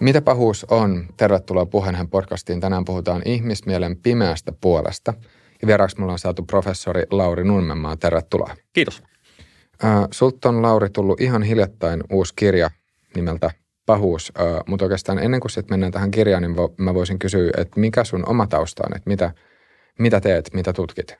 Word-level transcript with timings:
Mitä 0.00 0.22
pahuus 0.22 0.66
on? 0.70 1.06
Tervetuloa 1.16 1.66
Puheenhän 1.66 2.08
podcastiin. 2.08 2.60
Tänään 2.60 2.84
puhutaan 2.84 3.22
ihmismielen 3.24 3.96
pimeästä 3.96 4.52
puolesta. 4.60 5.14
Ja 5.62 5.68
vieraaksi 5.68 6.00
mulla 6.00 6.12
on 6.12 6.18
saatu 6.18 6.42
professori 6.42 7.02
Lauri 7.10 7.44
Nunmenmaa. 7.44 7.96
Tervetuloa. 7.96 8.54
Kiitos. 8.72 9.02
Äh, 9.84 10.04
sulta 10.10 10.48
on 10.48 10.62
Lauri 10.62 10.90
tullut 10.90 11.20
ihan 11.20 11.42
hiljattain 11.42 12.02
uusi 12.12 12.32
kirja 12.36 12.70
nimeltä 13.16 13.50
Pahuus, 13.86 14.32
äh, 14.40 14.46
mutta 14.66 14.84
oikeastaan 14.84 15.18
ennen 15.18 15.40
kuin 15.40 15.50
sitten 15.50 15.72
mennään 15.72 15.92
tähän 15.92 16.10
kirjaan, 16.10 16.42
niin 16.42 16.56
vo, 16.56 16.74
mä 16.78 16.94
voisin 16.94 17.18
kysyä, 17.18 17.50
että 17.56 17.80
mikä 17.80 18.04
sun 18.04 18.28
oma 18.28 18.46
tausta 18.46 18.82
on, 18.86 18.96
että 18.96 19.10
mitä, 19.10 19.32
mitä 19.98 20.20
teet, 20.20 20.50
mitä 20.54 20.72
tutkit? 20.72 21.16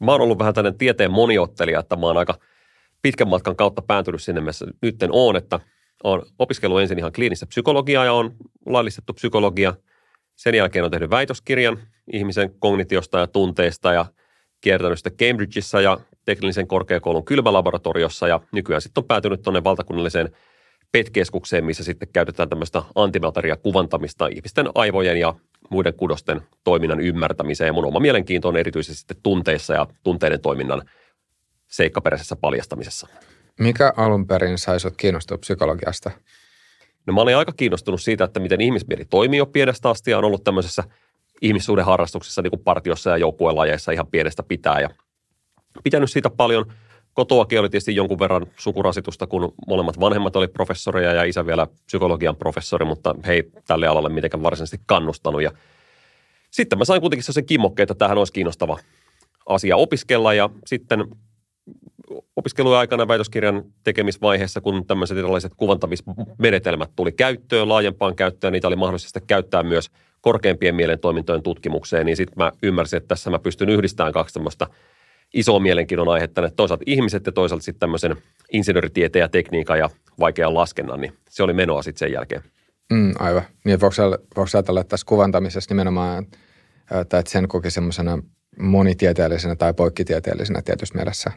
Mä 0.00 0.12
oon 0.12 0.20
ollut 0.20 0.38
vähän 0.38 0.54
tämmöinen 0.54 0.78
tieteen 0.78 1.10
moniottelija, 1.10 1.80
että 1.80 1.96
mä 1.96 2.06
oon 2.06 2.16
aika 2.16 2.34
pitkän 3.02 3.28
matkan 3.28 3.56
kautta 3.56 3.82
päätynyt 3.82 4.22
sinne, 4.22 4.40
missä 4.40 4.66
nytten 4.82 5.10
on, 5.12 5.36
että 5.36 5.60
on 6.04 6.22
opiskellut 6.38 6.80
ensin 6.80 6.98
ihan 6.98 7.12
kliinistä 7.12 7.46
psykologiaa 7.46 8.04
ja 8.04 8.12
on 8.12 8.36
laillistettu 8.66 9.12
psykologia. 9.12 9.74
Sen 10.36 10.54
jälkeen 10.54 10.84
on 10.84 10.90
tehnyt 10.90 11.10
väitöskirjan 11.10 11.78
ihmisen 12.12 12.54
kognitiosta 12.58 13.18
ja 13.18 13.26
tunteista 13.26 13.92
ja 13.92 14.06
kiertänyt 14.60 14.98
sitä 14.98 15.10
Cambridgeissa 15.10 15.80
ja 15.80 15.98
teknillisen 16.24 16.66
korkeakoulun 16.66 17.24
kylmälaboratoriossa 17.24 18.28
ja 18.28 18.40
nykyään 18.52 18.82
sitten 18.82 19.02
on 19.02 19.08
päätynyt 19.08 19.42
tuonne 19.42 19.64
valtakunnalliseen 19.64 20.30
PET-keskukseen, 20.92 21.64
missä 21.64 21.84
sitten 21.84 22.08
käytetään 22.12 22.48
tämmöistä 22.48 22.82
antimeltaria 22.94 23.56
kuvantamista 23.56 24.26
ihmisten 24.26 24.68
aivojen 24.74 25.20
ja 25.20 25.34
muiden 25.70 25.94
kudosten 25.94 26.40
toiminnan 26.64 27.00
ymmärtämiseen. 27.00 27.66
Ja 27.66 27.72
mun 27.72 27.84
oma 27.84 28.00
mielenkiinto 28.00 28.48
on 28.48 28.56
erityisesti 28.56 28.98
sitten 28.98 29.16
tunteissa 29.22 29.74
ja 29.74 29.86
tunteiden 30.04 30.40
toiminnan 30.40 30.82
seikkaperäisessä 31.66 32.36
paljastamisessa. 32.36 33.08
Mikä 33.60 33.92
alun 33.96 34.26
perin 34.26 34.58
sai 34.58 34.80
sut 34.80 34.94
kiinnostua 34.96 35.38
psykologiasta? 35.38 36.10
No 37.06 37.12
mä 37.12 37.20
olin 37.20 37.36
aika 37.36 37.52
kiinnostunut 37.52 38.02
siitä, 38.02 38.24
että 38.24 38.40
miten 38.40 38.60
ihmismieli 38.60 39.04
toimii 39.04 39.38
jo 39.38 39.46
pienestä 39.46 39.90
asti 39.90 40.10
ja 40.10 40.18
on 40.18 40.24
ollut 40.24 40.44
tämmöisessä 40.44 40.84
ihmissuuden 41.42 41.84
harrastuksessa 41.84 42.42
niin 42.42 42.50
kuin 42.50 42.64
partiossa 42.64 43.10
ja 43.10 43.16
joukkuelajeissa 43.16 43.92
ihan 43.92 44.06
pienestä 44.06 44.42
pitää 44.42 44.80
ja 44.80 44.90
pitänyt 45.84 46.10
siitä 46.10 46.30
paljon. 46.30 46.72
Kotoakin 47.14 47.60
oli 47.60 47.68
tietysti 47.68 47.96
jonkun 47.96 48.18
verran 48.18 48.46
sukurasitusta, 48.56 49.26
kun 49.26 49.54
molemmat 49.66 50.00
vanhemmat 50.00 50.36
oli 50.36 50.48
professoreja 50.48 51.12
ja 51.12 51.24
isä 51.24 51.46
vielä 51.46 51.66
psykologian 51.86 52.36
professori, 52.36 52.84
mutta 52.84 53.14
he 53.26 53.32
ei 53.32 53.50
tälle 53.66 53.86
alalle 53.86 54.08
mitenkään 54.08 54.42
varsinaisesti 54.42 54.80
kannustanut. 54.86 55.42
Ja 55.42 55.50
sitten 56.50 56.78
mä 56.78 56.84
sain 56.84 57.00
kuitenkin 57.00 57.32
sen 57.32 57.46
kimmokkeet, 57.46 57.90
että 57.90 57.98
tämähän 57.98 58.18
olisi 58.18 58.32
kiinnostava 58.32 58.78
asia 59.46 59.76
opiskella 59.76 60.34
ja 60.34 60.50
sitten 60.66 61.04
opiskelujen 62.36 62.78
aikana 62.78 63.08
väitöskirjan 63.08 63.64
tekemisvaiheessa, 63.84 64.60
kun 64.60 64.86
tämmöiset 64.86 65.18
erilaiset 65.18 65.52
kuvantamismenetelmät 65.56 66.90
tuli 66.96 67.12
käyttöön, 67.12 67.68
laajempaan 67.68 68.16
käyttöön, 68.16 68.52
niitä 68.52 68.68
oli 68.68 68.76
mahdollista 68.76 69.20
käyttää 69.20 69.62
myös 69.62 69.90
korkeimpien 70.20 70.74
mielen 70.74 70.98
toimintojen 70.98 71.42
tutkimukseen, 71.42 72.06
niin 72.06 72.16
sitten 72.16 72.38
mä 72.38 72.52
ymmärsin, 72.62 72.96
että 72.96 73.08
tässä 73.08 73.30
mä 73.30 73.38
pystyn 73.38 73.68
yhdistämään 73.68 74.12
kaksi 74.12 74.34
tämmöistä 74.34 74.66
isoa 75.34 75.60
mielenkiinnon 75.60 76.08
aihetta, 76.08 76.46
että 76.46 76.56
toisaalta 76.56 76.84
ihmiset 76.86 77.26
ja 77.26 77.32
toisaalta 77.32 77.64
sitten 77.64 77.80
tämmöisen 77.80 78.16
insinööritieteen 78.52 79.20
ja 79.20 79.28
tekniikan 79.28 79.78
ja 79.78 79.90
vaikean 80.20 80.54
laskennan, 80.54 81.00
niin 81.00 81.12
se 81.28 81.42
oli 81.42 81.52
menoa 81.52 81.82
sitten 81.82 81.98
sen 81.98 82.12
jälkeen. 82.12 82.42
Mm, 82.92 83.12
aivan. 83.18 83.42
Niin, 83.64 83.80
voiko, 83.80 83.94
voiko 84.36 84.50
ajatella, 84.54 84.80
että 84.80 84.90
tässä 84.90 85.06
kuvantamisessa 85.06 85.74
nimenomaan, 85.74 86.26
että 87.00 87.22
sen 87.26 87.48
koki 87.48 87.70
semmoisena 87.70 88.18
monitieteellisenä 88.58 89.56
tai 89.56 89.74
poikkitieteellisenä 89.74 90.62
tietyssä 90.62 90.94
mielessä? 90.94 91.30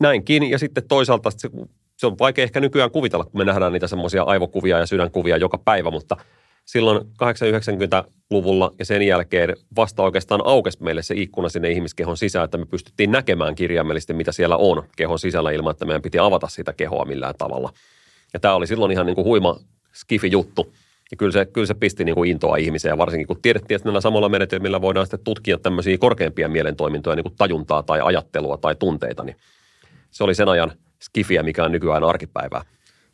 Näinkin, 0.00 0.50
ja 0.50 0.58
sitten 0.58 0.88
toisaalta 0.88 1.30
se, 1.30 1.50
se 1.96 2.06
on 2.06 2.18
vaikea 2.18 2.42
ehkä 2.42 2.60
nykyään 2.60 2.90
kuvitella, 2.90 3.24
kun 3.24 3.40
me 3.40 3.44
nähdään 3.44 3.72
niitä 3.72 3.86
semmoisia 3.86 4.22
aivokuvia 4.22 4.78
ja 4.78 4.86
sydänkuvia 4.86 5.36
joka 5.36 5.58
päivä, 5.58 5.90
mutta 5.90 6.16
silloin 6.64 6.98
890-luvulla 7.00 8.74
ja 8.78 8.84
sen 8.84 9.02
jälkeen 9.02 9.56
vasta 9.76 10.02
oikeastaan 10.02 10.40
aukesi 10.44 10.82
meille 10.82 11.02
se 11.02 11.14
ikkuna 11.14 11.48
sinne 11.48 11.70
ihmiskehon 11.70 12.16
sisään, 12.16 12.44
että 12.44 12.58
me 12.58 12.66
pystyttiin 12.66 13.10
näkemään 13.10 13.54
kirjaimellisesti, 13.54 14.12
mitä 14.12 14.32
siellä 14.32 14.56
on 14.56 14.82
kehon 14.96 15.18
sisällä 15.18 15.50
ilman, 15.50 15.70
että 15.70 15.84
meidän 15.84 16.02
piti 16.02 16.18
avata 16.18 16.48
sitä 16.48 16.72
kehoa 16.72 17.04
millään 17.04 17.34
tavalla. 17.38 17.72
Ja 18.32 18.40
tämä 18.40 18.54
oli 18.54 18.66
silloin 18.66 18.92
ihan 18.92 19.06
niin 19.06 19.14
kuin 19.14 19.24
huima 19.24 19.60
skifi-juttu. 19.92 20.72
Ja 21.10 21.16
kyllä 21.16 21.32
se, 21.32 21.46
kyllä 21.46 21.66
se 21.66 21.74
pisti 21.74 22.04
niin 22.04 22.14
kuin 22.14 22.30
intoa 22.30 22.56
ihmiseen, 22.56 22.98
varsinkin 22.98 23.26
kun 23.26 23.42
tiedettiin, 23.42 23.76
että 23.76 23.88
näillä 23.88 24.00
samalla 24.00 24.28
menetelmillä 24.28 24.80
voidaan 24.80 25.06
sitten 25.06 25.24
tutkia 25.24 25.58
tämmöisiä 25.58 25.98
korkeampia 25.98 26.48
mielentoimintoja, 26.48 27.16
niin 27.16 27.24
kuin 27.24 27.34
tajuntaa 27.38 27.82
tai 27.82 28.00
ajattelua 28.02 28.56
tai 28.56 28.74
tunteita, 28.74 29.24
niin 29.24 29.36
se 30.10 30.24
oli 30.24 30.34
sen 30.34 30.48
ajan 30.48 30.72
skifiä, 31.02 31.42
mikä 31.42 31.64
on 31.64 31.72
nykyään 31.72 32.04
arkipäivää. 32.04 32.62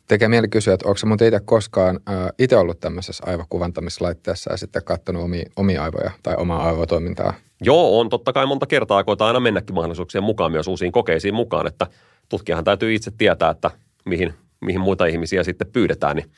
Tekee 0.07 0.27
mieli 0.27 0.47
kysyä, 0.47 0.73
että 0.73 0.87
onko 0.87 0.99
muuten 1.05 1.27
itse 1.27 1.39
koskaan 1.45 1.99
äh, 2.09 2.15
itse 2.39 2.57
ollut 2.57 2.79
tämmöisessä 2.79 3.23
aivokuvantamislaitteessa 3.27 4.51
ja 4.51 4.57
sitten 4.57 4.83
katsonut 4.83 5.23
omia, 5.23 5.49
omia 5.55 5.83
aivoja 5.83 6.11
tai 6.23 6.35
omaa 6.37 6.67
aivotoimintaa? 6.67 7.33
Joo, 7.61 7.99
on 7.99 8.09
totta 8.09 8.33
kai 8.33 8.45
monta 8.45 8.65
kertaa 8.65 9.03
koetaan 9.03 9.27
aina 9.27 9.39
mennäkin 9.39 9.75
mahdollisuuksien 9.75 10.23
mukaan 10.23 10.51
myös 10.51 10.67
uusiin 10.67 10.91
kokeisiin 10.91 11.33
mukaan, 11.33 11.67
että 11.67 11.87
tutkijahan 12.29 12.63
täytyy 12.63 12.93
itse 12.93 13.11
tietää, 13.17 13.49
että 13.49 13.71
mihin, 14.05 14.33
mihin 14.61 14.81
muita 14.81 15.05
ihmisiä 15.05 15.43
sitten 15.43 15.67
pyydetään, 15.73 16.15
niin 16.15 16.31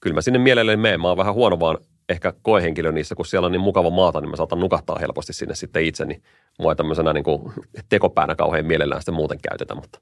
kyllä 0.00 0.14
mä 0.14 0.20
sinne 0.20 0.38
mielelläni 0.38 0.82
menen. 0.82 1.00
Mä 1.00 1.08
oon 1.08 1.16
vähän 1.16 1.34
huono 1.34 1.60
vaan 1.60 1.78
ehkä 2.10 2.32
koehenkilö 2.42 2.92
niissä, 2.92 3.14
kun 3.14 3.26
siellä 3.26 3.46
on 3.46 3.52
niin 3.52 3.60
mukava 3.60 3.90
maata, 3.90 4.20
niin 4.20 4.30
mä 4.30 4.36
saatan 4.36 4.60
nukahtaa 4.60 4.98
helposti 4.98 5.32
sinne 5.32 5.54
sitten 5.54 5.84
itse, 5.84 6.04
niin 6.04 6.22
mua 6.58 6.72
ei 6.72 6.76
tämmöisenä 6.76 7.12
niin 7.12 7.24
kuin 7.24 7.52
tekopäänä 7.88 8.34
kauhean 8.34 8.66
mielellään 8.66 9.00
sitten 9.00 9.14
muuten 9.14 9.38
käytetä. 9.48 9.74
Mutta. 9.74 10.00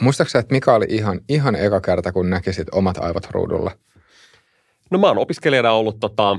Muistaaksä, 0.00 0.38
että 0.38 0.54
mikä 0.54 0.74
oli 0.74 0.86
ihan, 0.88 1.20
ihan 1.28 1.56
eka 1.56 1.80
kerta, 1.80 2.12
kun 2.12 2.30
näkisit 2.30 2.68
omat 2.72 2.98
aivot 2.98 3.26
ruudulla? 3.30 3.70
No 4.90 4.98
mä 4.98 5.06
oon 5.06 5.18
opiskelijana 5.18 5.72
ollut 5.72 6.00
tota, 6.00 6.38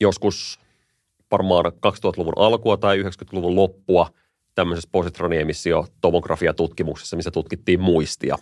joskus 0.00 0.60
varmaan 1.30 1.64
2000-luvun 1.64 2.32
alkua 2.36 2.76
tai 2.76 3.02
90-luvun 3.02 3.56
loppua 3.56 4.10
tämmöisessä 4.54 4.88
positroniemisio 4.92 5.86
tomografiatutkimuksessa, 6.00 7.16
missä 7.16 7.30
tutkittiin 7.30 7.80
muistia. 7.80 8.38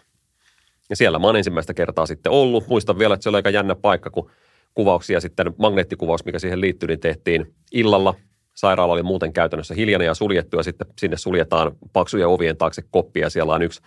Ja 0.91 0.97
siellä 0.97 1.19
mä 1.19 1.27
oon 1.27 1.37
ensimmäistä 1.37 1.75
kertaa 1.75 2.07
sitten 2.07 2.33
ollut. 2.33 2.69
Muistan 2.69 2.99
vielä, 2.99 3.15
että 3.15 3.23
se 3.23 3.29
oli 3.29 3.37
aika 3.37 3.51
jännä 3.51 3.75
paikka, 3.75 4.11
kun 4.11 4.31
kuvauksia 4.75 5.21
sitten, 5.21 5.55
magneettikuvaus, 5.59 6.25
mikä 6.25 6.39
siihen 6.39 6.61
liittyy, 6.61 6.87
niin 6.87 7.01
tehtiin 7.01 7.55
illalla. 7.73 8.15
Sairaala 8.55 8.93
oli 8.93 9.03
muuten 9.03 9.33
käytännössä 9.33 9.75
hiljainen 9.75 10.07
ja 10.07 10.15
suljettu 10.15 10.57
ja 10.57 10.63
sitten 10.63 10.87
sinne 10.99 11.17
suljetaan 11.17 11.73
paksuja 11.93 12.29
ovien 12.29 12.57
taakse 12.57 12.83
koppia 12.91 13.27
ja 13.27 13.31
siellä 13.31 13.55
on 13.55 13.63
yksi 13.63 13.81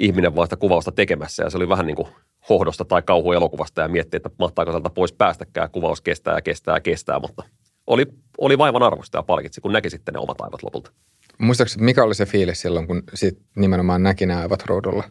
ihminen 0.00 0.36
vaan 0.36 0.46
sitä 0.46 0.56
kuvausta 0.56 0.92
tekemässä 0.92 1.42
ja 1.42 1.50
se 1.50 1.56
oli 1.56 1.68
vähän 1.68 1.86
niin 1.86 1.96
kuin 1.96 2.08
hohdosta 2.48 2.84
tai 2.84 3.02
kauhuelokuvasta 3.02 3.80
ja 3.82 3.88
miettii, 3.88 4.16
että 4.16 4.30
mahtaako 4.38 4.72
sieltä 4.72 4.90
pois 4.90 5.12
päästäkään. 5.12 5.70
Kuvaus 5.70 6.00
kestää 6.00 6.34
ja 6.34 6.42
kestää 6.42 6.76
ja 6.76 6.80
kestää, 6.80 7.18
mutta 7.20 7.42
oli, 7.86 8.06
oli 8.38 8.58
vaivan 8.58 8.82
arvosta 8.82 9.18
ja 9.18 9.22
palkitsi, 9.22 9.60
kun 9.60 9.72
näki 9.72 9.90
sitten 9.90 10.12
ne 10.12 10.20
omat 10.20 10.40
aivot 10.40 10.62
lopulta. 10.62 10.92
Muistaakseni, 11.38 11.84
mikä 11.84 12.04
oli 12.04 12.14
se 12.14 12.26
fiilis 12.26 12.60
silloin, 12.60 12.86
kun 12.86 13.02
sit 13.14 13.38
nimenomaan 13.56 14.02
näki 14.02 14.26
ne 14.26 14.34
aivot 14.34 14.62
ruudulla? 14.66 15.04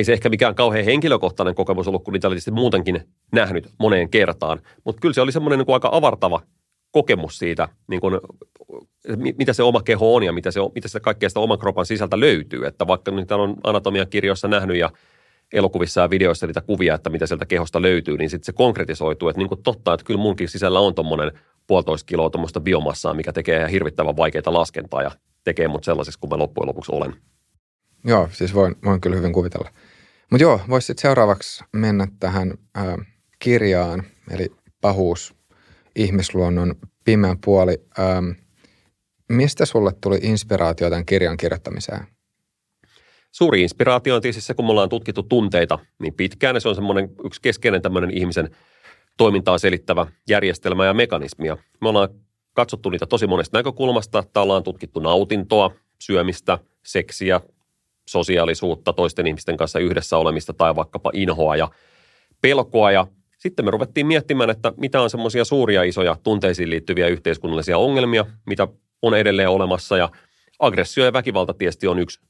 Ei 0.00 0.04
se 0.04 0.12
ehkä 0.12 0.28
mikään 0.28 0.54
kauhean 0.54 0.84
henkilökohtainen 0.84 1.54
kokemus 1.54 1.88
ollut, 1.88 2.04
kun 2.04 2.12
niitä 2.12 2.28
oli 2.28 2.36
muutenkin 2.50 3.00
nähnyt 3.32 3.70
moneen 3.78 4.10
kertaan. 4.10 4.60
Mutta 4.84 5.00
kyllä 5.00 5.12
se 5.12 5.20
oli 5.20 5.32
semmoinen 5.32 5.58
niin 5.58 5.74
aika 5.74 5.88
avartava 5.92 6.40
kokemus 6.90 7.38
siitä, 7.38 7.68
niin 7.88 8.00
kuin, 8.00 8.20
mitä 9.38 9.52
se 9.52 9.62
oma 9.62 9.82
keho 9.82 10.14
on 10.14 10.22
ja 10.22 10.32
mitä 10.32 10.50
se, 10.50 10.60
mitä 10.74 10.88
se 10.88 11.00
kaikkea 11.00 11.28
sitä 11.28 11.40
oman 11.40 11.58
kropan 11.58 11.86
sisältä 11.86 12.20
löytyy. 12.20 12.66
Että 12.66 12.86
vaikka 12.86 13.10
niitä 13.10 13.36
on 13.36 13.56
anatomian 13.64 14.06
kirjoissa 14.10 14.48
nähnyt 14.48 14.76
ja 14.76 14.90
elokuvissa 15.52 16.00
ja 16.00 16.10
videoissa 16.10 16.46
niitä 16.46 16.60
kuvia, 16.60 16.94
että 16.94 17.10
mitä 17.10 17.26
sieltä 17.26 17.46
kehosta 17.46 17.82
löytyy, 17.82 18.16
niin 18.16 18.30
sitten 18.30 18.46
se 18.46 18.52
konkretisoituu. 18.52 19.28
Että 19.28 19.38
niin 19.38 19.48
kuin 19.48 19.62
totta, 19.62 19.94
että 19.94 20.06
kyllä 20.06 20.20
munkin 20.20 20.48
sisällä 20.48 20.80
on 20.80 20.94
tuommoinen 20.94 21.32
puolitoista 21.66 22.06
kiloa 22.06 22.30
tuommoista 22.30 22.60
biomassaa, 22.60 23.14
mikä 23.14 23.32
tekee 23.32 23.70
hirvittävän 23.70 24.16
vaikeita 24.16 24.52
laskentaa 24.52 25.02
ja 25.02 25.10
tekee 25.44 25.68
mut 25.68 25.84
sellaisessa 25.84 26.20
kuin 26.20 26.30
mä 26.30 26.38
loppujen 26.38 26.68
lopuksi 26.68 26.92
olen. 26.94 27.14
Joo, 28.04 28.28
siis 28.32 28.54
voin, 28.54 28.76
voin 28.84 29.00
kyllä 29.00 29.16
hyvin 29.16 29.32
kuvitella. 29.32 29.70
Mutta 30.30 30.42
joo, 30.42 30.60
voisit 30.68 30.98
seuraavaksi 30.98 31.64
mennä 31.72 32.08
tähän 32.20 32.54
ää, 32.74 32.98
kirjaan, 33.38 34.02
eli 34.30 34.48
pahuus, 34.80 35.34
ihmisluonnon 35.96 36.74
pimeä 37.04 37.36
puoli. 37.44 37.78
Ää, 37.98 38.22
mistä 39.28 39.66
sulle 39.66 39.92
tuli 40.00 40.18
inspiraatio 40.22 40.90
tämän 40.90 41.06
kirjan 41.06 41.36
kirjoittamiseen? 41.36 42.06
Suuri 43.32 43.62
inspiraatio 43.62 44.14
on 44.14 44.22
tietysti 44.22 44.42
se, 44.42 44.54
kun 44.54 44.64
me 44.64 44.70
ollaan 44.70 44.88
tutkittu 44.88 45.22
tunteita 45.22 45.78
niin 45.98 46.14
pitkään, 46.14 46.56
ja 46.56 46.60
se 46.60 46.68
on 46.68 46.74
semmoinen 46.74 47.10
yksi 47.24 47.40
keskeinen 47.40 47.82
tämmöinen 47.82 48.10
ihmisen 48.10 48.50
toimintaa 49.16 49.58
selittävä 49.58 50.06
järjestelmä 50.28 50.86
ja 50.86 50.94
mekanismia. 50.94 51.56
Me 51.80 51.88
ollaan 51.88 52.08
katsottu 52.52 52.90
niitä 52.90 53.06
tosi 53.06 53.26
monesta 53.26 53.58
näkökulmasta, 53.58 54.18
että 54.18 54.40
ollaan 54.40 54.62
tutkittu 54.62 55.00
nautintoa, 55.00 55.70
syömistä, 55.98 56.58
seksiä, 56.82 57.40
sosiaalisuutta, 58.10 58.92
toisten 58.92 59.26
ihmisten 59.26 59.56
kanssa 59.56 59.78
yhdessä 59.78 60.16
olemista 60.16 60.52
tai 60.52 60.76
vaikkapa 60.76 61.10
inhoa 61.14 61.56
ja 61.56 61.68
pelkoa. 62.42 62.92
Ja 62.92 63.06
sitten 63.38 63.64
me 63.64 63.70
ruvettiin 63.70 64.06
miettimään, 64.06 64.50
että 64.50 64.72
mitä 64.76 65.00
on 65.00 65.10
semmoisia 65.10 65.44
suuria 65.44 65.82
isoja 65.82 66.16
tunteisiin 66.22 66.70
liittyviä 66.70 67.08
yhteiskunnallisia 67.08 67.78
ongelmia, 67.78 68.26
mitä 68.46 68.68
on 69.02 69.14
edelleen 69.14 69.48
olemassa. 69.48 69.96
Ja 69.96 70.08
aggressio 70.58 71.04
ja 71.04 71.12
väkivalta 71.12 71.54
tietysti 71.54 71.86
on 71.86 71.98
yksi 71.98 72.20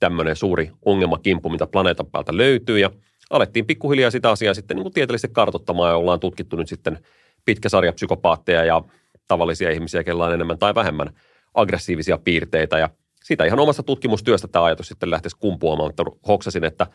tämmöinen 0.00 0.36
suuri 0.36 0.70
ongelmakimppu, 0.84 1.48
mitä 1.48 1.66
planeetan 1.66 2.06
päältä 2.06 2.36
löytyy. 2.36 2.78
Ja 2.78 2.90
alettiin 3.30 3.66
pikkuhiljaa 3.66 4.10
sitä 4.10 4.30
asiaa 4.30 4.54
sitten 4.54 4.76
niin 4.76 4.84
kuin 4.84 4.92
tieteellisesti 4.92 5.34
kartoittamaan 5.34 5.90
ja 5.90 5.96
ollaan 5.96 6.20
tutkittu 6.20 6.56
nyt 6.56 6.68
sitten 6.68 6.98
pitkä 7.44 7.68
sarja 7.68 7.92
psykopaatteja 7.92 8.64
ja 8.64 8.82
tavallisia 9.28 9.70
ihmisiä, 9.70 10.04
kellä 10.04 10.24
on 10.24 10.34
enemmän 10.34 10.58
tai 10.58 10.74
vähemmän 10.74 11.10
aggressiivisia 11.54 12.18
piirteitä 12.18 12.78
ja 12.78 12.88
siitä 13.28 13.44
ihan 13.44 13.60
omasta 13.60 13.82
tutkimustyöstä 13.82 14.48
tämä 14.48 14.64
ajatus 14.64 14.88
sitten 14.88 15.10
lähtisi 15.10 15.36
kumpuamaan, 15.36 15.88
mutta 15.88 16.04
hoksasin, 16.28 16.64
että 16.64 16.86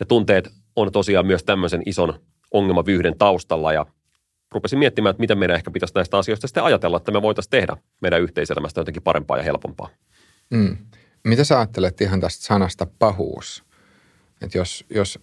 ne 0.00 0.06
tunteet 0.06 0.48
on 0.76 0.92
tosiaan 0.92 1.26
myös 1.26 1.44
tämmöisen 1.44 1.82
ison 1.86 2.20
ongelmavyyhden 2.50 3.18
taustalla 3.18 3.72
ja 3.72 3.86
rupesin 4.52 4.78
miettimään, 4.78 5.10
että 5.10 5.20
miten 5.20 5.38
meidän 5.38 5.56
ehkä 5.56 5.70
pitäisi 5.70 5.94
näistä 5.94 6.18
asioista 6.18 6.46
sitten 6.46 6.64
ajatella, 6.64 6.96
että 6.96 7.12
me 7.12 7.22
voitaisiin 7.22 7.50
tehdä 7.50 7.76
meidän 8.00 8.22
yhteiselämästä 8.22 8.80
jotenkin 8.80 9.02
parempaa 9.02 9.36
ja 9.36 9.42
helpompaa. 9.42 9.88
Mm. 10.50 10.76
Mitä 11.24 11.44
sä 11.44 11.58
ajattelet 11.58 12.00
ihan 12.00 12.20
tästä 12.20 12.44
sanasta 12.44 12.86
pahuus? 12.98 13.64
Että 14.42 14.58
jos, 14.58 14.84
jos, 14.90 15.18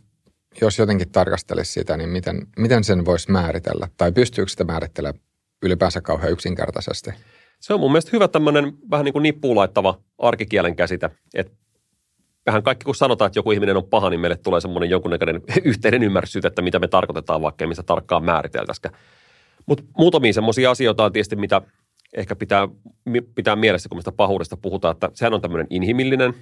jos 0.62 0.80
jotenkin 0.80 1.12
tarkastelisi 1.12 1.72
sitä, 1.72 1.98
niin 1.98 2.10
miten, 2.10 2.48
miten 2.58 2.84
sen 2.84 3.06
voisi 3.06 3.32
määritellä? 3.32 3.88
Tai 3.98 4.12
pystyykö 4.12 4.52
sitä 4.52 4.64
määrittelemään 4.64 5.22
ylipäänsä 5.64 6.02
kauhean 6.02 6.32
yksinkertaisesti? 6.32 7.12
Se 7.60 7.74
on 7.74 7.80
mun 7.80 7.92
mielestä 7.92 8.12
hyvä 8.14 8.28
tämmöinen 8.28 8.74
vähän 8.92 9.06
niin 9.06 9.14
kuin 9.14 9.24
nippuun 9.24 9.56
laittava 9.56 10.00
arkikielen 10.20 10.76
käsite, 10.76 11.10
että 11.34 11.54
vähän 12.46 12.64
kaikki 12.64 12.84
kun 12.84 12.96
sanotaan, 12.96 13.28
että 13.28 13.40
joku 13.40 13.52
ihminen 13.52 13.78
on 13.78 13.90
paha, 13.90 14.10
niin 14.10 14.20
meille 14.20 14.38
tulee 14.38 14.62
semmoinen 14.62 14.90
jonkunnäköinen 14.90 15.42
yhteinen 15.64 16.04
ymmärrys 16.04 16.36
että 16.36 16.62
mitä 16.62 16.80
me 16.80 16.88
tarkoitetaan, 16.88 17.42
vaikka 17.42 17.68
mistä 17.68 17.84
tarkkaan 17.84 18.24
määriteltäisikään. 18.24 18.96
Mutta 19.66 19.84
muutamia 19.98 20.34
semmoisia 20.34 20.72
asioita 20.72 21.06
on 21.06 21.12
tietysti, 21.12 21.36
mitä 21.36 21.62
ehkä 22.14 22.36
pitää, 22.36 22.68
pitää 23.36 23.56
mielessä, 23.56 23.90
kun 23.90 23.98
me 23.98 24.02
sitä 24.02 24.12
pahuudesta 24.12 24.58
puhutaan, 24.58 24.92
että 24.92 25.12
sehän 25.14 25.34
on 25.34 25.42
tämmöinen 25.42 25.68
inhimillinen 25.70 26.34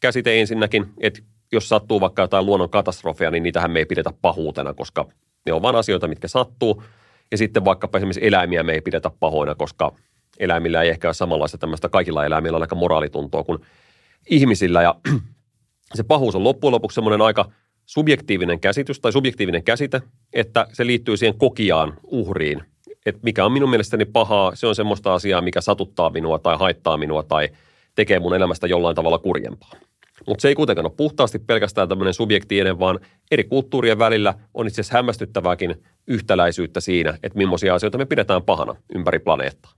käsite 0.00 0.40
ensinnäkin, 0.40 0.86
että 1.00 1.20
jos 1.52 1.68
sattuu 1.68 2.00
vaikka 2.00 2.22
jotain 2.22 2.46
luonnon 2.46 2.70
katastrofeja, 2.70 3.30
niin 3.30 3.42
niitähän 3.42 3.70
me 3.70 3.78
ei 3.78 3.86
pidetä 3.86 4.10
pahuutena, 4.22 4.74
koska 4.74 5.08
ne 5.46 5.52
on 5.52 5.62
vain 5.62 5.76
asioita, 5.76 6.08
mitkä 6.08 6.28
sattuu. 6.28 6.82
Ja 7.30 7.38
sitten 7.38 7.64
vaikkapa 7.64 7.98
esimerkiksi 7.98 8.26
eläimiä 8.26 8.62
me 8.62 8.72
ei 8.72 8.80
pidetä 8.80 9.10
pahoina, 9.20 9.54
koska 9.54 9.92
eläimillä 10.40 10.82
ei 10.82 10.88
ehkä 10.88 11.08
ole 11.08 11.14
samanlaista 11.14 11.58
tämmöistä, 11.58 11.88
kaikilla 11.88 12.26
eläimillä 12.26 12.56
on 12.56 12.62
aika 12.62 12.74
moraalituntoa 12.74 13.44
kuin 13.44 13.58
ihmisillä. 14.30 14.82
Ja 14.82 14.94
se 15.94 16.02
pahuus 16.02 16.34
on 16.34 16.44
loppujen 16.44 16.72
lopuksi 16.72 16.94
semmoinen 16.94 17.22
aika 17.22 17.50
subjektiivinen 17.86 18.60
käsitys 18.60 19.00
tai 19.00 19.12
subjektiivinen 19.12 19.62
käsite, 19.62 20.02
että 20.32 20.66
se 20.72 20.86
liittyy 20.86 21.16
siihen 21.16 21.38
kokijaan, 21.38 21.94
uhriin. 22.04 22.62
Et 23.06 23.22
mikä 23.22 23.44
on 23.44 23.52
minun 23.52 23.70
mielestäni 23.70 24.04
pahaa, 24.04 24.54
se 24.54 24.66
on 24.66 24.74
semmoista 24.74 25.14
asiaa, 25.14 25.40
mikä 25.40 25.60
satuttaa 25.60 26.10
minua 26.10 26.38
tai 26.38 26.56
haittaa 26.58 26.96
minua 26.96 27.22
tai 27.22 27.48
tekee 27.94 28.18
mun 28.18 28.34
elämästä 28.34 28.66
jollain 28.66 28.96
tavalla 28.96 29.18
kurjempaa. 29.18 29.70
Mutta 30.26 30.42
se 30.42 30.48
ei 30.48 30.54
kuitenkaan 30.54 30.86
ole 30.86 30.94
puhtaasti 30.96 31.38
pelkästään 31.38 31.88
tämmöinen 31.88 32.14
subjektiivinen, 32.14 32.78
vaan 32.78 32.98
eri 33.30 33.44
kulttuurien 33.44 33.98
välillä 33.98 34.34
on 34.54 34.66
itse 34.66 34.80
asiassa 34.80 34.98
hämmästyttävääkin 34.98 35.82
yhtäläisyyttä 36.06 36.80
siinä, 36.80 37.18
että 37.22 37.38
millaisia 37.38 37.74
asioita 37.74 37.98
me 37.98 38.06
pidetään 38.06 38.42
pahana 38.42 38.76
ympäri 38.94 39.18
planeettaa. 39.18 39.72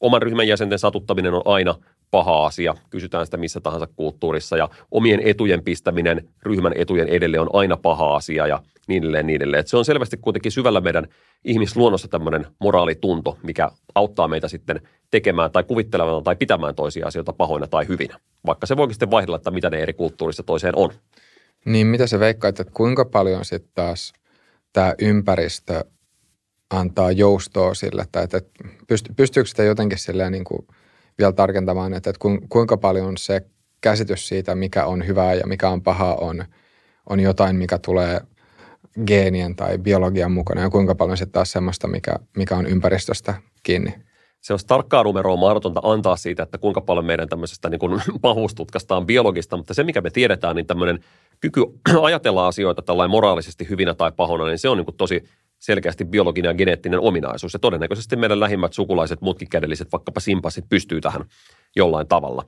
Oman 0.00 0.22
ryhmän 0.22 0.48
jäsenten 0.48 0.78
satuttaminen 0.78 1.34
on 1.34 1.42
aina 1.44 1.74
paha 2.10 2.46
asia, 2.46 2.74
kysytään 2.90 3.26
sitä 3.26 3.36
missä 3.36 3.60
tahansa 3.60 3.88
kulttuurissa, 3.96 4.56
ja 4.56 4.68
omien 4.90 5.20
etujen 5.24 5.64
pistäminen 5.64 6.28
ryhmän 6.42 6.72
etujen 6.76 7.08
edelle 7.08 7.40
on 7.40 7.48
aina 7.52 7.76
paha 7.76 8.16
asia, 8.16 8.46
ja 8.46 8.62
niin 8.88 9.02
edelleen, 9.02 9.26
niin 9.26 9.36
edelleen. 9.36 9.60
Et 9.60 9.66
se 9.66 9.76
on 9.76 9.84
selvästi 9.84 10.16
kuitenkin 10.16 10.52
syvällä 10.52 10.80
meidän 10.80 11.08
ihmisluonnossa 11.44 12.08
tämmöinen 12.08 12.46
moraalitunto, 12.58 13.38
mikä 13.42 13.70
auttaa 13.94 14.28
meitä 14.28 14.48
sitten 14.48 14.80
tekemään 15.10 15.50
tai 15.50 15.64
kuvittelemaan 15.64 16.24
tai 16.24 16.36
pitämään 16.36 16.74
toisia 16.74 17.06
asioita 17.06 17.32
pahoina 17.32 17.66
tai 17.66 17.88
hyvinä, 17.88 18.18
vaikka 18.46 18.66
se 18.66 18.76
voikin 18.76 18.94
sitten 18.94 19.10
vaihdella, 19.10 19.36
että 19.36 19.50
mitä 19.50 19.70
ne 19.70 19.78
eri 19.78 19.92
kulttuurissa 19.92 20.42
toiseen 20.42 20.76
on. 20.76 20.90
Niin, 21.64 21.86
mitä 21.86 22.06
se 22.06 22.20
veikkaat, 22.20 22.60
että 22.60 22.72
kuinka 22.74 23.04
paljon 23.04 23.44
sitten 23.44 23.72
taas 23.74 24.12
tämä 24.72 24.94
ympäristö 24.98 25.84
antaa 26.70 27.12
joustoa 27.12 27.74
sille, 27.74 28.04
tai 28.12 28.24
että, 28.24 28.36
että 28.36 29.12
pystyykö 29.16 29.48
sitä 29.48 29.62
jotenkin 29.62 29.98
silleen 29.98 30.32
niin 30.32 30.44
kuin 30.44 30.66
vielä 31.18 31.32
tarkentamaan, 31.32 31.94
että, 31.94 32.10
että 32.10 32.20
kuinka 32.48 32.76
paljon 32.76 33.16
se 33.16 33.46
käsitys 33.80 34.28
siitä, 34.28 34.54
mikä 34.54 34.84
on 34.84 35.06
hyvää 35.06 35.34
ja 35.34 35.46
mikä 35.46 35.68
on 35.68 35.82
pahaa, 35.82 36.14
on, 36.14 36.44
on 37.10 37.20
jotain, 37.20 37.56
mikä 37.56 37.78
tulee 37.78 38.20
geenien 39.06 39.56
tai 39.56 39.78
biologian 39.78 40.32
mukana, 40.32 40.60
ja 40.60 40.70
kuinka 40.70 40.94
paljon 40.94 41.16
sitten 41.16 41.32
taas 41.32 41.52
semmoista, 41.52 41.88
mikä, 41.88 42.16
mikä 42.36 42.56
on 42.56 42.66
ympäristöstä 42.66 43.34
kiinni? 43.62 43.94
Se 44.40 44.52
olisi 44.52 44.66
tarkkaa 44.66 45.02
numeroa 45.02 45.36
mahdotonta 45.36 45.80
antaa 45.82 46.16
siitä, 46.16 46.42
että 46.42 46.58
kuinka 46.58 46.80
paljon 46.80 47.04
meidän 47.04 47.28
tämmöisestä 47.28 47.70
niin 47.70 47.78
kuin 47.78 48.02
pahuustutkasta 48.20 48.96
on 48.96 49.06
biologista, 49.06 49.56
mutta 49.56 49.74
se 49.74 49.84
mikä 49.84 50.00
me 50.00 50.10
tiedetään, 50.10 50.56
niin 50.56 50.66
tämmöinen 50.66 50.98
kyky 51.40 51.60
ajatella 52.02 52.46
asioita 52.46 52.82
tällainen 52.82 53.10
moraalisesti 53.10 53.68
hyvinä 53.68 53.94
tai 53.94 54.12
pahona, 54.12 54.46
niin 54.46 54.58
se 54.58 54.68
on 54.68 54.76
niin 54.76 54.84
kuin 54.84 54.96
tosi 54.96 55.24
selkeästi 55.58 56.04
biologinen 56.04 56.48
ja 56.48 56.54
geneettinen 56.54 57.00
ominaisuus. 57.00 57.52
Ja 57.52 57.58
todennäköisesti 57.58 58.16
meidän 58.16 58.40
lähimmät 58.40 58.72
sukulaiset, 58.72 59.20
mutkikädelliset, 59.20 59.92
vaikkapa 59.92 60.20
simpassit, 60.20 60.64
pystyy 60.68 61.00
tähän 61.00 61.24
jollain 61.76 62.08
tavalla. 62.08 62.44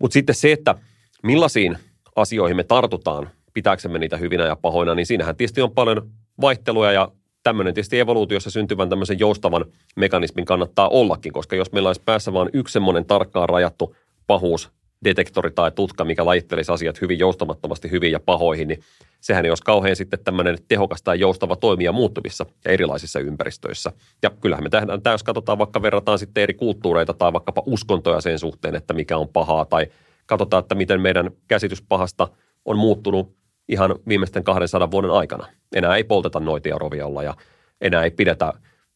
Mutta 0.00 0.12
sitten 0.12 0.34
se, 0.34 0.52
että 0.52 0.74
millaisiin 1.22 1.78
asioihin 2.16 2.56
me 2.56 2.64
tartutaan, 2.64 3.30
pitääksemme 3.54 3.98
niitä 3.98 4.16
hyvinä 4.16 4.46
ja 4.46 4.56
pahoina, 4.56 4.94
niin 4.94 5.06
siinähän 5.06 5.36
tietysti 5.36 5.62
on 5.62 5.74
paljon 5.74 6.10
vaihteluja 6.40 6.92
ja 6.92 7.08
tämmöinen 7.42 7.74
tietysti 7.74 8.00
evoluutiossa 8.00 8.50
syntyvän 8.50 8.88
tämmöisen 8.88 9.18
joustavan 9.18 9.64
mekanismin 9.96 10.44
kannattaa 10.44 10.88
ollakin, 10.88 11.32
koska 11.32 11.56
jos 11.56 11.72
meillä 11.72 11.88
olisi 11.88 12.02
päässä 12.04 12.32
vain 12.32 12.50
yksi 12.52 12.72
semmoinen 12.72 13.04
tarkkaan 13.04 13.48
rajattu 13.48 13.96
pahuus 14.26 14.72
detektori 15.04 15.50
tai 15.50 15.70
tutka, 15.70 16.04
mikä 16.04 16.24
lajittelisi 16.24 16.72
asiat 16.72 17.00
hyvin 17.00 17.18
joustamattomasti 17.18 17.90
hyvin 17.90 18.12
ja 18.12 18.20
pahoihin, 18.20 18.68
niin 18.68 18.80
sehän 19.20 19.44
ei 19.44 19.50
olisi 19.50 19.62
kauhean 19.62 19.96
sitten 19.96 20.18
tämmöinen 20.24 20.58
tehokas 20.68 21.02
tai 21.02 21.20
joustava 21.20 21.56
toimija 21.56 21.92
muuttuvissa 21.92 22.46
ja 22.64 22.72
erilaisissa 22.72 23.20
ympäristöissä. 23.20 23.92
Ja 24.22 24.30
kyllähän 24.30 24.64
me 24.64 24.70
tehdään 24.70 25.02
tämä, 25.02 25.14
jos 25.14 25.22
katsotaan 25.22 25.58
vaikka 25.58 25.82
verrataan 25.82 26.18
sitten 26.18 26.42
eri 26.42 26.54
kulttuureita 26.54 27.12
tai 27.12 27.32
vaikkapa 27.32 27.62
uskontoja 27.66 28.20
sen 28.20 28.38
suhteen, 28.38 28.74
että 28.74 28.94
mikä 28.94 29.18
on 29.18 29.28
pahaa 29.28 29.64
tai 29.64 29.86
katsotaan, 30.26 30.60
että 30.60 30.74
miten 30.74 31.00
meidän 31.00 31.30
käsitys 31.48 31.82
pahasta 31.82 32.28
on 32.64 32.78
muuttunut 32.78 33.36
ihan 33.68 33.94
viimeisten 34.08 34.44
200 34.44 34.90
vuoden 34.90 35.10
aikana. 35.10 35.46
Enää 35.74 35.96
ei 35.96 36.04
polteta 36.04 36.40
noitia 36.40 36.78
roviolla 36.78 37.22
ja 37.22 37.34
enää 37.80 38.04
ei 38.04 38.10
pidetä 38.10 38.52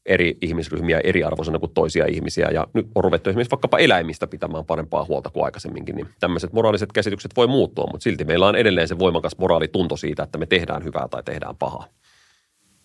eri 0.08 0.36
ihmisryhmiä 0.42 1.00
eriarvoisena 1.04 1.58
kuin 1.58 1.74
toisia 1.74 2.06
ihmisiä. 2.08 2.48
Ja 2.52 2.66
nyt 2.74 2.86
on 2.94 3.04
ruvettu 3.04 3.30
esimerkiksi 3.30 3.50
vaikkapa 3.50 3.78
eläimistä 3.78 4.26
pitämään 4.26 4.64
parempaa 4.64 5.04
huolta 5.04 5.30
kuin 5.30 5.44
aikaisemminkin. 5.44 5.96
Niin 5.96 6.08
tämmöiset 6.20 6.52
moraaliset 6.52 6.92
käsitykset 6.92 7.36
voi 7.36 7.46
muuttua, 7.46 7.86
mutta 7.92 8.04
silti 8.04 8.24
meillä 8.24 8.46
on 8.46 8.56
edelleen 8.56 8.88
se 8.88 8.98
voimakas 8.98 9.38
moraalitunto 9.38 9.96
siitä, 9.96 10.22
että 10.22 10.38
me 10.38 10.46
tehdään 10.46 10.84
hyvää 10.84 11.08
tai 11.08 11.22
tehdään 11.22 11.56
pahaa. 11.56 11.86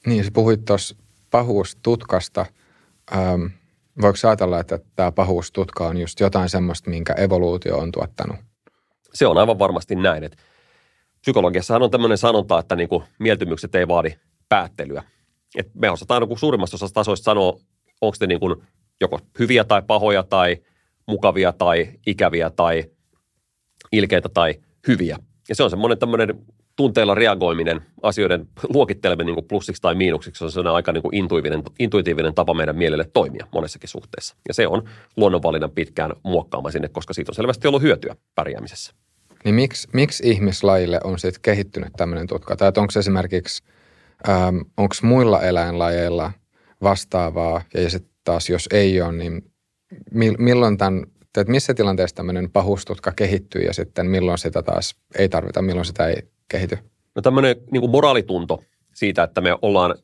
Niin, 0.05 0.23
sä 0.23 0.31
puhuit 0.33 0.65
tuossa 0.65 0.95
pahuustutkasta. 1.31 2.45
Ähm, 3.15 3.45
voiko 4.01 4.17
ajatella, 4.27 4.59
että 4.59 4.79
tämä 4.95 5.11
pahuustutka 5.11 5.87
on 5.87 5.97
just 5.97 6.19
jotain 6.19 6.49
semmoista, 6.49 6.89
minkä 6.89 7.13
evoluutio 7.13 7.77
on 7.77 7.91
tuottanut? 7.91 8.35
Se 9.13 9.27
on 9.27 9.37
aivan 9.37 9.59
varmasti 9.59 9.95
näin. 9.95 10.23
Että 10.23 10.37
psykologiassahan 11.21 11.83
on 11.83 11.91
tämmöinen 11.91 12.17
sanonta, 12.17 12.59
että 12.59 12.75
niin 12.75 12.89
kuin 12.89 13.03
mieltymykset 13.19 13.75
ei 13.75 13.87
vaadi 13.87 14.13
päättelyä. 14.49 15.03
Et 15.55 15.69
me 15.73 15.89
osataan 15.91 16.23
niin 16.23 16.39
suurimmassa 16.39 16.75
osassa 16.75 16.93
tasoista 16.93 17.23
sanoa, 17.23 17.59
onko 18.01 18.17
ne 18.21 18.27
niin 18.27 18.39
kuin 18.39 18.55
joko 19.01 19.19
hyviä 19.39 19.63
tai 19.63 19.81
pahoja 19.87 20.23
tai 20.23 20.57
mukavia 21.07 21.53
tai 21.53 21.89
ikäviä 22.07 22.49
tai 22.49 22.83
ilkeitä 23.91 24.29
tai 24.29 24.55
hyviä. 24.87 25.17
Ja 25.49 25.55
se 25.55 25.63
on 25.63 25.69
semmoinen 25.69 25.97
tämmöinen 25.97 26.45
tunteella 26.75 27.15
reagoiminen, 27.15 27.81
asioiden 28.03 28.47
luokitteleminen 28.73 29.35
niin 29.35 29.45
plussiksi 29.45 29.81
tai 29.81 29.95
miinuksiksi, 29.95 30.39
se 30.39 30.45
on 30.45 30.51
sellainen 30.51 30.75
aika 30.75 30.91
niin 30.91 31.01
kuin 31.01 31.15
intuitiivinen, 31.15 31.63
intuitiivinen 31.79 32.33
tapa 32.33 32.53
meidän 32.53 32.75
mielelle 32.75 33.09
toimia 33.13 33.47
monessakin 33.53 33.89
suhteessa. 33.89 34.35
Ja 34.47 34.53
se 34.53 34.67
on 34.67 34.89
luonnonvalinnan 35.17 35.71
pitkään 35.71 36.11
muokkaama 36.23 36.71
sinne, 36.71 36.87
koska 36.89 37.13
siitä 37.13 37.31
on 37.31 37.35
selvästi 37.35 37.67
ollut 37.67 37.81
hyötyä 37.81 38.15
pärjäämisessä. 38.35 38.93
Niin 39.45 39.55
miksi, 39.55 39.87
miksi 39.93 40.29
ihmislajille 40.29 40.99
on 41.03 41.19
sitten 41.19 41.41
kehittynyt 41.41 41.93
tämmöinen 41.97 42.27
tutka? 42.27 42.55
Tai 42.55 42.71
onko 42.77 42.99
esimerkiksi, 42.99 43.63
ähm, 44.29 44.57
onko 44.77 44.95
muilla 45.01 45.41
eläinlajeilla 45.41 46.31
vastaavaa, 46.83 47.61
ja 47.73 47.89
sitten 47.89 48.13
taas 48.23 48.49
jos 48.49 48.69
ei 48.73 49.01
ole, 49.01 49.11
niin 49.11 49.51
milloin 50.37 50.77
tämän, 50.77 51.03
että 51.37 51.51
missä 51.51 51.73
tilanteessa 51.73 52.15
tämmöinen 52.15 52.51
pahustutka 52.51 53.11
kehittyy 53.11 53.61
ja 53.61 53.73
sitten 53.73 54.09
milloin 54.09 54.37
sitä 54.37 54.63
taas 54.63 54.95
ei 55.17 55.29
tarvita, 55.29 55.61
milloin 55.61 55.85
sitä 55.85 56.07
ei 56.07 56.23
kehity? 56.47 56.77
No 57.15 57.21
tämmöinen 57.21 57.55
niin 57.71 57.89
moraalitunto 57.89 58.63
siitä, 58.93 59.23
että 59.23 59.41
me 59.41 59.57
ollaan 59.61 59.95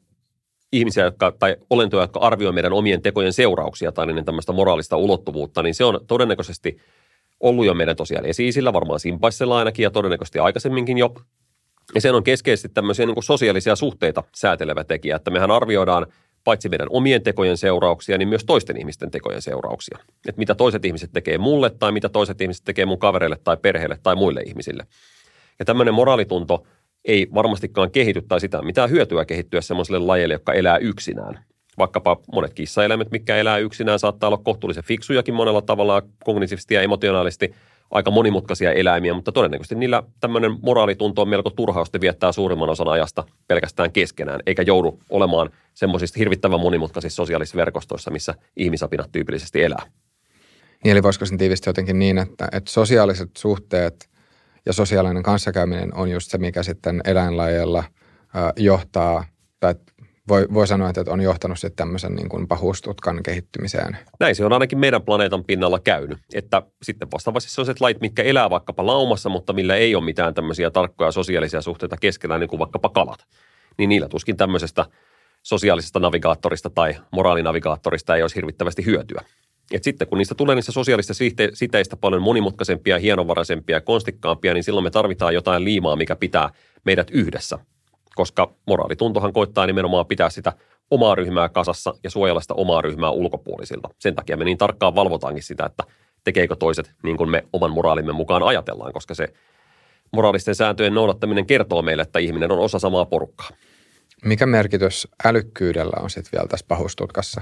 ihmisiä, 0.71 1.03
jotka, 1.03 1.31
tai 1.31 1.55
olentoja, 1.69 2.03
jotka 2.03 2.19
arvioivat 2.19 2.55
meidän 2.55 2.73
omien 2.73 3.01
tekojen 3.01 3.33
seurauksia 3.33 3.91
tai 3.91 4.13
niin 4.13 4.25
tämmöistä 4.25 4.51
moraalista 4.51 4.97
ulottuvuutta, 4.97 5.63
niin 5.63 5.75
se 5.75 5.83
on 5.83 5.99
todennäköisesti– 6.07 6.77
ollut 7.39 7.65
jo 7.65 7.73
meidän 7.73 7.95
tosiaan 7.95 8.25
esiisillä, 8.25 8.73
varmaan 8.73 8.99
Simpaissella 8.99 9.57
ainakin 9.57 9.83
ja 9.83 9.91
todennäköisesti 9.91 10.39
aikaisemminkin 10.39 10.97
jo. 10.97 11.13
Ja 11.95 12.01
sen 12.01 12.15
on 12.15 12.23
keskeisesti 12.23 12.69
tämmöisiä 12.69 13.05
niin 13.05 13.23
sosiaalisia 13.23 13.75
suhteita 13.75 14.23
säätelevä 14.35 14.83
tekijä, 14.83 15.15
että 15.15 15.31
mehän 15.31 15.51
arvioidaan 15.51 16.05
paitsi 16.43 16.69
meidän 16.69 16.87
omien 16.89 17.23
tekojen 17.23 17.57
seurauksia, 17.57 18.17
niin 18.17 18.27
myös 18.27 18.45
toisten 18.45 18.77
ihmisten 18.77 19.11
tekojen 19.11 19.41
seurauksia. 19.41 19.97
Että 20.27 20.39
mitä 20.39 20.55
toiset 20.55 20.85
ihmiset 20.85 21.11
tekee 21.13 21.37
mulle 21.37 21.69
tai 21.69 21.91
mitä 21.91 22.09
toiset 22.09 22.41
ihmiset 22.41 22.63
tekee 22.65 22.85
mun 22.85 22.99
kavereille 22.99 23.37
tai 23.43 23.57
perheelle 23.57 23.97
tai 24.03 24.15
muille 24.15 24.41
ihmisille. 24.41 24.85
Ja 25.59 25.65
tämmöinen 25.65 25.93
moraalitunto 25.93 26.65
ei 27.05 27.27
varmastikaan 27.33 27.91
kehity 27.91 28.21
tai 28.21 28.39
sitä 28.39 28.61
mitään 28.61 28.89
hyötyä 28.89 29.25
kehittyä 29.25 29.61
semmoiselle 29.61 29.99
lajeille, 29.99 30.33
jotka 30.33 30.53
elää 30.53 30.77
yksinään. 30.77 31.43
Vaikkapa 31.77 32.17
monet 32.33 32.53
kissaeläimet, 32.53 33.11
mitkä 33.11 33.37
elää 33.37 33.57
yksinään, 33.57 33.99
saattaa 33.99 34.27
olla 34.27 34.37
kohtuullisen 34.37 34.83
fiksujakin 34.83 35.33
monella 35.33 35.61
tavalla 35.61 36.01
kognitiivisesti 36.23 36.73
ja 36.73 36.81
emotionaalisesti 36.81 37.55
aika 37.91 38.11
monimutkaisia 38.11 38.71
eläimiä, 38.71 39.13
mutta 39.13 39.31
todennäköisesti 39.31 39.75
niillä 39.75 40.03
tämmöinen 40.19 40.57
moraalitunto 40.61 41.21
on 41.21 41.29
melko 41.29 41.49
turha, 41.49 41.81
jos 41.81 41.89
viettää 42.01 42.31
suurimman 42.31 42.69
osan 42.69 42.87
ajasta 42.87 43.23
pelkästään 43.47 43.91
keskenään, 43.91 44.39
eikä 44.45 44.61
joudu 44.61 44.99
olemaan 45.09 45.49
semmoisista 45.73 46.19
hirvittävän 46.19 46.59
monimutkaisissa 46.59 47.15
sosiaalisissa 47.15 47.57
verkostoissa, 47.57 48.11
missä 48.11 48.33
ihmisapinat 48.57 49.11
tyypillisesti 49.11 49.63
elää. 49.63 49.83
Niin, 50.83 50.91
eli 50.91 51.03
voisiko 51.03 51.25
sen 51.25 51.37
tiivistää 51.37 51.69
jotenkin 51.69 51.99
niin, 51.99 52.17
että, 52.17 52.47
että 52.51 52.71
sosiaaliset 52.71 53.29
suhteet 53.37 54.09
ja 54.65 54.73
sosiaalinen 54.73 55.23
kanssakäyminen 55.23 55.95
on 55.95 56.11
just 56.11 56.31
se, 56.31 56.37
mikä 56.37 56.63
sitten 56.63 57.01
eläinlajeilla 57.05 57.83
johtaa, 58.57 59.25
tai 59.59 59.75
voi, 60.29 60.47
voi 60.53 60.67
sanoa, 60.67 60.89
että 60.89 61.03
on 61.07 61.21
johtanut 61.21 61.59
sitten 61.59 61.75
tämmöisen 61.75 62.15
niin 62.15 62.29
kuin 62.29 62.47
pahuustutkan 62.47 63.23
kehittymiseen. 63.23 63.97
Näin 64.19 64.35
se 64.35 64.45
on 64.45 64.53
ainakin 64.53 64.79
meidän 64.79 65.01
planeetan 65.01 65.43
pinnalla 65.43 65.79
käynyt. 65.79 66.17
Että 66.33 66.61
sitten 66.81 67.07
vastaavasti 67.13 67.51
sellaiset 67.51 67.81
lait, 67.81 68.01
mitkä 68.01 68.23
elää 68.23 68.49
vaikkapa 68.49 68.85
laumassa, 68.85 69.29
mutta 69.29 69.53
millä 69.53 69.75
ei 69.75 69.95
ole 69.95 70.05
mitään 70.05 70.33
tämmöisiä 70.33 70.69
tarkkoja 70.69 71.11
sosiaalisia 71.11 71.61
suhteita 71.61 71.97
keskenään, 71.97 72.39
niin 72.39 72.49
kuin 72.49 72.59
vaikkapa 72.59 72.89
kalat, 72.89 73.25
niin 73.77 73.89
niillä 73.89 74.09
tuskin 74.09 74.37
tämmöisestä 74.37 74.85
sosiaalisesta 75.43 75.99
navigaattorista 75.99 76.69
tai 76.69 76.95
moraalinavigaattorista 77.11 78.15
ei 78.15 78.21
olisi 78.21 78.35
hirvittävästi 78.35 78.85
hyötyä. 78.85 79.21
Et 79.71 79.83
sitten 79.83 80.07
kun 80.07 80.17
niistä 80.17 80.35
tulee 80.35 80.55
niistä 80.55 80.71
sosiaalista 80.71 81.13
siteistä 81.53 81.97
paljon 81.97 82.21
monimutkaisempia, 82.21 82.99
hienovaraisempia 82.99 83.75
ja 83.75 83.81
konstikkaampia, 83.81 84.53
niin 84.53 84.63
silloin 84.63 84.83
me 84.83 84.89
tarvitaan 84.89 85.33
jotain 85.33 85.63
liimaa, 85.63 85.95
mikä 85.95 86.15
pitää 86.15 86.49
meidät 86.83 87.09
yhdessä. 87.11 87.59
Koska 88.19 88.53
moraalituntohan 88.67 89.33
koittaa 89.33 89.65
nimenomaan 89.65 90.05
pitää 90.05 90.29
sitä 90.29 90.53
omaa 90.91 91.15
ryhmää 91.15 91.49
kasassa 91.49 91.93
ja 92.03 92.09
suojella 92.09 92.41
sitä 92.41 92.53
omaa 92.53 92.81
ryhmää 92.81 93.09
ulkopuolisilta. 93.09 93.89
Sen 93.99 94.15
takia 94.15 94.37
me 94.37 94.45
niin 94.45 94.57
tarkkaan 94.57 94.95
valvotaankin 94.95 95.43
sitä, 95.43 95.65
että 95.65 95.83
tekeekö 96.23 96.55
toiset 96.55 96.91
niin 97.03 97.17
kuin 97.17 97.29
me 97.29 97.45
oman 97.53 97.71
moraalimme 97.71 98.11
mukaan 98.13 98.43
ajatellaan, 98.43 98.93
koska 98.93 99.15
se 99.15 99.33
moraalisten 100.13 100.55
sääntöjen 100.55 100.93
noudattaminen 100.93 101.45
kertoo 101.45 101.81
meille, 101.81 102.01
että 102.01 102.19
ihminen 102.19 102.51
on 102.51 102.59
osa 102.59 102.79
samaa 102.79 103.05
porukkaa. 103.05 103.49
Mikä 104.25 104.45
merkitys 104.45 105.07
älykkyydellä 105.25 106.01
on 106.01 106.09
sitten 106.09 106.31
vielä 106.31 106.47
tässä 106.47 106.65
pahustutkassa? 106.67 107.41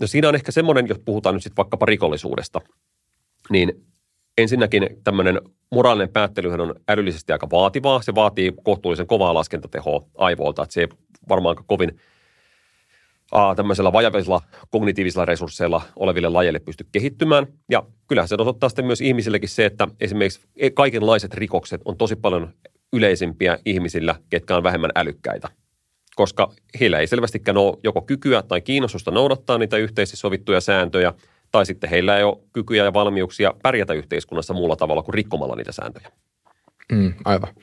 No 0.00 0.06
siinä 0.06 0.28
on 0.28 0.34
ehkä 0.34 0.52
semmoinen, 0.52 0.88
jos 0.88 0.98
puhutaan 1.04 1.34
nyt 1.34 1.42
sitten 1.42 1.56
vaikkapa 1.56 1.86
rikollisuudesta, 1.86 2.60
niin 3.50 3.86
ensinnäkin 4.38 4.88
tämmöinen 5.04 5.40
moraalinen 5.70 6.08
päättelyhän 6.08 6.60
on 6.60 6.74
älyllisesti 6.88 7.32
aika 7.32 7.50
vaativaa. 7.50 8.02
Se 8.02 8.14
vaatii 8.14 8.52
kohtuullisen 8.64 9.06
kovaa 9.06 9.34
laskentatehoa 9.34 10.06
aivoilta, 10.18 10.62
että 10.62 10.74
se 10.74 10.80
ei 10.80 10.88
varmaan 11.28 11.56
kovin 11.66 12.00
aa, 13.32 13.54
tämmöisellä 13.54 13.92
vajavisilla 13.92 14.42
kognitiivisilla 14.70 15.24
resursseilla 15.24 15.82
oleville 15.96 16.28
lajeille 16.28 16.58
pysty 16.58 16.86
kehittymään. 16.92 17.46
Ja 17.70 17.82
kyllähän 18.06 18.28
se 18.28 18.34
osoittaa 18.38 18.68
sitten 18.68 18.86
myös 18.86 19.00
ihmisillekin 19.00 19.48
se, 19.48 19.64
että 19.64 19.88
esimerkiksi 20.00 20.40
kaikenlaiset 20.74 21.34
rikokset 21.34 21.80
on 21.84 21.96
tosi 21.96 22.16
paljon 22.16 22.48
yleisimpiä 22.92 23.58
ihmisillä, 23.64 24.14
ketkä 24.30 24.56
on 24.56 24.62
vähemmän 24.62 24.90
älykkäitä 24.94 25.48
koska 26.16 26.52
heillä 26.80 26.98
ei 26.98 27.06
selvästikään 27.06 27.56
ole 27.56 27.76
joko 27.84 28.02
kykyä 28.02 28.42
tai 28.42 28.60
kiinnostusta 28.60 29.10
noudattaa 29.10 29.58
niitä 29.58 29.76
yhteisesti 29.76 30.16
sovittuja 30.16 30.60
sääntöjä, 30.60 31.12
tai 31.50 31.66
sitten 31.66 31.90
heillä 31.90 32.18
ei 32.18 32.24
ole 32.24 32.38
kykyjä 32.52 32.84
ja 32.84 32.92
valmiuksia 32.92 33.54
pärjätä 33.62 33.92
yhteiskunnassa 33.92 34.54
muulla 34.54 34.76
tavalla 34.76 35.02
kuin 35.02 35.14
rikkomalla 35.14 35.56
niitä 35.56 35.72
sääntöjä. 35.72 36.10
Mm, 36.92 37.14
aivan. 37.24 37.54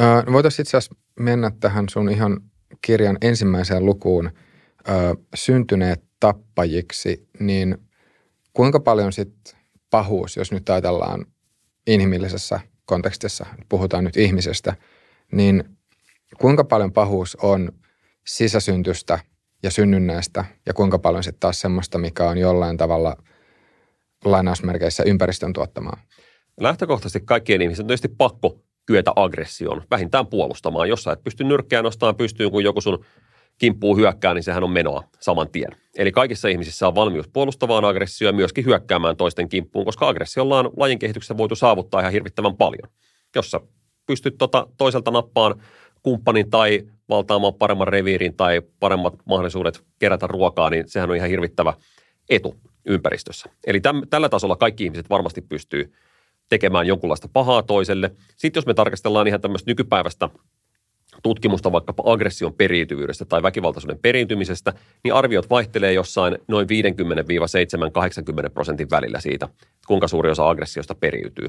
Äh, 0.00 0.32
voitaisiin 0.32 0.64
itse 0.64 0.76
asiassa 0.76 0.96
mennä 1.20 1.50
tähän 1.60 1.88
sun 1.88 2.10
ihan 2.10 2.40
kirjan 2.82 3.18
ensimmäiseen 3.20 3.86
lukuun, 3.86 4.26
äh, 4.26 4.94
syntyneet 5.34 6.04
tappajiksi, 6.20 7.28
niin 7.40 7.78
kuinka 8.52 8.80
paljon 8.80 9.12
sitten 9.12 9.60
pahuus, 9.90 10.36
jos 10.36 10.52
nyt 10.52 10.68
ajatellaan 10.68 11.26
inhimillisessä 11.86 12.60
kontekstissa, 12.84 13.46
puhutaan 13.68 14.04
nyt 14.04 14.16
ihmisestä, 14.16 14.76
niin 15.32 15.64
kuinka 16.40 16.64
paljon 16.64 16.92
pahuus 16.92 17.36
on 17.36 17.72
sisäsyntystä 18.26 19.18
ja 19.62 19.70
synnynnäistä 19.70 20.44
ja 20.66 20.74
kuinka 20.74 20.98
paljon 20.98 21.24
sitten 21.24 21.40
taas 21.40 21.60
semmoista, 21.60 21.98
mikä 21.98 22.28
on 22.28 22.38
jollain 22.38 22.76
tavalla 22.76 23.16
lainausmerkeissä 24.24 25.02
ympäristön 25.02 25.52
tuottamaa? 25.52 26.00
Lähtökohtaisesti 26.60 27.20
kaikkien 27.20 27.62
ihmisten 27.62 27.84
on 27.84 27.88
tietysti 27.88 28.08
pakko 28.08 28.60
kyetä 28.86 29.12
aggressioon, 29.16 29.82
vähintään 29.90 30.26
puolustamaan. 30.26 30.88
Jos 30.88 31.02
sä 31.02 31.12
et 31.12 31.24
pysty 31.24 31.44
nyrkkeä 31.44 31.82
nostamaan 31.82 32.16
pystyyn, 32.16 32.50
kun 32.50 32.64
joku 32.64 32.80
sun 32.80 33.04
kimppuu 33.58 33.96
hyökkää, 33.96 34.34
niin 34.34 34.42
sehän 34.42 34.64
on 34.64 34.70
menoa 34.70 35.04
saman 35.20 35.48
tien. 35.48 35.76
Eli 35.96 36.12
kaikissa 36.12 36.48
ihmisissä 36.48 36.88
on 36.88 36.94
valmius 36.94 37.28
puolustavaan 37.28 37.84
aggressioon 37.84 38.34
ja 38.34 38.36
myöskin 38.36 38.64
hyökkäämään 38.64 39.16
toisten 39.16 39.48
kimppuun, 39.48 39.84
koska 39.84 40.08
aggressiolla 40.08 40.58
on 40.58 40.70
lajin 40.76 40.98
kehityksessä 40.98 41.36
voitu 41.36 41.56
saavuttaa 41.56 42.00
ihan 42.00 42.12
hirvittävän 42.12 42.56
paljon. 42.56 42.92
Jos 43.36 43.50
sä 43.50 43.60
pystyt 44.06 44.38
tota 44.38 44.66
toiselta 44.76 45.10
nappaan 45.10 45.62
kumppanin 46.02 46.50
tai 46.50 46.82
valtaamaan 47.08 47.54
paremman 47.54 47.88
reviirin 47.88 48.36
tai 48.36 48.62
paremmat 48.80 49.14
mahdollisuudet 49.24 49.84
kerätä 49.98 50.26
ruokaa, 50.26 50.70
niin 50.70 50.88
sehän 50.88 51.10
on 51.10 51.16
ihan 51.16 51.28
hirvittävä 51.28 51.74
etu 52.30 52.56
ympäristössä. 52.84 53.50
Eli 53.66 53.80
täm, 53.80 54.02
tällä 54.10 54.28
tasolla 54.28 54.56
kaikki 54.56 54.84
ihmiset 54.84 55.10
varmasti 55.10 55.40
pystyy 55.40 55.92
tekemään 56.48 56.86
jonkunlaista 56.86 57.28
pahaa 57.32 57.62
toiselle. 57.62 58.10
Sitten 58.36 58.60
jos 58.60 58.66
me 58.66 58.74
tarkastellaan 58.74 59.26
ihan 59.26 59.40
tämmöistä 59.40 59.70
nykypäivästä 59.70 60.28
tutkimusta 61.22 61.72
vaikkapa 61.72 62.02
aggression 62.06 62.54
periytyvyydestä 62.54 63.24
tai 63.24 63.42
väkivaltaisuuden 63.42 63.98
periytymisestä, 63.98 64.72
niin 65.04 65.14
arviot 65.14 65.50
vaihtelee 65.50 65.92
jossain 65.92 66.38
noin 66.48 66.68
50-7-80 68.46 68.50
prosentin 68.54 68.90
välillä 68.90 69.20
siitä, 69.20 69.48
kuinka 69.86 70.08
suuri 70.08 70.30
osa 70.30 70.48
aggressiosta 70.48 70.94
periytyy. 70.94 71.46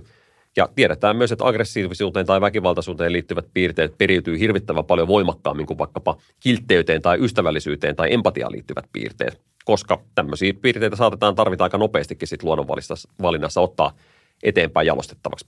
Ja 0.57 0.69
tiedetään 0.75 1.15
myös, 1.15 1.31
että 1.31 1.45
aggressiivisuuteen 1.45 2.25
tai 2.25 2.41
väkivaltaisuuteen 2.41 3.11
liittyvät 3.11 3.45
piirteet 3.53 3.97
periytyy 3.97 4.39
hirvittävän 4.39 4.85
paljon 4.85 5.07
voimakkaammin 5.07 5.65
kuin 5.65 5.77
vaikkapa 5.77 6.17
kiltteyteen 6.39 7.01
tai 7.01 7.17
ystävällisyyteen 7.19 7.95
tai 7.95 8.13
empatiaan 8.13 8.51
liittyvät 8.51 8.85
piirteet, 8.91 9.41
koska 9.65 10.01
tämmöisiä 10.15 10.53
piirteitä 10.61 10.95
saatetaan 10.95 11.35
tarvita 11.35 11.63
aika 11.63 11.77
nopeastikin 11.77 12.27
sit 12.27 12.43
luonnonvalinnassa 12.43 13.61
ottaa 13.61 13.97
eteenpäin 14.43 14.87
jalostettavaksi. 14.87 15.45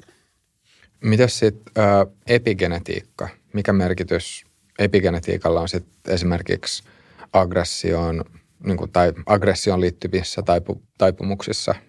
Mitäs 1.02 1.40
sitten 1.40 1.84
äh, 1.84 2.08
epigenetiikka? 2.28 3.30
Mikä 3.54 3.74
merkitys 3.74 4.44
epigenetiikalla 4.80 5.62
on 5.62 5.70
sitten 5.70 6.14
esimerkiksi 6.14 6.84
aggressioon 7.34 8.24
niin 8.64 8.78
kuin, 8.78 8.92
tai 8.92 9.14
aggressioon 9.26 9.82
liittyvissä 9.82 10.42
taipu, 10.42 10.82
taipumuksissa– 10.98 11.76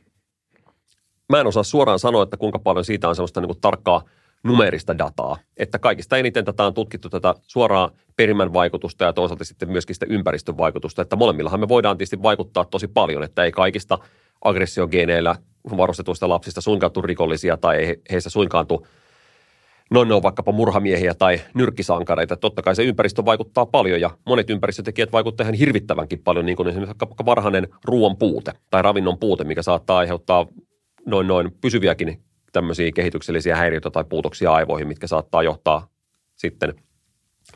mä 1.29 1.41
en 1.41 1.47
osaa 1.47 1.63
suoraan 1.63 1.99
sanoa, 1.99 2.23
että 2.23 2.37
kuinka 2.37 2.59
paljon 2.59 2.85
siitä 2.85 3.09
on 3.09 3.17
sellaista 3.17 3.41
niin 3.41 3.49
kuin 3.49 3.61
tarkkaa 3.61 4.03
numerista 4.43 4.99
dataa. 4.99 5.37
Että 5.57 5.79
kaikista 5.79 6.17
eniten 6.17 6.45
tätä 6.45 6.65
on 6.65 6.75
tutkittu 6.75 7.09
tätä 7.09 7.35
suoraa 7.43 7.91
perimän 8.17 8.53
vaikutusta 8.53 9.05
ja 9.05 9.13
toisaalta 9.13 9.45
sitten 9.45 9.71
myöskin 9.71 9.95
sitä 9.95 10.07
ympäristön 10.09 10.59
vaikutusta, 10.59 11.03
että 11.03 11.17
molemmillahan 11.17 11.61
me 11.61 11.69
voidaan 11.69 11.99
tietysti 11.99 12.23
vaikuttaa 12.23 12.65
tosi 12.65 12.89
paljon, 12.89 13.23
että 13.23 13.45
ei 13.45 13.53
kaikista 13.53 13.99
aggressiogeneillä 14.45 15.37
varustetuista 15.77 16.29
lapsista 16.29 16.61
suinkaan 16.61 16.93
tule 16.93 17.07
rikollisia 17.07 17.57
tai 17.57 17.77
ei 17.77 18.01
heissä 18.11 18.31
suinkaan 18.31 18.67
tule 18.67 18.87
noin 19.91 20.09
ne 20.09 20.15
on 20.15 20.23
vaikkapa 20.23 20.53
murhamiehiä 20.53 21.15
tai 21.15 21.41
nyrkkisankareita. 21.55 22.37
Totta 22.37 22.63
kai 22.63 22.77
se 22.77 22.83
ympäristö 22.83 23.25
vaikuttaa 23.25 23.67
paljon 23.67 24.01
ja 24.01 24.11
monet 24.27 24.51
ympäristötekijät 24.51 25.13
vaikuttavat 25.13 25.47
ihan 25.47 25.59
hirvittävänkin 25.59 26.23
paljon, 26.25 26.47
niin 26.47 26.57
kuin 26.57 26.69
esimerkiksi 26.69 27.27
varhainen 27.27 27.69
ruoan 27.85 28.17
puute 28.17 28.53
tai 28.71 28.83
ravinnon 28.83 29.19
puute, 29.19 29.45
mikä 29.45 29.63
saattaa 29.63 29.99
aiheuttaa 29.99 30.47
noin, 31.07 31.27
noin 31.27 31.53
pysyviäkin 31.61 32.23
tämmöisiä 32.53 32.93
kehityksellisiä 32.95 33.57
häiriöitä 33.57 33.91
tai 33.91 34.05
puutoksia 34.05 34.53
aivoihin, 34.53 34.89
mitkä 34.89 35.07
saattaa 35.07 35.43
johtaa 35.43 35.89
sitten 36.37 36.75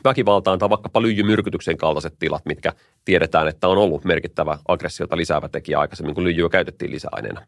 väkivaltaan 0.03 0.59
tai 0.59 0.69
vaikkapa 0.69 1.01
lyijymyrkytyksen 1.01 1.77
kaltaiset 1.77 2.15
tilat, 2.19 2.45
mitkä 2.45 2.73
tiedetään, 3.05 3.47
että 3.47 3.67
on 3.67 3.77
ollut 3.77 4.05
merkittävä 4.05 4.57
aggressiota 4.67 5.17
lisäävä 5.17 5.49
tekijä 5.49 5.79
aikaisemmin, 5.79 6.15
kun 6.15 6.23
lyijyä 6.23 6.49
käytettiin 6.49 6.91
lisäaineena. 6.91 7.47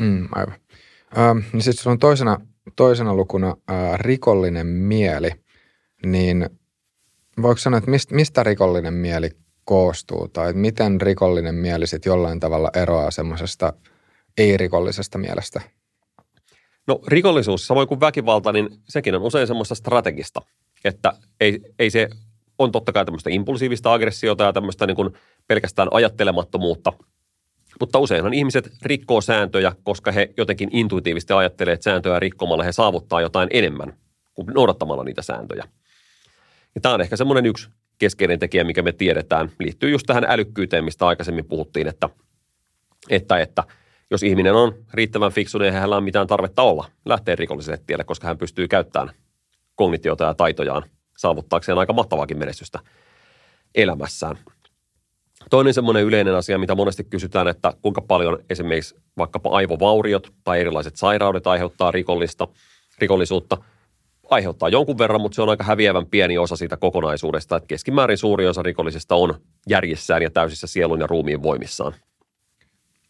Mm, 0.00 0.28
aivan. 0.32 0.54
Ähm, 1.18 1.38
niin 1.52 1.62
sitten 1.62 1.92
on 1.92 1.98
toisena, 1.98 2.40
toisena 2.76 3.14
lukuna 3.14 3.56
äh, 3.70 3.98
rikollinen 3.98 4.66
mieli, 4.66 5.30
niin 6.06 6.50
voiko 7.42 7.58
sanoa, 7.58 7.78
että 7.78 7.90
mistä, 7.90 8.14
mistä 8.14 8.42
rikollinen 8.42 8.94
mieli 8.94 9.30
koostuu 9.64 10.28
tai 10.28 10.52
miten 10.52 11.00
rikollinen 11.00 11.54
mieli 11.54 11.86
sitten 11.86 12.10
jollain 12.10 12.40
tavalla 12.40 12.70
eroaa 12.74 13.10
semmoisesta– 13.10 13.72
ei-rikollisesta 14.38 15.18
mielestä? 15.18 15.60
No 16.86 17.00
rikollisuus, 17.06 17.66
samoin 17.66 17.88
kuin 17.88 18.00
väkivalta, 18.00 18.52
niin 18.52 18.68
sekin 18.88 19.14
on 19.14 19.22
usein 19.22 19.46
semmoista 19.46 19.74
strategista, 19.74 20.42
että 20.84 21.12
ei, 21.40 21.60
ei 21.78 21.90
se 21.90 22.08
on 22.58 22.72
totta 22.72 22.92
kai 22.92 23.04
tämmöistä 23.04 23.30
impulsiivista 23.30 23.92
aggressiota 23.92 24.44
ja 24.44 24.52
tämmöistä 24.52 24.86
niin 24.86 24.96
kuin 24.96 25.12
pelkästään 25.46 25.88
ajattelemattomuutta, 25.90 26.92
mutta 27.80 27.98
useinhan 27.98 28.34
ihmiset 28.34 28.70
rikkoo 28.82 29.20
sääntöjä, 29.20 29.72
koska 29.84 30.12
he 30.12 30.32
jotenkin 30.36 30.68
intuitiivisesti 30.72 31.32
ajattelee, 31.32 31.74
että 31.74 31.84
sääntöjä 31.84 32.20
rikkomalla 32.20 32.64
he 32.64 32.72
saavuttaa 32.72 33.20
jotain 33.20 33.48
enemmän 33.52 33.96
kuin 34.34 34.46
noudattamalla 34.54 35.04
niitä 35.04 35.22
sääntöjä. 35.22 35.68
Ja 36.74 36.80
tämä 36.80 36.94
on 36.94 37.00
ehkä 37.00 37.16
semmoinen 37.16 37.46
yksi 37.46 37.68
keskeinen 37.98 38.38
tekijä, 38.38 38.64
mikä 38.64 38.82
me 38.82 38.92
tiedetään, 38.92 39.52
liittyy 39.60 39.90
just 39.90 40.06
tähän 40.06 40.24
älykkyyteen, 40.28 40.84
mistä 40.84 41.06
aikaisemmin 41.06 41.44
puhuttiin, 41.44 41.86
että, 41.86 42.08
että, 43.10 43.38
että 43.38 43.64
jos 44.10 44.22
ihminen 44.22 44.54
on 44.54 44.74
riittävän 44.94 45.32
fiksu, 45.32 45.58
niin 45.58 45.72
hänellä 45.72 45.96
on 45.96 46.04
mitään 46.04 46.26
tarvetta 46.26 46.62
olla, 46.62 46.88
lähteä 47.04 47.36
rikolliselle 47.36 47.80
tielle, 47.86 48.04
koska 48.04 48.26
hän 48.26 48.38
pystyy 48.38 48.68
käyttämään 48.68 49.14
kognitiota 49.74 50.24
ja 50.24 50.34
taitojaan 50.34 50.82
saavuttaakseen 51.16 51.78
aika 51.78 51.92
mahtavaakin 51.92 52.38
menestystä 52.38 52.78
elämässään. 53.74 54.38
Toinen 55.50 55.74
semmoinen 55.74 56.04
yleinen 56.04 56.34
asia, 56.34 56.58
mitä 56.58 56.74
monesti 56.74 57.04
kysytään, 57.04 57.48
että 57.48 57.72
kuinka 57.82 58.00
paljon 58.00 58.38
esimerkiksi 58.50 58.96
vaikkapa 59.18 59.50
aivovauriot 59.50 60.32
tai 60.44 60.60
erilaiset 60.60 60.96
sairaudet 60.96 61.46
aiheuttaa 61.46 61.90
rikollista, 61.90 62.48
rikollisuutta. 62.98 63.58
Aiheuttaa 64.30 64.68
jonkun 64.68 64.98
verran, 64.98 65.20
mutta 65.20 65.36
se 65.36 65.42
on 65.42 65.48
aika 65.48 65.64
häviävän 65.64 66.06
pieni 66.06 66.38
osa 66.38 66.56
siitä 66.56 66.76
kokonaisuudesta, 66.76 67.56
että 67.56 67.66
keskimäärin 67.66 68.18
suuri 68.18 68.46
osa 68.46 68.62
rikollisista 68.62 69.14
on 69.14 69.34
järjissään 69.68 70.22
ja 70.22 70.30
täysissä 70.30 70.66
sielun 70.66 71.00
ja 71.00 71.06
ruumiin 71.06 71.42
voimissaan. 71.42 71.94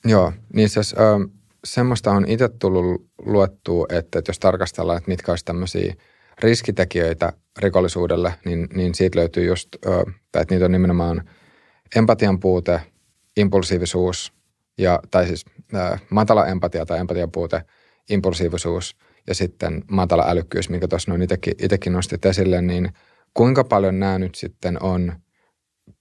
Joo, 0.07 0.33
niin 0.55 0.69
siis 0.69 0.95
äh, 0.95 1.31
semmoista 1.65 2.11
on 2.11 2.29
itse 2.29 2.49
tullut 2.49 3.07
luettua, 3.19 3.87
että, 3.91 4.19
että 4.19 4.31
jos 4.31 4.39
tarkastellaan, 4.39 4.99
että 4.99 5.11
mitkä 5.11 5.33
olisi 5.33 5.45
tämmöisiä 5.45 5.95
riskitekijöitä 6.39 7.33
rikollisuudelle, 7.59 8.35
niin, 8.45 8.69
niin 8.75 8.95
siitä 8.95 9.19
löytyy 9.19 9.45
just, 9.45 9.69
äh, 9.87 10.15
että 10.35 10.55
niitä 10.55 10.65
on 10.65 10.73
nimenomaan– 10.73 11.23
empatian 11.97 12.41
puute, 12.41 12.81
impulsiivisuus, 13.37 14.33
ja, 14.79 15.01
tai 15.11 15.27
siis 15.27 15.45
ää, 15.75 15.99
matala 16.11 16.47
empatia 16.47 16.87
tai 16.87 16.99
empatian 16.99 17.31
puute, 17.31 17.63
impulsiivisuus 18.11 18.97
ja 19.27 19.35
sitten 19.35 19.85
matala 19.91 20.25
älykkyys, 20.29 20.71
minkä 20.71 20.89
tuossa 20.89 21.11
noin 21.11 21.27
itsekin 21.59 21.93
nostit 21.93 22.27
esille, 22.27 22.63
niin 22.63 22.89
kuinka 23.35 23.65
paljon 23.65 24.01
nämä 24.01 24.19
nyt 24.19 24.35
sitten 24.35 24.83
on 24.83 25.13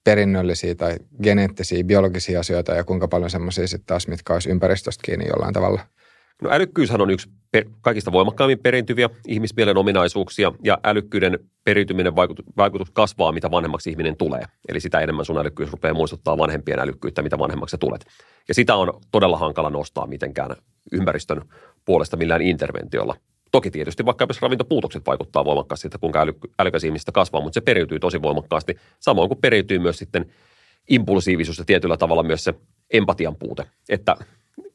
perinnöllisiä 0.05 0.75
tai 0.75 0.95
geneettisiä, 1.23 1.83
biologisia 1.83 2.39
asioita 2.39 2.71
ja 2.71 2.83
kuinka 2.83 3.07
paljon 3.07 3.29
semmoisia 3.29 3.67
sitten 3.67 3.87
taas, 3.87 4.07
mitkä 4.07 4.33
olisi 4.33 4.49
ympäristöstä 4.49 5.01
kiinni 5.05 5.27
jollain 5.27 5.53
tavalla? 5.53 5.81
No 6.41 6.49
älykkyyshän 6.51 7.01
on 7.01 7.09
yksi 7.09 7.29
per, 7.51 7.65
kaikista 7.81 8.11
voimakkaammin 8.11 8.59
perintyviä 8.59 9.09
ihmismielen 9.27 9.77
ominaisuuksia 9.77 10.51
ja 10.63 10.77
älykkyyden 10.83 11.39
periytyminen 11.63 12.15
vaikutus, 12.15 12.45
vaikutus 12.57 12.91
kasvaa, 12.91 13.31
mitä 13.31 13.51
vanhemmaksi 13.51 13.89
ihminen 13.89 14.17
tulee. 14.17 14.41
Eli 14.69 14.79
sitä 14.79 14.99
enemmän 14.99 15.25
sun 15.25 15.37
älykkyys 15.37 15.71
rupeaa 15.71 15.93
muistuttaa 15.93 16.37
vanhempien 16.37 16.79
älykkyyttä, 16.79 17.21
mitä 17.21 17.39
vanhemmaksi 17.39 17.71
sä 17.71 17.77
tulet. 17.77 18.05
Ja 18.47 18.53
sitä 18.53 18.75
on 18.75 19.01
todella 19.11 19.37
hankala 19.37 19.69
nostaa 19.69 20.07
mitenkään 20.07 20.55
ympäristön 20.91 21.41
puolesta 21.85 22.17
millään 22.17 22.41
interventiolla. 22.41 23.15
Toki 23.55 23.71
tietysti 23.71 24.05
vaikka 24.05 24.25
jos 24.29 24.41
ravintopuutokset 24.41 25.05
vaikuttaa 25.05 25.45
voimakkaasti 25.45 25.81
siitä, 25.81 25.97
kuinka 25.97 26.21
äly, 26.21 26.33
älykäs 26.59 26.83
ihmistä 26.83 27.11
kasvaa, 27.11 27.41
mutta 27.41 27.53
se 27.53 27.61
periytyy 27.61 27.99
tosi 27.99 28.21
voimakkaasti. 28.21 28.75
Samoin 28.99 29.29
kuin 29.29 29.41
periytyy 29.41 29.79
myös 29.79 29.97
sitten 29.97 30.25
impulsiivisuus 30.89 31.57
ja 31.57 31.65
tietyllä 31.65 31.97
tavalla 31.97 32.23
myös 32.23 32.43
se 32.43 32.53
empatian 32.93 33.35
puute. 33.35 33.65
Että 33.89 34.15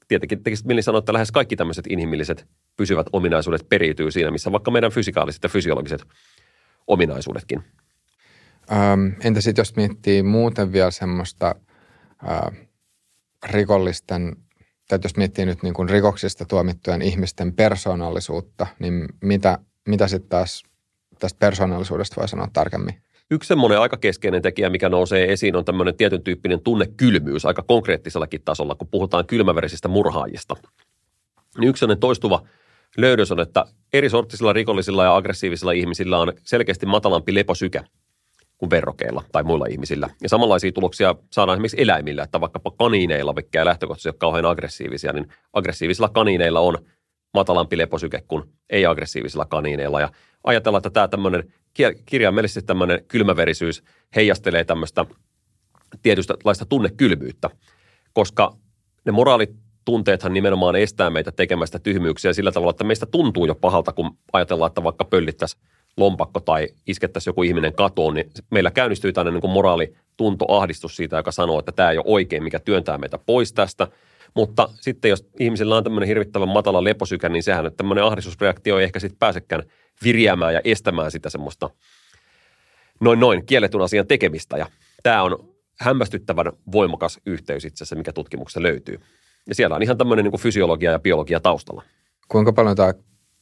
tietenkin 0.08 0.42
tekisi 0.42 0.66
mieli 0.66 0.82
sanoa, 0.82 0.98
että 0.98 1.12
lähes 1.12 1.32
kaikki 1.32 1.56
tämmöiset 1.56 1.84
inhimilliset 1.88 2.46
pysyvät 2.76 3.06
ominaisuudet 3.12 3.68
periytyy 3.68 4.10
siinä, 4.10 4.30
missä 4.30 4.52
vaikka 4.52 4.70
meidän 4.70 4.92
fysikaaliset 4.92 5.42
ja 5.42 5.48
fysiologiset 5.48 6.04
ominaisuudetkin. 6.86 7.62
Ähm, 8.72 9.06
entä 9.24 9.40
sitten 9.40 9.60
jos 9.60 9.76
miettii 9.76 10.22
muuten 10.22 10.72
vielä 10.72 10.90
semmoista 10.90 11.54
äh, 12.28 12.68
rikollisten, 13.46 14.36
tai 14.90 14.98
jos 15.02 15.16
miettii 15.16 15.46
nyt 15.46 15.62
niin 15.62 15.74
kuin 15.74 15.88
rikoksista 15.88 16.44
tuomittujen 16.44 17.02
ihmisten 17.02 17.52
persoonallisuutta, 17.52 18.66
niin 18.78 19.06
mitä, 19.22 19.58
mitä 19.88 20.08
sitten 20.08 20.28
taas 20.28 20.62
tästä 21.18 21.38
persoonallisuudesta 21.38 22.16
voi 22.20 22.28
sanoa 22.28 22.48
tarkemmin? 22.52 23.02
Yksi 23.30 23.48
semmoinen 23.48 23.80
aika 23.80 23.96
keskeinen 23.96 24.42
tekijä, 24.42 24.70
mikä 24.70 24.88
nousee 24.88 25.32
esiin, 25.32 25.56
on 25.56 25.64
tämmöinen 25.64 25.96
tietyn 25.96 26.22
tyyppinen 26.22 26.60
tunnekylmyys 26.60 27.44
aika 27.44 27.62
konkreettisellakin 27.62 28.42
tasolla, 28.44 28.74
kun 28.74 28.88
puhutaan 28.88 29.26
kylmäverisistä 29.26 29.88
murhaajista. 29.88 30.56
Niin 31.58 31.68
yksi 31.68 31.86
toistuva 32.00 32.42
löydös 32.96 33.32
on, 33.32 33.40
että 33.40 33.64
eri 33.92 34.10
sorttisilla 34.10 34.52
rikollisilla 34.52 35.04
ja 35.04 35.16
aggressiivisilla 35.16 35.72
ihmisillä 35.72 36.18
on 36.18 36.32
selkeästi 36.42 36.86
matalampi 36.86 37.34
leposyke 37.34 37.80
kuin 38.60 38.70
verrokeilla 38.70 39.22
tai 39.32 39.42
muilla 39.42 39.66
ihmisillä. 39.66 40.08
Ja 40.22 40.28
samanlaisia 40.28 40.72
tuloksia 40.72 41.14
saadaan 41.32 41.56
esimerkiksi 41.56 41.82
eläimillä, 41.82 42.22
että 42.22 42.40
vaikkapa 42.40 42.70
kaniineilla, 42.70 43.34
vaikka 43.34 43.64
lähtökohtaisesti 43.64 44.08
ole 44.08 44.14
kauhean 44.18 44.44
aggressiivisia, 44.44 45.12
niin 45.12 45.28
aggressiivisilla 45.52 46.08
kaniineilla 46.08 46.60
on 46.60 46.78
matalampi 47.34 47.78
leposyke 47.78 48.22
kuin 48.28 48.44
ei-aggressiivisilla 48.70 49.44
kaniineilla. 49.44 50.00
Ja 50.00 50.08
ajatellaan, 50.44 50.78
että 50.78 50.90
tämä 50.90 51.08
tämmöinen 51.08 51.52
kirjaimellisesti 52.06 52.62
tämmöinen 52.62 53.04
kylmäverisyys 53.08 53.82
heijastelee 54.16 54.64
tämmöistä 54.64 55.06
tietystä 56.02 56.34
laista 56.44 56.64
tunnekylmyyttä, 56.64 57.50
koska 58.12 58.52
ne 59.04 59.12
moraalitunteethan 59.12 60.32
nimenomaan 60.32 60.76
estää 60.76 61.10
meitä 61.10 61.32
tekemästä 61.32 61.78
tyhmyyksiä 61.78 62.32
sillä 62.32 62.52
tavalla, 62.52 62.70
että 62.70 62.84
meistä 62.84 63.06
tuntuu 63.06 63.46
jo 63.46 63.54
pahalta, 63.54 63.92
kun 63.92 64.18
ajatellaan, 64.32 64.68
että 64.68 64.84
vaikka 64.84 65.04
pöllittäisiin 65.04 65.62
lompakko 66.00 66.40
tai 66.40 66.68
iskettäisiin 66.86 67.30
joku 67.30 67.42
ihminen 67.42 67.74
katoon, 67.74 68.14
niin 68.14 68.30
meillä 68.50 68.70
käynnistyy 68.70 69.12
tämmöinen 69.12 69.40
niin 69.42 69.52
moraalituntoahdistus 69.52 70.96
siitä, 70.96 71.16
joka 71.16 71.32
sanoo, 71.32 71.58
että 71.58 71.72
tämä 71.72 71.90
ei 71.90 71.98
ole 71.98 72.04
oikein, 72.08 72.42
mikä 72.42 72.60
työntää 72.60 72.98
meitä 72.98 73.18
pois 73.18 73.52
tästä. 73.52 73.88
Mutta 74.34 74.68
sitten 74.80 75.08
jos 75.08 75.26
ihmisillä 75.40 75.76
on 75.76 75.84
tämmöinen 75.84 76.08
hirvittävän 76.08 76.48
matala 76.48 76.84
leposykä, 76.84 77.28
niin 77.28 77.42
sehän 77.42 77.66
että 77.66 77.76
tämmöinen 77.76 78.04
ahdistusreaktio 78.04 78.78
ei 78.78 78.84
ehkä 78.84 79.00
sitten 79.00 79.18
pääsekään– 79.18 79.62
viriämään 80.04 80.54
ja 80.54 80.60
estämään 80.64 81.10
sitä 81.10 81.30
semmoista 81.30 81.70
noin 83.00 83.20
noin 83.20 83.46
kielletyn 83.46 83.80
asian 83.80 84.06
tekemistä. 84.06 84.56
Ja 84.56 84.66
tämä 85.02 85.22
on 85.22 85.48
hämmästyttävän 85.80 86.52
voimakas 86.72 87.20
yhteys 87.26 87.64
itse 87.64 87.76
asiassa, 87.84 87.96
mikä 87.96 88.12
tutkimuksessa 88.12 88.62
löytyy. 88.62 89.00
Ja 89.48 89.54
siellä 89.54 89.76
on 89.76 89.82
ihan 89.82 89.98
tämmöinen 89.98 90.24
niin 90.24 90.30
kuin 90.30 90.40
fysiologia 90.40 90.90
ja 90.90 90.98
biologia 90.98 91.40
taustalla. 91.40 91.82
Kuinka 92.28 92.52
paljon 92.52 92.76
tämä 92.76 92.94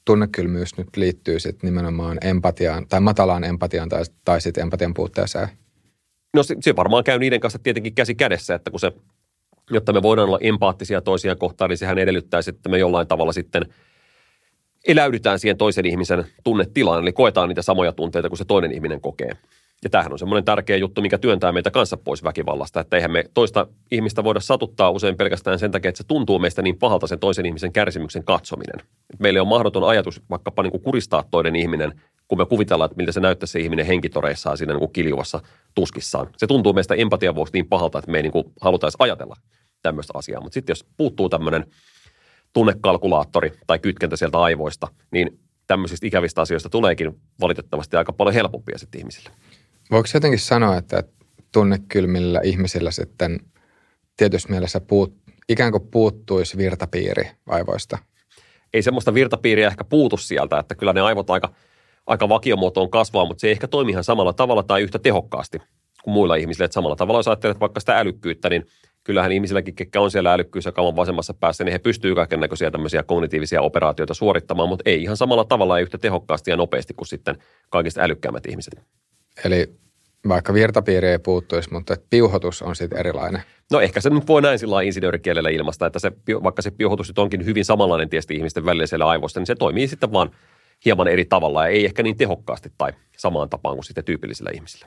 tunnekylmyys 0.09 0.77
nyt 0.77 0.97
liittyy 0.97 1.41
sitten 1.41 1.69
nimenomaan 1.69 2.19
empatiaan 2.25 2.87
tai 2.89 3.01
matalaan 3.01 3.45
empatiaan 3.45 3.89
tai, 3.89 4.03
tai 4.25 4.41
sitten 4.41 4.63
empatian 4.63 4.95
puutteeseen? 4.95 5.49
No 6.35 6.43
se, 6.43 6.57
se 6.61 6.77
varmaan 6.77 7.05
käy 7.05 7.19
niiden 7.19 7.41
kanssa 7.41 7.59
tietenkin 7.59 7.95
käsi 7.95 8.15
kädessä, 8.15 8.55
että 8.55 8.71
kun 8.71 8.81
se, 8.81 8.93
jotta 9.71 9.93
me 9.93 10.03
voidaan 10.03 10.29
olla 10.29 10.39
empaattisia 10.41 11.01
toisia 11.01 11.37
kohtaan, 11.37 11.69
niin 11.69 11.79
sehän 11.79 11.99
edellyttää, 11.99 12.41
että 12.49 12.69
me 12.69 12.79
jollain 12.79 13.09
tavalla 13.09 13.33
sitten– 13.33 13.67
eläydytään 14.89 15.39
siihen 15.39 15.57
toisen 15.57 15.87
ihmisen 15.87 16.27
tunnetilaan, 16.45 17.03
eli 17.03 17.13
koetaan 17.13 17.49
niitä 17.49 17.63
samoja 17.63 17.93
tunteita 17.93 18.29
kuin 18.29 18.39
se 18.39 18.45
toinen 18.45 18.73
ihminen 18.73 19.01
kokee. 19.01 19.33
Ja 19.85 19.91
tämähän 19.91 20.13
on 20.13 20.19
semmoinen 20.19 20.45
tärkeä 20.45 20.77
juttu, 20.77 21.03
mikä 21.03 21.19
työntää 21.19 21.53
meitä 21.53 21.71
kanssa 21.71 21.97
pois 21.97 22.25
väkivallasta, 22.25 22.81
että 22.81 22.97
eihän 22.97 23.11
me 23.11 23.25
toista 23.35 23.67
ihmistä 23.91 24.25
voida 24.25 24.41
satuttaa 24.41 24.91
usein 24.91 25.17
pelkästään 25.17 25.59
sen 25.59 25.71
takia, 25.71 25.89
että 25.89 25.97
se 25.97 26.05
tuntuu 26.07 26.39
meistä 26.39 26.63
niin 26.63 26.79
pahalta 26.79 27.07
sen 27.07 27.19
toisen 27.19 27.47
ihmisen 27.47 27.73
kärsimyksen 27.73 28.25
katsominen. 28.25 28.87
Meille 29.19 29.41
on 29.41 29.49
mahdoton 29.49 29.89
ajatus 29.89 30.23
vaikkapa 30.31 30.63
niin 30.63 30.71
kuin 30.71 30.83
kuristaa 30.83 31.25
toinen 31.31 31.57
ihminen, 31.57 32.01
kun 32.29 32.39
me 32.39 32.47
kuvitellaan, 32.47 32.91
että 32.91 32.97
miltä 32.97 33.13
se 33.13 33.21
näyttää 33.21 33.47
se 33.47 33.61
ihminen 33.61 33.87
henkitoreissaan 33.87 34.59
siinä 34.59 34.73
niin 34.73 34.79
kuin 34.79 34.93
kiljuvassa 34.93 35.41
tuskissaan. 35.75 36.27
Se 36.37 36.47
tuntuu 36.47 36.73
meistä 36.73 36.95
empatian 36.95 37.35
vuoksi 37.35 37.53
niin 37.53 37.69
pahalta, 37.69 37.99
että 37.99 38.11
me 38.11 38.19
ei 38.19 38.23
niin 38.23 38.33
kuin 38.33 38.45
halutaisi 38.61 38.97
ajatella 39.01 39.37
tämmöistä 39.83 40.13
asiaa. 40.17 40.41
Mutta 40.41 40.55
sitten 40.55 40.71
jos 40.71 40.87
puuttuu 40.97 41.29
tämmöinen 41.29 41.65
tunnekalkulaattori 42.53 43.53
tai 43.67 43.79
kytkentä 43.79 44.17
sieltä 44.17 44.39
aivoista, 44.39 44.89
niin 45.11 45.39
tämmöisistä 45.67 46.07
ikävistä 46.07 46.41
asioista 46.41 46.69
tuleekin 46.69 47.21
valitettavasti 47.41 47.97
aika 47.97 48.13
paljon 48.13 48.35
helpompia 48.35 48.79
sitten 48.79 48.99
ihmisille. 48.99 49.31
Voiko 49.91 50.09
jotenkin 50.15 50.39
sanoa, 50.39 50.77
että 50.77 51.03
tunnekylmillä 51.53 52.41
ihmisillä 52.45 52.91
sitten 52.91 53.41
tietysti 54.17 54.51
mielessä 54.51 54.81
puut, 54.81 55.15
ikään 55.49 55.73
kuin 55.73 55.89
puuttuisi 55.91 56.57
virtapiiri 56.57 57.31
aivoista? 57.47 57.99
Ei 58.75 58.83
semmoista 58.83 59.15
virtapiiriä 59.15 59.69
ehkä 59.69 59.85
puutu 59.85 60.17
sieltä, 60.17 60.59
että 60.59 60.75
kyllä 60.75 60.93
ne 60.93 61.01
aivot 61.01 61.31
aika, 61.31 61.53
aika 62.07 62.29
vakiomuotoon 62.29 62.91
kasvaa, 62.91 63.25
mutta 63.25 63.41
se 63.41 63.47
ei 63.47 63.53
ehkä 63.53 63.69
toimi 63.69 63.91
ihan 63.91 64.05
samalla 64.05 64.33
tavalla 64.33 64.63
tai 64.63 64.83
yhtä 64.83 64.99
tehokkaasti 64.99 65.59
kuin 66.05 66.15
muilla 66.15 66.35
ihmisillä. 66.35 66.65
Että 66.65 66.75
samalla 66.75 66.97
tavalla, 66.97 67.19
jos 67.19 67.29
ajattelet 67.29 67.61
vaikka 67.61 67.81
sitä 67.81 67.99
älykkyyttä, 67.99 68.51
niin 68.51 68.67
kyllähän 69.05 69.33
ihmisilläkin, 69.33 69.75
ketkä 69.75 70.01
on 70.01 70.11
siellä 70.11 70.33
älykkyys 70.33 70.65
ja 70.65 70.73
kauan 70.73 70.97
vasemmassa 70.97 71.35
päässä, 71.35 71.65
niin 71.65 71.73
he 71.73 71.79
pystyvät 71.79 72.15
kaiken 72.15 72.41
näköisiä 72.41 72.71
tämmöisiä 72.71 73.03
kognitiivisia 73.03 73.63
operaatioita 73.63 74.15
suorittamaan, 74.15 74.69
mutta 74.69 74.83
ei 74.91 75.03
ihan 75.03 75.17
samalla 75.17 75.45
tavalla 75.45 75.79
ja 75.79 75.83
yhtä 75.83 75.99
tehokkaasti 75.99 76.51
ja 76.51 76.57
nopeasti 76.57 76.95
kuin 76.95 77.09
sitten 77.09 77.39
kaikista 77.71 78.01
älykkäämmät 78.01 78.47
ihmiset. 78.47 78.75
Eli 79.45 79.79
vaikka 80.29 80.55
virtapiiri 80.55 81.09
ei 81.09 81.19
puuttuisi, 81.19 81.73
mutta 81.73 81.97
piuhotus 82.11 82.63
on 82.63 82.77
sitten 82.77 82.99
erilainen. 82.99 83.43
No 83.73 83.81
ehkä 83.81 84.01
se 84.01 84.11
nyt 84.11 84.29
voi 84.29 84.43
näin 84.43 84.59
sillä 84.59 84.83
insinöörikielellä 84.83 85.51
ilmasta, 85.51 85.87
että 85.87 85.99
se, 85.99 86.13
vaikka 86.43 86.63
se 86.63 86.71
piuhotus 86.71 87.09
nyt 87.09 87.19
onkin 87.19 87.45
hyvin 87.45 87.65
samanlainen 87.65 88.09
tietysti 88.09 88.35
ihmisten 88.35 88.65
välillä 88.65 88.87
siellä 88.87 89.09
aivoissa, 89.09 89.41
niin 89.41 89.47
se 89.47 89.55
toimii 89.55 89.89
sitten 89.89 90.13
vaan 90.13 90.31
hieman 90.85 91.09
eri 91.09 91.25
tavalla 91.25 91.63
ja 91.63 91.69
ei 91.69 91.85
ehkä 91.85 92.03
niin 92.03 92.17
tehokkaasti 92.17 92.73
tai 92.79 92.93
samaan 93.17 93.51
tapaan 93.51 93.77
kuin 93.77 93.85
sitten 93.85 94.05
tyypillisillä 94.05 94.51
ihmisillä. 94.55 94.87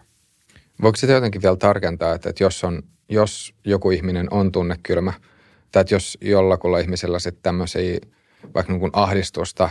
Voiko 0.82 0.96
sitä 0.96 1.14
jotenkin 1.14 1.42
vielä 1.42 1.56
tarkentaa, 1.56 2.16
että, 2.16 2.30
että 2.30 2.44
jos, 2.44 2.64
on, 2.64 2.84
jos 3.10 3.54
joku 3.66 3.92
ihminen 3.92 4.28
on 4.34 4.52
tunnekylmä, 4.52 5.14
tai 5.72 5.82
että 5.82 5.96
jos 5.96 6.18
jollakulla 6.22 6.80
ihmisellä 6.80 7.20
sitten 7.20 7.44
tämmöisiä 7.44 8.00
vaikka 8.56 8.74
niin 8.74 8.80
kuin 8.80 8.92
ahdistusta 8.94 9.70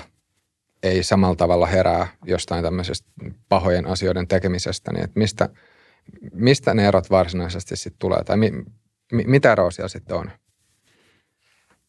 ei 0.82 1.02
samalla 1.02 1.36
tavalla 1.36 1.66
herää 1.66 2.08
jostain 2.24 2.64
tämmöisestä 2.64 3.08
pahojen 3.48 3.86
asioiden 3.86 4.28
tekemisestä, 4.28 4.92
niin 4.92 5.04
että 5.04 5.18
mistä, 5.18 5.48
mistä 6.32 6.74
ne 6.74 6.88
erot 6.88 7.10
varsinaisesti 7.10 7.76
sitten 7.76 7.98
tulee, 7.98 8.24
tai 8.24 8.36
mi, 8.36 8.50
mi, 9.12 9.24
mitä 9.26 9.52
eroa 9.52 9.70
siellä 9.70 9.88
sitten 9.88 10.16
on? 10.16 10.30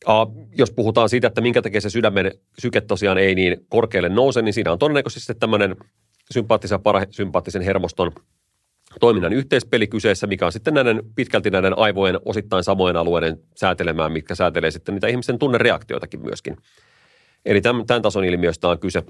Uh, 0.07 0.47
jos 0.57 0.71
puhutaan 0.71 1.09
siitä, 1.09 1.27
että 1.27 1.41
minkä 1.41 1.61
takia 1.61 1.81
se 1.81 1.89
sydämen 1.89 2.31
syke 2.59 2.81
tosiaan 2.81 3.17
ei 3.17 3.35
niin 3.35 3.57
korkealle 3.69 4.09
nouse, 4.09 4.41
niin 4.41 4.53
siinä 4.53 4.71
on 4.71 4.79
todennäköisesti 4.79 5.33
tämmöinen 5.35 5.75
sympaattisen 6.31 6.75
ja 6.75 6.79
parasympaattisen 6.79 7.61
hermoston 7.61 8.11
toiminnan 8.99 9.33
yhteispeli 9.33 9.87
kyseessä, 9.87 10.27
mikä 10.27 10.45
on 10.45 10.51
sitten 10.51 10.73
näiden 10.73 11.01
pitkälti 11.15 11.49
näiden 11.49 11.77
aivojen 11.77 12.19
osittain 12.25 12.63
samojen 12.63 12.95
alueiden 12.95 13.39
säätelemään, 13.55 14.11
mitkä 14.11 14.35
säätelee 14.35 14.71
sitten 14.71 14.95
niitä 14.95 15.07
ihmisen 15.07 15.39
tunnereaktioitakin 15.39 16.21
myöskin. 16.21 16.57
Eli 17.45 17.61
tämän, 17.61 17.85
tämän 17.85 18.01
tason 18.01 18.25
ilmiöstä 18.25 18.67
on 18.67 18.79
kyse. 18.79 19.03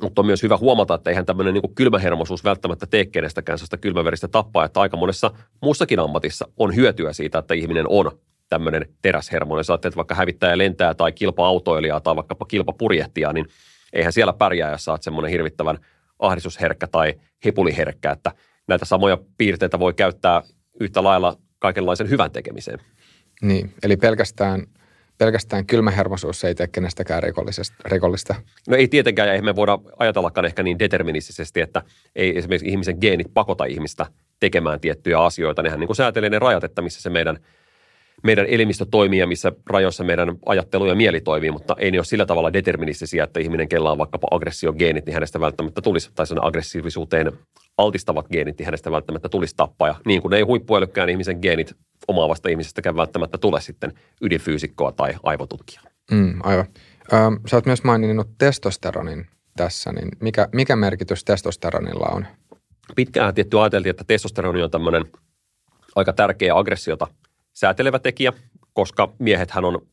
Mutta 0.00 0.22
on 0.22 0.26
myös 0.26 0.42
hyvä 0.42 0.56
huomata, 0.56 0.94
että 0.94 1.10
eihän 1.10 1.26
tämmöinen 1.26 1.54
niin 1.54 1.74
kylmähermosuus 1.74 2.44
välttämättä 2.44 2.86
tee 2.86 3.06
kenestäkään 3.06 3.58
sellaista 3.58 3.76
kylmäveristä 3.76 4.28
tappaa, 4.28 4.64
että 4.64 4.80
aika 4.80 4.96
monessa 4.96 5.30
muussakin 5.62 6.00
ammatissa 6.00 6.48
on 6.56 6.76
hyötyä 6.76 7.12
siitä, 7.12 7.38
että 7.38 7.54
ihminen 7.54 7.84
on 7.88 8.18
tämmöinen 8.48 8.86
teräshermonen. 9.02 9.64
Sä 9.64 9.74
että 9.74 9.96
vaikka 9.96 10.14
hävittäjä 10.14 10.58
lentää 10.58 10.94
tai 10.94 11.12
kilpa-autoilijaa 11.12 12.00
tai 12.00 12.16
vaikkapa 12.16 12.44
kilpapurjehtijaa, 12.44 13.32
niin 13.32 13.46
eihän 13.92 14.12
siellä 14.12 14.32
pärjää, 14.32 14.70
jos 14.70 14.84
sä 14.84 14.90
oot 14.90 15.02
semmoinen 15.02 15.30
hirvittävän 15.30 15.78
ahdistusherkkä 16.18 16.86
tai 16.86 17.14
hepuliherkkä, 17.44 18.10
että 18.10 18.32
näitä 18.68 18.84
samoja 18.84 19.18
piirteitä 19.38 19.78
voi 19.78 19.94
käyttää 19.94 20.42
yhtä 20.80 21.02
lailla 21.02 21.36
kaikenlaisen 21.58 22.10
hyvän 22.10 22.30
tekemiseen. 22.30 22.78
Niin, 23.42 23.74
eli 23.82 23.96
pelkästään, 23.96 24.66
pelkästään 25.24 25.66
kylmähermosuus 25.66 26.44
ei 26.44 26.54
tee 26.54 26.66
kenestäkään 26.66 27.22
rikollista. 27.84 28.34
No 28.68 28.76
ei 28.76 28.88
tietenkään, 28.88 29.36
ja 29.36 29.42
me 29.42 29.56
voida 29.56 29.78
ajatellakaan 29.98 30.44
ehkä 30.44 30.62
niin 30.62 30.78
deterministisesti, 30.78 31.60
että 31.60 31.82
ei 32.16 32.38
esimerkiksi 32.38 32.68
ihmisen 32.68 32.98
geenit 33.00 33.34
pakota 33.34 33.64
ihmistä 33.64 34.06
tekemään 34.40 34.80
tiettyjä 34.80 35.18
asioita. 35.18 35.62
Nehän 35.62 35.80
niin 35.80 35.88
kuin 35.88 35.96
säätelee 35.96 36.30
ne 36.30 36.38
rajat, 36.38 36.64
että 36.64 36.82
missä 36.82 37.02
se 37.02 37.10
meidän– 37.10 37.38
meidän 38.22 38.46
elimistö 38.46 38.86
toimii 38.90 39.18
ja 39.18 39.26
missä 39.26 39.52
rajoissa 39.66 40.04
meidän 40.04 40.38
ajattelu 40.46 40.86
ja 40.86 40.94
mieli 40.94 41.20
toimii, 41.20 41.50
mutta 41.50 41.76
ei 41.78 41.90
ne 41.90 41.98
ole 41.98 42.04
sillä 42.04 42.26
tavalla 42.26 42.52
deterministisia, 42.52 43.24
että 43.24 43.40
ihminen, 43.40 43.68
kella 43.68 43.92
on 43.92 43.98
vaikkapa 43.98 44.28
aggressiogeenit, 44.30 45.06
niin 45.06 45.14
hänestä 45.14 45.40
välttämättä 45.40 45.82
tulisi, 45.82 46.10
tai 46.14 46.26
sen 46.26 46.44
aggressiivisuuteen 46.44 47.32
altistavat 47.78 48.28
geenit, 48.28 48.58
niin 48.58 48.64
hänestä 48.64 48.90
välttämättä 48.90 49.28
tulisi 49.28 49.56
tappaa. 49.56 50.00
niin 50.06 50.22
kuin 50.22 50.34
ei 50.34 50.42
huippuälykkään 50.42 51.08
ihmisen 51.08 51.38
geenit 51.42 51.74
omaavasta 52.08 52.48
ihmisestäkään 52.48 52.96
välttämättä 52.96 53.38
tule 53.38 53.60
sitten 53.60 53.92
ydinfyysikkoa 54.22 54.92
tai 54.92 55.14
aivotutkijaa. 55.22 55.84
Mm, 56.10 56.40
aivan. 56.42 56.66
Ähm, 57.12 57.34
sä 57.46 57.56
oot 57.56 57.66
myös 57.66 57.84
maininnut 57.84 58.28
testosteronin 58.38 59.26
tässä, 59.56 59.92
niin 59.92 60.08
mikä, 60.20 60.48
mikä 60.52 60.76
merkitys 60.76 61.24
testosteronilla 61.24 62.06
on? 62.12 62.26
Pitkään 62.96 63.34
tietty 63.34 63.60
ajateltiin, 63.60 63.90
että 63.90 64.04
testosteroni 64.06 64.62
on 64.62 64.70
tämmöinen 64.70 65.04
aika 65.96 66.12
tärkeä 66.12 66.56
aggressiota– 66.56 67.06
säätelevä 67.52 67.98
tekijä, 67.98 68.32
koska 68.72 69.12
miehethän 69.18 69.64
on 69.64 69.86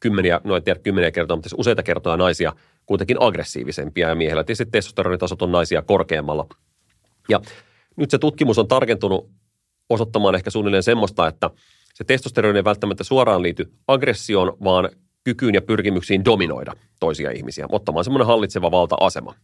kymmeniä, 0.00 0.40
no 0.44 0.56
en 0.56 0.62
tiedä 0.62 0.80
kymmeniä 0.80 1.10
kertoja, 1.10 1.36
mutta 1.36 1.48
siis 1.48 1.60
useita 1.60 1.82
kertoja 1.82 2.16
naisia 2.16 2.52
kuitenkin 2.86 3.16
aggressiivisempia 3.20 4.08
ja 4.08 4.14
miehellä 4.14 4.44
tietysti 4.44 4.66
testosteronitasot 4.66 5.42
on 5.42 5.52
naisia 5.52 5.82
korkeammalla. 5.82 6.46
Ja 7.28 7.40
nyt 7.96 8.10
se 8.10 8.18
tutkimus 8.18 8.58
on 8.58 8.68
tarkentunut 8.68 9.30
osoittamaan 9.90 10.34
ehkä 10.34 10.50
suunnilleen 10.50 10.82
semmoista, 10.82 11.28
että 11.28 11.50
se 11.94 12.04
testosteroni 12.04 12.58
ei 12.58 12.64
välttämättä 12.64 13.04
suoraan 13.04 13.42
liity 13.42 13.72
aggressioon, 13.88 14.56
vaan 14.64 14.90
kykyyn 15.24 15.54
ja 15.54 15.62
pyrkimyksiin 15.62 16.24
dominoida 16.24 16.72
toisia 17.00 17.30
ihmisiä, 17.30 17.66
ottamaan 17.68 18.04
semmoinen 18.04 18.26
hallitseva 18.26 18.70
valta-asema, 18.70 19.34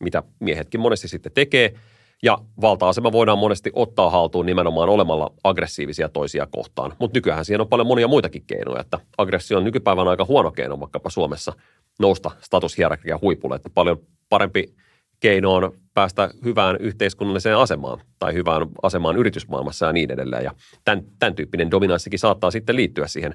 mitä 0.00 0.22
miehetkin 0.40 0.80
monesti 0.80 1.08
sitten 1.08 1.32
tekee– 1.32 1.74
ja 2.22 2.38
valta-asema 2.60 3.12
voidaan 3.12 3.38
monesti 3.38 3.70
ottaa 3.72 4.10
haltuun 4.10 4.46
nimenomaan 4.46 4.88
olemalla 4.88 5.32
aggressiivisia 5.44 6.08
toisia 6.08 6.46
kohtaan. 6.50 6.92
Mutta 6.98 7.16
nykyään 7.16 7.44
siihen 7.44 7.60
on 7.60 7.68
paljon 7.68 7.86
monia 7.86 8.08
muitakin 8.08 8.44
keinoja, 8.46 8.80
että 8.80 8.98
aggressio 9.18 9.58
on 9.58 9.64
nykypäivänä 9.64 10.10
aika 10.10 10.24
huono 10.24 10.50
keino 10.50 10.80
vaikkapa 10.80 11.10
Suomessa 11.10 11.52
nousta 11.98 12.30
statushierarkian 12.40 13.20
huipulle. 13.20 13.56
Että 13.56 13.70
paljon 13.70 13.98
parempi 14.28 14.74
keino 15.20 15.54
on 15.54 15.72
päästä 15.94 16.30
hyvään 16.44 16.76
yhteiskunnalliseen 16.80 17.56
asemaan 17.56 18.00
tai 18.18 18.34
hyvään 18.34 18.66
asemaan 18.82 19.16
yritysmaailmassa 19.16 19.86
ja 19.86 19.92
niin 19.92 20.10
edelleen. 20.10 20.44
Ja 20.44 20.54
tämän, 20.84 21.04
tämän 21.18 21.34
tyyppinen 21.34 21.70
dominanssikin 21.70 22.18
saattaa 22.18 22.50
sitten 22.50 22.76
liittyä 22.76 23.06
siihen 23.06 23.34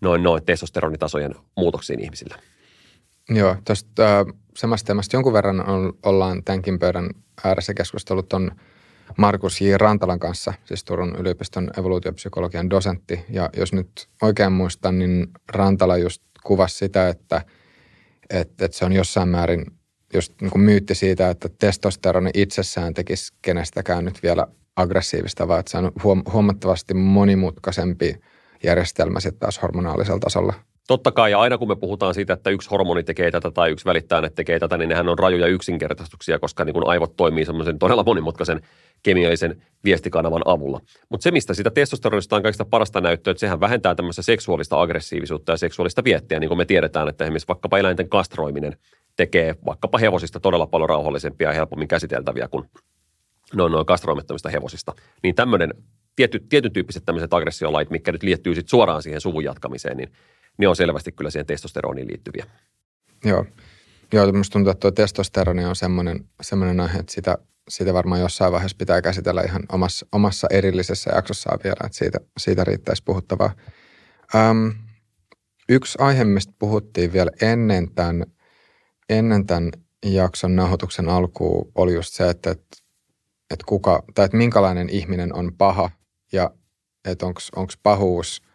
noin, 0.00 0.22
noin 0.22 0.44
testosteronitasojen 0.44 1.34
muutoksiin 1.56 2.00
ihmisillä. 2.00 2.36
Joo, 3.30 3.56
tuosta 3.64 4.26
samasta 4.56 4.86
teemasta 4.86 5.16
jonkun 5.16 5.32
verran 5.32 5.68
on, 5.68 5.92
ollaan 6.02 6.44
tämänkin 6.44 6.78
pöydän 6.78 7.10
ääressä 7.44 7.74
keskustellut 7.74 8.32
on 8.32 8.50
Markus 9.16 9.60
J. 9.60 9.74
Rantalan 9.76 10.18
kanssa, 10.18 10.54
siis 10.64 10.84
Turun 10.84 11.16
yliopiston 11.18 11.70
evoluutiopsykologian 11.78 12.70
dosentti. 12.70 13.24
Ja 13.28 13.50
jos 13.56 13.72
nyt 13.72 14.08
oikein 14.22 14.52
muistan, 14.52 14.98
niin 14.98 15.26
Rantala 15.52 15.96
just 15.96 16.22
kuvasi 16.42 16.76
sitä, 16.76 17.08
että, 17.08 17.42
että, 18.30 18.64
että 18.64 18.78
se 18.78 18.84
on 18.84 18.92
jossain 18.92 19.28
määrin 19.28 19.66
just 20.14 20.34
niin 20.40 20.50
kuin 20.50 20.62
myytti 20.62 20.94
siitä, 20.94 21.30
että 21.30 21.48
testosteroni 21.58 22.30
itsessään 22.34 22.94
tekisi 22.94 23.32
kenestäkään 23.42 24.04
nyt 24.04 24.22
vielä 24.22 24.46
aggressiivista, 24.76 25.48
vaan 25.48 25.60
että 25.60 25.70
se 25.70 25.78
on 25.78 25.92
huomattavasti 26.32 26.94
monimutkaisempi 26.94 28.20
järjestelmä 28.62 29.20
sitten 29.20 29.40
taas 29.40 29.62
hormonaalisella 29.62 30.20
tasolla– 30.20 30.54
Totta 30.90 31.12
kai, 31.12 31.30
ja 31.30 31.40
aina 31.40 31.58
kun 31.58 31.68
me 31.68 31.76
puhutaan 31.76 32.14
siitä, 32.14 32.32
että 32.32 32.50
yksi 32.50 32.70
hormoni 32.70 33.02
tekee 33.02 33.30
tätä 33.30 33.50
tai 33.50 33.70
yksi 33.70 33.84
välittäjä 33.84 34.30
tekee 34.30 34.58
tätä, 34.58 34.78
niin 34.78 34.88
nehän 34.88 35.08
on 35.08 35.18
rajoja 35.18 35.46
yksinkertaistuksia, 35.46 36.38
koska 36.38 36.64
niin 36.64 36.74
kun 36.74 36.88
aivot 36.88 37.16
toimii 37.16 37.44
semmoisen 37.44 37.78
todella 37.78 38.02
monimutkaisen 38.02 38.60
kemiallisen 39.02 39.62
viestikanavan 39.84 40.42
avulla. 40.44 40.80
Mutta 41.08 41.22
se, 41.24 41.30
mistä 41.30 41.54
sitä 41.54 41.70
testosteronista 41.70 42.36
on 42.36 42.42
kaikista 42.42 42.64
parasta 42.64 43.00
näyttöä, 43.00 43.30
että 43.30 43.40
sehän 43.40 43.60
vähentää 43.60 43.94
tämmöistä 43.94 44.22
seksuaalista 44.22 44.80
aggressiivisuutta 44.80 45.52
ja 45.52 45.56
seksuaalista 45.56 46.04
viettiä, 46.04 46.40
niin 46.40 46.48
kuin 46.48 46.58
me 46.58 46.64
tiedetään, 46.64 47.08
että 47.08 47.24
esimerkiksi 47.24 47.48
vaikkapa 47.48 47.78
eläinten 47.78 48.08
kastroiminen 48.08 48.76
tekee 49.16 49.54
vaikkapa 49.66 49.98
hevosista 49.98 50.40
todella 50.40 50.66
paljon 50.66 50.88
rauhallisempia 50.88 51.48
ja 51.48 51.54
helpommin 51.54 51.88
käsiteltäviä 51.88 52.48
kuin 52.48 52.64
noin, 53.54 53.72
noin 53.72 53.86
kastroimettomista 53.86 54.48
hevosista. 54.48 54.92
Niin 55.22 55.34
tämmöinen 55.34 55.74
tietty, 56.16 56.40
tietyn 56.48 56.72
tyyppiset 56.72 57.04
tämmöiset 57.04 57.34
aggressiolait, 57.34 57.90
mikä 57.90 58.12
nyt 58.12 58.22
liittyy 58.22 58.54
sitten 58.54 58.70
suoraan 58.70 59.02
siihen 59.02 59.20
suvun 59.20 59.44
jatkamiseen, 59.44 59.96
niin 59.96 60.12
ne 60.58 60.68
on 60.68 60.76
selvästi 60.76 61.12
kyllä 61.12 61.30
siihen 61.30 61.46
testosteroniin 61.46 62.08
liittyviä. 62.08 62.46
Joo. 63.24 63.46
Joo, 64.12 64.26
minusta 64.32 64.52
tuntuu, 64.52 64.70
että 64.70 64.80
tuo 64.80 64.90
testosteroni 64.90 65.64
on 65.64 65.76
semmoinen, 65.76 66.28
semmoinen 66.42 66.80
aihe, 66.80 66.98
että 66.98 67.12
sitä, 67.12 67.38
sitä 67.68 67.94
varmaan 67.94 68.20
jossain 68.20 68.52
vaiheessa 68.52 68.76
pitää 68.76 69.02
käsitellä 69.02 69.42
ihan 69.42 69.62
omassa, 69.72 70.06
omassa 70.12 70.46
erillisessä 70.50 71.10
jaksossaan 71.14 71.60
vielä, 71.64 71.86
että 71.86 71.98
siitä, 71.98 72.18
siitä 72.38 72.64
riittäisi 72.64 73.02
puhuttavaa. 73.04 73.52
Öm, 74.34 74.72
yksi 75.68 75.98
aihe, 76.00 76.24
mistä 76.24 76.52
puhuttiin 76.58 77.12
vielä 77.12 77.30
ennen 77.42 77.94
tämän, 77.94 78.24
ennen 79.08 79.46
tämän 79.46 79.70
jakson 80.04 80.56
nauhoituksen 80.56 81.08
alkuun, 81.08 81.72
oli 81.74 81.94
just 81.94 82.14
se, 82.14 82.30
että, 82.30 82.50
että, 82.50 82.76
että, 83.50 83.64
kuka, 83.66 84.02
tai 84.14 84.24
että 84.24 84.36
minkälainen 84.36 84.88
ihminen 84.88 85.34
on 85.34 85.52
paha 85.58 85.90
ja 86.32 86.50
että 87.04 87.26
onko 87.26 87.72
pahuus– 87.82 88.42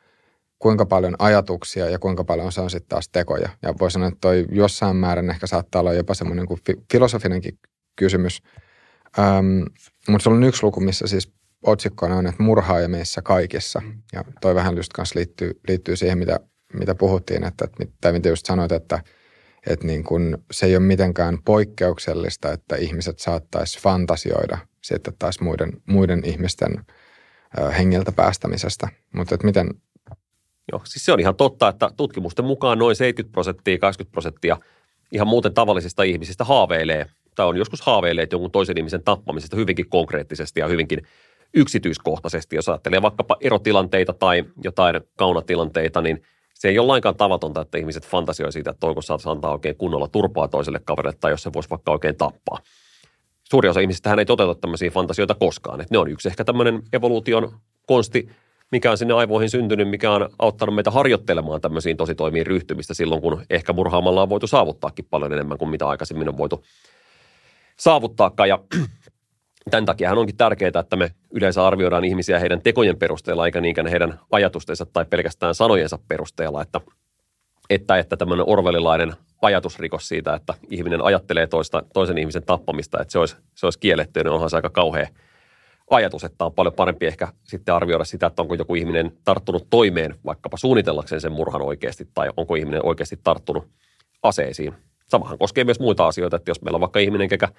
kuinka 0.65 0.85
paljon 0.85 1.15
ajatuksia 1.19 1.89
ja 1.89 1.99
kuinka 1.99 2.23
paljon 2.23 2.51
se 2.51 2.61
on 2.61 2.69
sitten 2.69 2.89
taas 2.89 3.09
tekoja. 3.09 3.49
Ja 3.61 3.73
voi 3.79 3.91
sanoa, 3.91 4.07
että 4.07 4.17
toi 4.21 4.45
jossain 4.51 4.95
määrin 4.95 5.29
ehkä 5.29 5.47
saattaa 5.47 5.79
olla 5.79 5.93
jopa 5.93 6.13
semmoinen 6.13 6.45
kuin 6.45 6.59
filosofinenkin 6.91 7.59
kysymys. 7.95 8.41
Öm, 9.19 9.65
mutta 10.09 10.23
se 10.23 10.29
on 10.29 10.43
yksi 10.43 10.63
luku, 10.63 10.79
missä 10.79 11.07
siis 11.07 11.33
otsikkona 11.63 12.15
on, 12.15 12.27
että 12.27 12.43
murhaaja 12.43 12.87
meissä 12.87 13.21
kaikissa. 13.21 13.81
Ja 14.13 14.23
toi 14.41 14.55
vähän 14.55 14.75
just 14.75 14.93
kanssa 14.93 15.19
liittyy, 15.19 15.59
liittyy 15.67 15.95
siihen, 15.95 16.17
mitä, 16.17 16.39
mitä 16.73 16.95
puhuttiin, 16.95 17.43
että, 17.43 17.67
tai 18.01 18.11
mitä 18.11 18.29
just 18.29 18.45
sanoit, 18.45 18.71
että, 18.71 19.03
että 19.67 19.87
niin 19.87 20.03
kun 20.03 20.37
se 20.51 20.65
ei 20.65 20.75
ole 20.75 20.85
mitenkään 20.85 21.37
poikkeuksellista, 21.45 22.51
että 22.51 22.75
ihmiset 22.75 23.19
saattaisi 23.19 23.79
fantasioida 23.79 24.57
sitten 24.83 25.13
taas 25.19 25.39
muiden, 25.39 25.71
muiden 25.87 26.21
ihmisten 26.25 26.85
hengiltä 27.77 28.11
päästämisestä. 28.11 28.87
Mutta 29.15 29.37
miten, 29.43 29.69
Joo, 30.71 30.81
siis 30.85 31.05
se 31.05 31.13
on 31.13 31.19
ihan 31.19 31.35
totta, 31.35 31.67
että 31.67 31.89
tutkimusten 31.97 32.45
mukaan 32.45 32.79
noin 32.79 32.95
70 32.95 33.33
prosenttia, 33.33 33.77
80 33.77 34.11
prosenttia 34.11 34.57
ihan 35.11 35.27
muuten 35.27 35.53
tavallisista 35.53 36.03
ihmisistä 36.03 36.43
haaveilee 36.43 37.05
tai 37.35 37.45
on 37.45 37.57
joskus 37.57 37.81
haaveilee 37.81 38.27
jonkun 38.31 38.51
toisen 38.51 38.77
ihmisen 38.77 39.03
tappamisesta 39.03 39.55
hyvinkin 39.57 39.89
konkreettisesti 39.89 40.59
ja 40.59 40.67
hyvinkin 40.67 41.01
yksityiskohtaisesti. 41.53 42.55
Jos 42.55 42.69
ajattelee 42.69 43.01
vaikkapa 43.01 43.37
erotilanteita 43.41 44.13
tai 44.13 44.43
jotain 44.63 45.01
kaunatilanteita, 45.15 46.01
niin 46.01 46.23
se 46.53 46.67
ei 46.67 46.79
ole 46.79 46.87
lainkaan 46.87 47.15
tavatonta, 47.15 47.61
että 47.61 47.77
ihmiset 47.77 48.07
fantasioi 48.07 48.51
siitä, 48.51 48.69
että 48.69 48.79
toiko 48.79 49.01
saataisiin 49.01 49.31
antaa 49.31 49.51
oikein 49.51 49.75
kunnolla 49.75 50.07
turpaa 50.07 50.47
toiselle 50.47 50.79
kaverille 50.85 51.17
tai 51.19 51.31
jos 51.31 51.43
se 51.43 51.53
voisi 51.53 51.69
vaikka 51.69 51.91
oikein 51.91 52.15
tappaa. 52.15 52.59
Suuri 53.43 53.69
osa 53.69 53.79
ihmisistä 53.79 54.13
ei 54.13 54.25
toteuta 54.25 54.61
tämmöisiä 54.61 54.91
fantasioita 54.91 55.35
koskaan. 55.35 55.81
Että 55.81 55.93
ne 55.93 55.97
on 55.97 56.11
yksi 56.11 56.27
ehkä 56.27 56.43
tämmöinen 56.43 56.81
evoluution 56.93 57.59
konsti 57.87 58.29
mikä 58.71 58.91
on 58.91 58.97
sinne 58.97 59.13
aivoihin 59.13 59.49
syntynyt, 59.49 59.89
mikä 59.89 60.11
on 60.11 60.29
auttanut 60.39 60.75
meitä 60.75 60.91
harjoittelemaan 60.91 61.61
tämmöisiin 61.61 61.97
tositoimiin 61.97 62.45
ryhtymistä 62.45 62.93
silloin, 62.93 63.21
kun 63.21 63.41
ehkä 63.49 63.73
murhaamalla 63.73 64.21
on 64.21 64.29
voitu 64.29 64.47
saavuttaakin 64.47 65.05
paljon 65.09 65.33
enemmän 65.33 65.57
kuin 65.57 65.69
mitä 65.69 65.87
aikaisemmin 65.87 66.29
on 66.29 66.37
voitu 66.37 66.65
saavuttaakaan. 67.79 68.49
Ja 68.49 68.59
tämän 69.71 69.85
takia 69.85 70.11
onkin 70.11 70.37
tärkeää, 70.37 70.79
että 70.79 70.95
me 70.95 71.11
yleensä 71.31 71.67
arvioidaan 71.67 72.05
ihmisiä 72.05 72.39
heidän 72.39 72.61
tekojen 72.61 72.97
perusteella, 72.97 73.45
eikä 73.45 73.61
niinkään 73.61 73.87
heidän 73.87 74.19
ajatustensa 74.31 74.85
tai 74.85 75.05
pelkästään 75.05 75.55
sanojensa 75.55 75.99
perusteella, 76.07 76.61
että, 76.61 76.81
että, 77.69 77.97
että 77.97 78.17
tämmöinen 78.17 78.49
orvelilainen 78.49 79.13
ajatusrikos 79.41 80.07
siitä, 80.07 80.33
että 80.33 80.53
ihminen 80.69 81.01
ajattelee 81.01 81.47
toista, 81.47 81.83
toisen 81.93 82.17
ihmisen 82.17 82.43
tappamista, 82.43 83.01
että 83.01 83.11
se 83.11 83.19
olisi, 83.19 83.35
se 83.55 83.65
olisi 83.65 83.79
kielletty, 83.79 84.23
niin 84.23 84.31
onhan 84.31 84.49
se 84.49 84.55
aika 84.55 84.69
kauhea 84.69 85.07
ajatus, 85.89 86.23
että 86.23 86.45
on 86.45 86.53
paljon 86.53 86.73
parempi 86.73 87.05
ehkä 87.05 87.27
sitten 87.43 87.75
arvioida 87.75 88.03
sitä, 88.03 88.27
että 88.27 88.41
onko 88.41 88.55
joku 88.55 88.75
ihminen 88.75 89.11
tarttunut 89.23 89.67
toimeen 89.69 90.15
vaikkapa 90.25 90.57
suunnitellakseen 90.57 91.21
sen 91.21 91.31
murhan 91.31 91.61
oikeasti, 91.61 92.07
tai 92.13 92.29
onko 92.37 92.55
ihminen 92.55 92.85
oikeasti 92.85 93.19
tarttunut 93.23 93.67
aseisiin. 94.23 94.73
Samahan 95.07 95.37
koskee 95.37 95.63
myös 95.63 95.79
muita 95.79 96.07
asioita, 96.07 96.35
että 96.35 96.51
jos 96.51 96.61
meillä 96.61 96.75
on 96.75 96.81
vaikka 96.81 96.99
ihminen, 96.99 97.27
joka 97.31 97.49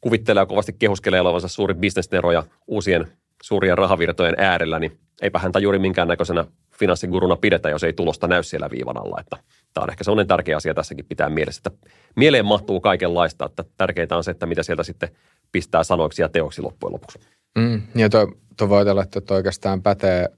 kuvittelee 0.00 0.46
kovasti 0.46 0.72
kehuskelee 0.72 1.20
olevansa 1.20 1.48
suuri 1.48 1.74
bisnesneroja 1.74 2.44
uusien 2.66 3.06
suurien 3.42 3.78
rahavirtojen 3.78 4.34
äärellä, 4.38 4.78
niin 4.78 4.98
eipä 5.22 5.38
häntä 5.38 5.58
juuri 5.58 5.78
minkäännäköisenä 5.78 6.44
finanssiguruna 6.78 7.36
pidetä, 7.36 7.70
jos 7.70 7.84
ei 7.84 7.92
tulosta 7.92 8.28
näy 8.28 8.42
siellä 8.42 8.70
viivan 8.70 8.96
alla. 8.96 9.20
Että 9.20 9.36
tämä 9.74 9.82
on 9.82 9.90
ehkä 9.90 10.04
sellainen 10.04 10.26
tärkeä 10.26 10.56
asia 10.56 10.74
tässäkin 10.74 11.04
pitää 11.04 11.28
mielessä, 11.28 11.62
että 11.66 11.88
mieleen 12.16 12.46
mahtuu 12.46 12.80
kaikenlaista, 12.80 13.44
että 13.44 13.64
tärkeintä 13.76 14.16
on 14.16 14.24
se, 14.24 14.30
että 14.30 14.46
mitä 14.46 14.62
sieltä 14.62 14.82
sitten 14.82 15.08
pistää 15.52 15.84
sanoiksi 15.84 16.22
ja 16.22 16.28
teoksi 16.28 16.62
loppujen 16.62 16.92
lopuksi. 16.92 17.18
Mm, 17.58 17.82
ja 17.94 18.08
tuo, 18.08 18.32
tuo 18.56 18.68
voi 18.68 18.78
ajatella, 18.78 19.02
että 19.02 19.34
oikeastaan 19.34 19.82
pätee, 19.82 20.28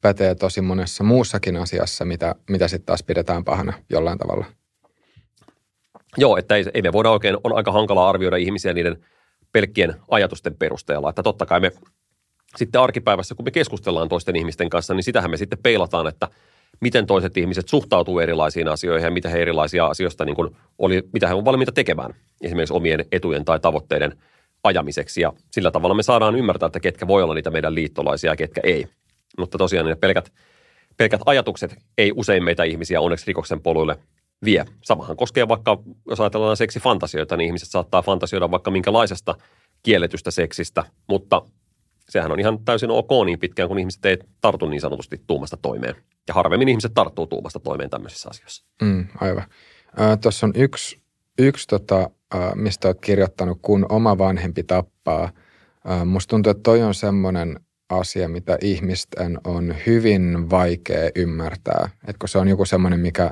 pätee 0.00 0.34
tosi 0.34 0.60
monessa 0.60 1.04
muussakin 1.04 1.56
asiassa, 1.56 2.04
mitä, 2.04 2.34
mitä 2.50 2.68
sitten 2.68 2.86
taas 2.86 3.02
pidetään 3.02 3.44
pahana 3.44 3.72
jollain 3.90 4.18
tavalla. 4.18 4.46
Joo, 6.16 6.36
että 6.36 6.56
ei, 6.56 6.64
ei 6.74 6.82
me 6.82 6.92
voida 6.92 7.10
oikein, 7.10 7.36
on 7.44 7.56
aika 7.56 7.72
hankala 7.72 8.08
arvioida 8.08 8.36
ihmisiä 8.36 8.72
niiden 8.72 9.04
pelkkien 9.52 9.94
ajatusten 10.10 10.54
perusteella, 10.56 11.10
että 11.10 11.22
totta 11.22 11.46
kai 11.46 11.60
me 11.60 11.72
sitten 12.56 12.80
arkipäivässä, 12.80 13.34
kun 13.34 13.44
me 13.44 13.50
keskustellaan 13.50 14.08
toisten 14.08 14.36
ihmisten 14.36 14.70
kanssa, 14.70 14.94
niin 14.94 15.04
sitähän 15.04 15.30
me 15.30 15.36
sitten 15.36 15.58
peilataan, 15.62 16.06
että 16.06 16.28
miten 16.80 17.06
toiset 17.06 17.36
ihmiset 17.36 17.68
suhtautuu 17.68 18.18
erilaisiin 18.18 18.68
asioihin 18.68 19.04
ja 19.04 19.10
mitä 19.10 19.28
he 19.28 19.42
erilaisia 19.42 19.86
asioista, 19.86 20.24
niin 20.24 20.36
kuin 20.36 20.56
oli, 20.78 21.02
mitä 21.12 21.28
he 21.28 21.34
on 21.34 21.44
valmiita 21.44 21.72
tekemään. 21.72 22.14
Esimerkiksi 22.40 22.74
omien 22.74 23.04
etujen 23.12 23.44
tai 23.44 23.60
tavoitteiden 23.60 24.18
ajamiseksi. 24.64 25.20
Ja 25.20 25.32
sillä 25.50 25.70
tavalla 25.70 25.94
me 25.94 26.02
saadaan 26.02 26.36
ymmärtää, 26.36 26.66
että 26.66 26.80
ketkä 26.80 27.06
voi 27.06 27.22
olla 27.22 27.34
niitä 27.34 27.50
meidän 27.50 27.74
liittolaisia 27.74 28.32
ja 28.32 28.36
ketkä 28.36 28.60
ei. 28.64 28.86
Mutta 29.38 29.58
tosiaan 29.58 29.86
ne 29.86 29.96
pelkät, 29.96 30.32
pelkät 30.96 31.20
ajatukset 31.26 31.76
ei 31.98 32.12
usein 32.16 32.44
meitä 32.44 32.64
ihmisiä 32.64 33.00
onneksi 33.00 33.26
rikoksen 33.26 33.60
poluille 33.60 33.98
vie. 34.44 34.64
Samahan 34.82 35.16
koskee 35.16 35.48
vaikka, 35.48 35.78
jos 36.10 36.20
ajatellaan 36.20 36.56
seksifantasioita, 36.56 37.36
niin 37.36 37.46
ihmiset 37.46 37.68
saattaa 37.68 38.02
fantasioida 38.02 38.50
vaikka 38.50 38.70
minkälaisesta 38.70 39.34
kielletystä 39.82 40.30
seksistä, 40.30 40.84
mutta 41.08 41.42
sehän 42.08 42.32
on 42.32 42.40
ihan 42.40 42.64
täysin 42.64 42.90
ok 42.90 43.10
niin 43.26 43.38
pitkään, 43.38 43.68
kun 43.68 43.78
ihmiset 43.78 44.04
ei 44.04 44.18
tartu 44.40 44.66
niin 44.66 44.80
sanotusti 44.80 45.22
tuumasta 45.26 45.56
toimeen. 45.56 45.94
Ja 46.28 46.34
harvemmin 46.34 46.68
ihmiset 46.68 46.94
tarttuu 46.94 47.26
tuumasta 47.26 47.60
toimeen 47.60 47.90
tämmöisissä 47.90 48.28
asioissa. 48.30 48.64
Mm, 48.82 49.06
aivan. 49.20 49.44
Äh, 50.00 50.18
Tuossa 50.22 50.46
on 50.46 50.52
yksi, 50.56 51.02
yksi 51.38 51.66
tota, 51.66 52.10
mistä 52.54 52.88
olet 52.88 53.00
kirjoittanut, 53.00 53.58
kun 53.62 53.86
oma 53.88 54.18
vanhempi 54.18 54.62
tappaa. 54.62 55.30
Äh, 55.90 56.04
musta 56.04 56.30
tuntuu, 56.30 56.50
että 56.50 56.62
toi 56.62 56.82
on 56.82 56.94
semmoinen 56.94 57.60
asia, 57.88 58.28
mitä 58.28 58.58
ihmisten 58.60 59.38
on 59.44 59.74
hyvin 59.86 60.50
vaikea 60.50 61.10
ymmärtää. 61.16 61.90
Et 62.06 62.18
kun 62.18 62.28
se 62.28 62.38
on 62.38 62.48
joku 62.48 62.64
semmoinen, 62.64 63.00
mikä, 63.00 63.30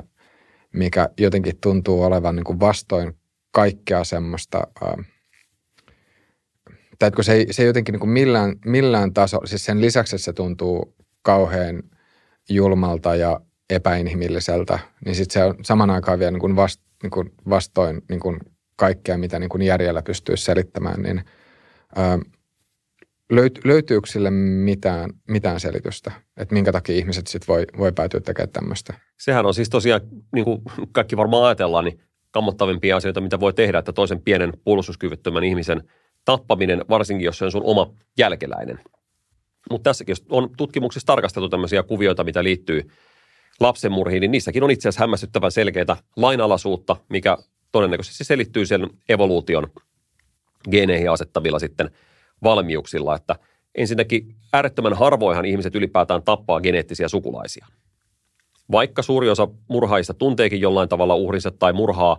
mikä 0.73 1.09
jotenkin 1.19 1.57
tuntuu 1.61 2.03
olevan 2.03 2.35
niin 2.35 2.43
kuin 2.43 2.59
vastoin 2.59 3.13
kaikkea 3.51 4.03
semmoista 4.03 4.67
äh, 4.83 5.05
tai 7.01 7.11
kun 7.11 7.23
se 7.23 7.33
ei, 7.33 7.53
se 7.53 7.61
ei 7.61 7.67
jotenkin 7.67 7.93
niin 7.93 7.99
kuin 7.99 8.09
millään, 8.09 8.55
millään 8.65 9.13
tasolla, 9.13 9.47
siis 9.47 9.65
sen 9.65 9.81
lisäksi, 9.81 10.15
että 10.15 10.25
se 10.25 10.33
tuntuu 10.33 10.95
kauhean 11.21 11.83
julmalta 12.49 13.15
ja 13.15 13.41
epäinhimilliseltä, 13.69 14.79
niin 15.05 15.15
sitten 15.15 15.33
se 15.33 15.43
on 15.43 15.55
saman 15.65 15.89
aikaan 15.89 16.19
vielä 16.19 16.31
niin 16.31 16.39
kuin 16.39 16.55
vast, 16.55 16.81
niin 17.03 17.11
kuin 17.11 17.33
vastoin 17.49 18.01
niin 18.09 18.19
kuin 18.19 18.39
kaikkea, 18.81 19.17
mitä 19.17 19.39
niin 19.39 19.49
kuin 19.49 19.61
järjellä 19.61 20.01
pystyy 20.01 20.37
selittämään, 20.37 21.01
niin 21.01 21.21
ää, 21.95 22.19
löyt, 23.31 23.59
löytyykö 23.63 24.07
sille 24.09 24.31
mitään, 24.31 25.09
mitään 25.27 25.59
selitystä, 25.59 26.11
että 26.37 26.53
minkä 26.53 26.71
takia 26.71 26.95
ihmiset 26.95 27.27
sitten 27.27 27.47
voi, 27.47 27.65
voi 27.77 27.91
päätyä 27.91 28.19
tekemään 28.19 28.49
tämmöistä? 28.49 28.93
Sehän 29.19 29.45
on 29.45 29.53
siis 29.53 29.69
tosiaan, 29.69 30.01
niin 30.35 30.45
kuin 30.45 30.61
kaikki 30.91 31.17
varmaan 31.17 31.43
ajatellaan, 31.43 31.85
niin 31.85 31.99
kammottavimpia 32.31 32.97
asioita, 32.97 33.21
mitä 33.21 33.39
voi 33.39 33.53
tehdä, 33.53 33.79
että 33.79 33.93
toisen 33.93 34.21
pienen 34.21 34.53
puolustuskyvyttömän 34.63 35.43
ihmisen– 35.43 35.83
tappaminen, 36.25 36.85
varsinkin 36.89 37.25
jos 37.25 37.37
se 37.37 37.45
on 37.45 37.51
sun 37.51 37.63
oma 37.65 37.93
jälkeläinen. 38.17 38.79
Mutta 39.69 39.89
tässäkin, 39.89 40.11
jos 40.11 40.25
on 40.29 40.49
tutkimuksissa 40.57 41.05
tarkasteltu 41.05 41.49
tämmöisiä 41.49 41.83
kuvioita, 41.83 42.23
mitä 42.23 42.43
liittyy 42.43 42.91
lapsenmurhiin, 43.59 44.21
niin 44.21 44.31
niissäkin 44.31 44.63
on 44.63 44.71
itse 44.71 44.89
asiassa 44.89 45.03
hämmästyttävän 45.03 45.51
selkeitä 45.51 45.97
lainalaisuutta, 46.15 46.95
mikä 47.09 47.37
todennäköisesti 47.71 48.23
selittyy 48.23 48.65
sen 48.65 48.89
evoluution 49.09 49.67
geeneihin 50.71 51.11
asettavilla 51.11 51.59
sitten 51.59 51.91
valmiuksilla, 52.43 53.15
että 53.15 53.35
ensinnäkin 53.75 54.35
äärettömän 54.53 54.93
harvoinhan 54.93 55.45
ihmiset 55.45 55.75
ylipäätään 55.75 56.23
tappaa 56.23 56.61
geneettisiä 56.61 57.07
sukulaisia. 57.07 57.67
Vaikka 58.71 59.01
suuri 59.01 59.29
osa 59.29 59.47
murhaista 59.67 60.13
tunteekin 60.13 60.61
jollain 60.61 60.89
tavalla 60.89 61.15
uhrinsa 61.15 61.51
tai 61.51 61.73
murhaa 61.73 62.17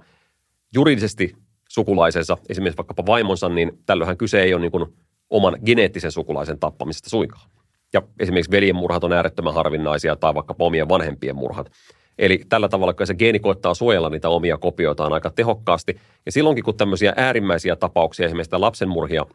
juridisesti 0.75 1.35
sukulaisensa, 1.69 2.37
esimerkiksi 2.49 2.77
vaikkapa 2.77 3.07
vaimonsa, 3.07 3.49
niin 3.49 3.83
tällöinhän 3.87 4.17
kyse 4.17 4.43
ei 4.43 4.55
ole 4.55 4.61
niin 4.61 4.95
oman 5.31 5.59
geneettisen 5.67 6.13
sukulaisen 6.13 6.59
tappamisesta 6.59 7.11
suinkaan. 7.11 7.51
Ja 7.93 8.03
esimerkiksi 8.21 8.51
veljen 8.51 8.77
murhat 8.77 9.05
on 9.05 9.13
äärettömän 9.13 9.55
harvinaisia 9.55 10.17
tai 10.17 10.35
vaikka 10.35 10.55
omien 10.59 10.89
vanhempien 10.89 11.37
murhat. 11.37 11.71
Eli 12.19 12.41
tällä 12.49 12.69
tavalla, 12.69 12.95
kun 12.95 13.07
se 13.07 13.15
geeni 13.15 13.39
koittaa 13.39 13.75
suojella 13.75 14.11
niitä 14.11 14.29
omia 14.29 14.59
kopioitaan 14.59 15.13
aika 15.13 15.31
tehokkaasti. 15.31 16.01
Ja 16.27 16.33
silloinkin, 16.33 16.65
kun 16.65 16.77
tämmöisiä 16.77 17.13
äärimmäisiä 17.17 17.77
tapauksia, 17.77 18.27
esimerkiksi 18.27 18.57
lapsenmurhia 18.59 19.27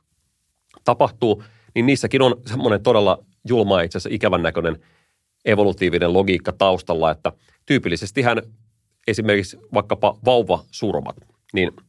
tapahtuu, 0.84 1.44
niin 1.76 1.86
niissäkin 1.86 2.22
on 2.22 2.42
semmoinen 2.46 2.84
todella 2.84 3.24
julma 3.48 3.82
itse 3.82 3.98
asiassa 3.98 4.16
ikävän 4.16 4.44
näköinen 4.44 4.78
evolutiivinen 5.46 6.14
logiikka 6.14 6.52
taustalla, 6.52 7.12
että 7.12 7.32
tyypillisesti 7.66 8.22
hän 8.22 8.42
esimerkiksi 9.08 9.58
vaikkapa 9.74 10.18
vauvasurmat, 10.26 11.16
niin– 11.54 11.72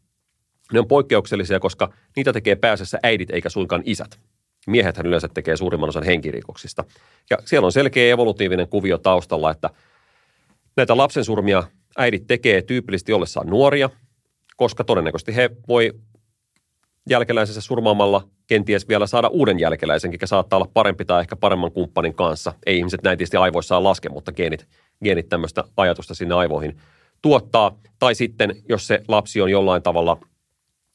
ne 0.72 0.78
on 0.78 0.88
poikkeuksellisia, 0.88 1.60
koska 1.60 1.92
niitä 2.16 2.32
tekee 2.32 2.56
pääasiassa 2.56 2.98
äidit 3.02 3.30
eikä 3.30 3.48
suinkaan 3.48 3.82
isät. 3.84 4.18
Miehethän 4.66 5.06
yleensä 5.06 5.28
tekee 5.28 5.56
suurimman 5.56 5.88
osan 5.88 6.02
henkirikoksista. 6.02 6.84
Ja 7.30 7.38
siellä 7.44 7.66
on 7.66 7.72
selkeä 7.72 8.14
evolutiivinen 8.14 8.68
kuvio 8.68 8.98
taustalla, 8.98 9.50
että 9.50 9.70
näitä 10.78 10.96
lapsensurmia 10.96 11.62
äidit 11.98 12.26
tekee 12.26 12.62
tyypillisesti 12.62 13.12
ollessaan 13.12 13.46
nuoria, 13.46 13.90
koska 14.56 14.84
todennäköisesti 14.84 15.36
he 15.36 15.50
voi 15.68 15.92
jälkeläisensä 17.10 17.60
surmaamalla 17.60 18.28
kenties 18.46 18.88
vielä 18.88 19.06
saada 19.06 19.28
uuden 19.28 19.60
jälkeläisen, 19.60 20.10
mikä 20.10 20.26
saattaa 20.26 20.56
olla 20.56 20.70
parempi 20.74 21.04
tai 21.04 21.20
ehkä 21.20 21.36
paremman 21.36 21.72
kumppanin 21.72 22.14
kanssa. 22.14 22.52
Ei 22.66 22.78
ihmiset 22.78 23.02
näin 23.02 23.18
tietysti 23.18 23.36
aivoissaan 23.36 23.84
laske, 23.84 24.08
mutta 24.08 24.32
geenit, 24.32 24.66
geenit 25.04 25.28
tämmöistä 25.28 25.64
ajatusta 25.76 26.14
sinne 26.14 26.34
aivoihin 26.34 26.80
tuottaa. 27.22 27.78
Tai 27.98 28.14
sitten, 28.14 28.56
jos 28.68 28.86
se 28.86 29.04
lapsi 29.08 29.40
on 29.40 29.50
jollain 29.50 29.82
tavalla 29.82 30.20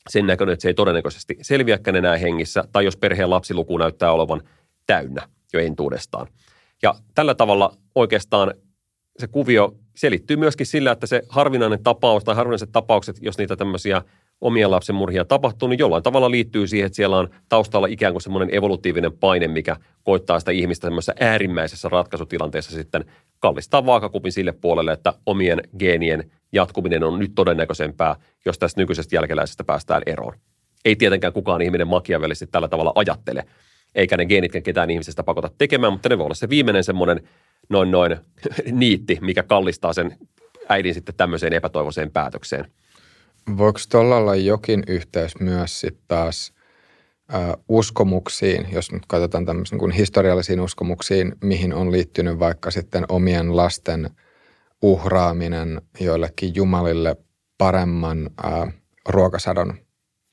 sen 0.10 0.28
näköinen, 0.28 0.54
että 0.54 0.62
se 0.62 0.68
ei 0.68 0.74
todennäköisesti 0.74 1.38
selviäkään 1.42 1.96
enää 1.96 2.18
hengissä, 2.18 2.64
tai 2.72 2.86
jos 2.86 2.98
perheen 2.98 3.30
lapsiluku 3.30 3.78
näyttää 3.78 4.12
olevan 4.12 4.42
täynnä 4.88 5.28
jo 5.54 5.60
entuudestaan. 5.60 6.28
Ja 6.84 6.96
tällä 7.16 7.36
tavalla 7.36 7.78
oikeastaan 7.96 8.54
se 9.20 9.28
kuvio 9.28 9.76
selittyy 9.96 10.38
myöskin 10.38 10.66
sillä, 10.66 10.92
että 10.92 11.08
se 11.08 11.22
harvinainen 11.30 11.84
tapaus 11.84 12.24
tai 12.24 12.36
harvinaiset 12.36 12.72
tapaukset, 12.72 13.18
jos 13.22 13.38
niitä 13.38 13.56
tämmöisiä 13.56 14.02
omia 14.42 14.72
lapsen 14.72 14.96
murhia 14.96 15.26
tapahtuu, 15.26 15.70
niin 15.70 15.80
jollain 15.80 16.04
tavalla 16.04 16.32
liittyy 16.32 16.68
siihen, 16.68 16.86
että 16.86 16.96
siellä 16.96 17.18
on 17.18 17.30
taustalla 17.50 17.88
ikään 17.88 18.14
kuin 18.14 18.22
semmoinen 18.22 18.56
evolutiivinen 18.56 19.12
paine, 19.12 19.48
mikä 19.48 19.76
koittaa 20.04 20.40
sitä 20.40 20.52
ihmistä 20.52 20.88
semmoisessa 20.88 21.14
äärimmäisessä 21.20 21.90
ratkaisutilanteessa 21.90 22.72
sitten 22.72 23.06
kallistaa 23.40 23.86
vaakakupin 23.86 24.32
sille 24.32 24.52
puolelle, 24.52 24.92
että 24.92 25.14
omien 25.26 25.62
geenien 25.80 26.32
jatkuminen 26.52 27.04
on 27.04 27.20
nyt 27.20 27.32
todennäköisempää, 27.36 28.16
jos 28.46 28.60
tästä 28.60 28.82
nykyisestä 28.82 29.16
jälkeläisestä 29.16 29.64
päästään 29.64 30.02
eroon. 30.06 30.34
Ei 30.86 30.96
tietenkään 30.96 31.34
kukaan 31.34 31.62
ihminen 31.62 31.88
makiavellisesti 31.88 32.48
tällä 32.52 32.68
tavalla 32.68 32.92
ajattele, 32.96 33.46
eikä 33.96 34.18
ne 34.18 34.26
geenitkään 34.26 34.64
ketään 34.64 34.90
ihmisestä 34.90 35.24
pakota 35.24 35.50
tekemään, 35.58 35.94
mutta 35.94 36.10
ne 36.10 36.18
voi 36.18 36.26
olla 36.26 36.36
se 36.36 36.50
viimeinen 36.50 36.84
semmoinen 36.84 37.30
noin 37.70 37.92
noin 37.92 38.18
niitti, 38.72 39.18
mikä 39.22 39.44
kallistaa 39.44 39.94
sen 39.94 40.18
äidin 40.70 40.94
sitten 40.94 41.16
tämmöiseen 41.16 41.54
epätoivoiseen 41.54 42.12
päätökseen. 42.12 42.66
Voiko 43.58 43.80
tuolla 43.92 44.18
olla 44.18 44.36
jokin 44.36 44.84
yhteys 44.88 45.40
myös 45.40 45.80
sitten 45.80 46.04
taas 46.08 46.54
uskomuksiin, 47.70 48.68
jos 48.72 48.92
nyt 48.92 49.04
katsotaan 49.08 49.46
tämmöisiin 49.46 49.80
niin 49.80 49.92
historiallisiin 49.92 50.60
uskomuksiin, 50.60 51.36
mihin 51.44 51.74
on 51.74 51.92
liittynyt 51.92 52.40
vaikka 52.40 52.72
sitten 52.72 53.06
omien 53.10 53.58
lasten 53.58 54.10
uhraaminen 54.82 55.82
joillekin 56.00 56.56
jumalille 56.56 57.16
paremman 57.58 58.30
ää, 58.44 58.72
ruokasadon 59.10 59.74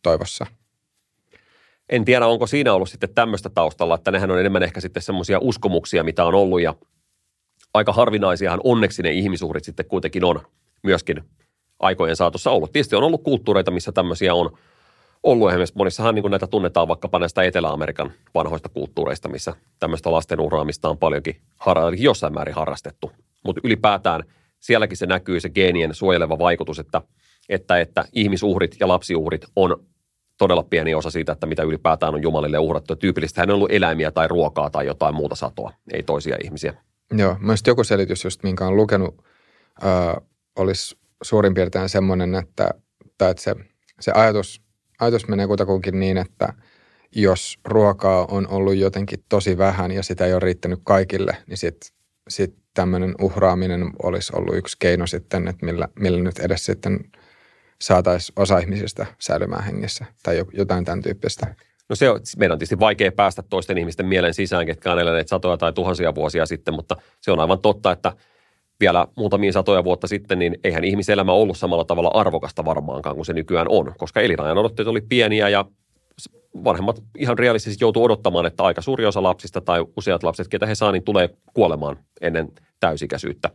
toivossa? 0.03 0.47
En 1.89 2.05
tiedä, 2.05 2.27
onko 2.27 2.47
siinä 2.47 2.75
ollut 2.75 2.91
sitten 2.91 3.15
tämmöistä 3.15 3.51
taustalla, 3.51 3.95
että 3.95 4.11
nehän 4.11 4.31
on 4.31 4.41
enemmän 4.41 4.63
ehkä 4.63 4.81
sitten 4.81 5.03
semmoisia 5.03 5.39
uskomuksia, 5.39 6.05
mitä 6.05 6.25
on 6.25 6.35
ollut 6.35 6.61
ja 6.61 6.75
aika 7.75 7.93
harvinaisiahan 7.93 8.61
onneksi 8.65 9.03
ne 9.03 9.11
ihmisuhrit 9.11 9.65
sitten 9.65 9.87
kuitenkin 9.87 10.25
on 10.25 10.41
myöskin 10.83 11.25
aikojen 11.79 12.17
saatossa 12.17 12.51
ollut. 12.51 12.73
Tietysti 12.73 12.97
on 12.97 13.03
ollut 13.03 13.23
kulttuureita, 13.23 13.71
missä 13.71 13.93
tämmöisiä 13.93 14.35
on 14.35 14.51
ollut. 15.23 15.51
Esimerkiksi 15.51 15.77
monissahan 15.77 16.15
niin 16.15 16.31
näitä 16.31 16.47
tunnetaan 16.47 16.89
vaikkapa 16.89 17.19
näistä 17.19 17.43
Etelä-Amerikan 17.43 18.13
vanhoista 18.35 18.69
kulttuureista, 18.69 19.29
missä 19.29 19.55
tämmöistä 19.79 20.13
lasten 20.13 20.41
uhraamista 20.41 20.89
on 20.89 20.99
paljonkin 20.99 21.37
jossain 21.99 22.35
määrin 22.35 22.55
harrastettu. 22.55 23.13
Mutta 23.45 23.61
ylipäätään 23.65 24.23
sielläkin 24.61 24.97
se 24.97 25.07
näkyy 25.07 25.41
se 25.41 25.49
geenien 25.49 25.95
suojeleva 25.95 26.39
vaikutus, 26.39 26.79
että, 26.79 27.03
että, 27.49 27.81
että 27.81 28.05
ihmisuhrit 28.13 28.77
ja 28.81 28.89
lapsiuhrit 28.89 29.47
on 29.57 29.85
todella 30.39 30.63
pieni 30.63 30.95
osa 30.95 31.11
siitä, 31.11 31.33
että 31.33 31.47
mitä 31.47 31.63
ylipäätään 31.63 32.15
on 32.15 32.23
Jumalille 32.23 32.59
uhrattu. 32.59 32.97
Tyypillistä 32.97 33.43
hän 33.43 33.51
on 33.51 33.55
ollut 33.55 33.73
eläimiä 33.73 34.11
tai 34.11 34.29
ruokaa 34.29 34.71
tai 34.71 34.87
jotain 34.87 35.15
muuta 35.15 35.35
satoa, 35.35 35.73
ei 35.93 36.03
toisia 36.03 36.37
ihmisiä. 36.45 36.75
Joo, 37.15 37.37
mielestäni 37.41 37.71
joku 37.71 37.85
selitys 37.85 38.25
just, 38.25 38.43
minkä 38.43 38.67
on 38.67 38.77
lukenut, 38.77 39.25
äh, 39.85 40.27
olisi 40.57 40.99
suurin 41.23 41.55
piirtein 41.55 41.89
semmoinen, 41.89 42.35
että, 42.35 42.71
tai 43.19 43.31
että 43.31 43.43
se, 43.43 43.55
se 44.01 44.13
ajatus, 44.15 44.63
ajatus 45.01 45.29
menee 45.29 45.47
kutakuinkin 45.47 46.01
niin, 46.01 46.17
että 46.19 46.53
jos 47.15 47.59
ruokaa 47.65 48.27
on 48.27 48.49
ollut 48.49 48.77
jotenkin 48.77 49.25
tosi 49.29 49.59
vähän 49.59 49.91
ja 49.91 50.03
sitä 50.03 50.27
ei 50.27 50.33
ole 50.33 50.41
riittänyt 50.41 50.81
kaikille, 50.85 51.37
niin 51.47 51.57
sitten 51.57 51.91
sit 52.29 52.55
tämmöinen 52.75 53.15
uhraaminen 53.21 53.91
olisi 54.03 54.33
ollut 54.37 54.57
yksi 54.57 54.77
keino 54.79 55.07
sitten, 55.07 55.49
että 55.49 55.67
millä, 55.67 55.89
millä 55.99 56.23
nyt 56.23 56.39
edes 56.39 56.65
sitten 56.65 57.01
saataisiin 57.81 58.33
osa 58.37 58.59
ihmisistä 58.59 59.07
säilymään 59.19 59.65
hengissä 59.65 60.05
tai 60.23 60.45
jotain 60.53 60.85
tämän 60.85 61.03
tyyppistä. 61.03 61.55
No 61.91 61.97
se 61.97 62.11
on, 62.11 62.21
meidän 62.39 62.53
on 62.53 62.59
tietysti 62.59 62.81
vaikea 62.81 63.13
päästä 63.13 63.43
toisten 63.43 63.79
ihmisten 63.79 64.07
mielen 64.07 64.35
sisään, 64.35 64.67
ketkä 64.67 64.93
on 64.93 64.99
eläneet 64.99 65.29
satoja 65.29 65.57
tai 65.57 65.73
tuhansia 65.73 66.15
vuosia 66.15 66.47
sitten, 66.47 66.75
mutta 66.75 66.97
se 67.21 67.33
on 67.33 67.41
aivan 67.41 67.59
totta, 67.59 67.93
että 67.93 68.13
vielä 68.81 69.07
muutamia 69.17 69.53
satoja 69.53 69.85
vuotta 69.85 70.07
sitten, 70.07 70.39
niin 70.39 70.59
eihän 70.65 70.85
ihmiselämä 70.85 71.33
ollut 71.33 71.59
samalla 71.59 71.85
tavalla 71.85 72.11
arvokasta 72.15 72.65
varmaankaan 72.65 73.17
kuin 73.17 73.27
se 73.27 73.33
nykyään 73.33 73.67
on, 73.69 73.95
koska 73.99 74.21
elinajan 74.21 74.59
odotteet 74.59 74.89
oli 74.89 75.01
pieniä 75.01 75.49
ja 75.49 75.65
vanhemmat 76.65 77.03
ihan 77.19 77.39
realistisesti 77.39 77.85
joutuu 77.85 78.05
odottamaan, 78.05 78.47
että 78.47 78.63
aika 78.63 78.83
suuri 78.83 79.07
osa 79.07 79.23
lapsista 79.23 79.61
tai 79.61 79.85
useat 79.97 80.23
lapset, 80.23 80.49
ketä 80.49 80.67
he 80.67 80.75
saa, 80.75 80.93
niin 80.93 81.05
tulee 81.05 81.29
kuolemaan 81.55 81.99
ennen 82.21 82.49
täysikäisyyttä. 82.81 83.51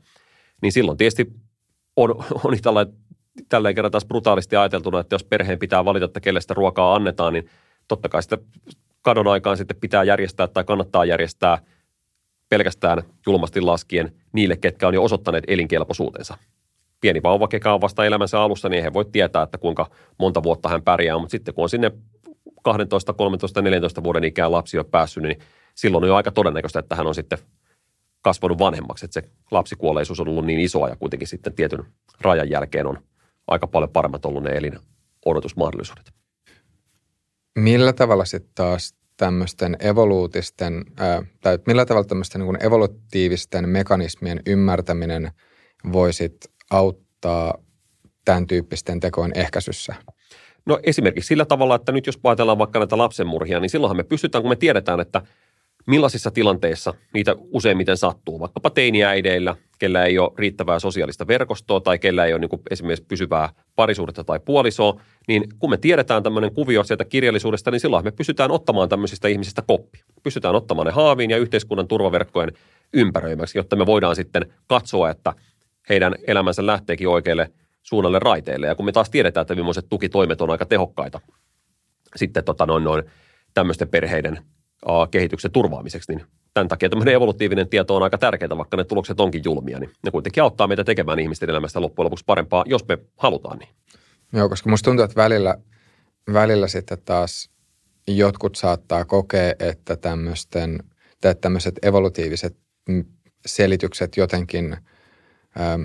Niin 0.62 0.72
silloin 0.72 0.98
tietysti 0.98 1.32
on, 1.96 2.10
on 2.44 2.58
tällä, 2.62 2.86
tällä 3.50 3.74
kerran 3.74 3.92
taas 3.92 4.06
brutaalisti 4.06 4.56
ajateltuna, 4.56 5.00
että 5.00 5.14
jos 5.14 5.24
perheen 5.24 5.60
pitää 5.60 5.86
valita, 5.86 6.06
että 6.06 6.20
kelle 6.20 6.42
sitä 6.42 6.54
ruokaa 6.54 6.96
annetaan, 6.96 7.34
niin 7.34 7.50
totta 7.88 8.10
kai 8.10 8.24
sitä 8.24 8.38
kadon 9.02 9.28
aikaan 9.28 9.58
sitten 9.58 9.78
pitää 9.82 10.04
järjestää 10.04 10.48
tai 10.48 10.64
kannattaa 10.64 11.06
järjestää 11.06 11.58
pelkästään 12.50 13.04
julmasti 13.26 13.62
laskien 13.62 14.12
niille, 14.34 14.58
ketkä 14.58 14.88
on 14.88 14.94
jo 14.94 15.04
osoittaneet 15.04 15.44
elinkelpoisuutensa. 15.48 16.38
Pieni 17.02 17.24
vauva, 17.24 17.48
kekä 17.48 17.74
on 17.74 17.82
vasta 17.82 18.06
elämänsä 18.06 18.42
alussa, 18.42 18.70
niin 18.70 18.84
he 18.84 18.94
voi 18.94 19.06
tietää, 19.06 19.44
että 19.44 19.58
kuinka 19.58 19.90
monta 20.18 20.44
vuotta 20.44 20.70
hän 20.70 20.82
pärjää, 20.82 21.18
mutta 21.18 21.32
sitten 21.32 21.54
kun 21.54 21.64
on 21.64 21.70
sinne 21.70 21.92
12, 22.64 23.14
13, 23.14 23.62
14 23.62 24.04
vuoden 24.04 24.24
ikään 24.24 24.52
lapsi 24.52 24.78
jo 24.78 24.84
päässyt, 24.84 25.24
niin 25.24 25.40
silloin 25.76 26.04
on 26.04 26.08
jo 26.08 26.16
aika 26.16 26.32
todennäköistä, 26.32 26.80
että 26.80 26.96
hän 26.96 27.08
on 27.08 27.16
sitten 27.16 27.38
kasvanut 28.22 28.60
vanhemmaksi, 28.60 29.06
että 29.06 29.22
se 29.22 29.30
lapsikuolleisuus 29.52 30.20
on 30.20 30.28
ollut 30.28 30.46
niin 30.46 30.60
isoa 30.60 30.90
ja 30.90 30.96
kuitenkin 30.96 31.28
sitten 31.28 31.54
tietyn 31.54 31.86
rajan 32.22 32.50
jälkeen 32.50 32.88
on 32.88 32.98
aika 33.48 33.68
paljon 33.68 33.90
paremmat 33.90 34.26
ollut 34.26 34.44
ne 34.44 34.50
elin 34.50 34.80
odotusmahdollisuudet. 35.26 36.25
Millä 37.56 37.94
tavalla 37.94 38.26
sitten 38.26 38.52
taas 38.56 38.96
tämmöisten 39.18 39.78
evoluutisten, 39.80 40.86
ää, 40.98 41.24
tai 41.42 41.60
millä 41.68 41.86
tavalla 41.86 42.08
tämmöisten 42.08 42.42
niin 42.42 42.66
evolutiivisten 42.66 43.70
mekanismien 43.70 44.42
ymmärtäminen 44.46 45.32
voisit 45.92 46.36
auttaa 46.72 47.58
tämän 48.26 48.48
tyyppisten 48.48 49.00
tekojen 49.00 49.32
ehkäisyssä? 49.36 49.96
No 50.66 50.80
esimerkiksi 50.84 51.28
sillä 51.28 51.46
tavalla, 51.46 51.76
että 51.76 51.92
nyt 51.92 52.06
jos 52.06 52.20
ajatellaan 52.24 52.58
vaikka 52.58 52.80
näitä 52.80 52.98
lapsenmurhia, 52.98 53.60
niin 53.60 53.70
silloinhan 53.70 53.98
me 53.98 54.04
pystytään, 54.04 54.42
kun 54.42 54.52
me 54.52 54.56
tiedetään, 54.56 55.00
että 55.00 55.22
millaisissa 55.86 56.32
tilanteissa 56.32 56.94
niitä 57.14 57.36
useimmiten 57.40 57.98
sattuu, 57.98 58.40
vaikkapa 58.40 58.70
teiniäideillä, 58.70 59.56
kellä 59.80 60.06
ei 60.06 60.20
ole 60.20 60.32
riittävää 60.38 60.80
sosiaalista 60.80 61.28
verkostoa 61.28 61.80
tai 61.80 62.00
kellä 62.00 62.26
ei 62.26 62.34
ole 62.34 62.40
niin 62.40 62.62
esimerkiksi 62.72 63.06
pysyvää 63.08 63.50
parisuudetta 63.76 64.24
tai 64.24 64.40
puolisoa, 64.40 65.02
niin 65.28 65.44
kun 65.60 65.70
me 65.70 65.78
tiedetään 65.78 66.24
tämmöinen 66.24 66.54
kuvio 66.54 66.84
sieltä 66.84 67.06
kirjallisuudesta, 67.06 67.72
niin 67.72 67.80
silloin 67.80 68.06
me 68.06 68.12
pystytään 68.12 68.52
ottamaan 68.52 68.90
tämmöisistä 68.90 69.28
ihmisistä 69.28 69.62
koppi. 69.62 70.00
Pystytään 70.24 70.56
ottamaan 70.56 70.86
ne 70.86 70.92
haaviin 70.92 71.30
ja 71.30 71.38
yhteiskunnan 71.38 71.88
turvaverkkojen 71.88 72.52
ympäröimäksi, 72.94 73.58
jotta 73.58 73.76
me 73.76 73.86
voidaan 73.86 74.16
sitten 74.16 74.54
katsoa, 74.68 75.10
että 75.10 75.34
heidän 75.90 76.16
elämänsä 76.28 76.66
lähteekin 76.66 77.08
oikealle 77.08 77.52
suunnalle 77.84 78.20
raiteille. 78.20 78.68
Ja 78.68 78.76
kun 78.76 78.86
me 78.86 78.92
taas 78.92 79.10
tiedetään, 79.10 79.42
että 79.42 79.56
millaiset 79.56 79.86
tukitoimet 79.90 80.42
on 80.42 80.50
aika 80.50 80.66
tehokkaita 80.66 81.22
sitten 82.16 82.44
tota 82.44 82.66
noin, 82.66 82.84
noin 82.84 83.04
tämmöisten 83.54 83.90
perheiden 83.90 84.40
kehityksen 85.12 85.52
turvaamiseksi, 85.52 86.16
niin 86.16 86.26
tämän 86.54 86.68
takia 86.68 86.90
tämmöinen 86.90 87.14
evolutiivinen 87.14 87.70
tieto 87.70 87.96
on 87.96 88.04
aika 88.04 88.18
tärkeää, 88.18 88.58
vaikka 88.58 88.78
ne 88.78 88.84
tulokset 88.84 89.20
onkin 89.20 89.42
julmia, 89.46 89.80
niin 89.80 89.92
ne 90.04 90.12
kuitenkin 90.12 90.44
auttaa 90.44 90.68
meitä 90.68 90.84
tekemään 90.84 91.20
ihmisten 91.20 91.50
elämästä 91.50 91.82
loppujen 91.82 92.06
lopuksi 92.06 92.26
parempaa, 92.26 92.64
jos 92.68 92.88
me 92.88 92.98
halutaan 93.18 93.58
niin. 93.58 93.70
Joo, 94.34 94.50
koska 94.50 94.70
musta 94.70 94.86
tuntuu, 94.86 95.06
että 95.06 95.22
välillä, 95.22 95.58
välillä 96.34 96.68
sitten 96.68 96.98
taas 97.06 97.50
jotkut 98.08 98.56
saattaa 98.56 99.06
kokea, 99.06 99.54
että 99.60 99.96
tämmöisten, 99.96 100.80
että 101.14 101.34
tämmöiset 101.36 101.86
evolutiiviset 101.86 102.58
selitykset 103.46 104.18
jotenkin, 104.18 104.78
ähm, 105.60 105.82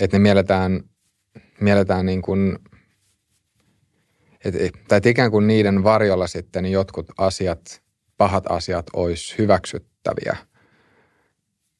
että 0.00 0.18
ne 0.18 0.22
mielletään, 0.22 0.80
mielletään 1.60 2.06
niin 2.06 2.22
kuin, 2.22 2.58
että, 4.44 4.58
tai 4.88 5.00
ikään 5.04 5.30
kuin 5.30 5.46
niiden 5.46 5.84
varjolla 5.84 6.26
sitten 6.26 6.66
jotkut 6.66 7.06
asiat, 7.18 7.81
pahat 8.22 8.44
asiat 8.48 8.86
olisi 8.92 9.38
hyväksyttäviä 9.38 10.36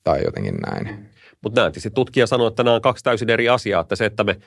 tai 0.05 0.25
jotenkin 0.25 0.55
näin. 0.55 1.09
Mutta 1.43 1.61
näin 1.61 1.73
tietysti 1.73 1.91
tutkija 1.91 2.27
sanoo, 2.27 2.47
että 2.47 2.63
nämä 2.63 2.75
on 2.75 2.83
kaksi 2.83 3.05
täysin 3.05 3.31
eri 3.31 3.49
asiaa, 3.49 3.81
että 3.81 3.97
se, 3.97 4.05
että 4.05 4.25
me– 4.25 4.37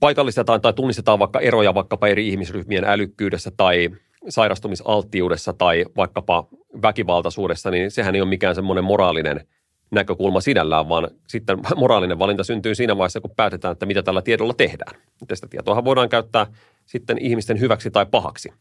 paikallistetaan 0.00 0.60
tai 0.60 0.72
tunnistetaan 0.72 1.18
vaikka 1.18 1.40
eroja 1.40 1.74
vaikkapa 1.74 2.08
eri 2.08 2.28
ihmisryhmien 2.28 2.84
älykkyydessä 2.84 3.50
tai 3.56 3.90
sairastumisalttiudessa 4.28 5.52
tai 5.52 5.84
vaikkapa 5.96 6.46
väkivaltaisuudessa, 6.82 7.70
niin 7.70 7.90
sehän 7.90 8.14
ei 8.14 8.20
ole 8.20 8.28
mikään 8.28 8.54
semmoinen 8.54 8.84
moraalinen 8.84 9.46
näkökulma 9.90 10.40
sinällään, 10.40 10.88
vaan 10.88 11.08
sitten 11.28 11.58
moraalinen 11.76 12.18
valinta 12.18 12.44
syntyy 12.44 12.74
siinä 12.74 12.96
vaiheessa, 12.96 13.20
kun 13.20 13.34
päätetään, 13.36 13.72
että 13.72 13.86
mitä 13.86 14.02
tällä 14.02 14.22
tiedolla 14.22 14.54
tehdään. 14.54 15.00
Tästä 15.28 15.46
tietoa 15.50 15.84
voidaan 15.84 16.08
käyttää 16.08 16.46
sitten 16.86 17.18
ihmisten 17.18 17.60
hyväksi 17.60 17.90
tai 17.90 18.06
pahaksi. 18.06 18.52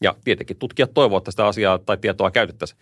Ja 0.00 0.14
tietenkin 0.24 0.56
tutkijat 0.56 0.94
toivovat, 0.94 1.20
että 1.20 1.30
sitä 1.30 1.46
asiaa 1.46 1.78
tai 1.78 1.96
tietoa 1.96 2.30
käytettäisiin 2.30 2.80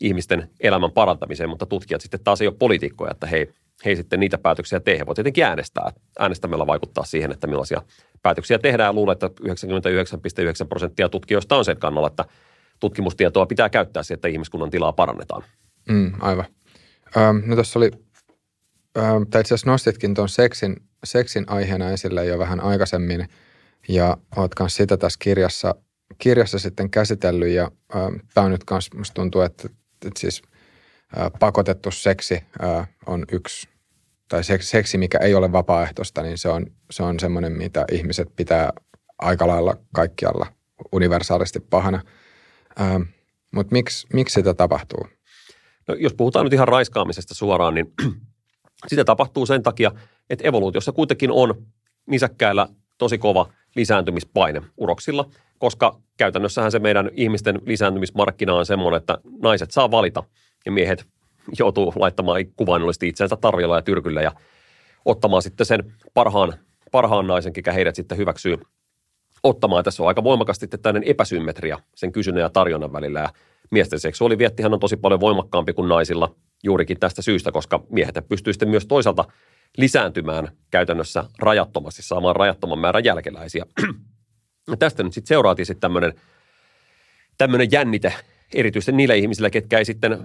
ihmisten 0.00 0.50
elämän 0.60 0.92
parantamiseen, 0.92 1.48
mutta 1.48 1.66
tutkijat 1.66 2.00
sitten 2.00 2.20
taas 2.24 2.40
ei 2.40 2.46
ole 2.46 2.56
poliitikkoja, 2.58 3.10
että 3.10 3.26
hei, 3.26 3.50
he 3.84 3.90
ei 3.90 3.96
sitten 3.96 4.20
niitä 4.20 4.38
päätöksiä 4.38 4.80
tee. 4.80 4.98
He 4.98 5.06
voivat 5.06 5.14
tietenkin 5.14 5.44
äänestää. 5.44 5.92
Äänestämällä 6.18 6.66
vaikuttaa 6.66 7.04
siihen, 7.04 7.32
että 7.32 7.46
millaisia 7.46 7.82
päätöksiä 8.22 8.58
tehdään. 8.58 8.94
Luulen, 8.94 9.12
että 9.12 9.26
99,9 9.26 10.68
prosenttia 10.68 11.08
tutkijoista 11.08 11.56
on 11.56 11.64
sen 11.64 11.76
kannalla, 11.76 12.08
että 12.08 12.24
tutkimustietoa 12.80 13.46
pitää 13.46 13.68
käyttää 13.68 14.02
siihen, 14.02 14.16
että 14.16 14.28
ihmiskunnan 14.28 14.70
tilaa 14.70 14.92
parannetaan. 14.92 15.44
Mm, 15.88 16.12
aivan. 16.20 16.46
Ähm, 17.16 17.36
no 17.46 17.54
tuossa 17.54 17.78
oli, 17.78 17.90
ähm, 18.98 19.22
tai 19.30 19.40
itse 19.40 19.54
asiassa 19.54 19.70
nostitkin 19.70 20.14
tuon 20.14 20.28
seksin, 20.28 20.76
seksin 21.04 21.44
aiheena 21.48 21.90
esille 21.90 22.26
jo 22.26 22.38
vähän 22.38 22.60
aikaisemmin, 22.60 23.28
ja 23.88 24.16
olet 24.36 24.52
myös 24.58 24.76
sitä 24.76 24.96
tässä 24.96 25.18
kirjassa, 25.22 25.74
kirjassa 26.18 26.58
sitten 26.58 26.90
käsitellyt, 26.90 27.48
ja 27.48 27.70
ähm, 27.96 28.14
tämä 28.34 28.44
on 28.44 28.50
nyt 28.50 28.64
myös, 28.70 28.92
musta 28.94 29.14
tuntuu, 29.14 29.40
että, 29.40 29.68
että 30.06 30.20
siis– 30.20 30.42
pakotettu 31.40 31.90
seksi 31.90 32.40
on 33.06 33.24
yksi, 33.32 33.68
tai 34.28 34.44
seksi, 34.60 34.98
mikä 34.98 35.18
ei 35.18 35.34
ole 35.34 35.52
vapaaehtoista, 35.52 36.22
niin 36.22 36.38
se 36.38 36.48
on, 36.48 36.66
se 36.90 37.02
on 37.02 37.20
semmoinen, 37.20 37.52
mitä 37.52 37.84
ihmiset 37.92 38.28
pitää 38.36 38.72
aika 39.18 39.46
lailla 39.46 39.76
kaikkialla 39.94 40.46
universaalisti 40.92 41.60
pahana. 41.60 42.02
Mutta 43.54 43.72
miksi, 43.72 44.06
miksi 44.12 44.34
sitä 44.34 44.54
tapahtuu? 44.54 45.06
No, 45.88 45.94
jos 45.94 46.14
puhutaan 46.14 46.46
nyt 46.46 46.52
ihan 46.52 46.68
raiskaamisesta 46.68 47.34
suoraan, 47.34 47.74
niin 47.74 47.92
sitä 48.88 49.04
tapahtuu 49.04 49.46
sen 49.46 49.62
takia, 49.62 49.92
että 50.30 50.48
evoluutiossa 50.48 50.92
kuitenkin 50.92 51.30
on 51.30 51.66
nisäkkäillä 52.06 52.68
tosi 52.98 53.18
kova 53.18 53.52
lisääntymispaine 53.74 54.62
uroksilla, 54.76 55.30
koska 55.58 56.00
käytännössähän 56.16 56.72
se 56.72 56.78
meidän 56.78 57.10
ihmisten 57.12 57.60
lisääntymismarkkina 57.66 58.54
on 58.54 58.66
semmoinen, 58.66 58.98
että 58.98 59.18
naiset 59.42 59.70
saa 59.70 59.90
valita 59.90 60.22
ja 60.66 60.72
miehet 60.72 61.06
joutuu 61.58 61.92
laittamaan 61.96 62.46
kuvainnollisesti 62.56 63.08
itsensä 63.08 63.36
tarjolla 63.36 63.76
ja 63.76 63.82
tyrkyllä 63.82 64.22
ja 64.22 64.32
ottamaan 65.04 65.42
sitten 65.42 65.66
sen 65.66 65.92
parhaan, 66.14 66.54
parhaan 66.92 67.26
naisen, 67.26 67.52
mikä 67.56 67.72
heidät 67.72 67.94
sitten 67.94 68.18
hyväksyy 68.18 68.58
ottamaan. 69.42 69.84
Tässä 69.84 70.02
on 70.02 70.08
aika 70.08 70.24
voimakasti 70.24 70.68
tällainen 70.68 71.10
epäsymmetria 71.10 71.78
sen 71.94 72.12
kysynnän 72.12 72.42
ja 72.42 72.50
tarjonnan 72.50 72.92
välillä 72.92 73.20
ja 73.20 73.28
miesten 73.70 74.00
seksuaaliviettihän 74.00 74.74
on 74.74 74.80
tosi 74.80 74.96
paljon 74.96 75.20
voimakkaampi 75.20 75.72
kuin 75.72 75.88
naisilla 75.88 76.34
juurikin 76.62 77.00
tästä 77.00 77.22
syystä, 77.22 77.52
koska 77.52 77.84
miehet 77.90 78.14
pystyy 78.28 78.52
sitten 78.52 78.68
myös 78.68 78.86
toisaalta 78.86 79.24
lisääntymään 79.76 80.48
käytännössä 80.70 81.24
rajattomasti, 81.38 82.02
saamaan 82.02 82.36
rajattoman 82.36 82.78
määrän 82.78 83.04
jälkeläisiä. 83.04 83.66
Ja 84.70 84.76
tästä 84.78 85.02
nyt 85.02 85.12
sitten 85.12 85.28
seuraatiin 85.28 85.66
sitten 85.66 85.80
tämmöinen, 85.80 86.12
tämmöinen 87.38 87.68
jännite, 87.72 88.14
erityisesti 88.54 88.92
niillä 88.92 89.14
ihmisillä, 89.14 89.50
ketkä 89.50 89.78
ei 89.78 89.84
sitten 89.84 90.18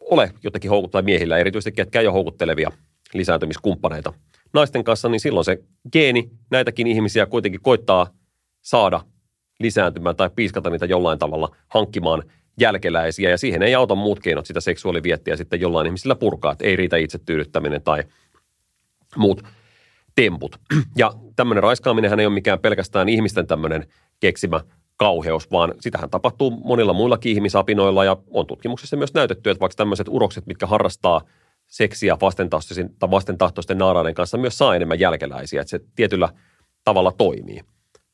ole 0.00 0.32
jotenkin 0.42 0.70
houkuttaa 0.70 1.02
miehillä, 1.02 1.38
erityisesti 1.38 1.72
ketkä 1.72 2.00
ei 2.00 2.06
ole 2.06 2.12
houkuttelevia 2.12 2.72
lisääntymiskumppaneita 3.14 4.12
naisten 4.52 4.84
kanssa, 4.84 5.08
niin 5.08 5.20
silloin 5.20 5.44
se 5.44 5.58
geeni 5.92 6.30
näitäkin 6.50 6.86
ihmisiä 6.86 7.26
kuitenkin 7.26 7.60
koittaa 7.60 8.10
saada 8.62 9.00
lisääntymään 9.60 10.16
tai 10.16 10.30
piiskata 10.36 10.70
niitä 10.70 10.86
jollain 10.86 11.18
tavalla 11.18 11.56
hankkimaan 11.68 12.22
jälkeläisiä. 12.60 13.30
Ja 13.30 13.38
siihen 13.38 13.62
ei 13.62 13.74
auta 13.74 13.94
muut 13.94 14.20
keinot 14.20 14.46
sitä 14.46 14.60
seksuaaliviettiä 14.60 15.36
sitten 15.36 15.60
jollain 15.60 15.86
ihmisillä 15.86 16.14
purkaa, 16.14 16.52
että 16.52 16.64
ei 16.64 16.76
riitä 16.76 16.96
itse 16.96 17.18
tyydyttäminen 17.18 17.82
tai 17.82 18.04
muut 19.16 19.42
temput. 20.14 20.56
Ja 20.96 21.12
tämmöinen 21.36 21.62
raiskaaminen 21.62 22.20
ei 22.20 22.26
ole 22.26 22.34
mikään 22.34 22.58
pelkästään 22.58 23.08
ihmisten 23.08 23.46
tämmöinen 23.46 23.86
keksimä 24.20 24.60
kauheus, 24.96 25.50
vaan 25.50 25.74
sitähän 25.80 26.10
tapahtuu 26.10 26.50
monilla 26.50 26.92
muillakin 26.92 27.32
ihmisapinoilla 27.32 28.04
ja 28.04 28.16
on 28.30 28.46
tutkimuksessa 28.46 28.96
myös 28.96 29.14
näytetty, 29.14 29.50
että 29.50 29.60
vaikka 29.60 29.76
tämmöiset 29.76 30.08
urokset, 30.10 30.46
mitkä 30.46 30.66
harrastaa 30.66 31.20
seksiä 31.66 32.16
vastentahtoisten, 32.20 32.90
tai 32.98 33.10
vastentahtoisten 33.10 33.78
naaraiden 33.78 34.14
kanssa 34.14 34.38
myös 34.38 34.58
saa 34.58 34.76
enemmän 34.76 35.00
jälkeläisiä, 35.00 35.60
että 35.60 35.70
se 35.70 35.80
tietyllä 35.96 36.28
tavalla 36.84 37.12
toimii. 37.12 37.60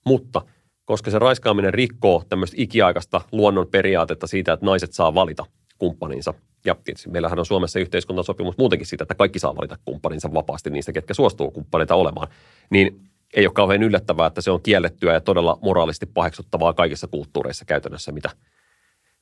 Mutta 0.06 0.42
koska 0.84 1.10
se 1.10 1.18
raiskaaminen 1.18 1.74
rikkoo 1.74 2.22
tämmöistä 2.28 2.56
ikiaikaista 2.58 3.20
luonnon 3.32 3.68
periaatetta 3.68 4.26
siitä, 4.26 4.52
että 4.52 4.66
naiset 4.66 4.92
saa 4.92 5.14
valita 5.14 5.46
kumppaninsa. 5.78 6.34
Ja 6.64 6.76
tietysti 6.84 7.10
meillähän 7.10 7.38
on 7.38 7.46
Suomessa 7.46 7.80
yhteiskuntasopimus 7.80 8.58
muutenkin 8.58 8.86
siitä, 8.86 9.04
että 9.04 9.14
kaikki 9.14 9.38
saa 9.38 9.56
valita 9.56 9.78
kumppaninsa 9.84 10.34
vapaasti 10.34 10.70
niistä, 10.70 10.92
ketkä 10.92 11.14
suostuu 11.14 11.50
kumppaneita 11.50 11.94
olemaan. 11.94 12.28
Niin 12.70 13.00
ei 13.34 13.46
ole 13.46 13.54
kauhean 13.54 13.82
yllättävää, 13.82 14.26
että 14.26 14.40
se 14.40 14.50
on 14.50 14.62
kiellettyä 14.62 15.12
ja 15.12 15.20
todella 15.20 15.58
moraalisesti 15.62 16.06
paheksuttavaa 16.06 16.72
kaikissa 16.72 17.06
kulttuureissa 17.06 17.64
käytännössä, 17.64 18.12
mitä, 18.12 18.30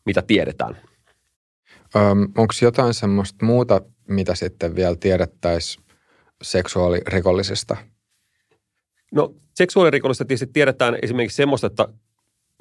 mitä 0.07 0.22
tiedetään. 0.22 0.76
Öm, 1.97 2.22
Onko 2.22 2.55
jotain 2.62 2.95
semmoista 2.95 3.45
muuta, 3.45 3.80
mitä 4.09 4.34
sitten 4.34 4.76
vielä 4.76 4.97
tiedettäisiin 4.97 5.84
seksuaalirikollisista? 6.43 7.76
No 9.12 9.34
seksuaalirikollisista 9.55 10.24
tietysti 10.24 10.47
tiedetään 10.47 10.99
esimerkiksi 11.03 11.36
semmoista, 11.36 11.66
että 11.66 11.88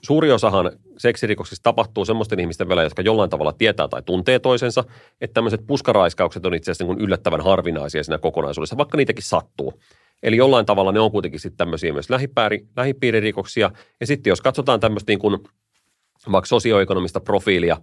suuri 0.01 0.31
osahan 0.31 0.71
seksirikoksista 0.97 1.63
tapahtuu 1.63 2.05
semmoisten 2.05 2.39
ihmisten 2.39 2.69
välillä, 2.69 2.83
jotka 2.83 3.01
jollain 3.01 3.29
tavalla 3.29 3.53
tietää 3.53 3.87
tai 3.87 4.01
tuntee 4.01 4.39
toisensa, 4.39 4.83
että 5.21 5.33
tämmöiset 5.33 5.67
puskaraiskaukset 5.67 6.45
on 6.45 6.53
itse 6.53 6.71
asiassa 6.71 6.93
niin 6.93 7.05
yllättävän 7.05 7.41
harvinaisia 7.41 8.03
siinä 8.03 8.17
kokonaisuudessa, 8.17 8.77
vaikka 8.77 8.97
niitäkin 8.97 9.23
sattuu. 9.23 9.73
Eli 10.23 10.37
jollain 10.37 10.65
tavalla 10.65 10.91
ne 10.91 10.99
on 10.99 11.11
kuitenkin 11.11 11.39
sitten 11.39 11.57
tämmöisiä 11.57 11.93
myös 11.93 12.09
lähipääri, 12.09 12.67
lähipiiririkoksia. 12.77 13.71
Ja 13.99 14.07
sitten 14.07 14.31
jos 14.31 14.41
katsotaan 14.41 14.79
tämmöistä 14.79 15.11
niin 15.11 15.19
kuin 15.19 15.39
vaikka 16.31 16.45
sosioekonomista 16.45 17.19
profiilia 17.19 17.77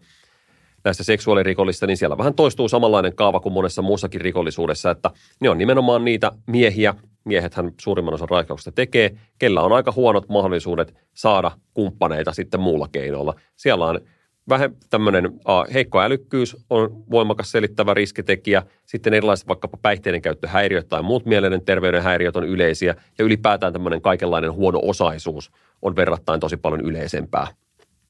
näistä 0.84 1.04
seksuaalirikollista, 1.04 1.86
niin 1.86 1.96
siellä 1.96 2.18
vähän 2.18 2.34
toistuu 2.34 2.68
samanlainen 2.68 3.16
kaava 3.16 3.40
kuin 3.40 3.52
monessa 3.52 3.82
muussakin 3.82 4.20
rikollisuudessa, 4.20 4.90
että 4.90 5.10
ne 5.40 5.50
on 5.50 5.58
nimenomaan 5.58 6.04
niitä 6.04 6.32
miehiä, 6.46 6.94
miehethän 7.26 7.72
suurimman 7.80 8.14
osan 8.14 8.28
raiskauksista 8.28 8.72
tekee, 8.72 9.16
kellä 9.38 9.62
on 9.62 9.72
aika 9.72 9.92
huonot 9.96 10.28
mahdollisuudet 10.28 10.94
saada 11.14 11.50
kumppaneita 11.74 12.32
sitten 12.32 12.60
muulla 12.60 12.88
keinolla. 12.92 13.34
Siellä 13.56 13.86
on 13.86 14.00
vähän 14.48 14.76
tämmöinen 14.90 15.40
heikko 15.74 16.00
älykkyys 16.00 16.56
on 16.70 17.04
voimakas 17.10 17.50
selittävä 17.50 17.94
riskitekijä. 17.94 18.62
Sitten 18.86 19.14
erilaiset 19.14 19.48
vaikkapa 19.48 19.78
päihteiden 19.82 20.22
käyttöhäiriöt 20.22 20.88
tai 20.88 21.02
muut 21.02 21.26
mielenen 21.26 21.64
terveyden 21.64 22.02
häiriöt 22.02 22.36
on 22.36 22.44
yleisiä. 22.44 22.94
Ja 23.18 23.24
ylipäätään 23.24 23.72
tämmöinen 23.72 24.00
kaikenlainen 24.00 24.52
huono 24.52 24.80
osaisuus 24.82 25.50
on 25.82 25.96
verrattain 25.96 26.40
tosi 26.40 26.56
paljon 26.56 26.80
yleisempää. 26.80 27.46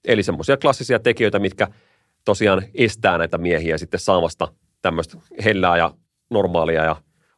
Eli 0.04 0.22
semmoisia 0.22 0.56
klassisia 0.56 0.98
tekijöitä, 0.98 1.38
mitkä 1.38 1.68
tosiaan 2.24 2.62
estää 2.74 3.18
näitä 3.18 3.38
miehiä 3.38 3.78
sitten 3.78 4.00
saamasta 4.00 4.48
tämmöistä 4.82 5.18
hellää 5.44 5.76
ja 5.76 5.94
normaalia 6.30 6.84
ja 6.84 6.96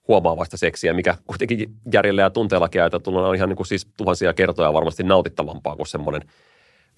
huomaavasta 0.09 0.57
seksiä, 0.57 0.93
mikä 0.93 1.17
kuitenkin 1.27 1.75
järjellä 1.93 2.23
ja 2.23 2.31
tunteellakin 2.31 2.81
ajateltuna 2.81 3.27
on 3.29 3.35
ihan 3.35 3.49
niin 3.49 3.57
kuin 3.57 3.67
siis 3.67 3.87
tuhansia 3.97 4.35
kertoja 4.35 4.73
varmasti 4.73 5.03
nautittavampaa 5.03 5.77
kuin 5.77 5.87
semmoinen 5.87 6.23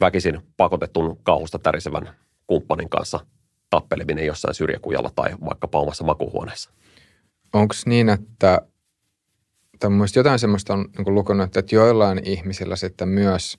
väkisin 0.00 0.40
pakotetun 0.56 1.18
kauhusta 1.22 1.58
tärisevän 1.58 2.10
kumppanin 2.46 2.88
kanssa 2.88 3.20
tappeleminen 3.70 4.26
jossain 4.26 4.54
syrjäkujalla 4.54 5.10
tai 5.14 5.30
vaikka 5.44 5.68
omassa 5.72 6.04
makuhuoneessa. 6.04 6.70
Onko 7.52 7.74
niin, 7.86 8.08
että 8.08 8.60
jotain 10.16 10.38
semmoista 10.38 10.74
on 10.74 10.86
niin 10.98 11.14
lukenut, 11.14 11.56
että 11.56 11.74
joillain 11.74 12.20
ihmisillä 12.24 12.76
sitten 12.76 13.08
myös 13.08 13.58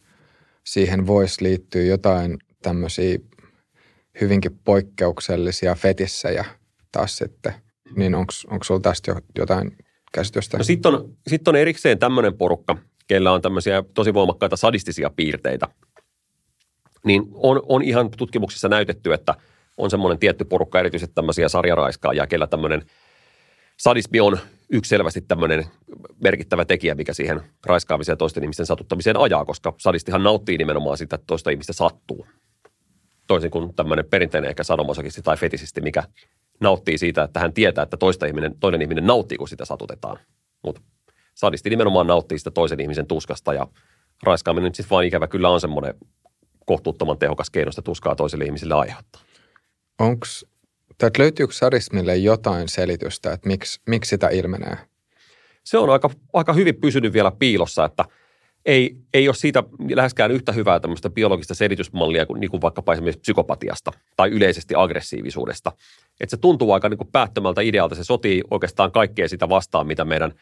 siihen 0.64 1.08
voisi 1.08 1.44
liittyä 1.44 1.82
jotain 1.82 2.38
tämmöisiä 2.62 3.20
hyvinkin 4.22 4.60
poikkeuksellisia 4.64 5.76
fetissejä 5.76 6.46
taas 6.92 7.18
sitten. 7.18 7.54
Niin 7.96 8.16
onko 8.16 8.64
sulla 8.64 8.80
tästä 8.80 9.12
jo 9.12 9.16
jotain 9.38 9.78
käsitystä? 10.12 10.58
No 10.58 10.64
sitten 10.64 10.96
on, 10.96 11.18
sit 11.28 11.48
on 11.48 11.56
erikseen 11.56 12.00
tämmöinen 12.00 12.38
porukka, 12.38 12.78
kellä 13.08 13.32
on 13.32 13.42
tämmöisiä 13.42 13.84
tosi 13.94 14.14
voimakkaita 14.14 14.56
sadistisia 14.56 15.10
piirteitä. 15.16 15.68
Niin 17.06 17.24
on, 17.34 17.62
on 17.70 17.82
ihan 17.82 18.12
tutkimuksissa 18.12 18.70
näytetty, 18.70 19.14
että 19.14 19.36
on 19.78 19.90
semmoinen 19.90 20.20
tietty 20.20 20.46
porukka, 20.46 20.80
erityisesti 20.80 21.16
tämmöisiä 21.16 21.50
sarjaraiskaajia, 21.50 22.28
kellä 22.28 22.48
tämmöinen 22.48 22.86
sadismi 23.78 24.20
on 24.20 24.38
yksi 24.70 24.90
selvästi 24.90 25.22
tämmöinen 25.22 25.66
merkittävä 26.24 26.66
tekijä, 26.66 26.96
mikä 26.96 27.14
siihen 27.14 27.42
raiskaamiseen 27.66 28.14
ja 28.14 28.18
toisten 28.18 28.44
ihmisten 28.44 28.66
satuttamiseen 28.66 29.18
ajaa, 29.18 29.46
koska 29.46 29.74
sadistihan 29.78 30.24
nauttii 30.24 30.58
nimenomaan 30.58 30.98
sitä, 30.98 31.16
että 31.16 31.28
toista 31.28 31.50
ihmistä 31.50 31.74
sattuu 31.74 32.28
toisin 33.28 33.52
kuin 33.52 33.76
tämmöinen 33.76 34.06
perinteinen 34.06 34.50
ehkä 34.50 34.64
sadomasokisti 34.64 35.22
tai 35.22 35.38
fetisisti, 35.38 35.82
mikä 35.82 36.04
nauttii 36.62 36.98
siitä, 36.98 37.24
että 37.24 37.40
hän 37.40 37.54
tietää, 37.54 37.84
että 37.84 37.98
toista 37.98 38.26
ihminen, 38.26 38.56
toinen 38.60 38.82
ihminen 38.82 39.08
nauttii, 39.08 39.38
kun 39.38 39.48
sitä 39.48 39.66
satutetaan. 39.66 40.18
Mutta 40.64 40.82
sadisti 41.36 41.70
nimenomaan 41.70 42.08
nauttii 42.08 42.38
sitä 42.38 42.52
toisen 42.52 42.80
ihmisen 42.80 43.08
tuskasta 43.08 43.54
ja 43.54 43.68
raiskaaminen 44.24 44.68
nyt 44.68 44.76
sitten 44.76 44.90
vaan 44.90 45.06
ikävä 45.06 45.28
kyllä 45.28 45.50
on 45.50 45.62
semmoinen 45.62 45.94
kohtuuttoman 46.66 47.18
tehokas 47.18 47.50
keino 47.50 47.72
sitä 47.72 47.82
tuskaa 47.82 48.16
toiselle 48.16 48.46
ihmiselle 48.46 48.74
aiheuttaa. 48.74 49.22
Onko, 50.00 50.26
tai 50.98 51.10
löytyykö 51.18 51.54
sadismille 51.54 52.18
jotain 52.18 52.70
selitystä, 52.70 53.34
että 53.34 53.48
miksi, 53.48 53.82
miksi 53.88 54.10
sitä 54.10 54.30
ilmenee? 54.30 54.78
Se 55.64 55.78
on 55.78 55.90
aika, 55.90 56.10
aika 56.34 56.54
hyvin 56.54 56.76
pysynyt 56.76 57.14
vielä 57.14 57.32
piilossa, 57.32 57.86
että– 57.86 58.06
ei, 58.66 58.96
ei 59.14 59.28
ole 59.28 59.36
siitä 59.36 59.64
läheskään 59.96 60.32
yhtä 60.32 60.52
hyvää 60.52 60.80
tämmöistä 60.80 61.10
biologista 61.10 61.54
selitysmallia 61.56 62.26
kuin, 62.26 62.40
niin 62.40 62.52
kuin 62.52 62.62
vaikkapa 62.62 62.94
esimerkiksi 62.94 63.22
psykopatiasta 63.22 63.92
tai 64.18 64.30
yleisesti 64.30 64.74
aggressiivisuudesta. 64.78 65.72
Että 66.20 66.36
se 66.36 66.42
tuntuu 66.42 66.72
aika 66.72 66.90
niin 66.90 66.98
kuin 66.98 67.10
päättömältä 67.12 67.62
idealta. 67.62 67.96
Se 67.96 68.04
sotii 68.04 68.42
oikeastaan 68.52 68.92
kaikkea 68.92 69.30
sitä 69.30 69.50
vastaan, 69.50 69.88
mitä 69.88 70.06
meidän 70.06 70.34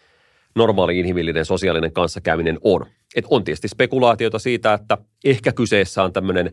normaali 0.56 1.00
inhimillinen 1.00 1.46
sosiaalinen 1.46 1.92
kanssakäyminen 1.92 2.58
on. 2.64 2.86
Et 3.16 3.26
on 3.30 3.44
tietysti 3.44 3.68
spekulaatioita 3.68 4.40
siitä, 4.40 4.74
että 4.74 4.98
ehkä 5.26 5.52
kyseessä 5.52 6.04
on 6.04 6.14
tämmöinen 6.14 6.52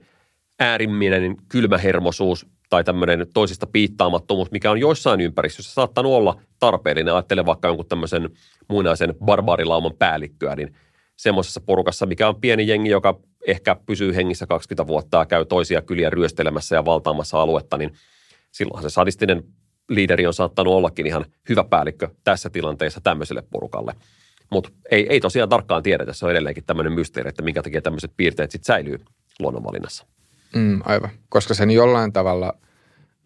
äärimminen 0.61 1.37
kylmähermosuus 1.49 2.47
tai 2.71 2.85
tämmöinen 2.85 3.27
toisista 3.35 3.67
piittaamattomuus, 3.67 4.51
mikä 4.51 4.71
on 4.71 4.81
joissain 4.81 5.21
ympäristöissä 5.21 5.73
saattanut 5.73 6.13
olla 6.13 6.41
tarpeellinen. 6.59 7.15
Ajattele 7.15 7.47
vaikka 7.47 7.69
jonkun 7.69 7.87
tämmöisen 7.87 8.31
muinaisen 8.69 9.15
barbaarilauman 9.25 9.93
päällikköä, 9.99 10.57
niin– 10.57 10.75
semmoisessa 11.17 11.61
porukassa, 11.61 12.07
mikä 12.07 12.29
on 12.29 12.41
pieni 12.41 12.69
jengi, 12.69 12.91
joka 12.91 13.21
ehkä 13.47 13.77
pysyy 13.87 14.15
hengissä 14.15 14.47
20 14.47 14.87
vuotta 14.87 15.19
ja 15.19 15.27
käy 15.27 15.45
toisia 15.45 15.83
kyliä 15.83 16.11
ryöstelemässä 16.11 16.77
ja 16.77 16.85
valtaamassa 16.85 17.43
aluetta, 17.43 17.79
niin 17.79 17.93
silloin 18.53 18.83
se 18.83 18.91
sadistinen 18.91 19.45
liideri 19.89 20.27
on 20.27 20.35
saattanut 20.35 20.75
ollakin 20.75 21.07
ihan 21.07 21.25
hyvä 21.49 21.65
päällikkö 21.65 22.09
tässä 22.25 22.51
tilanteessa 22.51 23.01
tämmöiselle 23.01 23.43
porukalle. 23.51 23.95
Mutta 24.51 24.71
ei, 24.91 25.07
ei 25.09 25.21
tosiaan 25.21 25.49
tarkkaan 25.49 25.83
tiedetä, 25.83 26.13
se 26.13 26.25
on 26.25 26.31
edelleenkin 26.31 26.65
tämmöinen 26.65 26.93
mysteeri, 26.93 27.29
että 27.29 27.43
minkä 27.43 27.63
takia 27.63 27.83
tämmöiset 27.83 28.13
piirteet 28.17 28.51
sitten 28.51 28.67
säilyy 28.67 28.99
luonnonvalinnassa. 29.39 30.07
Mm, 30.55 30.81
aivan, 30.85 31.11
koska 31.29 31.55
sen 31.55 31.71
jollain 31.71 32.13
tavalla 32.13 32.53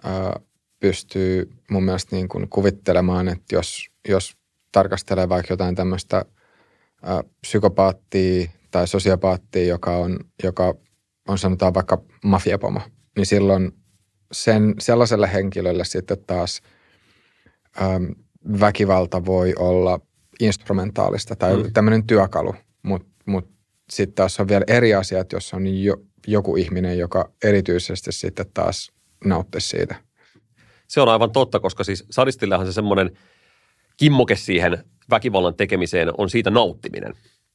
äh, 0.04 0.44
pystyy 0.80 1.50
mun 1.70 1.84
mielestä 1.84 2.16
niin 2.16 2.28
kuin 2.28 2.48
kuvittelemaan, 2.48 3.28
että 3.28 3.54
jos, 3.54 3.86
jos 4.08 4.36
tarkastelee 4.72 5.28
vaikka 5.28 5.52
jotain 5.52 5.74
tämmöistä– 5.74 6.24
psykopaattia 7.40 8.50
tai 8.70 8.88
sosiopaattia, 8.88 9.64
joka 9.64 9.96
on, 9.96 10.18
joka 10.42 10.74
on 11.28 11.38
sanotaan 11.38 11.74
vaikka 11.74 12.02
mafiapomo, 12.24 12.80
niin 13.16 13.26
silloin 13.26 13.72
sen, 14.32 14.74
sellaiselle 14.78 15.32
henkilölle 15.32 15.84
sitten 15.84 16.24
taas 16.26 16.60
äm, 17.82 18.14
väkivalta 18.60 19.24
voi 19.24 19.54
olla 19.58 20.00
instrumentaalista 20.40 21.36
tai 21.36 21.56
mm. 21.56 21.72
tämmöinen 21.72 22.06
työkalu, 22.06 22.54
mutta 22.82 23.08
mut 23.26 23.50
sitten 23.90 24.14
taas 24.14 24.40
on 24.40 24.48
vielä 24.48 24.64
eri 24.68 24.94
asiat, 24.94 25.32
jos 25.32 25.54
on 25.54 25.66
jo, 25.66 25.96
joku 26.26 26.56
ihminen, 26.56 26.98
joka 26.98 27.32
erityisesti 27.44 28.12
sitten 28.12 28.46
taas 28.54 28.92
nauttisi 29.24 29.68
siitä. 29.68 29.94
Se 30.88 31.00
on 31.00 31.08
aivan 31.08 31.30
totta, 31.30 31.60
koska 31.60 31.84
siis 31.84 32.04
sadistillehan 32.10 32.66
se 32.66 32.72
semmoinen 32.72 33.10
kimmoke 34.00 34.36
siihen 34.36 34.84
väkivallan 35.10 35.54
tekemiseen 35.54 36.12
on 36.18 36.30
siitä 36.30 36.50
nauttiminen, 36.50 37.14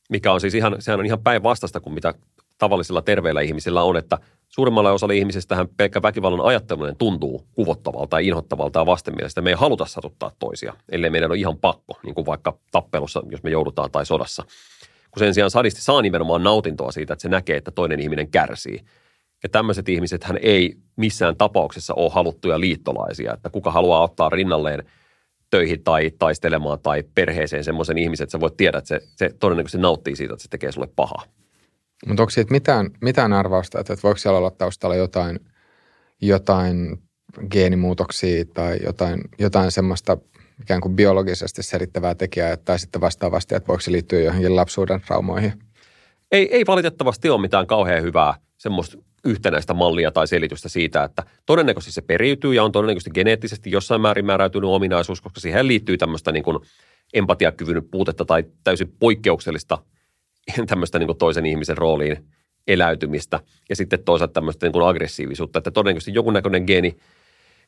mikä 0.10 0.32
on 0.32 0.42
siis 0.42 0.56
ihan, 0.56 0.76
sehän 0.80 1.00
on 1.00 1.06
ihan 1.06 1.22
päinvastaista 1.24 1.80
kuin 1.80 1.94
mitä 1.94 2.14
tavallisilla 2.58 3.02
terveillä 3.02 3.42
ihmisillä 3.42 3.84
on, 3.84 3.98
että 3.98 4.18
suurimmalla 4.48 4.92
osalla 4.92 5.14
ihmisistähän 5.14 5.68
pelkkä 5.78 6.02
väkivallan 6.02 6.46
ajatteleminen 6.46 6.96
tuntuu 6.96 7.48
kuvottavalta 7.54 8.08
tai 8.08 8.28
inhottavalta 8.28 8.80
ja 8.80 8.86
vastenmielestä. 8.86 9.42
Me 9.42 9.50
ei 9.50 9.56
haluta 9.56 9.86
satuttaa 9.86 10.32
toisia, 10.40 10.74
ellei 10.92 11.10
meidän 11.10 11.32
ole 11.32 11.40
ihan 11.40 11.58
pakko, 11.58 12.00
niin 12.04 12.16
kuin 12.16 12.26
vaikka 12.26 12.58
tappelussa, 12.72 13.24
jos 13.32 13.44
me 13.44 13.50
joudutaan 13.50 13.92
tai 13.92 14.06
sodassa. 14.06 14.44
Kun 15.12 15.20
sen 15.20 15.34
sijaan 15.34 15.52
sadisti 15.52 15.82
saa 15.82 16.02
nimenomaan 16.02 16.44
nautintoa 16.44 16.92
siitä, 16.92 17.14
että 17.14 17.22
se 17.22 17.30
näkee, 17.30 17.58
että 17.58 17.72
toinen 17.72 18.00
ihminen 18.00 18.32
kärsii. 18.32 18.80
Ja 19.44 19.50
tämmöiset 19.50 19.90
ihmiset 19.90 20.24
hän 20.24 20.40
ei 20.42 20.78
missään 20.96 21.36
tapauksessa 21.36 21.94
ole 21.94 22.12
haluttuja 22.12 22.60
liittolaisia, 22.60 23.34
että 23.34 23.50
kuka 23.50 23.72
haluaa 23.72 24.02
ottaa 24.02 24.30
rinnalleen 24.30 24.84
töihin 25.56 25.84
tai 25.84 26.12
taistelemaan 26.20 26.80
tai 26.80 27.04
perheeseen 27.16 27.64
semmoisen 27.64 27.98
ihmisen, 27.98 28.24
että 28.24 28.32
sä 28.32 28.40
voit 28.40 28.58
tiedä, 28.58 28.78
että 28.78 28.88
se, 28.88 29.02
se 29.16 29.30
todennäköisesti 29.40 29.78
nauttii 29.78 30.16
siitä, 30.16 30.34
että 30.34 30.44
se 30.44 30.50
tekee 30.50 30.72
sulle 30.72 30.88
pahaa. 30.96 31.24
Mutta 32.08 32.24
onko 32.24 32.30
siitä 32.30 32.52
mitään, 32.52 32.90
mitään 33.02 33.34
arvausta, 33.34 33.80
että 33.80 33.96
voiko 34.04 34.18
siellä 34.18 34.38
olla 34.38 34.52
taustalla 34.52 34.96
jotain, 34.96 35.40
jotain 36.22 36.98
geenimuutoksia 37.52 38.46
tai 38.54 38.78
jotain, 38.84 39.22
jotain 39.40 39.72
semmoista 39.72 40.18
ikään 40.62 40.82
kuin 40.82 40.96
biologisesti 40.96 41.64
selittävää 41.64 42.16
tekijää, 42.16 42.58
tai 42.58 42.80
sitten 42.80 43.02
vastaavasti, 43.02 43.56
että 43.56 43.68
voiko 43.68 43.82
se 43.82 43.92
liittyä 43.92 44.20
johonkin 44.20 44.56
lapsuuden 44.56 45.02
traumoihin? 45.02 45.54
Ei, 46.32 46.56
ei 46.56 46.64
valitettavasti 46.68 47.30
ole 47.30 47.42
mitään 47.42 47.68
kauhean 47.68 48.04
hyvää 48.04 48.34
semmoista 48.58 48.98
yhtenäistä 49.26 49.74
mallia 49.74 50.12
tai 50.12 50.28
selitystä 50.28 50.70
siitä, 50.70 51.04
että 51.04 51.24
todennäköisesti 51.46 51.92
se 51.92 52.02
periytyy 52.02 52.54
ja 52.54 52.64
on 52.64 52.72
todennäköisesti 52.72 53.12
geneettisesti 53.12 53.72
jossain 53.72 54.02
määrin 54.02 54.26
määräytynyt 54.26 54.70
ominaisuus, 54.70 55.22
koska 55.22 55.40
siihen 55.40 55.68
liittyy 55.68 55.98
tämmöistä 55.98 56.32
niin 56.32 56.44
kuin 56.44 56.60
empatiakyvyn 57.14 57.84
puutetta 57.92 58.26
tai 58.26 58.44
täysin 58.64 58.94
poikkeuksellista 59.00 59.78
tämmöistä 60.68 61.00
niin 61.00 61.08
kuin 61.08 61.18
toisen 61.18 61.46
ihmisen 61.46 61.78
rooliin 61.78 62.26
eläytymistä 62.68 63.40
ja 63.70 63.76
sitten 63.76 64.04
toisaalta 64.04 64.34
tämmöistä 64.34 64.66
niin 64.66 64.74
kuin 64.74 64.88
aggressiivisuutta, 64.88 65.58
että 65.58 65.72
todennäköisesti 65.72 66.14
joku 66.14 66.32
näköinen 66.32 66.64
geeni, 66.68 66.98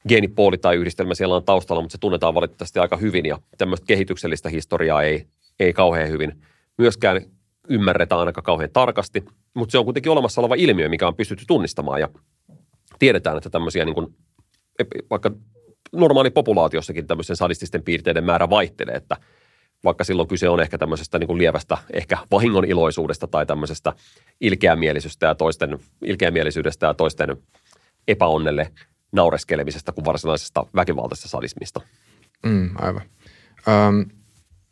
geenipooli 0.08 0.58
tai 0.58 0.76
yhdistelmä 0.76 1.16
siellä 1.16 1.36
on 1.36 1.44
taustalla, 1.44 1.82
mutta 1.82 1.92
se 1.92 1.98
tunnetaan 1.98 2.34
valitettavasti 2.34 2.80
aika 2.80 2.98
hyvin 2.98 3.26
ja 3.26 3.40
tämmöistä 3.58 3.86
kehityksellistä 3.86 4.50
historiaa 4.50 5.04
ei, 5.04 5.28
ei 5.60 5.74
kauhean 5.74 6.10
hyvin 6.10 6.42
myöskään 6.78 7.22
ymmärretä 7.70 8.18
ainakaan 8.18 8.44
kauhean 8.44 8.70
tarkasti, 8.74 9.26
mutta 9.54 9.72
se 9.72 9.78
on 9.78 9.86
kuitenkin 9.86 10.12
olemassa 10.12 10.42
oleva 10.42 10.56
ilmiö, 10.56 10.90
mikä 10.90 11.08
on 11.08 11.16
pystytty 11.16 11.46
tunnistamaan 11.48 12.02
ja 12.02 12.10
tiedetään, 13.00 13.38
että 13.38 13.50
tämmöisiä 13.50 13.86
niin 13.86 13.96
kuin, 13.96 14.16
vaikka 15.10 15.32
normaali 15.92 16.30
populaatiossakin 16.30 17.08
tämmöisen 17.08 17.36
sadististen 17.36 17.84
piirteiden 17.84 18.24
määrä 18.24 18.50
vaihtelee, 18.50 18.96
että 18.96 19.18
vaikka 19.84 20.04
silloin 20.04 20.28
kyse 20.28 20.50
on 20.50 20.60
ehkä 20.60 20.78
tämmöisestä 20.78 21.20
niin 21.20 21.28
kuin 21.28 21.38
lievästä 21.38 21.78
ehkä 21.94 22.18
vahingon 22.32 22.66
iloisuudesta 22.66 23.28
tai 23.28 23.46
tämmöisestä 23.46 23.94
ilkeämielisyydestä 24.42 25.28
ja 25.28 25.36
toisten, 25.36 25.80
ilkeämielisyydestä 26.06 26.88
ja 26.88 26.94
toisten 26.94 27.38
epäonnelle 28.08 28.72
naureskelemisesta 29.12 29.92
kuin 29.92 30.06
varsinaisesta 30.06 30.66
väkivaltaisesta 30.76 31.30
sadismista. 31.30 31.82
Mm, 32.46 32.70
aivan. 32.76 33.02
Öm, 33.68 34.06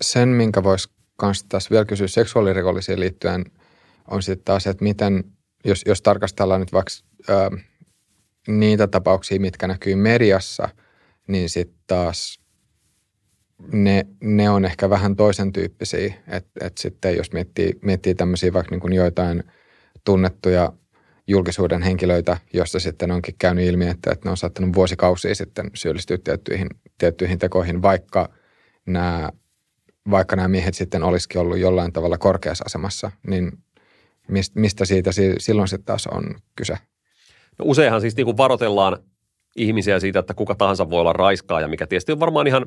sen, 0.01 0.29
minkä 0.29 0.63
voisi 0.63 0.89
kanssa 1.15 1.45
tässä 1.49 1.69
vielä 1.69 1.85
kysyä 1.85 2.07
seksuaalirikollisiin 2.07 2.99
liittyen, 2.99 3.45
on 4.07 4.23
sitten 4.23 4.45
taas, 4.45 4.67
että 4.67 4.83
miten, 4.83 5.23
jos, 5.65 5.83
jos 5.85 6.01
tarkastellaan 6.01 6.59
nyt 6.59 6.73
vaikka 6.73 6.91
ö, 7.29 7.57
niitä 8.47 8.87
tapauksia, 8.87 9.39
mitkä 9.39 9.67
näkyy 9.67 9.95
mediassa, 9.95 10.69
niin 11.27 11.49
sitten 11.49 11.79
taas 11.87 12.39
ne, 13.71 14.05
ne 14.21 14.49
on 14.49 14.65
ehkä 14.65 14.89
vähän 14.89 15.15
toisen 15.15 15.53
tyyppisiä. 15.53 16.13
Että 16.27 16.65
et 16.65 16.77
sitten 16.77 17.17
jos 17.17 17.31
miettii, 17.31 17.79
miettii 17.81 18.15
tämmöisiä 18.15 18.53
vaikka 18.53 18.75
niin 18.75 18.93
joitain 18.93 19.43
tunnettuja 20.03 20.73
julkisuuden 21.27 21.81
henkilöitä, 21.81 22.37
joista 22.53 22.79
sitten 22.79 23.11
onkin 23.11 23.35
käynyt 23.39 23.65
ilmi, 23.65 23.87
että, 23.87 24.11
että 24.11 24.27
ne 24.27 24.31
on 24.31 24.37
saattanut 24.37 24.75
vuosikausia 24.75 25.35
sitten 25.35 25.71
syyllistyä 25.73 26.17
tiettyihin, 26.23 26.67
tiettyihin 26.97 27.39
tekoihin, 27.39 27.81
vaikka 27.81 28.29
nämä 28.85 29.29
vaikka 30.11 30.35
nämä 30.35 30.47
miehet 30.47 30.73
sitten 30.73 31.03
olisikin 31.03 31.41
ollut 31.41 31.57
jollain 31.57 31.93
tavalla 31.93 32.17
korkeassa 32.17 32.63
asemassa, 32.67 33.11
niin 33.27 33.51
mistä 34.55 34.85
siitä 34.85 35.11
silloin 35.37 35.67
sitten 35.67 35.85
taas 35.85 36.07
on 36.07 36.35
kyse? 36.55 36.77
No 37.59 37.65
useinhan 37.65 38.01
siis 38.01 38.15
niin 38.15 38.25
kuin 38.25 38.37
varoitellaan 38.37 38.97
ihmisiä 39.55 39.99
siitä, 39.99 40.19
että 40.19 40.33
kuka 40.33 40.55
tahansa 40.55 40.89
voi 40.89 40.99
olla 40.99 41.13
raiskaa 41.13 41.61
ja 41.61 41.67
mikä 41.67 41.87
tietysti 41.87 42.11
on 42.11 42.19
varmaan 42.19 42.47
ihan 42.47 42.65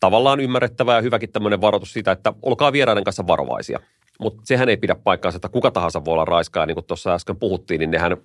tavallaan 0.00 0.40
ymmärrettävää 0.40 0.96
ja 0.96 1.02
hyväkin 1.02 1.32
tämmöinen 1.32 1.60
varoitus 1.60 1.92
siitä, 1.92 2.12
että 2.12 2.32
olkaa 2.42 2.72
vieraiden 2.72 3.04
kanssa 3.04 3.26
varovaisia. 3.26 3.80
Mutta 4.20 4.42
sehän 4.44 4.68
ei 4.68 4.76
pidä 4.76 4.94
paikkaansa, 4.94 5.36
että 5.36 5.48
kuka 5.48 5.70
tahansa 5.70 6.04
voi 6.04 6.12
olla 6.12 6.24
raiskaa. 6.24 6.66
Niin 6.66 6.74
kuin 6.74 6.86
tuossa 6.86 7.14
äsken 7.14 7.36
puhuttiin, 7.36 7.78
niin 7.78 7.90
nehän 7.90 8.16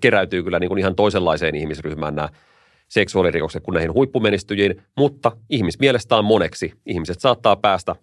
keräytyy 0.00 0.42
kyllä 0.42 0.58
niin 0.58 0.68
kuin 0.68 0.78
ihan 0.78 0.94
toisenlaiseen 0.94 1.54
ihmisryhmään 1.54 2.14
nämä 2.14 2.28
seksuaalirikokset 2.90 3.62
kuin 3.62 3.74
näihin 3.74 3.94
huippumenestyjiin, 3.94 4.82
mutta 4.96 5.32
ihmismielestä 5.50 6.16
on 6.16 6.24
moneksi. 6.24 6.72
Ihmiset 6.86 7.20
saattaa 7.20 7.56
päästä 7.56 7.96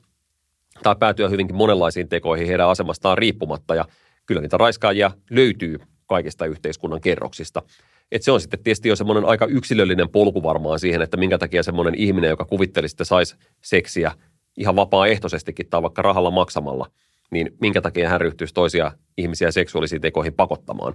tai 0.83 0.95
päätyä 0.99 1.29
hyvinkin 1.29 1.55
monenlaisiin 1.55 2.09
tekoihin 2.09 2.47
heidän 2.47 2.69
asemastaan 2.69 3.17
riippumatta 3.17 3.75
ja 3.75 3.85
kyllä 4.25 4.41
niitä 4.41 4.57
raiskaajia 4.57 5.11
löytyy 5.29 5.79
kaikista 6.05 6.45
yhteiskunnan 6.45 7.01
kerroksista. 7.01 7.61
Et 8.11 8.23
se 8.23 8.31
on 8.31 8.41
sitten 8.41 8.63
tietysti 8.63 8.89
jo 8.89 8.95
semmoinen 8.95 9.25
aika 9.25 9.45
yksilöllinen 9.45 10.09
polku 10.09 10.43
varmaan 10.43 10.79
siihen, 10.79 11.01
että 11.01 11.17
minkä 11.17 11.37
takia 11.37 11.63
semmoinen 11.63 11.95
ihminen, 11.95 12.29
joka 12.29 12.45
kuvittelisi, 12.45 12.93
että 12.93 13.03
saisi 13.03 13.35
seksiä 13.61 14.11
ihan 14.57 14.75
vapaaehtoisestikin 14.75 15.69
tai 15.69 15.81
vaikka 15.81 16.01
rahalla 16.01 16.31
maksamalla, 16.31 16.91
niin 17.31 17.51
minkä 17.61 17.81
takia 17.81 18.09
hän 18.09 18.21
ryhtyisi 18.21 18.53
toisia 18.53 18.91
ihmisiä 19.17 19.51
seksuaalisiin 19.51 20.01
tekoihin 20.01 20.33
pakottamaan. 20.33 20.93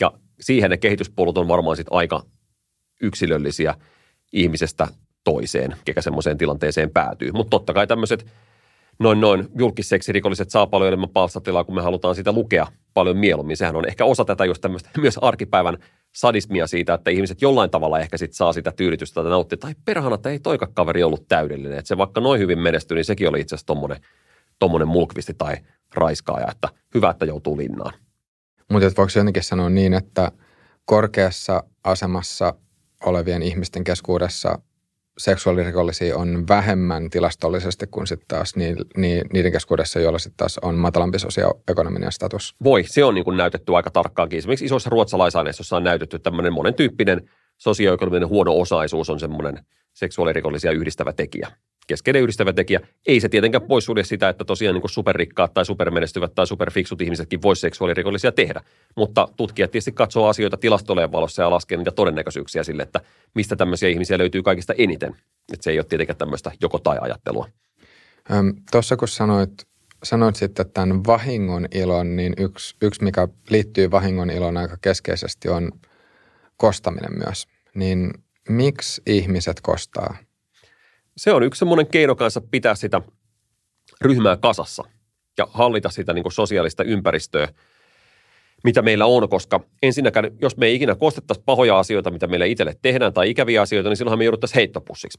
Ja 0.00 0.12
siihen 0.40 0.70
ne 0.70 0.76
kehityspolut 0.76 1.38
on 1.38 1.48
varmaan 1.48 1.76
sitten 1.76 1.92
aika 1.96 2.22
yksilöllisiä 3.00 3.74
ihmisestä 4.32 4.88
toiseen, 5.24 5.76
kekä 5.84 6.00
semmoiseen 6.00 6.38
tilanteeseen 6.38 6.90
päätyy. 6.90 7.32
Mutta 7.32 7.50
totta 7.50 7.72
kai 7.72 7.86
tämmöiset 7.86 8.26
noin 8.98 9.20
noin 9.20 9.48
julkiseksirikolliset 9.58 10.50
saa 10.50 10.66
paljon 10.66 10.88
enemmän 10.88 11.08
palstatilaa, 11.08 11.64
kun 11.64 11.74
me 11.74 11.82
halutaan 11.82 12.14
sitä 12.14 12.32
lukea 12.32 12.66
paljon 12.94 13.16
mieluummin. 13.16 13.56
Sehän 13.56 13.76
on 13.76 13.88
ehkä 13.88 14.04
osa 14.04 14.24
tätä 14.24 14.44
just 14.44 14.60
tämmöistä 14.60 14.90
myös 15.00 15.18
arkipäivän 15.18 15.78
sadismia 16.14 16.66
siitä, 16.66 16.94
että 16.94 17.10
ihmiset 17.10 17.42
jollain 17.42 17.70
tavalla 17.70 18.00
ehkä 18.00 18.16
sit 18.16 18.32
saa 18.32 18.52
sitä 18.52 18.72
tyydytystä 18.72 19.22
tai 19.22 19.30
nauttia. 19.30 19.58
Tai 19.58 19.74
perhana, 19.84 20.14
että 20.14 20.30
ei 20.30 20.38
toika 20.38 20.66
kaveri 20.74 21.02
ollut 21.02 21.28
täydellinen. 21.28 21.78
Että 21.78 21.88
se 21.88 21.98
vaikka 21.98 22.20
noin 22.20 22.40
hyvin 22.40 22.58
menestyi, 22.58 22.94
niin 22.94 23.04
sekin 23.04 23.28
oli 23.28 23.40
itse 23.40 23.54
asiassa 23.54 23.66
tommonen, 23.66 24.00
tommonen 24.58 24.88
mulkvisti 24.88 25.34
tai 25.34 25.56
raiskaaja, 25.94 26.50
että 26.50 26.68
hyvä, 26.94 27.10
että 27.10 27.24
joutuu 27.24 27.56
linnaan. 27.56 27.94
Mutta 28.70 28.86
voiko 28.96 29.12
jotenkin 29.16 29.42
sanoa 29.42 29.70
niin, 29.70 29.94
että 29.94 30.32
korkeassa 30.84 31.64
asemassa 31.84 32.54
olevien 33.06 33.42
ihmisten 33.42 33.84
keskuudessa 33.84 34.58
seksuaalirikollisia 35.18 36.16
on 36.16 36.48
vähemmän 36.48 37.10
tilastollisesti 37.10 37.86
kuin 37.86 38.06
sitten 38.06 38.28
taas 38.28 38.56
ni, 38.56 38.74
ni, 38.96 39.22
niiden 39.32 39.52
keskuudessa, 39.52 40.00
joilla 40.00 40.18
sitten 40.18 40.36
taas 40.36 40.58
on 40.58 40.74
matalampi 40.74 41.18
sosioekonominen 41.18 42.12
status. 42.12 42.54
Voi, 42.64 42.84
se 42.86 43.04
on 43.04 43.14
niin 43.14 43.24
kuin 43.24 43.36
näytetty 43.36 43.76
aika 43.76 43.90
tarkkaankin. 43.90 44.38
Esimerkiksi 44.38 44.64
isoissa 44.64 44.90
ruotsalaisaineistossa 44.90 45.76
on 45.76 45.84
näytetty 45.84 46.18
tämmöinen 46.18 46.52
monen 46.52 46.74
tyyppinen 46.74 47.30
sosioekonominen 47.58 48.28
huono 48.28 48.58
osaisuus 48.58 49.10
on 49.10 49.20
semmoinen 49.20 49.66
seksuaalirikollisia 49.92 50.72
yhdistävä 50.72 51.12
tekijä 51.12 51.48
keskeinen 51.86 52.22
yhdistävä 52.22 52.52
tekijä. 52.52 52.80
Ei 53.06 53.20
se 53.20 53.28
tietenkään 53.28 53.62
poissulje 53.62 54.04
sitä, 54.04 54.28
että 54.28 54.44
tosiaan 54.44 54.74
niin 54.74 54.88
superrikkaat 54.88 55.54
tai 55.54 55.66
supermenestyvät 55.66 56.34
tai 56.34 56.46
superfiksut 56.46 57.00
ihmisetkin 57.00 57.42
voisi 57.42 57.60
seksuaalirikollisia 57.60 58.32
tehdä. 58.32 58.60
Mutta 58.96 59.28
tutkijat 59.36 59.70
tietysti 59.70 59.92
katsoo 59.92 60.28
asioita 60.28 60.56
tilastoleen 60.56 61.12
valossa 61.12 61.42
ja 61.42 61.50
laskee 61.50 61.78
niitä 61.78 61.90
todennäköisyyksiä 61.90 62.64
sille, 62.64 62.82
että 62.82 63.00
mistä 63.34 63.56
tämmöisiä 63.56 63.88
ihmisiä 63.88 64.18
löytyy 64.18 64.42
kaikista 64.42 64.74
eniten. 64.78 65.16
Että 65.52 65.64
se 65.64 65.70
ei 65.70 65.78
ole 65.78 65.86
tietenkään 65.88 66.16
tämmöistä 66.16 66.52
joko 66.60 66.78
tai 66.78 66.98
ajattelua. 67.00 67.48
Tuossa 68.70 68.96
kun 68.96 69.08
sanoit, 69.08 69.50
sanoit 70.02 70.36
sitten 70.36 70.70
tämän 70.70 71.04
vahingon 71.06 71.68
ilon, 71.74 72.16
niin 72.16 72.32
yksi, 72.38 72.76
yksi 72.82 73.04
mikä 73.04 73.28
liittyy 73.50 73.90
vahingon 73.90 74.30
ilon 74.30 74.56
aika 74.56 74.76
keskeisesti 74.80 75.48
on 75.48 75.72
kostaminen 76.56 77.18
myös. 77.26 77.46
Niin 77.74 78.10
miksi 78.48 79.02
ihmiset 79.06 79.60
kostaa? 79.60 80.16
Se 81.16 81.32
on 81.32 81.42
yksi 81.42 81.58
semmoinen 81.58 81.86
keino 81.86 82.14
kanssa 82.14 82.40
pitää 82.50 82.74
sitä 82.74 83.00
ryhmää 84.00 84.36
kasassa 84.36 84.82
ja 85.38 85.48
hallita 85.50 85.90
sitä 85.90 86.12
niin 86.12 86.22
kuin 86.22 86.32
sosiaalista 86.32 86.84
ympäristöä, 86.84 87.48
mitä 88.64 88.82
meillä 88.82 89.06
on, 89.06 89.28
koska 89.28 89.60
ensinnäkään, 89.82 90.30
jos 90.42 90.56
me 90.56 90.66
ei 90.66 90.74
ikinä 90.74 90.94
kostettaisi 90.94 91.42
pahoja 91.46 91.78
asioita, 91.78 92.10
mitä 92.10 92.26
meille 92.26 92.48
itselle 92.48 92.76
tehdään, 92.82 93.12
tai 93.12 93.30
ikäviä 93.30 93.62
asioita, 93.62 93.88
niin 93.88 93.96
silloinhan 93.96 94.18
me 94.18 94.24
jouduttaisiin 94.24 94.54
heittopussiksi. 94.54 95.18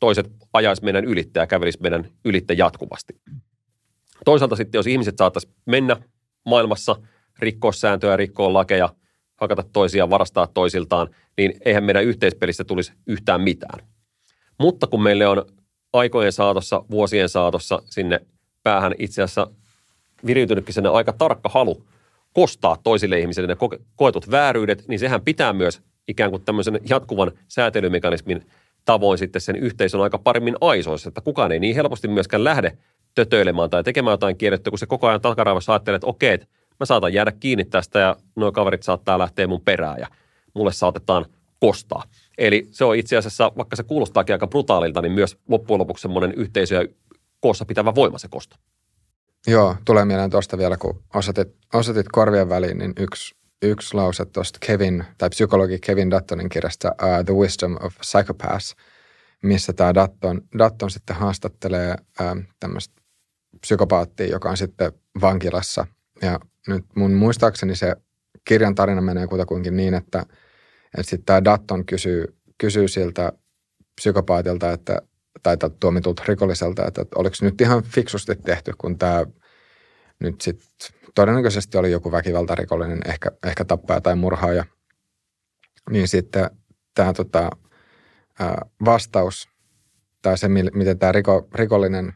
Toiset 0.00 0.30
ajaisi 0.52 0.84
meidän 0.84 1.04
ylittä 1.04 1.40
ja 1.40 1.46
kävelisi 1.46 1.78
meidän 1.82 2.08
ylittä 2.24 2.54
jatkuvasti. 2.54 3.20
Toisaalta 4.24 4.56
sitten, 4.56 4.78
jos 4.78 4.86
ihmiset 4.86 5.14
saattaisi 5.18 5.48
mennä 5.66 5.96
maailmassa, 6.46 6.96
rikkoa 7.38 7.72
sääntöjä, 7.72 8.16
rikkoa 8.16 8.52
lakeja, 8.52 8.88
hakata 9.36 9.62
toisia, 9.72 10.10
varastaa 10.10 10.46
toisiltaan, 10.46 11.08
niin 11.36 11.52
eihän 11.64 11.84
meidän 11.84 12.04
yhteispelissä 12.04 12.64
tulisi 12.64 12.92
yhtään 13.06 13.40
mitään. 13.40 13.93
Mutta 14.58 14.86
kun 14.86 15.02
meille 15.02 15.26
on 15.26 15.46
aikojen 15.92 16.32
saatossa, 16.32 16.84
vuosien 16.90 17.28
saatossa 17.28 17.82
sinne 17.90 18.20
päähän 18.62 18.94
itse 18.98 19.22
asiassa 19.22 19.46
viriytynytkin 20.26 20.74
sen 20.74 20.86
aika 20.86 21.12
tarkka 21.12 21.48
halu 21.48 21.84
kostaa 22.32 22.76
toisille 22.82 23.20
ihmisille 23.20 23.48
ne 23.48 23.56
koetut 23.96 24.30
vääryydet, 24.30 24.88
niin 24.88 24.98
sehän 24.98 25.22
pitää 25.22 25.52
myös 25.52 25.82
ikään 26.08 26.30
kuin 26.30 26.42
tämmöisen 26.42 26.80
jatkuvan 26.90 27.32
säätelymekanismin 27.48 28.46
tavoin 28.84 29.18
sitten 29.18 29.40
sen 29.42 29.56
yhteisön 29.56 30.00
aika 30.00 30.18
paremmin 30.18 30.56
aisoissa, 30.60 31.08
että 31.08 31.20
kukaan 31.20 31.52
ei 31.52 31.60
niin 31.60 31.74
helposti 31.74 32.08
myöskään 32.08 32.44
lähde 32.44 32.78
tötöilemään 33.14 33.70
tai 33.70 33.84
tekemään 33.84 34.12
jotain 34.12 34.36
kiellettyä, 34.36 34.70
kun 34.70 34.78
se 34.78 34.86
koko 34.86 35.08
ajan 35.08 35.20
takaraivassa 35.20 35.72
ajattelee, 35.72 35.96
että 35.96 36.06
okei, 36.06 36.34
että 36.34 36.46
mä 36.80 36.86
saatan 36.86 37.12
jäädä 37.12 37.32
kiinni 37.32 37.64
tästä 37.64 37.98
ja 37.98 38.16
nuo 38.36 38.52
kaverit 38.52 38.82
saattaa 38.82 39.18
lähteä 39.18 39.46
mun 39.46 39.60
perään 39.60 40.00
ja 40.00 40.06
mulle 40.54 40.72
saatetaan 40.72 41.26
kostaa. 41.60 42.02
Eli 42.38 42.68
se 42.70 42.84
on 42.84 42.96
itse 42.96 43.16
asiassa, 43.16 43.52
vaikka 43.56 43.76
se 43.76 43.82
kuulostaakin 43.82 44.34
aika 44.34 44.46
brutaalilta, 44.46 45.02
niin 45.02 45.12
myös 45.12 45.38
loppujen 45.48 45.78
lopuksi 45.78 46.02
semmoinen 46.02 46.32
yhteisöä 46.36 46.84
koossa 47.40 47.64
pitävä 47.64 47.94
voima 47.94 48.18
se 48.18 48.28
kosto. 48.28 48.56
Joo, 49.46 49.76
tulee 49.84 50.04
mieleen 50.04 50.30
tuosta 50.30 50.58
vielä, 50.58 50.76
kun 50.76 51.02
osoitit, 51.14 51.48
osoitit 51.74 52.06
korvien 52.12 52.48
väliin, 52.48 52.78
niin 52.78 52.92
yksi, 53.00 53.34
yksi 53.62 53.94
lause 53.94 54.24
tuosta 54.24 54.58
Kevin, 54.66 55.04
tai 55.18 55.30
psykologi 55.30 55.78
Kevin 55.78 56.10
Duttonin 56.10 56.48
kirjasta 56.48 56.88
uh, 56.88 57.24
The 57.24 57.34
Wisdom 57.34 57.76
of 57.80 57.94
Psychopaths, 57.98 58.76
missä 59.42 59.72
tämä 59.72 59.94
Dutton, 59.94 60.42
Dutton 60.58 60.90
sitten 60.90 61.16
haastattelee 61.16 61.94
uh, 62.20 62.42
tämmöistä 62.60 62.94
psykopaattia, 63.60 64.26
joka 64.26 64.50
on 64.50 64.56
sitten 64.56 64.92
vankilassa. 65.20 65.86
Ja 66.22 66.40
nyt 66.68 66.84
mun 66.96 67.12
muistaakseni 67.12 67.76
se 67.76 67.96
kirjan 68.44 68.74
tarina 68.74 69.00
menee 69.00 69.26
kutakuinkin 69.26 69.76
niin, 69.76 69.94
että, 69.94 70.26
että 70.98 71.10
sitten 71.10 71.24
tämä 71.24 71.44
Dutton 71.44 71.86
kysyy, 71.86 72.36
kysyy 72.58 72.88
siltä 72.88 73.32
psykopaatilta, 73.96 74.72
että 74.72 75.02
tai 75.42 75.56
tuomitulta 75.80 76.22
rikolliselta, 76.28 76.86
että 76.86 77.04
oliko 77.14 77.36
nyt 77.40 77.60
ihan 77.60 77.82
fiksusti 77.82 78.36
tehty, 78.36 78.72
kun 78.78 78.98
tämä 78.98 79.24
nyt 80.20 80.40
sitten 80.40 80.66
todennäköisesti 81.14 81.78
oli 81.78 81.90
joku 81.90 82.12
väkivaltarikollinen, 82.12 83.00
ehkä, 83.06 83.30
ehkä 83.46 83.64
tappaja 83.64 84.00
tai 84.00 84.16
murhaaja. 84.16 84.64
Niin 85.90 86.08
sitten 86.08 86.50
tämä 86.94 87.12
tota, 87.12 87.50
vastaus, 88.84 89.48
tai 90.22 90.38
se, 90.38 90.48
miten 90.48 90.98
tämä 90.98 91.12
riko, 91.12 91.48
rikollinen 91.54 92.14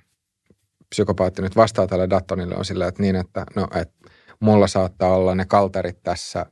psykopaatti 0.91 1.43
nyt 1.43 1.57
vastaa 1.57 1.87
tälle 1.87 2.11
Dattonille 2.11 2.57
on 2.57 2.64
sillä, 2.64 2.87
että 2.87 3.03
niin, 3.03 3.16
että 3.16 3.47
no, 3.57 3.68
et 3.74 3.91
mulla 4.41 4.66
saattaa 4.66 5.16
olla 5.16 5.35
ne 5.35 5.45
kalterit 5.45 6.03
tässä 6.03 6.47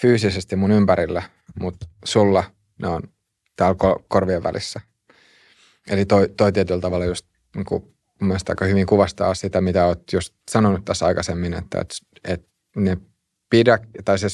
fyysisesti 0.00 0.56
mun 0.56 0.70
ympärillä, 0.70 1.22
mutta 1.60 1.86
sulla 2.04 2.44
ne 2.82 2.88
on 2.88 3.02
täällä 3.56 3.76
korvien 4.08 4.42
välissä. 4.42 4.80
Eli 5.90 6.06
toi, 6.06 6.28
toi 6.36 6.52
tietyllä 6.52 6.80
tavalla 6.80 7.04
just 7.04 7.26
niin 7.56 7.64
kuin, 7.64 7.82
mun 8.20 8.28
mielestä 8.28 8.52
aika 8.52 8.64
hyvin 8.64 8.86
kuvastaa 8.86 9.34
sitä, 9.34 9.60
mitä 9.60 9.86
olet 9.86 10.12
just 10.12 10.34
sanonut 10.50 10.84
tässä 10.84 11.06
aikaisemmin, 11.06 11.54
että, 11.54 11.80
että, 11.80 11.94
että 12.24 12.48
ne 12.76 12.96
pidä, 13.50 13.78
tai 14.04 14.18
se, 14.18 14.28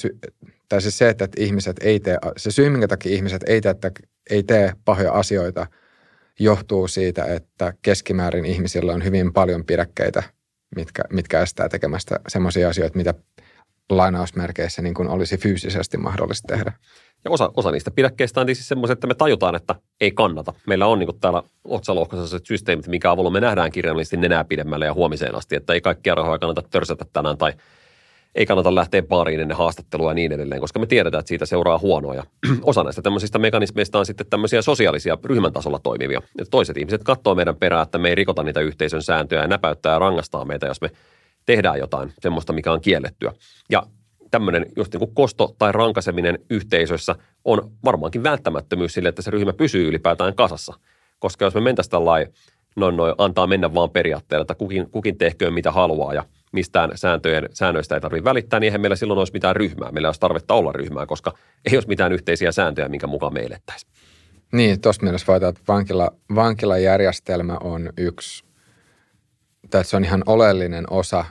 tai 0.68 0.82
se, 0.82 0.90
se, 0.90 1.08
että 1.08 1.28
ihmiset 1.36 1.76
ei 1.80 2.00
tee, 2.00 2.18
se 2.36 2.50
syy, 2.50 2.70
minkä 2.70 2.88
takia 2.88 3.12
ihmiset 3.12 3.42
ei 3.46 3.60
tee, 3.60 3.70
että, 3.70 3.90
ei 4.30 4.42
tee 4.42 4.72
pahoja 4.84 5.12
asioita, 5.12 5.66
johtuu 6.38 6.88
siitä, 6.88 7.24
että 7.24 7.72
keskimäärin 7.82 8.44
ihmisillä 8.44 8.92
on 8.92 9.04
hyvin 9.04 9.32
paljon 9.32 9.64
pidäkkeitä, 9.64 10.22
mitkä, 10.76 11.02
mitkä 11.12 11.40
estää 11.40 11.68
tekemästä 11.68 12.20
semmoisia 12.28 12.68
asioita, 12.68 12.96
mitä 12.96 13.14
lainausmerkeissä 13.90 14.82
niin 14.82 14.94
kuin 14.94 15.08
olisi 15.08 15.36
fyysisesti 15.36 15.96
mahdollista 15.96 16.54
tehdä. 16.54 16.72
Ja 17.26 17.30
osa, 17.30 17.50
osa 17.56 17.70
niistä 17.70 17.90
pidäkkeistä 17.90 18.40
on 18.40 18.46
siis 18.46 18.68
semmoiset, 18.68 18.96
että 18.96 19.06
me 19.06 19.14
tajutaan, 19.14 19.54
että 19.54 19.74
ei 20.00 20.10
kannata. 20.10 20.52
Meillä 20.66 20.86
on 20.86 20.98
niin 20.98 21.06
kuin 21.06 21.20
täällä 21.20 21.42
otsalohkoisessa 21.64 22.38
systeemit, 22.44 22.86
minkä 22.86 23.10
avulla 23.10 23.30
me 23.30 23.40
nähdään 23.40 23.72
kirjallisesti 23.72 24.16
nenää 24.16 24.44
pidemmälle 24.44 24.86
ja 24.86 24.94
huomiseen 24.94 25.34
asti, 25.34 25.56
että 25.56 25.72
ei 25.72 25.80
kaikkia 25.80 26.14
rahoja 26.14 26.38
kannata 26.38 26.62
törsätä 26.70 27.04
tänään 27.12 27.38
tai 27.38 27.52
ei 28.34 28.46
kannata 28.46 28.74
lähteä 28.74 29.02
baariin 29.02 29.40
ennen 29.40 29.56
haastattelua 29.56 30.10
ja 30.10 30.14
niin 30.14 30.32
edelleen, 30.32 30.60
koska 30.60 30.78
me 30.78 30.86
tiedetään, 30.86 31.20
että 31.20 31.28
siitä 31.28 31.46
seuraa 31.46 31.78
huonoa. 31.78 32.14
Ja 32.14 32.22
osa 32.62 32.84
näistä 32.84 33.02
tämmöisistä 33.02 33.38
mekanismeista 33.38 33.98
on 33.98 34.06
sitten 34.06 34.26
tämmöisiä 34.30 34.62
sosiaalisia 34.62 35.18
ryhmän 35.24 35.52
tasolla 35.52 35.78
toimivia. 35.78 36.22
Ja 36.38 36.44
toiset 36.50 36.76
ihmiset 36.76 37.04
katsoo 37.04 37.34
meidän 37.34 37.56
perään, 37.56 37.82
että 37.82 37.98
me 37.98 38.08
ei 38.08 38.14
rikota 38.14 38.42
niitä 38.42 38.60
yhteisön 38.60 39.02
sääntöjä 39.02 39.42
ja 39.42 39.48
näpäyttää 39.48 39.92
ja 39.92 39.98
rangastaa 39.98 40.44
meitä, 40.44 40.66
jos 40.66 40.80
me 40.80 40.90
tehdään 41.46 41.78
jotain 41.78 42.12
semmoista, 42.20 42.52
mikä 42.52 42.72
on 42.72 42.80
kiellettyä. 42.80 43.32
Ja 43.70 43.82
tämmöinen 44.30 44.66
just 44.76 44.92
niin 44.92 44.98
kuin 44.98 45.14
kosto 45.14 45.54
tai 45.58 45.72
rankaseminen 45.72 46.38
yhteisössä 46.50 47.14
on 47.44 47.70
varmaankin 47.84 48.22
välttämättömyys 48.22 48.94
sille, 48.94 49.08
että 49.08 49.22
se 49.22 49.30
ryhmä 49.30 49.52
pysyy 49.52 49.88
ylipäätään 49.88 50.34
kasassa. 50.34 50.74
Koska 51.18 51.44
jos 51.44 51.54
me 51.54 51.60
mentäisiin 51.60 51.90
tällainen 51.90 52.32
noin, 52.76 52.96
noin, 52.96 53.14
antaa 53.18 53.46
mennä 53.46 53.74
vaan 53.74 53.90
periaatteella, 53.90 54.42
että 54.42 54.54
kukin, 54.54 54.90
kukin 54.90 55.18
tehköön 55.18 55.54
mitä 55.54 55.72
haluaa 55.72 56.14
ja 56.14 56.24
mistään 56.52 56.90
sääntöjen, 56.94 57.48
säännöistä 57.52 57.94
ei 57.94 58.00
tarvitse 58.00 58.24
välittää, 58.24 58.60
niin 58.60 58.66
eihän 58.66 58.80
meillä 58.80 58.96
silloin 58.96 59.18
olisi 59.18 59.32
mitään 59.32 59.56
ryhmää. 59.56 59.92
Meillä 59.92 60.08
olisi 60.08 60.20
tarvetta 60.20 60.54
olla 60.54 60.72
ryhmää, 60.72 61.06
koska 61.06 61.32
ei 61.70 61.76
olisi 61.76 61.88
mitään 61.88 62.12
yhteisiä 62.12 62.52
sääntöjä, 62.52 62.88
minkä 62.88 63.06
mukaan 63.06 63.34
me 63.34 63.40
elettäisiin. 63.40 63.92
Niin, 64.52 64.80
tuossa 64.80 65.02
mielessä 65.02 65.26
voidaan, 65.26 65.50
että 65.50 65.62
vankila, 65.68 66.10
vankilajärjestelmä 66.34 67.56
on 67.60 67.90
yksi, 67.96 68.44
tai 69.70 69.84
se 69.84 69.96
on 69.96 70.04
ihan 70.04 70.22
oleellinen 70.26 70.84
osa 70.92 71.24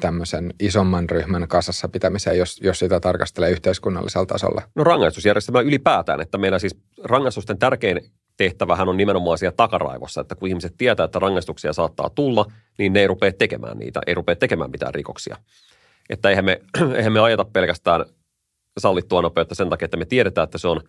tämmöisen 0.00 0.54
isomman 0.60 1.10
ryhmän 1.10 1.48
kasassa 1.48 1.88
pitämiseen, 1.88 2.38
jos, 2.38 2.60
jos 2.62 2.78
sitä 2.78 3.00
tarkastelee 3.00 3.50
yhteiskunnallisella 3.50 4.26
tasolla? 4.26 4.62
No 4.74 4.84
rangaistusjärjestelmä 4.84 5.60
ylipäätään, 5.60 6.20
että 6.20 6.38
meillä 6.38 6.58
siis 6.58 6.76
rangaistusten 7.04 7.58
tärkein 7.58 8.00
tehtävähän 8.36 8.88
on 8.88 8.96
nimenomaan 8.96 9.38
siellä 9.38 9.54
takaraivossa, 9.56 10.20
että 10.20 10.34
kun 10.34 10.48
ihmiset 10.48 10.74
tietää, 10.78 11.04
että 11.04 11.18
rangaistuksia 11.18 11.72
saattaa 11.72 12.10
tulla, 12.10 12.46
niin 12.78 12.92
ne 12.92 13.00
ei 13.00 13.06
rupea 13.06 13.32
tekemään 13.32 13.78
niitä, 13.78 14.00
ei 14.06 14.14
rupea 14.14 14.36
tekemään 14.36 14.70
mitään 14.70 14.94
rikoksia. 14.94 15.36
Että 16.10 16.30
eihän 16.30 16.44
me, 16.44 16.60
eihän 16.96 17.12
me 17.12 17.20
ajeta 17.20 17.44
pelkästään 17.44 18.04
sallittua 18.78 19.22
nopeutta 19.22 19.54
sen 19.54 19.70
takia, 19.70 19.84
että 19.84 19.96
me 19.96 20.04
tiedetään, 20.04 20.44
että 20.44 20.58
se 20.58 20.68
on 20.68 20.80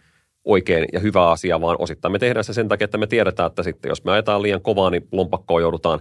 oikein 0.45 0.85
ja 0.93 0.99
hyvä 0.99 1.31
asia, 1.31 1.61
vaan 1.61 1.75
osittain 1.79 2.11
me 2.11 2.19
tehdään 2.19 2.43
se 2.43 2.53
sen 2.53 2.67
takia, 2.67 2.85
että 2.85 2.97
me 2.97 3.07
tiedetään, 3.07 3.47
että 3.47 3.63
sitten 3.63 3.89
jos 3.89 4.03
me 4.03 4.11
ajetaan 4.11 4.41
liian 4.41 4.61
kovaa, 4.61 4.89
niin 4.89 5.07
lompakkoa 5.11 5.61
joudutaan 5.61 5.99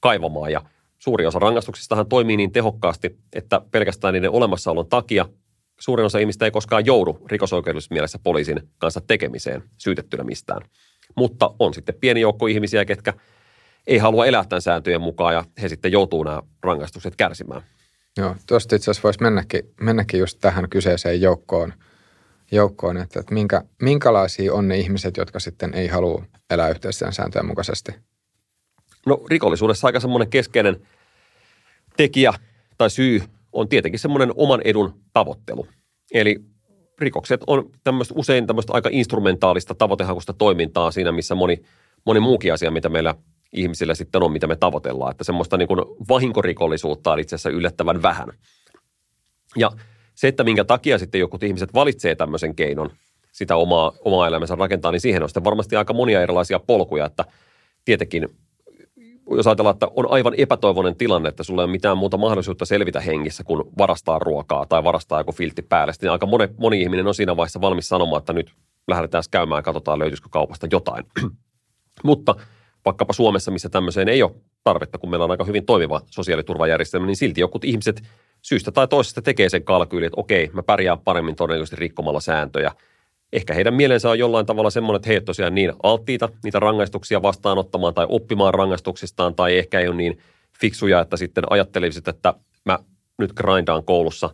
kaivamaan 0.00 0.52
ja– 0.52 0.62
Suuri 1.06 1.26
osa 1.26 1.38
rangaistuksistahan 1.38 2.08
toimii 2.08 2.36
niin 2.36 2.52
tehokkaasti, 2.52 3.18
että 3.32 3.60
pelkästään 3.70 4.14
niiden 4.14 4.30
olemassaolon 4.30 4.86
takia 4.86 5.28
suurin 5.80 6.06
osa 6.06 6.18
ihmistä 6.18 6.44
ei 6.44 6.50
koskaan 6.50 6.86
joudu 6.86 7.18
rikosoikeudellisessa 7.30 7.94
mielessä 7.94 8.18
poliisin 8.22 8.62
kanssa 8.78 9.00
tekemiseen 9.06 9.62
syytettynä 9.78 10.24
mistään. 10.24 10.62
Mutta 11.16 11.50
on 11.58 11.74
sitten 11.74 11.94
pieni 12.00 12.20
joukko 12.20 12.46
ihmisiä, 12.46 12.84
ketkä 12.84 13.12
ei 13.86 13.98
halua 13.98 14.26
elää 14.26 14.44
tämän 14.48 14.62
sääntöjen 14.62 15.00
mukaan 15.00 15.34
ja 15.34 15.44
he 15.62 15.68
sitten 15.68 15.92
joutuu 15.92 16.22
nämä 16.22 16.42
rangaistukset 16.62 17.16
kärsimään. 17.16 17.62
Joo, 18.16 18.36
tuosta 18.46 18.76
itse 18.76 18.90
asiassa 18.90 19.02
voisi 19.02 19.22
mennäkin, 19.22 19.62
mennäkin 19.80 20.20
just 20.20 20.38
tähän 20.40 20.68
kyseiseen 20.70 21.20
joukkoon, 21.20 21.72
joukkoon 22.52 22.96
että, 22.96 23.20
että 23.20 23.34
minkä, 23.34 23.62
minkälaisia 23.82 24.54
on 24.54 24.68
ne 24.68 24.78
ihmiset, 24.78 25.16
jotka 25.16 25.40
sitten 25.40 25.74
ei 25.74 25.88
halua 25.88 26.24
elää 26.50 26.68
yhteisten 26.68 27.12
sääntöjen 27.12 27.46
mukaisesti– 27.46 27.92
No 29.06 29.20
rikollisuudessa 29.30 29.86
aika 29.86 30.00
semmoinen 30.00 30.30
keskeinen 30.30 30.86
tekijä 31.96 32.32
tai 32.78 32.90
syy 32.90 33.22
on 33.52 33.68
tietenkin 33.68 33.98
semmoinen 33.98 34.32
oman 34.36 34.60
edun 34.64 35.00
tavoittelu. 35.12 35.66
Eli 36.12 36.36
rikokset 36.98 37.40
on 37.46 37.70
tämmöistä, 37.84 38.14
usein 38.16 38.46
tämmöistä 38.46 38.72
aika 38.72 38.88
instrumentaalista 38.92 39.74
tavoitehakusta 39.74 40.32
toimintaa 40.32 40.90
siinä, 40.90 41.12
missä 41.12 41.34
moni, 41.34 41.62
moni 42.06 42.20
muukin 42.20 42.52
asia, 42.52 42.70
mitä 42.70 42.88
meillä 42.88 43.14
ihmisillä 43.52 43.94
sitten 43.94 44.22
on, 44.22 44.32
mitä 44.32 44.46
me 44.46 44.56
tavoitellaan. 44.56 45.10
Että 45.10 45.24
semmoista 45.24 45.56
niin 45.56 45.68
kuin 45.68 45.80
vahinkorikollisuutta 46.08 47.12
on 47.12 47.18
itse 47.18 47.34
asiassa 47.34 47.50
yllättävän 47.50 48.02
vähän. 48.02 48.28
Ja 49.56 49.70
se, 50.14 50.28
että 50.28 50.44
minkä 50.44 50.64
takia 50.64 50.98
sitten 50.98 51.18
joku 51.18 51.38
ihmiset 51.42 51.74
valitsee 51.74 52.14
tämmöisen 52.14 52.54
keinon 52.54 52.90
sitä 53.32 53.56
omaa, 53.56 53.92
omaa 54.04 54.26
elämänsä 54.26 54.54
rakentaa, 54.54 54.92
niin 54.92 55.00
siihen 55.00 55.22
on 55.22 55.28
sitten 55.28 55.44
varmasti 55.44 55.76
aika 55.76 55.92
monia 55.92 56.22
erilaisia 56.22 56.60
polkuja, 56.60 57.06
että 57.06 57.24
tietenkin 57.84 58.28
jos 59.30 59.46
ajatellaan, 59.46 59.74
että 59.74 59.88
on 59.96 60.10
aivan 60.10 60.34
epätoivoinen 60.36 60.96
tilanne, 60.96 61.28
että 61.28 61.42
sulla 61.42 61.62
ei 61.62 61.64
ole 61.64 61.72
mitään 61.72 61.98
muuta 61.98 62.16
mahdollisuutta 62.16 62.64
selvitä 62.64 63.00
hengissä 63.00 63.44
kuin 63.44 63.64
varastaa 63.78 64.18
ruokaa 64.18 64.66
tai 64.66 64.84
varastaa 64.84 65.20
joku 65.20 65.32
filtti 65.32 65.62
päälle, 65.62 65.92
niin 66.02 66.10
aika 66.10 66.26
moni, 66.26 66.48
moni 66.58 66.82
ihminen 66.82 67.06
on 67.06 67.14
siinä 67.14 67.36
vaiheessa 67.36 67.60
valmis 67.60 67.88
sanomaan, 67.88 68.20
että 68.20 68.32
nyt 68.32 68.52
lähdetään 68.88 69.24
käymään 69.30 69.58
ja 69.58 69.62
katsotaan 69.62 69.98
löytyisikö 69.98 70.28
kaupasta 70.32 70.66
jotain. 70.70 71.04
Mutta 72.04 72.34
vaikkapa 72.84 73.12
Suomessa, 73.12 73.50
missä 73.50 73.68
tämmöiseen 73.68 74.08
ei 74.08 74.22
ole 74.22 74.34
tarvetta, 74.64 74.98
kun 74.98 75.10
meillä 75.10 75.24
on 75.24 75.30
aika 75.30 75.44
hyvin 75.44 75.66
toimiva 75.66 76.00
sosiaaliturvajärjestelmä, 76.10 77.06
niin 77.06 77.16
silti 77.16 77.40
jokut 77.40 77.64
ihmiset 77.64 78.02
syystä 78.42 78.72
tai 78.72 78.88
toisesta 78.88 79.22
tekee 79.22 79.48
sen 79.48 79.64
kalkyyli, 79.64 80.06
että 80.06 80.20
okei, 80.20 80.50
mä 80.52 80.62
pärjään 80.62 80.98
paremmin 80.98 81.36
todennäköisesti 81.36 81.76
rikkomalla 81.76 82.20
sääntöjä. 82.20 82.72
Ehkä 83.32 83.54
heidän 83.54 83.74
mielensä 83.74 84.10
on 84.10 84.18
jollain 84.18 84.46
tavalla 84.46 84.70
semmoinen, 84.70 84.96
että 84.96 85.08
he 85.08 85.20
tosiaan 85.20 85.54
niin 85.54 85.72
alttiita 85.82 86.28
niitä 86.44 86.60
rangaistuksia 86.60 87.22
vastaanottamaan 87.22 87.94
tai 87.94 88.06
oppimaan 88.08 88.54
rangaistuksistaan, 88.54 89.34
tai 89.34 89.58
ehkä 89.58 89.80
ei 89.80 89.88
ole 89.88 89.96
niin 89.96 90.18
fiksuja, 90.60 91.00
että 91.00 91.16
sitten 91.16 91.44
ajattelisivat, 91.50 92.08
että 92.08 92.34
mä 92.64 92.78
nyt 93.18 93.32
grindaan 93.32 93.84
koulussa 93.84 94.30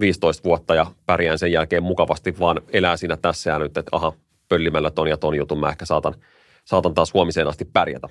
15 0.00 0.44
vuotta 0.44 0.74
ja 0.74 0.86
pärjään 1.06 1.38
sen 1.38 1.52
jälkeen 1.52 1.82
mukavasti, 1.82 2.38
vaan 2.38 2.60
elää 2.72 2.96
siinä 2.96 3.16
tässä 3.16 3.50
ja 3.50 3.58
nyt, 3.58 3.76
että 3.76 3.88
aha, 3.92 4.12
pöllimällä 4.48 4.90
ton 4.90 5.08
ja 5.08 5.16
ton 5.16 5.36
jutun 5.36 5.60
mä 5.60 5.68
ehkä 5.68 5.84
saatan, 5.84 6.14
saatan 6.64 6.94
taas 6.94 7.14
huomiseen 7.14 7.48
asti 7.48 7.64
pärjätä. 7.64 8.08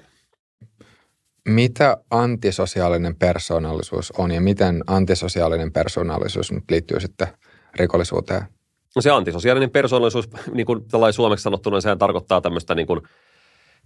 Mitä 1.48 1.98
antisosiaalinen 2.10 3.16
persoonallisuus 3.16 4.12
on 4.12 4.32
ja 4.32 4.42
miten 4.42 4.84
antisosiaalinen 4.88 5.72
persoonallisuus 5.72 6.52
nyt 6.52 6.64
liittyy 6.72 7.00
sitten 7.00 7.28
rikollisuuteen? 7.76 8.59
No 8.96 9.02
se 9.02 9.10
antisosiaalinen 9.10 9.70
persoonallisuus, 9.70 10.30
niin 10.54 10.66
kuin 10.66 10.88
tällainen 10.88 11.14
suomeksi 11.14 11.44
sanottuna, 11.44 11.76
niin 11.76 11.82
sehän 11.82 11.98
tarkoittaa 11.98 12.42
tämmöistä 12.42 12.76
niin 12.76 12.88
kuin 12.88 13.02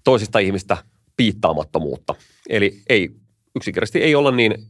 toisista 0.03 0.39
ihmistä 0.39 0.77
piittaamattomuutta. 1.17 2.15
Eli 2.49 2.81
ei, 2.89 3.09
yksinkertaisesti 3.55 4.03
ei 4.03 4.15
olla 4.15 4.31
niin 4.31 4.67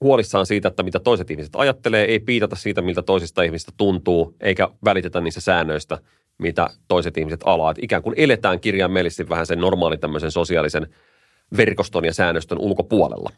huolissaan 0.00 0.46
siitä, 0.46 0.68
että 0.68 0.82
mitä 0.82 1.00
toiset 1.00 1.30
ihmiset 1.30 1.56
ajattelee, 1.56 2.04
ei 2.04 2.20
piitata 2.20 2.56
siitä, 2.56 2.82
miltä 2.82 3.02
toisista 3.02 3.42
ihmistä 3.42 3.72
tuntuu, 3.76 4.36
eikä 4.40 4.68
välitetä 4.84 5.20
niistä 5.20 5.40
säännöistä, 5.40 5.98
mitä 6.38 6.68
toiset 6.88 7.18
ihmiset 7.18 7.40
alaa. 7.44 7.70
Että 7.70 7.80
ikään 7.84 8.02
kuin 8.02 8.14
eletään 8.18 8.60
kirjaimellisesti 8.60 9.28
vähän 9.28 9.46
sen 9.46 9.60
normaalin 9.60 10.00
tämmöisen 10.00 10.30
sosiaalisen 10.30 10.94
verkoston 11.56 12.04
ja 12.04 12.14
säännöstön 12.14 12.58
ulkopuolella. 12.58 13.30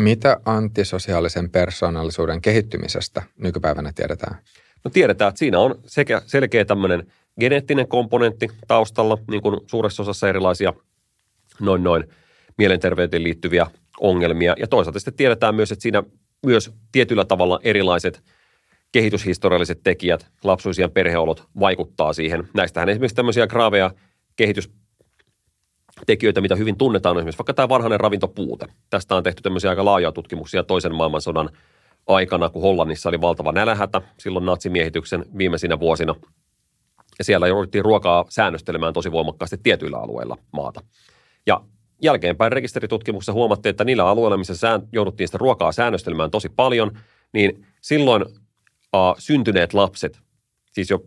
Mitä 0.00 0.40
antisosiaalisen 0.44 1.50
persoonallisuuden 1.50 2.40
kehittymisestä 2.40 3.22
nykypäivänä 3.38 3.92
tiedetään? 3.94 4.38
No 4.84 4.90
tiedetään, 4.90 5.28
että 5.28 5.38
siinä 5.38 5.58
on 5.58 5.74
sekä 5.86 6.22
selkeä 6.26 6.64
tämmöinen 6.64 7.12
geneettinen 7.40 7.88
komponentti 7.88 8.48
taustalla, 8.68 9.18
niin 9.30 9.42
kuin 9.42 9.60
suuressa 9.66 10.02
osassa 10.02 10.28
erilaisia 10.28 10.72
noin 11.60 11.84
noin 11.84 12.04
mielenterveyteen 12.58 13.22
liittyviä 13.22 13.66
ongelmia. 14.00 14.54
Ja 14.58 14.66
toisaalta 14.66 14.98
sitten 14.98 15.14
tiedetään 15.14 15.54
myös, 15.54 15.72
että 15.72 15.82
siinä 15.82 16.02
myös 16.46 16.72
tietyllä 16.92 17.24
tavalla 17.24 17.60
erilaiset 17.62 18.22
kehityshistorialliset 18.92 19.80
tekijät, 19.84 20.26
lapsuisien 20.44 20.90
perheolot 20.90 21.44
vaikuttaa 21.60 22.12
siihen. 22.12 22.48
Näistähän 22.54 22.88
esimerkiksi 22.88 23.16
tämmöisiä 23.16 23.46
graaveja 23.46 23.90
kehitystekijöitä, 24.36 26.40
mitä 26.40 26.56
hyvin 26.56 26.78
tunnetaan, 26.78 27.16
on 27.16 27.20
esimerkiksi 27.20 27.38
vaikka 27.38 27.54
tämä 27.54 27.68
varhainen 27.68 28.00
ravintopuute. 28.00 28.66
Tästä 28.90 29.16
on 29.16 29.22
tehty 29.22 29.42
tämmöisiä 29.42 29.70
aika 29.70 29.84
laajoja 29.84 30.12
tutkimuksia 30.12 30.62
toisen 30.62 30.94
maailmansodan 30.94 31.50
aikana, 32.06 32.50
kun 32.50 32.62
Hollannissa 32.62 33.08
oli 33.08 33.20
valtava 33.20 33.52
nälähätä 33.52 34.02
silloin 34.18 34.46
natsimiehityksen 34.46 35.24
viimeisinä 35.38 35.80
vuosina. 35.80 36.14
Ja 37.18 37.24
siellä 37.24 37.48
jouduttiin 37.48 37.84
ruokaa 37.84 38.24
säännöstelemään 38.28 38.92
tosi 38.92 39.12
voimakkaasti 39.12 39.56
tietyillä 39.62 39.98
alueilla 39.98 40.36
maata. 40.52 40.80
Ja 41.46 41.60
jälkeenpäin 42.02 42.52
rekisteritutkimuksessa 42.52 43.32
huomattiin, 43.32 43.70
että 43.70 43.84
niillä 43.84 44.08
alueilla, 44.08 44.36
missä 44.36 44.56
sään, 44.56 44.82
jouduttiin 44.92 45.28
sitä 45.28 45.38
ruokaa 45.38 45.72
säännöstelemään 45.72 46.30
tosi 46.30 46.48
paljon, 46.48 46.98
niin 47.32 47.66
silloin 47.80 48.22
uh, 48.22 49.14
syntyneet 49.18 49.74
lapset, 49.74 50.20
siis 50.72 50.90
jo 50.90 51.04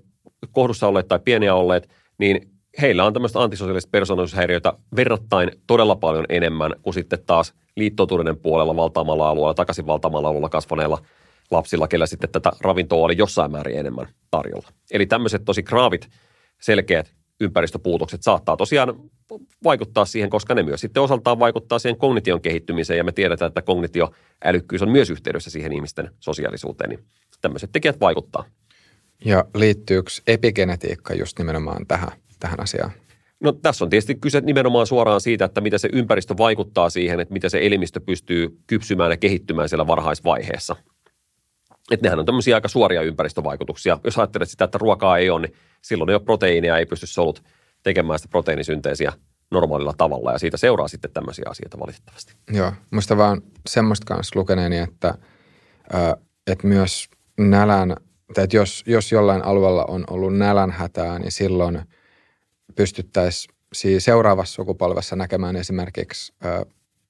kohdussa 0.51 0.87
olleet 0.87 1.07
tai 1.07 1.19
pieniä 1.19 1.55
olleet, 1.55 1.89
niin 2.17 2.54
heillä 2.81 3.05
on 3.05 3.13
tämmöistä 3.13 3.39
antisosiaalista 3.39 3.89
persoonallisuushäiriöitä 3.91 4.73
verrattain 4.95 5.51
todella 5.67 5.95
paljon 5.95 6.25
enemmän 6.29 6.71
kuin 6.81 6.93
sitten 6.93 7.19
taas 7.25 7.53
liittoutuneiden 7.75 8.37
puolella 8.37 8.75
valtaamalla 8.75 9.29
alueella, 9.29 9.53
takaisin 9.53 9.87
valtaamalla 9.87 10.27
alueella 10.27 10.49
kasvaneilla 10.49 11.01
lapsilla, 11.51 11.87
kellä 11.87 12.05
sitten 12.05 12.29
tätä 12.29 12.51
ravintoa 12.59 13.05
oli 13.05 13.17
jossain 13.17 13.51
määrin 13.51 13.79
enemmän 13.79 14.07
tarjolla. 14.31 14.67
Eli 14.91 15.05
tämmöiset 15.05 15.45
tosi 15.45 15.63
graavit, 15.63 16.09
selkeät 16.61 17.13
ympäristöpuutokset 17.39 18.23
saattaa 18.23 18.57
tosiaan 18.57 18.93
vaikuttaa 19.63 20.05
siihen, 20.05 20.29
koska 20.29 20.55
ne 20.55 20.63
myös 20.63 20.81
sitten 20.81 21.03
osaltaan 21.03 21.39
vaikuttaa 21.39 21.79
siihen 21.79 21.97
kognition 21.97 22.41
kehittymiseen 22.41 22.97
ja 22.97 23.03
me 23.03 23.11
tiedetään, 23.11 23.47
että 23.47 23.61
kognitioälykkyys 23.61 24.81
on 24.81 24.89
myös 24.89 25.09
yhteydessä 25.09 25.49
siihen 25.49 25.73
ihmisten 25.73 26.11
sosiaalisuuteen, 26.19 26.89
niin 26.89 27.05
tämmöiset 27.41 27.69
tekijät 27.71 27.99
vaikuttaa. 27.99 28.43
Ja 29.25 29.45
liittyykö 29.55 30.09
epigenetiikka 30.27 31.13
just 31.13 31.39
nimenomaan 31.39 31.87
tähän, 31.87 32.11
tähän 32.45 32.59
asiaan? 32.59 32.91
No 33.39 33.51
tässä 33.51 33.85
on 33.85 33.89
tietysti 33.89 34.15
kyse 34.15 34.41
nimenomaan 34.41 34.87
suoraan 34.87 35.21
siitä, 35.21 35.45
että 35.45 35.61
miten 35.61 35.79
se 35.79 35.89
ympäristö 35.93 36.33
vaikuttaa 36.37 36.89
siihen, 36.89 37.19
että 37.19 37.33
miten 37.33 37.49
se 37.49 37.59
elimistö 37.61 37.99
pystyy 37.99 38.59
kypsymään 38.67 39.11
ja 39.11 39.17
kehittymään 39.17 39.69
siellä 39.69 39.87
varhaisvaiheessa. 39.87 40.75
Että 41.91 42.05
nehän 42.05 42.19
on 42.19 42.25
tämmöisiä 42.25 42.55
aika 42.55 42.67
suoria 42.67 43.01
ympäristövaikutuksia. 43.01 43.99
Jos 44.03 44.17
ajattelet 44.17 44.49
sitä, 44.49 44.65
että 44.65 44.77
ruokaa 44.77 45.17
ei 45.17 45.29
ole, 45.29 45.47
niin 45.47 45.57
silloin 45.81 46.09
ei 46.09 46.15
ole 46.15 46.23
proteiinia, 46.23 46.77
ei 46.77 46.85
pysty 46.85 47.07
solut 47.07 47.43
tekemään 47.83 48.19
sitä 48.19 48.31
proteiinisynteesiä 48.31 49.13
normaalilla 49.51 49.93
tavalla 49.97 50.31
ja 50.31 50.39
siitä 50.39 50.57
seuraa 50.57 50.87
sitten 50.87 51.11
tämmöisiä 51.11 51.45
asioita 51.49 51.79
valitettavasti. 51.79 52.33
Joo, 52.51 52.71
muista 52.91 53.17
vaan 53.17 53.41
semmoista 53.69 54.05
kanssa 54.05 54.39
lukeneeni, 54.39 54.77
että, 54.77 55.13
että 56.47 56.67
myös 56.67 57.09
nälän, 57.37 57.95
tai 58.33 58.43
että 58.43 58.57
jos, 58.57 58.83
jos 58.87 59.11
jollain 59.11 59.45
alueella 59.45 59.85
on 59.85 60.03
ollut 60.09 60.37
nälänhätää, 60.37 61.19
niin 61.19 61.31
silloin 61.31 61.81
pystyttäisiin 62.75 64.01
seuraavassa 64.01 64.53
sukupolvessa 64.53 65.15
näkemään 65.15 65.55
esimerkiksi, 65.55 66.33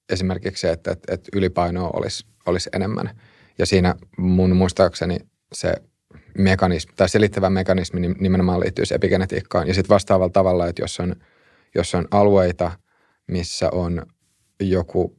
esimerkiksi 0.09 0.61
se, 0.61 0.71
että, 0.71 0.91
että, 0.91 1.13
että 1.13 1.29
ylipainoa 1.33 1.89
olisi, 1.93 2.25
olisi 2.45 2.69
enemmän. 2.73 3.19
Ja 3.57 3.65
siinä 3.65 3.95
mun 4.17 4.55
muistaakseni 4.55 5.17
se 5.53 5.73
mekanismi, 6.37 6.93
tai 6.95 7.09
selittävä 7.09 7.49
mekanismi 7.49 7.99
nimenomaan 7.99 8.59
liittyy 8.59 8.85
epigenetiikkaan. 8.91 9.67
Ja 9.67 9.73
sitten 9.73 9.93
vastaavalla 9.93 10.31
tavalla, 10.31 10.67
että 10.67 10.81
jos 10.81 10.99
on, 10.99 11.15
jos 11.75 11.95
on 11.95 12.07
alueita, 12.11 12.71
missä 13.27 13.69
on 13.71 14.05
joku 14.59 15.17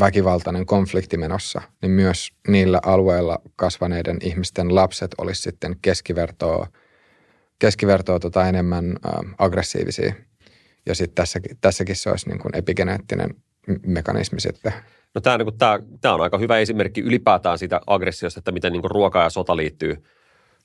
väkivaltainen 0.00 0.66
konflikti 0.66 1.16
menossa, 1.16 1.62
niin 1.82 1.90
myös 1.90 2.32
niillä 2.48 2.80
alueilla 2.82 3.38
kasvaneiden 3.56 4.18
ihmisten 4.22 4.74
lapset 4.74 5.14
olisi 5.18 5.42
sitten 5.42 5.76
keskivertoa, 5.82 6.66
keskivertoa 7.58 8.18
tota 8.18 8.48
enemmän 8.48 8.96
ä, 9.06 9.10
aggressiivisia. 9.38 10.14
Ja 10.86 10.94
sitten 10.94 11.14
tässäkin, 11.14 11.58
tässäkin 11.60 11.96
se 11.96 12.10
olisi 12.10 12.28
niin 12.28 12.38
kuin 12.38 12.56
epigeneettinen 12.56 13.34
mekanismi 13.86 14.40
sitten. 14.40 14.72
No 15.14 15.20
tämä, 15.20 15.38
niin 15.38 15.58
tämä, 15.58 15.78
tämä 16.00 16.14
on 16.14 16.20
aika 16.20 16.38
hyvä 16.38 16.58
esimerkki 16.58 17.00
ylipäätään 17.00 17.58
siitä 17.58 17.80
aggressiosta, 17.86 18.40
että 18.40 18.52
miten 18.52 18.72
niin 18.72 18.82
kuin 18.82 18.90
ruoka 18.90 19.22
ja 19.22 19.30
sota 19.30 19.56
liittyy– 19.56 19.96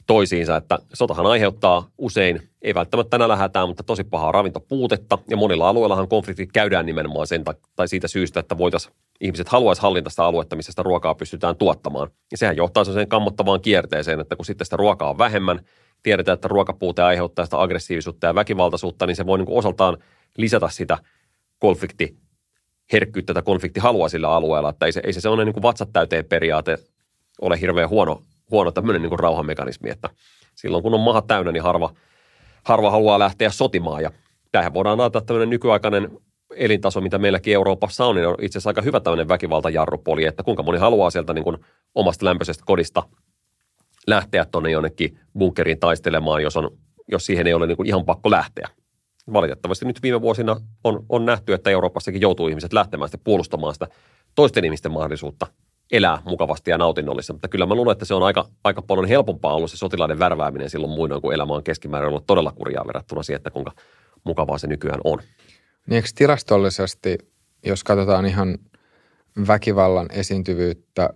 toisiinsa, 0.07 0.57
että 0.57 0.79
sotahan 0.93 1.25
aiheuttaa 1.25 1.87
usein, 1.97 2.49
ei 2.61 2.73
välttämättä 2.73 3.17
nälähätää, 3.17 3.65
mutta 3.65 3.83
tosi 3.83 4.03
pahaa 4.03 4.31
ravintopuutetta, 4.31 5.17
ja 5.29 5.37
monilla 5.37 5.69
alueillahan 5.69 6.07
konfliktit 6.07 6.51
käydään 6.51 6.85
nimenomaan 6.85 7.27
sen 7.27 7.43
tai 7.75 7.87
siitä 7.87 8.07
syystä, 8.07 8.39
että 8.39 8.57
voitaisiin, 8.57 8.95
ihmiset 9.21 9.49
haluaisi 9.49 9.81
hallinta 9.81 10.09
sitä 10.09 10.25
aluetta, 10.25 10.55
missä 10.55 10.71
sitä 10.71 10.83
ruokaa 10.83 11.15
pystytään 11.15 11.55
tuottamaan. 11.55 12.09
Ja 12.31 12.37
sehän 12.37 12.57
johtaa 12.57 12.83
sen 12.83 13.07
kammottavaan 13.07 13.61
kierteeseen, 13.61 14.19
että 14.19 14.35
kun 14.35 14.45
sitten 14.45 14.65
sitä 14.65 14.77
ruokaa 14.77 15.09
on 15.09 15.17
vähemmän, 15.17 15.59
tiedetään, 16.03 16.33
että 16.33 16.47
ruokapuute 16.47 17.01
aiheuttaa 17.01 17.45
sitä 17.45 17.61
aggressiivisuutta 17.61 18.27
ja 18.27 18.35
väkivaltaisuutta, 18.35 19.05
niin 19.05 19.15
se 19.15 19.25
voi 19.25 19.37
niin 19.37 19.45
kuin 19.45 19.57
osaltaan 19.57 19.97
lisätä 20.37 20.69
sitä 20.69 20.97
konflikti 21.59 22.17
herkkyyttä 22.93 23.33
tai 23.33 23.43
konfliktihalua 23.43 24.09
sillä 24.09 24.29
alueella, 24.29 24.69
että 24.69 24.85
ei 24.85 24.91
se, 24.91 25.01
ei 25.03 25.13
se 25.13 25.21
sellainen 25.21 25.45
niin 25.45 25.53
kuin 25.53 25.63
vatsat 25.63 25.89
täyteen 25.93 26.25
periaate 26.25 26.77
ole 27.41 27.61
hirveän 27.61 27.89
huono 27.89 28.21
huono 28.51 28.71
tämmöinen 28.71 29.01
niin 29.01 29.09
kuin 29.09 29.19
rauhamekanismi, 29.19 29.89
että 29.89 30.09
silloin 30.55 30.83
kun 30.83 30.93
on 30.93 30.99
maha 30.99 31.21
täynnä, 31.21 31.51
niin 31.51 31.63
harva, 31.63 31.93
harva 32.63 32.91
haluaa 32.91 33.19
lähteä 33.19 33.49
sotimaan. 33.49 34.03
Ja 34.03 34.11
tähän 34.51 34.73
voidaan 34.73 34.99
ajatella 34.99 35.25
tämmöinen 35.25 35.49
nykyaikainen 35.49 36.17
elintaso, 36.55 37.01
mitä 37.01 37.17
meilläkin 37.17 37.53
Euroopassa 37.53 38.05
on, 38.05 38.15
niin 38.15 38.27
on 38.27 38.35
itse 38.41 38.57
asiassa 38.57 38.69
aika 38.69 38.81
hyvä 38.81 38.99
tämmöinen 38.99 39.27
väkivaltajarrupoli, 39.27 40.25
että 40.25 40.43
kuinka 40.43 40.63
moni 40.63 40.77
haluaa 40.77 41.09
sieltä 41.09 41.33
niin 41.33 41.43
kuin 41.43 41.57
omasta 41.95 42.25
lämpöisestä 42.25 42.63
kodista 42.67 43.03
lähteä 44.07 44.45
tuonne 44.45 44.71
jonnekin 44.71 45.19
bunkkeriin 45.37 45.79
taistelemaan, 45.79 46.43
jos, 46.43 46.57
on, 46.57 46.71
jos 47.11 47.25
siihen 47.25 47.47
ei 47.47 47.53
ole 47.53 47.67
niin 47.67 47.77
kuin 47.77 47.87
ihan 47.87 48.05
pakko 48.05 48.31
lähteä. 48.31 48.67
Valitettavasti 49.33 49.85
nyt 49.85 50.03
viime 50.03 50.21
vuosina 50.21 50.61
on, 50.83 51.05
on 51.09 51.25
nähty, 51.25 51.53
että 51.53 51.69
Euroopassakin 51.69 52.21
joutuu 52.21 52.47
ihmiset 52.47 52.73
lähtemään 52.73 53.09
sitä 53.09 53.23
puolustamaan 53.23 53.73
sitä 53.73 53.87
toisten 54.35 54.65
ihmisten 54.65 54.91
mahdollisuutta 54.91 55.47
elää 55.91 56.21
mukavasti 56.25 56.71
ja 56.71 56.77
nautinnollisesti. 56.77 57.33
Mutta 57.33 57.47
kyllä 57.47 57.65
mä 57.65 57.75
luulen, 57.75 57.91
että 57.91 58.05
se 58.05 58.13
on 58.13 58.23
aika, 58.23 58.45
aika 58.63 58.81
paljon 58.81 59.07
helpompaa 59.07 59.53
ollut 59.53 59.71
se 59.71 59.77
sotilaiden 59.77 60.19
värvääminen 60.19 60.69
silloin 60.69 60.93
muinoin, 60.93 61.21
kun 61.21 61.33
elämä 61.33 61.53
on 61.53 61.63
keskimäärin 61.63 62.09
ollut 62.09 62.25
todella 62.27 62.51
kurjaa 62.51 62.87
verrattuna 62.87 63.23
siihen, 63.23 63.37
että 63.37 63.51
kuinka 63.51 63.71
mukavaa 64.23 64.57
se 64.57 64.67
nykyään 64.67 65.01
on. 65.03 65.19
Niin 65.87 65.95
eikö 65.95 66.07
tilastollisesti, 66.15 67.17
jos 67.65 67.83
katsotaan 67.83 68.25
ihan 68.25 68.57
väkivallan 69.47 70.07
esiintyvyyttä 70.11 71.09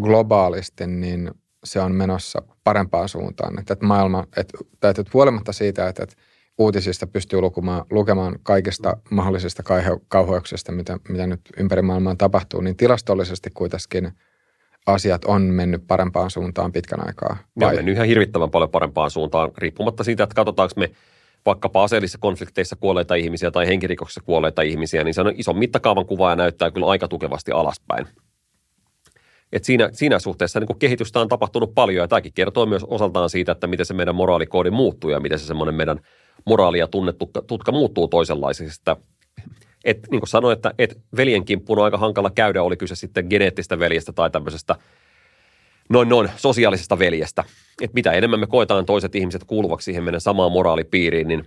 globaalisti, 0.00 0.86
niin 0.86 1.30
se 1.64 1.80
on 1.80 1.94
menossa 1.94 2.42
parempaan 2.64 3.08
suuntaan. 3.08 3.58
Että, 3.58 3.72
että 3.72 3.86
maailma, 3.86 4.26
että, 4.36 4.58
että 4.90 5.10
huolimatta 5.14 5.52
siitä, 5.52 5.88
että, 5.88 6.02
että 6.02 6.16
uutisista 6.58 7.06
pystyy 7.06 7.40
lukemaan, 7.40 7.84
lukemaan 7.90 8.38
kaikista 8.42 8.96
mahdollisista 9.10 9.62
kauheuksista, 10.08 10.72
mitä, 10.72 10.98
mitä 11.08 11.26
nyt 11.26 11.40
ympäri 11.56 11.82
maailmaa 11.82 12.14
tapahtuu, 12.16 12.60
niin 12.60 12.76
tilastollisesti 12.76 13.50
kuitenkin 13.50 14.12
asiat 14.86 15.24
on 15.24 15.42
mennyt 15.42 15.86
parempaan 15.86 16.30
suuntaan 16.30 16.72
pitkän 16.72 17.06
aikaa. 17.06 17.36
Vai? 17.60 17.68
On 17.68 17.74
mennyt 17.74 17.94
ihan 17.94 18.06
hirvittävän 18.06 18.50
paljon 18.50 18.70
parempaan 18.70 19.10
suuntaan, 19.10 19.50
riippumatta 19.58 20.04
siitä, 20.04 20.22
että 20.24 20.34
katsotaanko 20.34 20.74
me 20.76 20.90
vaikkapa 21.46 21.84
aseellisissa 21.84 22.18
konflikteissa 22.18 22.76
kuolleita 22.76 23.14
ihmisiä 23.14 23.50
tai 23.50 23.66
henkirikoksissa 23.66 24.22
kuolleita 24.24 24.62
ihmisiä, 24.62 25.04
niin 25.04 25.14
se 25.14 25.20
on 25.20 25.32
ison 25.36 25.58
mittakaavan 25.58 26.06
kuva 26.06 26.30
ja 26.30 26.36
näyttää 26.36 26.70
kyllä 26.70 26.86
aika 26.86 27.08
tukevasti 27.08 27.52
alaspäin. 27.52 28.06
Et 29.52 29.64
siinä, 29.64 29.90
siinä 29.92 30.18
suhteessa 30.18 30.60
niin 30.60 30.78
kehitystä 30.78 31.20
on 31.20 31.28
tapahtunut 31.28 31.74
paljon 31.74 32.02
ja 32.02 32.08
tämäkin 32.08 32.32
kertoo 32.32 32.66
myös 32.66 32.84
osaltaan 32.84 33.30
siitä, 33.30 33.52
että 33.52 33.66
miten 33.66 33.86
se 33.86 33.94
meidän 33.94 34.14
moraalikoodi 34.14 34.70
muuttuu 34.70 35.10
ja 35.10 35.20
miten 35.20 35.38
se 35.38 35.46
semmoinen 35.46 35.74
meidän 35.74 36.00
moraali 36.46 36.78
ja 36.78 36.86
tunnetutka 36.86 37.72
muuttuu 37.72 38.08
toisenlaiseksi. 38.08 38.82
Et, 39.84 39.98
niin 40.10 40.20
kuin 40.20 40.28
sanoin, 40.28 40.56
että 40.56 40.74
et 40.78 40.98
veljen 41.16 41.44
kimppuun 41.44 41.78
on 41.78 41.84
aika 41.84 41.98
hankala 41.98 42.30
käydä, 42.30 42.62
oli 42.62 42.76
kyse 42.76 42.94
sitten 42.94 43.26
geneettistä 43.30 43.78
veljestä 43.78 44.12
tai 44.12 44.30
tämmöisestä 44.30 44.76
noin 45.88 46.08
noin 46.08 46.30
sosiaalisesta 46.36 46.98
veljestä. 46.98 47.44
Et 47.82 47.94
mitä 47.94 48.12
enemmän 48.12 48.40
me 48.40 48.46
koetaan 48.46 48.86
toiset 48.86 49.14
ihmiset 49.14 49.44
kuuluvaksi 49.44 49.84
siihen 49.84 50.04
meidän 50.04 50.20
samaan 50.20 50.52
moraalipiiriin, 50.52 51.28
niin 51.28 51.44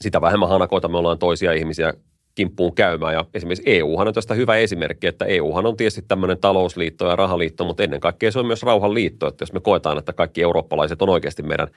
sitä 0.00 0.20
vähemmän 0.20 0.48
hanakoita 0.48 0.88
me 0.88 0.98
ollaan 0.98 1.18
toisia 1.18 1.52
ihmisiä 1.52 1.94
kimppuun 2.34 2.74
käymään. 2.74 3.14
Ja 3.14 3.24
esimerkiksi 3.34 3.70
EUhan 3.70 4.08
on 4.08 4.14
tästä 4.14 4.34
hyvä 4.34 4.56
esimerkki, 4.56 5.06
että 5.06 5.24
EUhan 5.24 5.66
on 5.66 5.76
tietysti 5.76 6.02
tämmöinen 6.08 6.38
talousliitto 6.38 7.06
ja 7.06 7.16
rahaliitto, 7.16 7.64
mutta 7.64 7.82
ennen 7.82 8.00
kaikkea 8.00 8.32
se 8.32 8.38
on 8.38 8.46
myös 8.46 8.62
rauhanliitto, 8.62 9.26
että 9.26 9.42
jos 9.42 9.52
me 9.52 9.60
koetaan, 9.60 9.98
että 9.98 10.12
kaikki 10.12 10.42
eurooppalaiset 10.42 11.02
on 11.02 11.08
oikeasti 11.08 11.42
meidän 11.42 11.68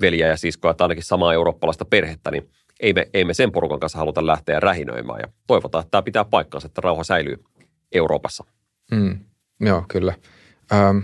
veliä 0.00 0.28
ja 0.28 0.36
siskoja 0.36 0.74
tai 0.74 0.84
ainakin 0.84 1.04
samaa 1.04 1.34
eurooppalaista 1.34 1.84
perhettä, 1.84 2.30
niin 2.30 2.50
ei 2.80 2.92
me, 2.92 3.08
ei 3.14 3.24
me 3.24 3.34
sen 3.34 3.52
porukan 3.52 3.80
kanssa 3.80 3.98
haluta 3.98 4.26
lähteä 4.26 4.60
rähinöimään. 4.60 5.20
Ja 5.20 5.28
toivotaan, 5.46 5.82
että 5.82 5.90
tämä 5.90 6.02
pitää 6.02 6.24
paikkansa, 6.24 6.66
että 6.66 6.80
rauha 6.80 7.04
säilyy 7.04 7.44
Euroopassa. 7.92 8.44
Mm, 8.90 9.18
joo, 9.60 9.84
kyllä. 9.88 10.14
Ähm, 10.72 10.98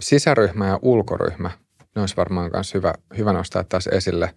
sisäryhmä 0.00 0.68
ja 0.68 0.78
ulkoryhmä, 0.82 1.50
ne 1.94 2.00
olisi 2.00 2.16
varmaan 2.16 2.50
myös 2.52 2.74
hyvä, 2.74 2.94
hyvä 3.18 3.32
nostaa 3.32 3.64
taas 3.64 3.86
esille. 3.86 4.34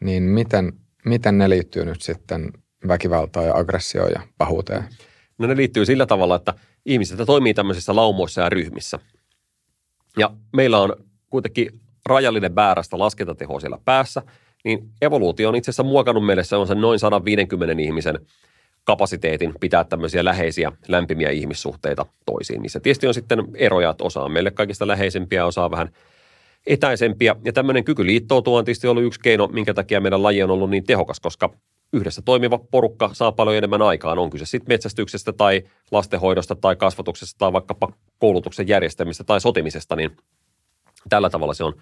Niin 0.00 0.22
miten, 0.22 0.72
miten 1.04 1.38
ne 1.38 1.48
liittyy 1.48 1.84
nyt 1.84 2.02
sitten 2.02 2.52
väkivaltaan 2.88 3.46
ja 3.46 3.56
aggressioon 3.56 4.10
ja 4.14 4.20
pahuuteen? 4.38 4.84
No 5.38 5.46
ne 5.46 5.56
liittyy 5.56 5.86
sillä 5.86 6.06
tavalla, 6.06 6.36
että 6.36 6.54
ihmiset 6.86 7.20
toimii 7.26 7.54
tämmöisissä 7.54 7.96
laumoissa 7.96 8.40
ja 8.40 8.48
ryhmissä. 8.48 8.98
Ja 10.16 10.30
meillä 10.56 10.78
on 10.78 10.96
kuitenkin 11.30 11.80
rajallinen 12.06 12.54
väärästä 12.54 12.98
laskentateho 12.98 13.60
siellä 13.60 13.78
päässä, 13.84 14.22
niin 14.64 14.90
evoluutio 15.02 15.48
on 15.48 15.54
itse 15.54 15.70
asiassa 15.70 15.82
muokannut 15.82 16.26
meille 16.26 16.44
se 16.44 16.56
on 16.56 16.66
sen 16.66 16.80
noin 16.80 16.98
150 16.98 17.82
ihmisen 17.82 18.18
kapasiteetin 18.84 19.52
pitää 19.60 19.84
tämmöisiä 19.84 20.24
läheisiä, 20.24 20.72
lämpimiä 20.88 21.30
ihmissuhteita 21.30 22.06
toisiin. 22.26 22.62
Niissä 22.62 22.80
tietysti 22.80 23.06
on 23.06 23.14
sitten 23.14 23.44
eroja, 23.54 23.90
että 23.90 24.04
osa 24.04 24.22
on 24.22 24.32
meille 24.32 24.50
kaikista 24.50 24.86
läheisempiä, 24.86 25.46
osa 25.46 25.64
on 25.64 25.70
vähän 25.70 25.88
etäisempiä. 26.66 27.36
Ja 27.44 27.52
tämmöinen 27.52 27.84
kyky 27.84 28.06
liittoutua 28.06 28.58
on 28.58 28.64
tietysti 28.64 28.86
ollut 28.86 29.04
yksi 29.04 29.20
keino, 29.20 29.46
minkä 29.46 29.74
takia 29.74 30.00
meidän 30.00 30.22
laji 30.22 30.42
on 30.42 30.50
ollut 30.50 30.70
niin 30.70 30.84
tehokas, 30.84 31.20
koska 31.20 31.50
yhdessä 31.92 32.22
toimiva 32.22 32.58
porukka 32.58 33.10
saa 33.12 33.32
paljon 33.32 33.56
enemmän 33.56 33.82
aikaan. 33.82 34.18
On 34.18 34.30
kyse 34.30 34.46
sitten 34.46 34.74
metsästyksestä 34.74 35.32
tai 35.32 35.62
lastenhoidosta 35.90 36.54
tai 36.54 36.76
kasvatuksesta 36.76 37.38
tai 37.38 37.52
vaikkapa 37.52 37.92
koulutuksen 38.18 38.68
järjestämistä 38.68 39.24
tai 39.24 39.40
sotimisesta, 39.40 39.96
niin 39.96 40.16
tällä 41.08 41.30
tavalla 41.30 41.54
se 41.54 41.64
on 41.64 41.74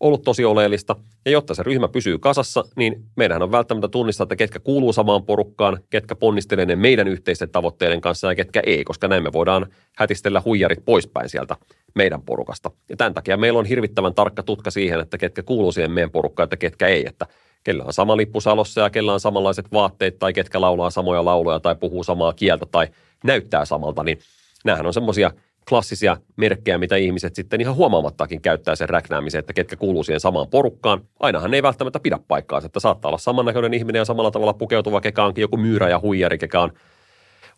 ollut 0.00 0.22
tosi 0.22 0.44
oleellista. 0.44 0.96
Ja 1.24 1.30
jotta 1.30 1.54
se 1.54 1.62
ryhmä 1.62 1.88
pysyy 1.88 2.18
kasassa, 2.18 2.64
niin 2.76 3.04
meidän 3.16 3.42
on 3.42 3.52
välttämättä 3.52 3.88
tunnistaa, 3.88 4.24
että 4.24 4.36
ketkä 4.36 4.58
kuuluu 4.58 4.92
samaan 4.92 5.22
porukkaan, 5.22 5.78
ketkä 5.90 6.14
ponnistelee 6.14 6.66
ne 6.66 6.76
meidän 6.76 7.08
yhteisten 7.08 7.50
tavoitteiden 7.50 8.00
kanssa 8.00 8.28
ja 8.28 8.34
ketkä 8.34 8.62
ei, 8.66 8.84
koska 8.84 9.08
näin 9.08 9.22
me 9.22 9.32
voidaan 9.32 9.66
hätistellä 9.96 10.42
huijarit 10.44 10.84
poispäin 10.84 11.28
sieltä 11.28 11.56
meidän 11.94 12.22
porukasta. 12.22 12.70
Ja 12.88 12.96
tämän 12.96 13.14
takia 13.14 13.36
meillä 13.36 13.58
on 13.58 13.66
hirvittävän 13.66 14.14
tarkka 14.14 14.42
tutka 14.42 14.70
siihen, 14.70 15.00
että 15.00 15.18
ketkä 15.18 15.42
kuuluu 15.42 15.72
siihen 15.72 15.90
meidän 15.90 16.10
porukkaan, 16.10 16.44
että 16.44 16.56
ketkä 16.56 16.86
ei, 16.86 17.06
että 17.06 17.26
kellä 17.64 17.84
on 17.84 17.92
sama 17.92 18.16
lippu 18.16 18.40
salossa 18.40 18.80
ja 18.80 18.90
kellä 18.90 19.12
on 19.12 19.20
samanlaiset 19.20 19.72
vaatteet 19.72 20.18
tai 20.18 20.32
ketkä 20.32 20.60
laulaa 20.60 20.90
samoja 20.90 21.24
lauluja 21.24 21.60
tai 21.60 21.74
puhuu 21.74 22.04
samaa 22.04 22.32
kieltä 22.32 22.66
tai 22.66 22.88
näyttää 23.24 23.64
samalta, 23.64 24.02
niin 24.02 24.18
nämähän 24.64 24.86
on 24.86 24.94
semmoisia– 24.94 25.30
klassisia 25.68 26.16
merkkejä, 26.36 26.78
mitä 26.78 26.96
ihmiset 26.96 27.34
sitten 27.34 27.60
ihan 27.60 27.74
huomaamattakin 27.74 28.42
käyttää 28.42 28.76
sen 28.76 28.88
räknäämiseen, 28.88 29.40
että 29.40 29.52
ketkä 29.52 29.76
kuuluu 29.76 30.04
siihen 30.04 30.20
samaan 30.20 30.48
porukkaan. 30.48 31.00
Ainahan 31.20 31.54
ei 31.54 31.62
välttämättä 31.62 32.00
pidä 32.00 32.18
paikkaa, 32.28 32.62
että 32.64 32.80
saattaa 32.80 33.08
olla 33.08 33.18
samannäköinen 33.18 33.74
ihminen 33.74 34.00
ja 34.00 34.04
samalla 34.04 34.30
tavalla 34.30 34.52
pukeutuva, 34.52 35.00
kekä 35.00 35.24
onkin 35.24 35.42
joku 35.42 35.56
myyrä 35.56 35.88
ja 35.88 36.00
huijari, 36.00 36.38
kekä 36.38 36.60
on, 36.60 36.72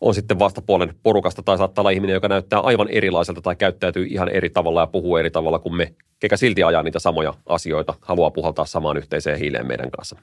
on 0.01 0.13
sitten 0.13 0.39
vastapuolen 0.39 0.93
porukasta, 1.03 1.43
tai 1.43 1.57
saattaa 1.57 1.81
olla 1.81 1.89
ihminen, 1.89 2.13
joka 2.13 2.27
näyttää 2.27 2.59
aivan 2.59 2.87
erilaiselta 2.89 3.41
tai 3.41 3.55
käyttäytyy 3.55 4.05
ihan 4.09 4.29
eri 4.29 4.49
tavalla 4.49 4.81
ja 4.81 4.87
puhuu 4.87 5.17
eri 5.17 5.31
tavalla 5.31 5.59
kuin 5.59 5.75
me, 5.75 5.93
kekä 6.19 6.37
silti 6.37 6.63
ajaa 6.63 6.83
niitä 6.83 6.99
samoja 6.99 7.33
asioita, 7.45 7.93
haluaa 8.01 8.31
puhaltaa 8.31 8.65
samaan 8.65 8.97
yhteiseen 8.97 9.39
hiileen 9.39 9.67
meidän 9.67 9.91
kanssa. 9.91 10.15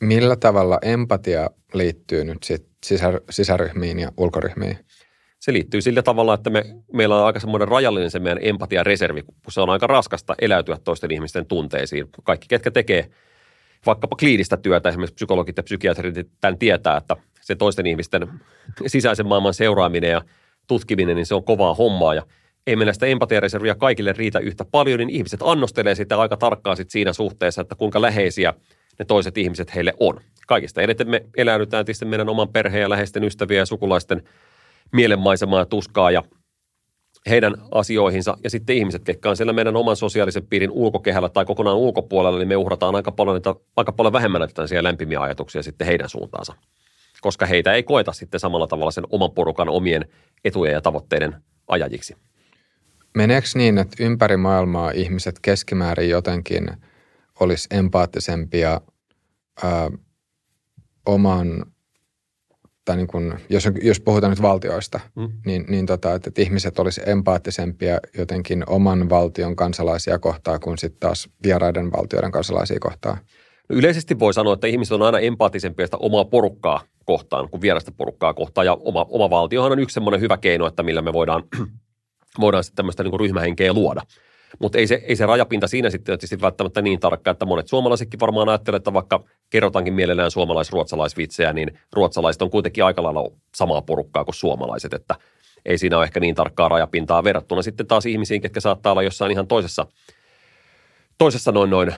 Millä 0.00 0.36
tavalla 0.36 0.78
empatia 0.82 1.50
liittyy 1.74 2.24
nyt 2.24 2.42
sit 2.42 2.66
sisär, 2.84 3.20
sisäryhmiin 3.30 3.98
ja 3.98 4.12
ulkoryhmiin? 4.16 4.78
Se 5.42 5.52
liittyy 5.52 5.80
sillä 5.80 6.02
tavalla, 6.02 6.34
että 6.34 6.50
me, 6.50 6.64
meillä 6.92 7.16
on 7.16 7.26
aika 7.26 7.40
semmoinen 7.40 7.68
rajallinen 7.68 8.10
se 8.10 8.18
meidän 8.18 8.38
empatiareservi, 8.42 9.22
kun 9.22 9.52
se 9.52 9.60
on 9.60 9.70
aika 9.70 9.86
raskasta 9.86 10.34
eläytyä 10.40 10.78
toisten 10.84 11.10
ihmisten 11.10 11.46
tunteisiin. 11.46 12.08
Kaikki, 12.24 12.48
ketkä 12.48 12.70
tekee 12.70 13.10
vaikkapa 13.86 14.16
kliinistä 14.16 14.56
työtä, 14.56 14.88
esimerkiksi 14.88 15.14
psykologit 15.14 15.56
ja 15.56 15.62
psykiatrit, 15.62 16.28
tämän 16.40 16.58
tietää, 16.58 16.96
että 16.96 17.16
se 17.40 17.54
toisten 17.54 17.86
ihmisten 17.86 18.28
sisäisen 18.86 19.26
maailman 19.26 19.54
seuraaminen 19.54 20.10
ja 20.10 20.22
tutkiminen, 20.66 21.16
niin 21.16 21.26
se 21.26 21.34
on 21.34 21.44
kovaa 21.44 21.74
hommaa 21.74 22.14
ja 22.14 22.22
ei 22.66 22.76
meillä 22.76 22.92
sitä 22.92 23.06
empatiareserviä 23.06 23.74
kaikille 23.74 24.12
riitä 24.12 24.38
yhtä 24.38 24.64
paljon, 24.64 24.98
niin 24.98 25.10
ihmiset 25.10 25.40
annostelee 25.42 25.94
sitä 25.94 26.18
aika 26.18 26.36
tarkkaan 26.36 26.76
sit 26.76 26.90
siinä 26.90 27.12
suhteessa, 27.12 27.62
että 27.62 27.74
kuinka 27.74 28.02
läheisiä 28.02 28.54
ne 28.98 29.04
toiset 29.04 29.38
ihmiset 29.38 29.74
heille 29.74 29.94
on. 30.00 30.20
Kaikista 30.46 30.82
eniten 30.82 31.10
me 31.10 31.24
eläydytään 31.36 31.84
tietysti 31.84 32.04
meidän 32.04 32.28
oman 32.28 32.48
perheen 32.48 32.82
ja 32.82 32.90
läheisten 32.90 33.24
ystävien 33.24 33.58
ja 33.58 33.66
sukulaisten– 33.66 34.22
mielenmaisemaa 34.92 35.58
ja 35.58 35.66
tuskaa 35.66 36.10
ja 36.10 36.22
heidän 37.30 37.54
asioihinsa. 37.70 38.36
Ja 38.44 38.50
sitten 38.50 38.76
ihmiset, 38.76 39.08
jotka 39.08 39.30
on 39.30 39.36
siellä 39.36 39.52
meidän 39.52 39.76
oman 39.76 39.96
sosiaalisen 39.96 40.46
piirin 40.46 40.70
ulkokehällä 40.70 41.28
tai 41.28 41.44
kokonaan 41.44 41.76
ulkopuolella, 41.76 42.38
niin 42.38 42.48
me 42.48 42.56
uhrataan 42.56 42.94
aika 42.94 43.12
paljon, 43.12 43.36
että, 43.36 43.54
aika 43.76 43.92
paljon 43.92 44.12
vähemmän 44.12 44.40
näitä 44.40 44.82
lämpimiä 44.82 45.20
ajatuksia 45.20 45.62
sitten 45.62 45.86
heidän 45.86 46.08
suuntaansa. 46.08 46.54
Koska 47.20 47.46
heitä 47.46 47.72
ei 47.72 47.82
koeta 47.82 48.12
sitten 48.12 48.40
samalla 48.40 48.66
tavalla 48.66 48.90
sen 48.90 49.04
oman 49.10 49.30
porukan 49.30 49.68
omien 49.68 50.08
etujen 50.44 50.72
ja 50.72 50.80
tavoitteiden 50.80 51.34
ajajiksi. 51.68 52.16
Meneekö 53.14 53.46
niin, 53.54 53.78
että 53.78 54.04
ympäri 54.04 54.36
maailmaa 54.36 54.90
ihmiset 54.90 55.38
keskimäärin 55.42 56.10
jotenkin 56.10 56.70
olisi 57.40 57.68
empaattisempia 57.70 58.80
ää, 59.62 59.90
oman 61.06 61.64
tai 62.84 62.96
niin 62.96 63.06
kuin, 63.06 63.34
jos, 63.48 63.68
jos 63.82 64.00
puhutaan 64.00 64.30
nyt 64.30 64.42
valtioista, 64.42 65.00
mm. 65.16 65.28
niin, 65.46 65.64
niin 65.68 65.86
tota, 65.86 66.14
että, 66.14 66.28
että 66.28 66.42
ihmiset 66.42 66.78
olisi 66.78 67.00
empaattisempia 67.06 67.98
jotenkin 68.18 68.64
oman 68.66 69.10
valtion 69.10 69.56
kansalaisia 69.56 70.18
kohtaan 70.18 70.60
kuin 70.60 70.78
sitten 70.78 71.00
taas 71.00 71.28
vieraiden 71.44 71.92
valtioiden 71.92 72.32
kansalaisia 72.32 72.80
kohtaan? 72.80 73.18
No 73.68 73.76
yleisesti 73.76 74.18
voi 74.18 74.34
sanoa, 74.34 74.54
että 74.54 74.66
ihmiset 74.66 74.92
on 74.92 75.02
aina 75.02 75.18
empaattisempia 75.18 75.86
sitä 75.86 75.96
omaa 75.96 76.24
porukkaa 76.24 76.80
kohtaan 77.04 77.48
kuin 77.48 77.60
vierasta 77.60 77.92
porukkaa 77.92 78.34
kohtaan. 78.34 78.66
Ja 78.66 78.74
oma, 78.74 79.06
oma 79.08 79.30
valtiohan 79.30 79.72
on 79.72 79.78
yksi 79.78 79.94
semmoinen 79.94 80.20
hyvä 80.20 80.36
keino, 80.36 80.66
että 80.66 80.82
millä 80.82 81.02
me 81.02 81.12
voidaan, 81.12 81.42
voidaan 82.40 82.64
sitten 82.64 82.76
tämmöistä 82.76 83.02
niin 83.02 83.20
ryhmähenkeä 83.20 83.72
luoda. 83.72 84.02
Mutta 84.60 84.78
ei 84.78 84.86
se, 84.86 85.02
ei 85.04 85.16
se 85.16 85.26
rajapinta 85.26 85.68
siinä 85.68 85.90
sitten 85.90 86.04
tietysti 86.04 86.40
välttämättä 86.40 86.82
niin 86.82 87.00
tarkka, 87.00 87.30
että 87.30 87.46
monet 87.46 87.68
suomalaisetkin 87.68 88.20
varmaan 88.20 88.48
ajattelevat, 88.48 88.80
että 88.80 88.92
vaikka 88.92 89.24
kerrotaankin 89.50 89.94
mielellään 89.94 90.30
suomalais-ruotsalaisvitsejä, 90.30 91.52
niin 91.52 91.78
ruotsalaiset 91.92 92.42
on 92.42 92.50
kuitenkin 92.50 92.84
aika 92.84 93.02
lailla 93.02 93.30
samaa 93.54 93.82
porukkaa 93.82 94.24
kuin 94.24 94.34
suomalaiset, 94.34 94.94
että 94.94 95.14
ei 95.64 95.78
siinä 95.78 95.96
ole 95.96 96.04
ehkä 96.04 96.20
niin 96.20 96.34
tarkkaa 96.34 96.68
rajapintaa 96.68 97.24
verrattuna 97.24 97.62
sitten 97.62 97.86
taas 97.86 98.06
ihmisiin, 98.06 98.40
ketkä 98.40 98.60
saattaa 98.60 98.92
olla 98.92 99.02
jossain 99.02 99.32
ihan 99.32 99.46
toisessa, 99.46 99.86
toisessa 101.18 101.52
noin 101.52 101.70
noin 101.70 101.94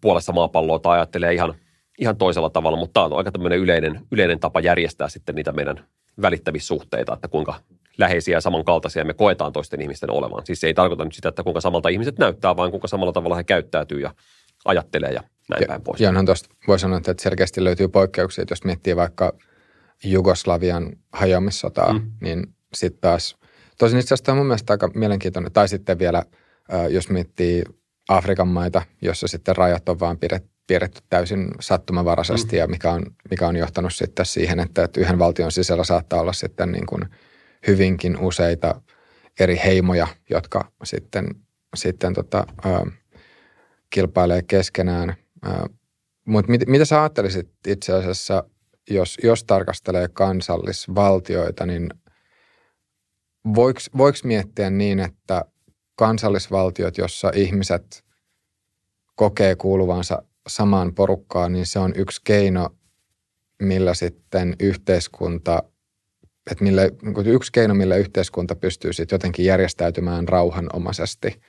puolessa 0.00 0.32
maapalloa 0.32 0.78
tai 0.78 0.98
ajattelee 0.98 1.34
ihan, 1.34 1.54
ihan 1.98 2.16
toisella 2.16 2.50
tavalla, 2.50 2.78
mutta 2.78 2.92
tämä 2.92 3.06
on 3.06 3.18
aika 3.18 3.32
tämmöinen 3.32 3.58
yleinen, 3.58 4.00
yleinen 4.10 4.40
tapa 4.40 4.60
järjestää 4.60 5.08
sitten 5.08 5.34
niitä 5.34 5.52
meidän 5.52 5.84
välittävissä 6.22 6.66
suhteita, 6.66 7.14
että 7.14 7.28
kuinka 7.28 7.54
läheisiä 8.02 8.36
ja 8.36 8.40
samankaltaisia 8.40 9.04
me 9.04 9.14
koetaan 9.14 9.52
toisten 9.52 9.82
ihmisten 9.82 10.10
olevan. 10.10 10.46
Siis 10.46 10.60
se 10.60 10.66
ei 10.66 10.74
tarkoita 10.74 11.04
nyt 11.04 11.14
sitä, 11.14 11.28
että 11.28 11.42
kuinka 11.42 11.60
samalta 11.60 11.88
ihmiset 11.88 12.18
näyttää, 12.18 12.56
vaan 12.56 12.70
kuinka 12.70 12.88
samalla 12.88 13.12
tavalla 13.12 13.36
he 13.36 13.44
käyttäytyy 13.44 14.00
ja 14.00 14.14
ajattelee 14.64 15.12
ja 15.12 15.22
näin 15.50 15.62
ja, 15.62 15.66
päin 15.66 15.82
pois. 15.82 16.00
Ja 16.00 16.08
onhan 16.08 16.26
tuosta 16.26 16.48
voi 16.68 16.78
sanoa, 16.78 16.98
että 16.98 17.14
selkeästi 17.18 17.64
löytyy 17.64 17.88
poikkeuksia, 17.88 18.42
että 18.42 18.52
jos 18.52 18.64
miettii 18.64 18.96
vaikka 18.96 19.32
Jugoslavian 20.04 20.92
hajoamissotaa, 21.12 21.92
mm. 21.92 22.10
niin 22.20 22.46
sitten 22.74 23.00
taas, 23.00 23.36
tosin 23.78 23.98
itse 23.98 24.14
asiassa 24.14 24.32
on 24.32 24.38
mun 24.38 24.46
mielestä 24.46 24.72
aika 24.72 24.90
mielenkiintoinen, 24.94 25.52
tai 25.52 25.68
sitten 25.68 25.98
vielä, 25.98 26.22
jos 26.90 27.08
miettii 27.08 27.64
Afrikan 28.08 28.48
maita, 28.48 28.82
jossa 29.02 29.28
sitten 29.28 29.56
rajat 29.56 29.88
on 29.88 30.00
vaan 30.00 30.18
piirretty 30.66 31.00
täysin 31.08 31.48
sattumavaraisesti 31.60 32.56
mm. 32.56 32.58
ja 32.58 32.66
mikä 32.66 32.90
on, 32.90 33.06
mikä 33.30 33.48
on 33.48 33.56
johtanut 33.56 33.94
sitten 33.94 34.26
siihen, 34.26 34.60
että, 34.60 34.84
että 34.84 35.00
yhden 35.00 35.18
valtion 35.18 35.52
sisällä 35.52 35.84
saattaa 35.84 36.20
olla 36.20 36.32
sitten 36.32 36.72
niin 36.72 36.86
kuin 36.86 37.02
hyvinkin 37.66 38.18
useita 38.18 38.82
eri 39.40 39.60
heimoja, 39.64 40.06
jotka 40.30 40.72
sitten, 40.84 41.28
sitten 41.76 42.14
tota, 42.14 42.46
ä, 42.66 42.86
kilpailee 43.90 44.42
keskenään. 44.42 45.14
Mutta 46.24 46.50
mit, 46.50 46.60
mitä 46.66 46.84
sä 46.84 47.02
ajattelisit 47.02 47.50
itse 47.66 47.92
asiassa, 47.92 48.44
jos, 48.90 49.18
jos 49.22 49.44
tarkastelee 49.44 50.08
kansallisvaltioita, 50.08 51.66
niin 51.66 51.88
voiko 53.54 54.18
miettiä 54.24 54.70
niin, 54.70 55.00
että 55.00 55.44
kansallisvaltiot, 55.96 56.98
jossa 56.98 57.32
ihmiset 57.34 58.04
kokee 59.14 59.56
kuuluvansa 59.56 60.22
samaan 60.48 60.94
porukkaan, 60.94 61.52
niin 61.52 61.66
se 61.66 61.78
on 61.78 61.92
yksi 61.96 62.20
keino, 62.24 62.70
millä 63.62 63.94
sitten 63.94 64.56
yhteiskunta, 64.60 65.62
että 66.50 66.64
millä, 66.64 66.82
niin 66.82 67.26
yksi 67.26 67.52
keino, 67.52 67.74
millä 67.74 67.96
yhteiskunta 67.96 68.54
pystyy 68.54 68.92
sitten 68.92 69.14
jotenkin 69.14 69.44
järjestäytymään 69.44 70.28
rauhanomaisesti. 70.28 71.40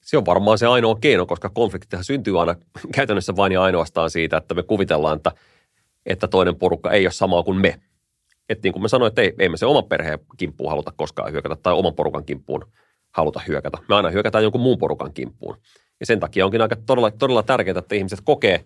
Se 0.00 0.16
on 0.16 0.26
varmaan 0.26 0.58
se 0.58 0.66
ainoa 0.66 0.98
keino, 1.00 1.26
koska 1.26 1.48
konfliktihan 1.48 2.04
syntyy 2.04 2.40
aina 2.40 2.54
käytännössä 2.94 3.36
vain 3.36 3.52
ja 3.52 3.62
ainoastaan 3.62 4.10
siitä, 4.10 4.36
että 4.36 4.54
me 4.54 4.62
kuvitellaan, 4.62 5.16
että, 5.16 5.32
että 6.06 6.28
toinen 6.28 6.56
porukka 6.56 6.90
ei 6.90 7.06
ole 7.06 7.12
sama 7.12 7.42
kuin 7.42 7.60
me. 7.60 7.80
Että 8.48 8.66
niin 8.66 8.72
kuin 8.72 8.82
mä 8.82 8.88
sanoin, 8.88 9.08
että 9.08 9.22
ei, 9.22 9.34
ei 9.38 9.48
me 9.48 9.56
se 9.56 9.66
oman 9.66 9.84
perheen 9.84 10.18
kimppuun 10.36 10.70
haluta 10.70 10.92
koskaan 10.96 11.32
hyökätä 11.32 11.56
tai 11.56 11.74
oman 11.74 11.94
porukan 11.94 12.24
kimppuun 12.24 12.64
haluta 13.10 13.40
hyökätä. 13.48 13.78
Me 13.88 13.94
aina 13.94 14.10
hyökätään 14.10 14.44
jonkun 14.44 14.60
muun 14.60 14.78
porukan 14.78 15.12
kimppuun. 15.12 15.56
Ja 16.00 16.06
sen 16.06 16.20
takia 16.20 16.44
onkin 16.44 16.62
aika 16.62 16.76
todella, 16.86 17.10
todella 17.10 17.42
tärkeää, 17.42 17.78
että 17.78 17.94
ihmiset 17.94 18.20
kokee 18.24 18.64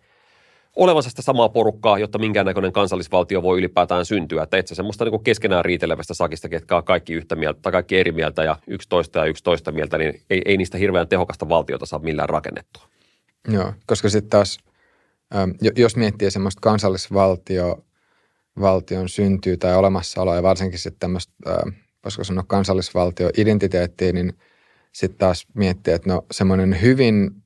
olevansa 0.76 1.10
sitä 1.10 1.22
samaa 1.22 1.48
porukkaa, 1.48 1.98
jotta 1.98 2.18
minkäännäköinen 2.18 2.72
kansallisvaltio 2.72 3.42
voi 3.42 3.58
ylipäätään 3.58 4.04
syntyä. 4.04 4.42
Että 4.42 4.56
et 4.56 4.68
se 4.68 4.74
semmoista 4.74 5.04
niin 5.04 5.22
keskenään 5.22 5.64
riitelevästä 5.64 6.14
sakista, 6.14 6.48
ketkä 6.48 6.76
on 6.76 6.84
kaikki 6.84 7.12
yhtä 7.12 7.36
mieltä 7.36 7.60
tai 7.62 7.72
kaikki 7.72 7.98
eri 7.98 8.12
mieltä 8.12 8.44
ja 8.44 8.56
yksi 8.66 8.88
toista 8.88 9.18
ja 9.18 9.24
yksi 9.24 9.44
toista 9.44 9.72
mieltä, 9.72 9.98
niin 9.98 10.20
ei, 10.30 10.42
ei 10.44 10.56
niistä 10.56 10.78
hirveän 10.78 11.08
tehokasta 11.08 11.48
valtiota 11.48 11.86
saa 11.86 11.98
millään 11.98 12.28
rakennettua. 12.28 12.82
Joo, 13.48 13.72
koska 13.86 14.08
sitten 14.08 14.30
taas, 14.30 14.58
jos 15.76 15.96
miettii 15.96 16.30
semmoista 16.30 16.60
kansallisvaltio, 16.60 17.84
valtion 18.60 19.08
syntyy 19.08 19.56
tai 19.56 19.76
olemassaoloa 19.76 20.36
ja 20.36 20.42
varsinkin 20.42 20.78
sitten 20.78 21.00
tämmöistä, 21.00 21.32
voisiko 22.04 22.24
sanoa 22.24 22.44
kansallisvaltio-identiteettiä, 22.48 24.12
niin– 24.12 24.32
sitten 24.92 25.18
taas 25.18 25.46
miettiä, 25.54 25.94
että 25.94 26.08
no 26.08 26.26
semmoinen 26.30 26.80
hyvin 26.82 27.41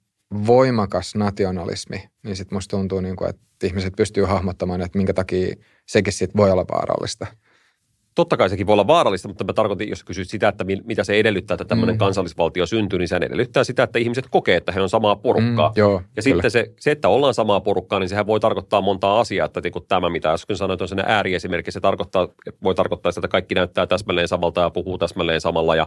voimakas 0.47 1.15
nationalismi, 1.15 2.09
niin 2.23 2.37
sitten 2.37 2.57
musta 2.57 2.77
tuntuu, 2.77 3.01
niin 3.01 3.17
kuin, 3.17 3.31
että 3.31 3.67
ihmiset 3.67 3.95
pystyy 3.97 4.25
hahmottamaan, 4.25 4.81
että 4.81 4.99
minkä 4.99 5.15
takia 5.15 5.57
sekin 5.87 6.13
sitten 6.13 6.37
voi 6.37 6.51
olla 6.51 6.65
vaarallista. 6.73 7.27
Totta 8.15 8.37
kai 8.37 8.51
sekin 8.51 8.67
voi 8.67 8.73
olla 8.73 8.87
vaarallista, 8.87 9.29
mutta 9.29 9.45
mä 9.45 9.53
tarkoitin, 9.53 9.89
jos 9.89 10.05
kysyt 10.05 10.29
sitä, 10.29 10.49
että 10.49 10.65
mitä 10.85 11.05
se 11.05 11.15
edellyttää, 11.15 11.55
että 11.55 11.65
tämmöinen 11.65 11.95
mm. 11.95 11.99
kansallisvaltio 11.99 12.67
syntyy, 12.67 12.99
niin 12.99 13.09
se 13.09 13.17
edellyttää 13.17 13.65
sitä, 13.65 13.83
että 13.83 13.99
ihmiset 13.99 14.27
kokee, 14.31 14.57
että 14.57 14.73
he 14.73 14.83
on 14.83 14.89
samaa 14.89 15.17
porukkaa. 15.17 15.69
Mm, 15.69 15.75
joo, 15.77 15.93
ja 15.93 15.99
kyllä. 16.23 16.43
sitten 16.43 16.51
se, 16.51 16.73
se, 16.81 16.91
että 16.91 17.09
ollaan 17.09 17.35
samaa 17.35 17.61
porukkaa, 17.61 17.99
niin 17.99 18.09
sehän 18.09 18.27
voi 18.27 18.41
tarkoittaa 18.41 18.81
montaa 18.81 19.21
asiaa. 19.21 19.47
Että 19.47 19.61
niin 19.61 19.87
tämä, 19.89 20.11
mitä 20.11 20.33
äsken 20.33 20.57
sanoit, 20.57 20.83
on 20.83 20.89
sellainen 20.89 21.15
ääriesimerkki. 21.15 21.73
Se 21.73 21.81
tarkoittaa, 21.81 22.29
voi 22.63 22.75
tarkoittaa 22.75 23.13
sitä, 23.13 23.21
että 23.21 23.29
kaikki 23.29 23.55
näyttää 23.55 23.87
täsmälleen 23.87 24.29
samalta 24.29 24.61
ja 24.61 24.71
puhuu 24.71 24.99
täsmälleen 24.99 25.41
samalla 25.41 25.77
ja 25.77 25.87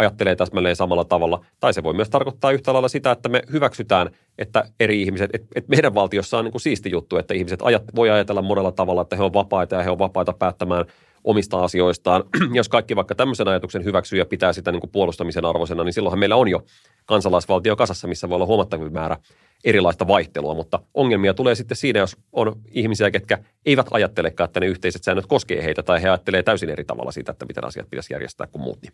ajattelee 0.00 0.36
täsmälleen 0.36 0.76
samalla 0.76 1.04
tavalla. 1.04 1.44
Tai 1.60 1.74
se 1.74 1.82
voi 1.82 1.94
myös 1.94 2.10
tarkoittaa 2.10 2.50
yhtä 2.50 2.72
lailla 2.72 2.88
sitä, 2.88 3.10
että 3.10 3.28
me 3.28 3.42
hyväksytään, 3.52 4.10
että 4.38 4.64
eri 4.80 5.02
ihmiset, 5.02 5.30
että, 5.32 5.48
että 5.54 5.70
meidän 5.70 5.94
valtiossa 5.94 6.38
on 6.38 6.44
niin 6.44 6.52
kuin 6.52 6.62
siisti 6.62 6.90
juttu, 6.90 7.16
että 7.16 7.34
ihmiset 7.34 7.60
ajat, 7.62 7.82
voi 7.96 8.10
ajatella 8.10 8.42
monella 8.42 8.72
tavalla, 8.72 9.02
että 9.02 9.16
he 9.16 9.22
on 9.22 9.32
vapaita 9.32 9.74
ja 9.74 9.82
he 9.82 9.90
on 9.90 9.98
vapaita 9.98 10.32
päättämään 10.32 10.84
omista 11.24 11.64
asioistaan. 11.64 12.24
Jos 12.58 12.68
kaikki 12.68 12.96
vaikka 12.96 13.14
tämmöisen 13.14 13.48
ajatuksen 13.48 13.84
hyväksyy 13.84 14.18
ja 14.18 14.26
pitää 14.26 14.52
sitä 14.52 14.72
niin 14.72 14.80
kuin 14.80 14.90
puolustamisen 14.90 15.44
arvoisena, 15.44 15.84
niin 15.84 15.92
silloinhan 15.92 16.18
meillä 16.18 16.36
on 16.36 16.48
jo 16.48 16.62
kansalaisvaltio 17.06 17.76
kasassa, 17.76 18.08
missä 18.08 18.28
voi 18.28 18.34
olla 18.36 18.46
huomattavin 18.46 18.92
määrä 18.92 19.16
erilaista 19.64 20.08
vaihtelua, 20.08 20.54
mutta 20.54 20.80
ongelmia 20.94 21.34
tulee 21.34 21.54
sitten 21.54 21.76
siinä, 21.76 22.00
jos 22.00 22.16
on 22.32 22.56
ihmisiä, 22.70 23.10
ketkä 23.10 23.38
eivät 23.66 23.86
ajattelekaan, 23.90 24.44
että 24.44 24.60
ne 24.60 24.66
yhteiset 24.66 25.04
säännöt 25.04 25.26
koskee 25.26 25.64
heitä, 25.64 25.82
tai 25.82 26.02
he 26.02 26.08
ajattelee 26.08 26.42
täysin 26.42 26.70
eri 26.70 26.84
tavalla 26.84 27.12
siitä, 27.12 27.32
että 27.32 27.46
miten 27.46 27.64
asiat 27.64 27.90
pitäisi 27.90 28.12
järjestää 28.14 28.46
kuin 28.46 28.62
muut. 28.62 28.82
Niin 28.82 28.92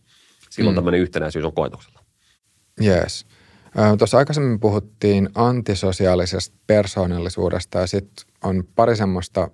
silloin 0.57 0.75
mm. 0.75 0.77
tämmöinen 0.77 1.01
yhtenäisyys 1.01 1.45
on 1.45 1.53
koetuksella. 1.53 2.01
Yes. 2.85 3.27
Tuossa 3.99 4.19
aikaisemmin 4.19 4.61
puhuttiin 4.61 5.29
antisosiaalisesta 5.35 6.57
persoonallisuudesta 6.67 7.79
ja 7.79 7.87
sitten 7.87 8.35
on 8.45 8.65
pari 8.75 8.97
semmoista 8.97 9.49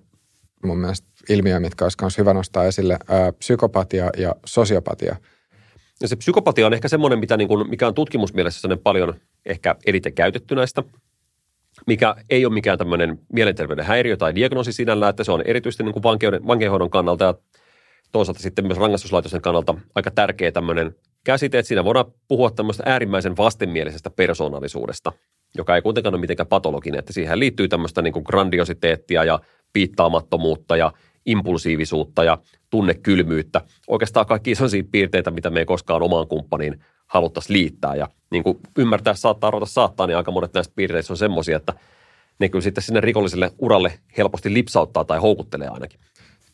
mun 0.65 0.79
mielestä 0.79 1.07
ilmiöä, 1.29 1.59
mitkä 1.59 1.85
olisi 1.85 1.97
myös 2.01 2.17
hyvä 2.17 2.33
nostaa 2.33 2.63
esille, 2.63 2.97
psykopatia 3.39 4.09
ja 4.17 4.35
sosiopatia. 4.45 5.15
Ja 6.01 6.07
se 6.07 6.15
psykopatia 6.15 6.65
on 6.65 6.73
ehkä 6.73 6.87
semmoinen, 6.87 7.19
mitä 7.19 7.37
niin 7.37 7.47
kuin, 7.47 7.69
mikä 7.69 7.87
on 7.87 7.93
tutkimusmielessä 7.93 8.77
paljon 8.83 9.13
ehkä 9.45 9.75
eniten 9.85 10.13
käytetty 10.13 10.55
näistä, 10.55 10.83
mikä 11.87 12.15
ei 12.29 12.45
ole 12.45 12.53
mikään 12.53 12.77
tämmöinen 12.77 13.19
mielenterveyden 13.33 13.85
häiriö 13.85 14.17
tai 14.17 14.35
diagnoosi 14.35 14.73
sinällään, 14.73 15.09
että 15.09 15.23
se 15.23 15.31
on 15.31 15.41
erityisesti 15.45 15.83
niin 15.83 15.93
kuin 15.93 16.03
vankeuden, 16.03 16.47
vankeinhoidon 16.47 16.89
kannalta 16.89 17.25
ja 17.25 17.33
toisaalta 18.13 18.41
sitten 18.41 18.67
myös 18.67 18.79
rangaistuslaitosten 18.79 19.41
kannalta 19.41 19.75
aika 19.95 20.11
tärkeä 20.11 20.51
tämmöinen 20.51 20.95
käsite, 21.23 21.59
että 21.59 21.67
siinä 21.67 21.83
voidaan 21.83 22.05
puhua 22.27 22.51
tämmöistä 22.51 22.83
äärimmäisen 22.85 23.37
vastenmielisestä 23.37 24.09
persoonallisuudesta, 24.09 25.11
joka 25.57 25.75
ei 25.75 25.81
kuitenkaan 25.81 26.13
ole 26.13 26.21
mitenkään 26.21 26.47
patologinen, 26.47 26.99
että 26.99 27.13
siihen 27.13 27.39
liittyy 27.39 27.67
tämmöistä 27.67 28.01
niin 28.01 28.13
kuin 28.13 28.23
grandiositeettia 28.27 29.23
ja 29.23 29.39
piittaamattomuutta 29.73 30.77
ja 30.77 30.93
impulsiivisuutta 31.25 32.23
ja 32.23 32.37
tunnekylmyyttä. 32.69 33.61
Oikeastaan 33.87 34.25
kaikki 34.25 34.55
sellaisia 34.55 34.83
piirteitä, 34.91 35.31
mitä 35.31 35.49
me 35.49 35.59
ei 35.59 35.65
koskaan 35.65 36.01
omaan 36.01 36.27
kumppaniin 36.27 36.83
haluttaisiin 37.07 37.57
liittää. 37.57 37.95
Ja 37.95 38.07
niin 38.31 38.43
kuin 38.43 38.59
ymmärtää 38.77 39.13
saattaa 39.13 39.51
ruveta 39.51 39.71
saattaa, 39.71 40.07
niin 40.07 40.17
aika 40.17 40.31
monet 40.31 40.53
näistä 40.53 40.73
piirteistä 40.75 41.13
on 41.13 41.17
semmoisia, 41.17 41.57
että 41.57 41.73
ne 42.39 42.49
kyllä 42.49 42.63
sitten 42.63 42.83
sinne 42.83 43.01
rikolliselle 43.01 43.51
uralle 43.59 43.99
helposti 44.17 44.53
lipsauttaa 44.53 45.05
tai 45.05 45.19
houkuttelee 45.19 45.67
ainakin. 45.67 45.99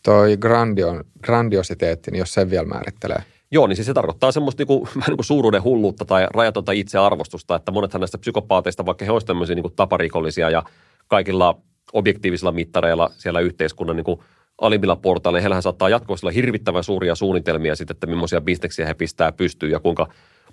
Toi 0.04 0.38
grandio, 0.38 1.04
grandiositeetti, 1.24 2.12
niin 2.12 2.20
jos 2.20 2.34
sen 2.34 2.50
vielä 2.50 2.66
määrittelee. 2.66 3.24
Joo, 3.52 3.68
niin 3.68 3.76
siis 3.76 3.86
se 3.86 3.94
tarkoittaa 3.94 4.32
semmoista 4.32 4.62
niinku, 4.62 4.88
niin 5.08 5.18
kuin 5.18 5.26
suuruuden 5.26 5.64
hulluutta 5.64 6.06
tai 6.06 6.28
rajatonta 6.34 6.72
itsearvostusta, 6.72 7.56
että 7.56 7.72
monethan 7.72 8.02
näistä 8.02 8.18
psykopaateista, 8.18 8.86
vaikka 8.86 9.06
he 9.06 9.12
olisivat 9.12 9.28
tämmöisiä 9.28 9.56
niin 9.56 9.64
kuin 9.64 9.76
taparikollisia 9.76 10.50
ja 10.50 10.64
kaikilla 11.08 11.58
objektiivisilla 11.94 12.52
mittareilla 12.52 13.10
siellä 13.18 13.40
yhteiskunnan 13.40 13.96
niin 13.96 14.04
kuin 14.06 14.20
alimmilla 14.62 14.96
portailla, 14.96 15.40
heillähän 15.40 15.64
saattaa 15.64 15.90
jatkuvasti 15.90 16.26
olla 16.26 16.34
hirvittävän 16.34 16.84
suuria 16.84 17.16
suunnitelmia 17.16 17.76
sitten, 17.76 17.96
että 17.96 18.08
millaisia 18.08 18.42
bisneksiä 18.42 18.86
he 18.86 18.94
pistää 18.94 19.32
pystyyn 19.32 19.72
ja 19.72 19.80
kuinka 19.80 20.08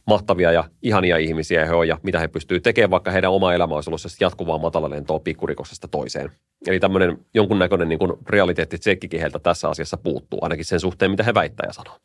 mahtavia 0.06 0.52
ja 0.52 0.64
ihania 0.82 1.16
ihmisiä 1.16 1.66
he 1.66 1.72
on 1.72 1.88
ja 1.88 1.98
mitä 2.02 2.20
he 2.20 2.28
pystyvät 2.28 2.62
tekemään, 2.62 2.90
vaikka 2.90 3.10
heidän 3.10 3.32
oma 3.32 3.54
elämä 3.54 3.74
olisi 3.74 3.90
ollut 3.90 4.00
jatkuvaa 4.20 4.58
matalalentoa 4.58 5.18
pikkurikoksesta 5.20 5.88
toiseen. 5.88 6.32
Eli 6.66 6.80
tämmöinen 6.80 7.18
jonkunnäköinen 7.34 7.88
niin 7.88 7.98
realiteettitsekkikin 8.28 9.20
heiltä 9.20 9.38
tässä 9.38 9.68
asiassa 9.68 9.96
puuttuu, 9.96 10.38
ainakin 10.42 10.64
sen 10.64 10.80
suhteen, 10.80 11.10
mitä 11.10 11.22
he 11.22 11.34
väittää 11.34 11.66
ja 11.66 11.72
sanoo. 11.72 11.98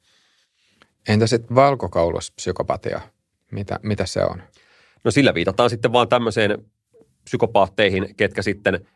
Entä 1.09 1.27
sitten 1.27 1.55
valkokauluspsykopatia? 1.55 3.01
Mitä, 3.51 3.79
mitä 3.83 4.05
se 4.05 4.25
on? 4.25 4.41
No 5.03 5.11
sillä 5.11 5.33
viitataan 5.33 5.69
sitten 5.69 5.93
vaan 5.93 6.09
tämmöiseen 6.09 6.65
psykopaatteihin, 7.23 8.15
ketkä 8.15 8.41
sitten 8.41 8.87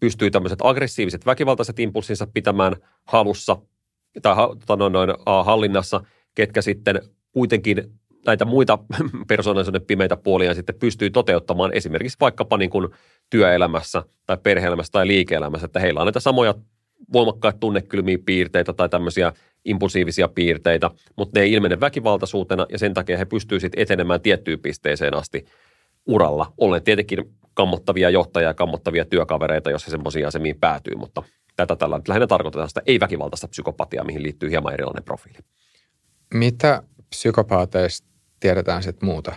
pystyy 0.00 0.30
tämmöiset 0.30 0.58
aggressiiviset 0.62 1.26
väkivaltaiset 1.26 1.78
impulssinsa 1.78 2.26
pitämään 2.26 2.76
halussa 3.04 3.56
tai 4.22 4.36
tota 4.36 4.76
noin, 4.76 4.92
noin, 4.92 5.10
hallinnassa, 5.44 6.04
ketkä 6.34 6.62
sitten 6.62 7.02
kuitenkin 7.32 8.00
näitä 8.26 8.44
muita 8.44 8.78
persoonallisuuden 9.28 9.86
pimeitä 9.86 10.16
puolia 10.16 10.54
sitten 10.54 10.74
pystyy 10.74 11.10
toteuttamaan 11.10 11.72
esimerkiksi 11.74 12.18
vaikkapa 12.20 12.56
niin 12.56 12.70
kuin 12.70 12.88
työelämässä 13.30 14.02
tai 14.26 14.38
perheelämässä 14.42 14.92
tai 14.92 15.06
liike-elämässä, 15.06 15.64
että 15.64 15.80
heillä 15.80 16.00
on 16.00 16.06
näitä 16.06 16.20
samoja 16.20 16.54
voimakkaita 17.12 17.58
tunnekylmiä 17.58 18.18
piirteitä 18.26 18.72
tai 18.72 18.88
tämmöisiä 18.88 19.32
impulsiivisia 19.64 20.28
piirteitä, 20.28 20.90
mutta 21.16 21.38
ne 21.38 21.44
ei 21.44 21.52
ilmene 21.52 21.80
väkivaltaisuutena 21.80 22.66
ja 22.68 22.78
sen 22.78 22.94
takia 22.94 23.18
he 23.18 23.24
pystyvät 23.24 23.60
sitten 23.60 23.82
etenemään 23.82 24.20
tiettyyn 24.20 24.60
pisteeseen 24.60 25.14
asti 25.14 25.44
uralla. 26.06 26.52
Olen 26.58 26.82
tietenkin 26.82 27.18
kammottavia 27.54 28.10
johtajia 28.10 28.48
ja 28.48 28.54
kammottavia 28.54 29.04
työkavereita, 29.04 29.70
jos 29.70 29.86
he 29.86 29.90
semmoisiin 29.90 30.26
asemiin 30.26 30.56
päätyy, 30.60 30.94
mutta 30.96 31.22
tätä 31.56 31.76
tällä 31.76 31.96
nyt 31.96 32.08
lähinnä 32.08 32.26
tarkoitetaan 32.26 32.68
sitä 32.68 32.82
ei-väkivaltaista 32.86 33.48
psykopatiaa, 33.48 34.04
mihin 34.04 34.22
liittyy 34.22 34.50
hieman 34.50 34.74
erilainen 34.74 35.04
profiili. 35.04 35.38
Mitä 36.34 36.82
psykopaateista 37.10 38.13
tiedetään 38.44 38.82
sitten 38.82 39.06
muuta? 39.06 39.32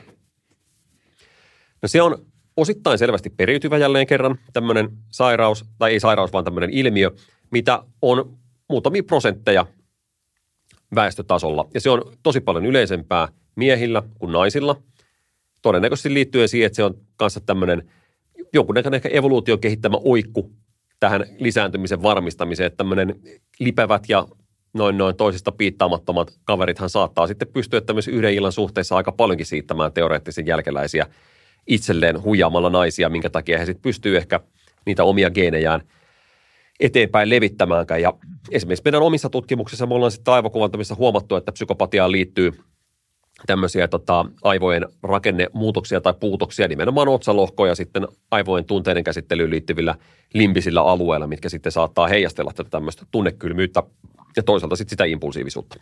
No 1.82 1.88
se 1.88 2.02
on 2.02 2.26
osittain 2.58 2.98
selvästi 2.98 3.30
periytyvä 3.30 3.78
jälleen 3.78 4.08
kerran 4.08 4.40
tämmöinen 4.54 4.90
sairaus, 5.12 5.66
tai 5.78 5.92
ei 5.92 6.00
sairaus, 6.00 6.34
vaan 6.34 6.44
tämmöinen 6.44 6.70
ilmiö, 6.70 7.12
mitä 7.52 7.84
on 8.02 8.38
muutamia 8.70 9.04
prosentteja 9.04 9.66
väestötasolla. 10.96 11.68
Ja 11.74 11.82
se 11.82 11.90
on 11.90 12.02
tosi 12.24 12.42
paljon 12.42 12.66
yleisempää 12.66 13.28
miehillä 13.56 14.04
kuin 14.20 14.32
naisilla. 14.32 14.82
Todennäköisesti 15.62 16.14
liittyen 16.14 16.50
siihen, 16.50 16.66
että 16.66 16.76
se 16.76 16.84
on 16.84 16.98
kanssa 17.18 17.40
tämmöinen 17.40 17.92
jonkunnäköinen 18.54 18.98
ehkä 18.98 19.10
evoluution 19.10 19.60
kehittämä 19.60 19.98
oikku 20.04 20.52
tähän 21.00 21.26
lisääntymisen 21.40 22.04
varmistamiseen, 22.04 22.68
että 22.68 22.78
tämmöinen 22.78 23.20
lipävät 23.60 24.04
ja 24.10 24.28
noin 24.78 24.98
noin 24.98 25.16
toisista 25.16 25.52
piittaamattomat 25.52 26.40
kaverithan 26.44 26.90
saattaa 26.90 27.28
sitten 27.28 27.48
pystyä 27.48 27.82
tämmöisen 27.82 28.14
yhden 28.14 28.34
illan 28.34 28.52
suhteessa 28.52 28.96
aika 28.96 29.12
paljonkin 29.12 29.46
siittämään 29.46 29.94
teoreettisen 29.94 30.48
jälkeläisiä 30.48 31.08
itselleen 31.68 32.24
huijaamalla 32.24 32.70
naisia, 32.70 33.10
minkä 33.10 33.30
takia 33.30 33.58
he 33.58 33.66
sitten 33.66 33.82
pystyy 33.82 34.18
ehkä 34.18 34.40
niitä 34.86 35.04
omia 35.04 35.30
geenejään 35.30 35.82
eteenpäin 36.80 37.30
levittämäänkään. 37.30 38.02
Ja 38.02 38.14
esimerkiksi 38.52 38.82
meidän 38.86 39.02
omissa 39.02 39.30
tutkimuksissa 39.30 39.86
me 39.86 39.94
ollaan 39.94 40.12
sitten 40.12 40.34
aivokuvantamissa 40.34 40.96
huomattu, 40.96 41.36
että 41.36 41.52
psykopatiaan 41.52 42.12
liittyy 42.12 42.52
tämmöisiä 43.46 43.88
tota, 43.88 44.26
aivojen 44.44 44.86
rakennemuutoksia 45.04 46.02
tai 46.02 46.14
puutoksia, 46.20 46.68
nimenomaan 46.68 47.08
otsalohkoja 47.08 47.76
sitten 47.76 48.08
aivojen 48.32 48.66
tunteiden 48.66 49.04
käsittelyyn 49.04 49.50
liittyvillä 49.50 49.96
limbisillä 50.34 50.82
alueilla, 50.82 51.28
mitkä 51.28 51.50
sitten 51.50 51.72
saattaa 51.72 52.08
heijastella 52.08 52.52
tätä 52.56 52.70
tämmöistä 52.70 53.06
tunnekylmyyttä 53.12 53.84
ja 54.38 54.44
toisaalta 54.44 54.76
sitten 54.76 54.90
sitä 54.90 55.06
impulsiivisuutta. 55.06 55.80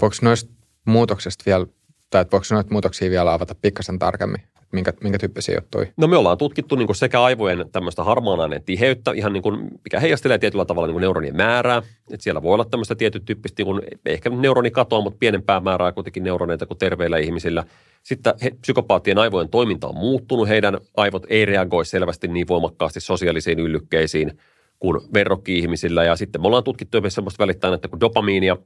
Voiko 0.00 0.16
noista 0.22 0.52
muutoksista 0.84 1.42
vielä, 1.46 1.66
tai 2.10 2.24
voiko 2.32 2.46
noita 2.50 2.70
muutoksia 2.70 3.10
vielä 3.10 3.32
avata 3.32 3.54
pikkasen 3.54 3.98
tarkemmin? 3.98 4.40
Minkä, 4.72 4.92
minkä 5.02 5.18
tyyppisiä 5.18 5.54
juttuja? 5.54 5.86
No 5.96 6.06
me 6.06 6.16
ollaan 6.16 6.38
tutkittu 6.38 6.76
niin 6.76 6.94
sekä 6.94 7.22
aivojen 7.22 7.64
tämmöistä 7.72 8.04
harmaanaineen 8.04 8.62
tiheyttä, 8.62 9.12
ihan 9.12 9.32
niin 9.32 9.42
kuin, 9.42 9.70
mikä 9.84 10.00
heijastelee 10.00 10.38
tietyllä 10.38 10.64
tavalla 10.64 10.88
niin 10.88 11.00
neuronien 11.00 11.36
määrää. 11.36 11.82
Että 12.10 12.24
siellä 12.24 12.42
voi 12.42 12.54
olla 12.54 12.64
tämmöistä 12.64 12.94
tietyn 12.94 13.24
tyyppistä, 13.24 13.62
niin 13.62 13.66
kuin, 13.66 13.82
ehkä 14.06 14.30
neuronikatoa, 14.30 15.00
mutta 15.00 15.18
pienempää 15.18 15.60
määrää 15.60 15.92
kuitenkin 15.92 16.24
neuroneita 16.24 16.66
kuin 16.66 16.78
terveillä 16.78 17.18
ihmisillä. 17.18 17.64
Sitten 18.02 18.34
he, 18.42 18.50
psykopaattien 18.60 19.18
aivojen 19.18 19.48
toiminta 19.48 19.88
on 19.88 19.96
muuttunut. 19.96 20.48
Heidän 20.48 20.78
aivot 20.96 21.26
ei 21.28 21.44
reagoi 21.44 21.86
selvästi 21.86 22.28
niin 22.28 22.48
voimakkaasti 22.48 23.00
sosiaalisiin 23.00 23.60
yllykkeisiin 23.60 24.38
kuin 24.80 25.00
verrokki-ihmisillä. 25.14 26.04
Ja 26.04 26.16
sitten 26.16 26.40
me 26.42 26.46
ollaan 26.46 26.64
tutkittu 26.64 27.00
myös 27.00 27.14
semmoista 27.14 27.42
välittäen, 27.42 27.74
että 27.74 27.88
kun 27.88 28.00
dopamiinia 28.00 28.56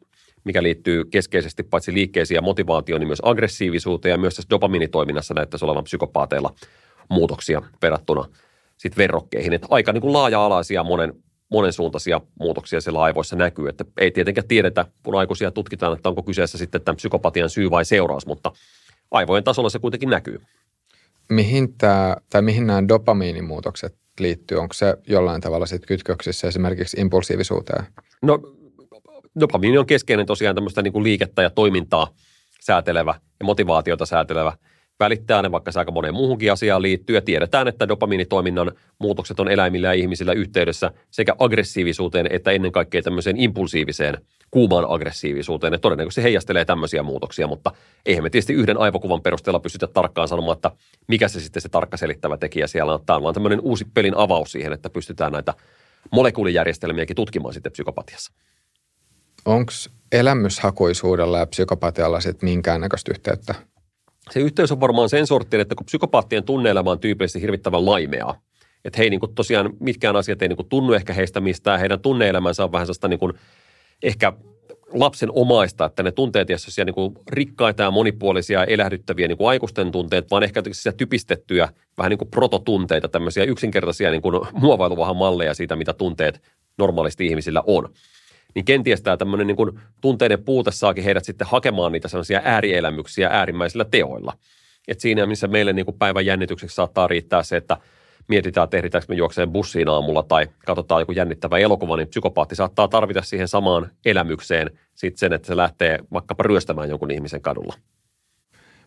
mikä 0.44 0.62
liittyy 0.62 1.04
keskeisesti 1.04 1.62
paitsi 1.62 1.94
liikkeisiin 1.94 2.36
ja 2.36 2.42
motivaatioon, 2.42 3.00
niin 3.00 3.08
myös 3.08 3.22
aggressiivisuuteen 3.22 4.10
ja 4.10 4.18
myös 4.18 4.34
tässä 4.34 4.50
dopamiinitoiminnassa 4.50 5.34
näyttäisi 5.34 5.64
olevan 5.64 5.84
psykopaateilla 5.84 6.54
muutoksia 7.10 7.62
verrattuna 7.82 8.24
sitten 8.76 8.96
verrokkeihin. 9.02 9.52
Että 9.52 9.66
aika 9.70 9.92
niin 9.92 10.00
kuin 10.00 10.12
laaja-alaisia 10.12 10.84
monen, 10.84 11.12
monensuuntaisia 11.48 12.20
muutoksia 12.40 12.80
siellä 12.80 13.02
aivoissa 13.02 13.36
näkyy. 13.36 13.68
Että 13.68 13.84
ei 14.00 14.10
tietenkään 14.10 14.48
tiedetä, 14.48 14.84
kun 15.02 15.14
aikuisia 15.14 15.50
tutkitaan, 15.50 15.96
että 15.96 16.08
onko 16.08 16.22
kyseessä 16.22 16.58
sitten 16.58 16.82
tämän 16.82 16.96
psykopatian 16.96 17.50
syy 17.50 17.70
vai 17.70 17.84
seuraus, 17.84 18.26
mutta 18.26 18.52
aivojen 19.10 19.44
tasolla 19.44 19.70
se 19.70 19.78
kuitenkin 19.78 20.10
näkyy. 20.10 20.40
Mihin, 21.28 21.74
tämä, 21.78 22.16
tai 22.30 22.42
mihin 22.42 22.66
nämä 22.66 22.88
dopamiinimuutokset 22.88 24.03
liittyy? 24.20 24.58
Onko 24.58 24.74
se 24.74 24.96
jollain 25.06 25.40
tavalla 25.40 25.66
sitten 25.66 25.88
kytköksissä 25.88 26.48
esimerkiksi 26.48 27.00
impulsiivisuuteen? 27.00 27.84
No 28.22 28.38
dopamiini 29.40 29.78
on 29.78 29.86
keskeinen 29.86 30.26
tosiaan 30.26 30.54
tämmöistä 30.54 30.82
niin 30.82 30.92
kuin 30.92 31.02
liikettä 31.02 31.42
ja 31.42 31.50
toimintaa 31.50 32.08
säätelevä 32.60 33.14
ja 33.40 33.46
motivaatiota 33.46 34.06
säätelevä 34.06 34.52
välittää 35.00 35.42
ne 35.42 35.52
vaikka 35.52 35.72
se 35.72 35.78
aika 35.78 35.92
moneen 35.92 36.14
muuhunkin 36.14 36.52
asiaan 36.52 36.82
liittyy 36.82 37.16
ja 37.16 37.22
tiedetään, 37.22 37.68
että 37.68 37.88
dopamiinitoiminnan 37.88 38.72
muutokset 38.98 39.40
on 39.40 39.48
eläimillä 39.48 39.86
ja 39.86 39.92
ihmisillä 39.92 40.32
yhteydessä 40.32 40.90
sekä 41.10 41.34
aggressiivisuuteen 41.38 42.26
että 42.30 42.50
ennen 42.50 42.72
kaikkea 42.72 43.02
tämmöiseen 43.02 43.36
impulsiiviseen 43.36 44.18
kuumaan 44.50 44.86
aggressiivisuuteen. 44.88 45.72
Ja 45.72 45.78
todennäköisesti 45.78 46.22
heijastelee 46.22 46.64
tämmöisiä 46.64 47.02
muutoksia, 47.02 47.46
mutta 47.46 47.72
eihän 48.06 48.24
me 48.24 48.30
tietysti 48.30 48.52
yhden 48.52 48.78
aivokuvan 48.78 49.22
perusteella 49.22 49.60
pystytä 49.60 49.86
tarkkaan 49.86 50.28
sanomaan, 50.28 50.56
että 50.56 50.70
mikä 51.08 51.28
se 51.28 51.40
sitten 51.40 51.62
se 51.62 51.68
tarkka 51.68 51.96
selittävä 51.96 52.36
tekijä 52.36 52.66
siellä 52.66 52.94
on. 52.94 53.06
Tämä 53.06 53.28
on 53.28 53.34
tämmöinen 53.34 53.60
uusi 53.60 53.84
pelin 53.94 54.16
avaus 54.16 54.52
siihen, 54.52 54.72
että 54.72 54.90
pystytään 54.90 55.32
näitä 55.32 55.54
molekuulijärjestelmiäkin 56.12 57.16
tutkimaan 57.16 57.54
sitten 57.54 57.72
psykopatiassa. 57.72 58.32
Onko 59.44 59.72
elämyshakuisuudella 60.12 61.38
ja 61.38 61.46
psykopatialla 61.46 62.20
sitten 62.20 62.48
minkäännäköistä 62.48 63.10
yhteyttä? 63.12 63.54
Se 64.30 64.40
yhteys 64.40 64.72
on 64.72 64.80
varmaan 64.80 65.08
sen 65.08 65.26
sortin, 65.26 65.60
että 65.60 65.74
kun 65.74 65.86
psykopaattien 65.86 66.44
tunneelämä 66.44 66.90
on 66.90 67.00
tyypillisesti 67.00 67.40
hirvittävän 67.40 67.86
laimeaa, 67.86 68.40
että 68.84 68.98
he 68.98 69.04
ei 69.04 69.10
niin 69.10 69.20
kuin 69.20 69.34
tosiaan, 69.34 69.70
mitkään 69.80 70.16
asiat 70.16 70.42
ei 70.42 70.48
niin 70.48 70.56
kuin 70.56 70.68
tunnu 70.68 70.92
ehkä 70.92 71.12
heistä 71.12 71.40
mistään, 71.40 71.80
heidän 71.80 72.00
tunneelämänsä 72.00 72.64
on 72.64 72.72
vähän 72.72 72.86
sellaista 72.86 73.08
niin 73.08 73.20
kuin, 73.20 73.32
ehkä 74.02 74.32
lapsen 74.92 75.28
omaista, 75.32 75.84
että 75.84 76.02
ne 76.02 76.12
tunteet 76.12 76.50
ei 76.50 76.56
ole 76.78 76.84
niin 76.84 77.24
rikkaita 77.30 77.82
ja 77.82 77.90
monipuolisia 77.90 78.60
ja 78.60 78.64
elähdyttäviä 78.64 79.28
niin 79.28 79.38
kuin 79.38 79.48
aikuisten 79.48 79.92
tunteet, 79.92 80.30
vaan 80.30 80.42
ehkä 80.42 80.62
typistettyjä 80.96 81.68
vähän 81.98 82.10
niin 82.10 82.18
kuin 82.18 82.30
prototunteita, 82.30 83.08
tämmöisiä 83.08 83.44
yksinkertaisia 83.44 84.10
niin 84.10 84.22
kuin 84.22 84.46
muovailuvahan 84.52 85.16
malleja 85.16 85.54
siitä, 85.54 85.76
mitä 85.76 85.92
tunteet 85.92 86.42
normaalisti 86.78 87.26
ihmisillä 87.26 87.62
on 87.66 87.88
niin 88.54 88.64
kenties 88.64 89.02
tämä 89.02 89.16
tämmöinen 89.16 89.46
niin 89.46 89.56
kuin 89.56 89.80
tunteiden 90.00 90.44
puute 90.44 90.70
saakin 90.70 91.04
heidät 91.04 91.24
sitten 91.24 91.46
hakemaan 91.50 91.92
niitä 91.92 92.08
sellaisia 92.08 92.40
äärielämyksiä 92.44 93.28
äärimmäisillä 93.28 93.84
teoilla. 93.84 94.32
Et 94.88 95.00
siinä, 95.00 95.26
missä 95.26 95.48
meille 95.48 95.72
niin 95.72 95.86
kuin 95.86 95.98
päivän 95.98 96.26
jännitykseksi 96.26 96.76
saattaa 96.76 97.06
riittää 97.06 97.42
se, 97.42 97.56
että 97.56 97.76
mietitään, 98.28 98.64
että 98.64 98.76
ehditäänkö 98.76 99.06
me 99.08 99.14
juokseen 99.14 99.52
bussiin 99.52 99.88
aamulla 99.88 100.22
tai 100.22 100.46
katsotaan 100.66 101.02
joku 101.02 101.12
jännittävä 101.12 101.58
elokuva, 101.58 101.96
niin 101.96 102.08
psykopaatti 102.08 102.54
saattaa 102.54 102.88
tarvita 102.88 103.22
siihen 103.22 103.48
samaan 103.48 103.90
elämykseen 104.04 104.70
sitten 104.94 105.18
sen, 105.18 105.32
että 105.32 105.46
se 105.46 105.56
lähtee 105.56 105.98
vaikkapa 106.12 106.42
ryöstämään 106.42 106.88
jonkun 106.88 107.10
ihmisen 107.10 107.42
kadulla. 107.42 107.74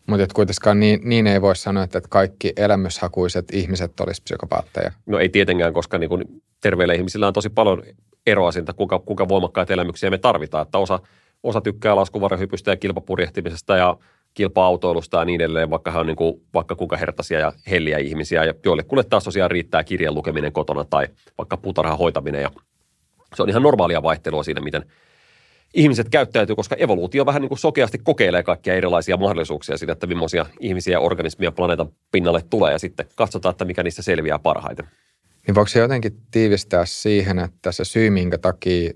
Mutta 0.08 0.28
kuitenkaan 0.34 0.80
niin, 0.80 1.00
niin 1.04 1.28
ei 1.28 1.42
voi 1.42 1.56
sanoa, 1.56 1.84
että 1.84 2.02
kaikki 2.10 2.54
elämyshakuiset 2.58 3.46
ihmiset 3.54 4.00
olisivat 4.00 4.24
psykopaatteja. 4.24 4.92
No 5.06 5.20
ei 5.20 5.30
tietenkään, 5.30 5.74
koska 5.74 5.98
niin 5.98 6.10
kun 6.10 6.42
terveillä 6.62 6.94
ihmisillä 6.94 7.28
on 7.28 7.34
tosi 7.34 7.50
paljon 7.50 7.84
eroa 8.28 8.52
siitä, 8.52 8.74
kuinka, 8.74 9.00
kuinka 9.00 9.30
voimakkaita 9.30 9.74
elämyksiä 9.74 10.10
me 10.10 10.18
tarvitaan. 10.18 10.62
Että 10.62 10.78
osa, 10.78 11.00
osa 11.44 11.62
tykkää 11.62 11.96
laskuvarjohypystä 11.96 12.72
ja 12.72 12.78
kilpapurjehtimisesta 12.78 13.78
ja 13.78 13.98
kilpa-autoilusta 14.34 15.18
ja 15.18 15.26
niin 15.26 15.42
edelleen, 15.42 15.70
vaikka 15.70 15.92
he 15.92 16.00
on 16.00 16.06
niin 16.06 16.16
kuin, 16.16 16.42
vaikka 16.54 16.76
kuinka 16.76 16.98
hertaisia 16.98 17.40
ja 17.40 17.54
helliä 17.70 17.98
ihmisiä. 17.98 18.44
Ja 18.44 18.54
joille 18.66 19.04
taas 19.10 19.24
tosiaan 19.24 19.52
riittää 19.52 19.84
kirjan 19.84 20.16
lukeminen 20.16 20.54
kotona 20.54 20.84
tai 20.84 21.08
vaikka 21.38 21.58
puutarhan 21.58 21.98
hoitaminen. 21.98 22.42
Ja 22.42 22.52
se 23.36 23.44
on 23.44 23.50
ihan 23.50 23.64
normaalia 23.64 24.04
vaihtelua 24.04 24.44
siinä, 24.44 24.62
miten 24.62 24.86
ihmiset 25.74 26.10
käyttäytyy, 26.10 26.56
koska 26.56 26.76
evoluutio 26.76 27.26
vähän 27.26 27.42
niin 27.42 27.50
kuin 27.50 27.60
sokeasti 27.60 27.98
kokeilee 27.98 28.44
kaikkia 28.44 28.74
erilaisia 28.74 29.18
mahdollisuuksia 29.18 29.78
siitä, 29.78 29.94
että 29.94 30.08
millaisia 30.08 30.46
ihmisiä 30.60 30.92
ja 30.92 31.00
organismia 31.00 31.52
planeetan 31.52 31.90
pinnalle 32.12 32.44
tulee 32.50 32.72
ja 32.72 32.80
sitten 32.80 33.06
katsotaan, 33.16 33.52
että 33.52 33.66
mikä 33.66 33.84
niistä 33.84 34.02
selviää 34.02 34.40
parhaiten. 34.40 34.88
Niin 35.48 35.56
voiko 35.56 35.68
se 35.68 35.80
jotenkin 35.80 36.22
tiivistää 36.32 36.86
siihen, 36.86 37.40
että 37.40 37.72
se 37.72 37.86
syy, 37.86 38.10
minkä 38.10 38.38
takia 38.38 38.92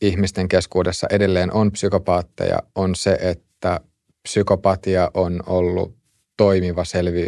ihmisten 0.00 0.48
keskuudessa 0.48 1.06
edelleen 1.10 1.52
on 1.52 1.72
psykopaatteja, 1.72 2.58
on 2.74 2.94
se, 2.94 3.18
että 3.20 3.80
psykopatia 4.22 5.10
on 5.14 5.40
ollut 5.46 5.96
toimiva, 6.36 6.84
selvi, 6.84 7.26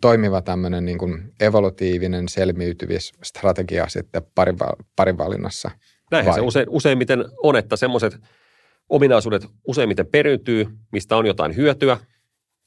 toimiva 0.00 0.42
tämmöinen 0.42 0.84
niin 0.84 0.98
kuin 0.98 1.32
evolutiivinen 1.40 2.28
selviytymisstrategia 2.28 3.88
sitten 3.88 4.22
parivalinnassa. 4.96 5.70
Näinhän 6.10 6.32
vai? 6.32 6.40
se 6.40 6.46
usein, 6.46 6.68
useimmiten 6.68 7.24
on, 7.42 7.56
että 7.56 7.76
semmoiset 7.76 8.18
ominaisuudet 8.88 9.46
useimmiten 9.66 10.06
periytyy, 10.06 10.66
mistä 10.92 11.16
on 11.16 11.26
jotain 11.26 11.56
hyötyä, 11.56 11.98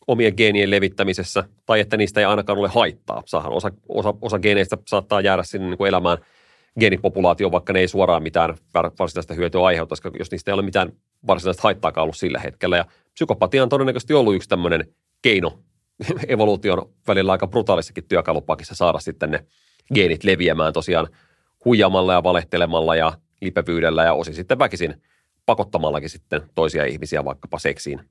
omien 0.07 0.33
geenien 0.37 0.71
levittämisessä, 0.71 1.43
tai 1.65 1.79
että 1.79 1.97
niistä 1.97 2.19
ei 2.19 2.25
ainakaan 2.25 2.59
ole 2.59 2.67
haittaa. 2.67 3.23
Saahan 3.25 3.51
osa, 3.53 3.71
osa, 3.89 4.13
osa 4.21 4.39
geeneistä 4.39 4.77
saattaa 4.87 5.21
jäädä 5.21 5.43
sinne 5.43 5.67
niin 5.67 5.77
kuin 5.77 5.87
elämään 5.87 6.17
geenipopulaatioon, 6.79 7.51
vaikka 7.51 7.73
ne 7.73 7.79
ei 7.79 7.87
suoraan 7.87 8.23
mitään 8.23 8.55
varsinaista 8.99 9.33
hyötyä 9.33 9.61
aiheuta, 9.61 9.89
koska 9.89 10.11
jos 10.19 10.31
niistä 10.31 10.51
ei 10.51 10.53
ole 10.53 10.61
mitään 10.61 10.91
varsinaista 11.27 11.63
haittaakaan 11.63 12.03
ollut 12.03 12.17
sillä 12.17 12.39
hetkellä. 12.39 12.77
Ja 12.77 12.85
psykopatia 13.13 13.63
on 13.63 13.69
todennäköisesti 13.69 14.13
ollut 14.13 14.35
yksi 14.35 14.49
tämmöinen 14.49 14.87
keino 15.21 15.59
evoluution 16.27 16.89
välillä 17.07 17.31
aika 17.31 17.47
brutaalissakin 17.47 18.03
työkalupakissa 18.07 18.75
saada 18.75 18.99
sitten 18.99 19.31
ne 19.31 19.45
geenit 19.93 20.23
leviämään 20.23 20.73
tosiaan 20.73 21.07
huijamalla 21.65 22.13
ja 22.13 22.23
valehtelemalla 22.23 22.95
ja 22.95 23.13
lipevyydellä 23.41 24.03
ja 24.03 24.13
osin 24.13 24.33
sitten 24.33 24.59
väkisin 24.59 25.01
pakottamallakin 25.45 26.09
sitten 26.09 26.41
toisia 26.55 26.85
ihmisiä 26.85 27.25
vaikkapa 27.25 27.59
seksiin 27.59 28.01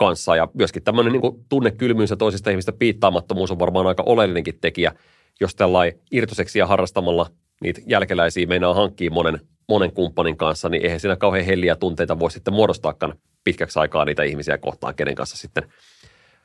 kanssa. 0.00 0.36
Ja 0.36 0.48
myöskin 0.54 0.82
tämmöinen 0.82 1.12
niin 1.12 1.44
tunnekylmyys 1.48 2.10
ja 2.10 2.16
toisista 2.16 2.50
ihmistä 2.50 2.72
piittaamattomuus 2.72 3.50
on 3.50 3.58
varmaan 3.58 3.86
aika 3.86 4.02
oleellinenkin 4.06 4.58
tekijä, 4.60 4.92
jos 5.40 5.54
tällainen 5.54 6.00
irtoseksiä 6.10 6.66
harrastamalla 6.66 7.30
niitä 7.60 7.80
jälkeläisiä 7.86 8.46
meinaa 8.46 8.74
hankkia 8.74 9.10
monen, 9.10 9.40
monen 9.68 9.92
kumppanin 9.92 10.36
kanssa, 10.36 10.68
niin 10.68 10.84
eihän 10.84 11.00
siinä 11.00 11.16
kauhean 11.16 11.44
helliä 11.44 11.76
tunteita 11.76 12.18
voi 12.18 12.30
sitten 12.30 12.54
muodostaakaan 12.54 13.14
pitkäksi 13.44 13.78
aikaa 13.78 14.04
niitä 14.04 14.22
ihmisiä 14.22 14.58
kohtaan, 14.58 14.94
kenen 14.94 15.14
kanssa 15.14 15.36
sitten 15.36 15.62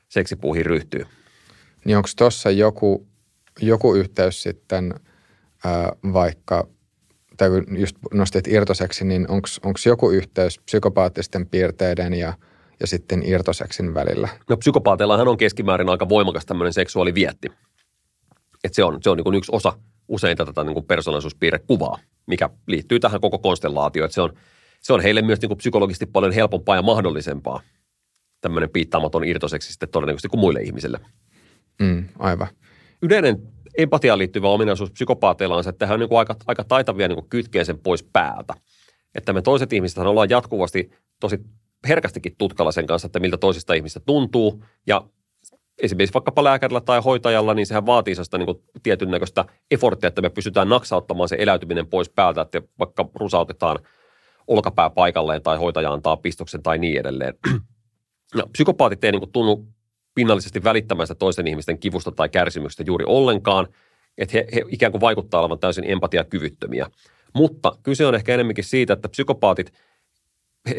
seksipuuhin 0.09 0.65
ryhtyy. 0.65 1.05
Niin 1.85 1.97
onko 1.97 2.09
tuossa 2.17 2.51
joku, 2.51 3.07
joku 3.61 3.95
yhteys 3.95 4.43
sitten 4.43 4.93
ää, 5.65 5.91
vaikka, 6.13 6.67
tai 7.37 7.49
just 7.77 7.97
nostit 8.13 8.47
irtoseksi, 8.47 9.05
niin 9.05 9.27
onko 9.31 9.79
joku 9.85 10.11
yhteys 10.11 10.59
psykopaattisten 10.59 11.49
piirteiden 11.49 12.13
ja– 12.13 12.33
ja 12.79 12.87
sitten 12.87 13.23
irtoseksin 13.25 13.93
välillä? 13.93 14.29
No 14.49 14.57
psykopaateillahan 14.57 15.27
on 15.27 15.37
keskimäärin 15.37 15.89
aika 15.89 16.09
voimakas 16.09 16.45
tämmöinen 16.45 16.73
seksuaalivietti. 16.73 17.47
Että 18.63 18.75
se 18.75 18.83
on, 18.83 19.03
se 19.03 19.09
on 19.09 19.17
niin 19.17 19.35
yksi 19.35 19.51
osa 19.55 19.73
usein 20.07 20.37
tätä 20.37 20.63
niin 20.63 20.85
persoonallisuuspiirrekuvaa, 20.85 21.99
mikä 22.27 22.49
liittyy 22.67 22.99
tähän 22.99 23.21
koko 23.21 23.39
konstellaatioon. 23.39 24.11
Se 24.11 24.21
on, 24.21 24.33
se 24.81 24.93
on 24.93 25.01
heille 25.01 25.21
myös 25.21 25.41
niin 25.41 25.57
psykologisesti 25.57 26.05
paljon 26.05 26.33
helpompaa 26.33 26.75
ja 26.75 26.81
mahdollisempaa 26.81 27.61
tämmöinen 28.41 28.69
piittaamaton 28.69 29.23
irtoseksi 29.23 29.71
sitten 29.71 29.89
todennäköisesti 29.89 30.27
kuin 30.27 30.39
muille 30.39 30.61
ihmisille. 30.61 30.99
Mm, 31.81 32.09
aivan. 32.19 32.47
Yleinen 33.01 33.41
empatiaan 33.77 34.19
liittyvä 34.19 34.47
ominaisuus 34.47 34.91
psykopaateilla 34.91 35.55
on 35.55 35.63
se, 35.63 35.69
että 35.69 35.87
he 35.87 35.93
on 35.93 35.99
niin 35.99 36.17
aika, 36.17 36.35
aika 36.47 36.63
taitavia 36.63 37.07
niin 37.07 37.29
kytkeen 37.29 37.65
sen 37.65 37.79
pois 37.79 38.03
päältä. 38.03 38.53
Että 39.15 39.33
me 39.33 39.41
toiset 39.41 39.73
ihmiset 39.73 39.97
ollaan 39.97 40.29
jatkuvasti 40.29 40.91
tosi 41.19 41.39
herkästikin 41.87 42.35
tutkalla 42.37 42.71
sen 42.71 42.87
kanssa, 42.87 43.05
että 43.05 43.19
miltä 43.19 43.37
toisista 43.37 43.73
ihmistä 43.73 43.99
tuntuu. 43.99 44.63
Ja 44.87 45.01
esimerkiksi 45.77 46.13
vaikkapa 46.13 46.43
lääkärillä 46.43 46.81
tai 46.81 47.01
hoitajalla, 47.01 47.53
niin 47.53 47.65
sehän 47.65 47.85
vaatii 47.85 48.15
sellaista 48.15 48.37
niin 48.37 48.63
tietyn 48.83 49.11
näköistä 49.11 49.45
efforttia, 49.71 50.07
että 50.07 50.21
me 50.21 50.29
pystytään 50.29 50.69
naksauttamaan 50.69 51.29
se 51.29 51.35
eläytyminen 51.39 51.87
pois 51.87 52.09
päältä, 52.09 52.41
että 52.41 52.61
vaikka 52.79 53.09
rusautetaan 53.15 53.79
olkapää 54.47 54.89
paikalleen 54.89 55.41
tai 55.41 55.57
hoitaja 55.57 55.93
antaa 55.93 56.17
pistoksen 56.17 56.63
tai 56.63 56.77
niin 56.77 56.99
edelleen. 56.99 57.33
No, 58.35 58.43
psykopaatit 58.51 59.03
ei 59.03 59.11
niin 59.11 59.31
tunnu 59.31 59.67
pinnallisesti 60.15 60.63
välittämästä 60.63 61.15
toisen 61.15 61.47
ihmisten 61.47 61.79
kivusta 61.79 62.11
tai 62.11 62.29
kärsimyksestä 62.29 62.83
juuri 62.87 63.05
ollenkaan, 63.07 63.67
että 64.17 64.37
he, 64.37 64.47
he 64.55 64.61
ikään 64.69 64.91
kuin 64.91 65.01
vaikuttaa 65.01 65.41
olevan 65.41 65.59
täysin 65.59 65.91
empatiakyvyttömiä. 65.91 66.87
Mutta 67.33 67.77
kyse 67.83 68.05
on 68.05 68.15
ehkä 68.15 68.33
enemmänkin 68.33 68.63
siitä, 68.63 68.93
että 68.93 69.09
psykopaatit, 69.09 69.73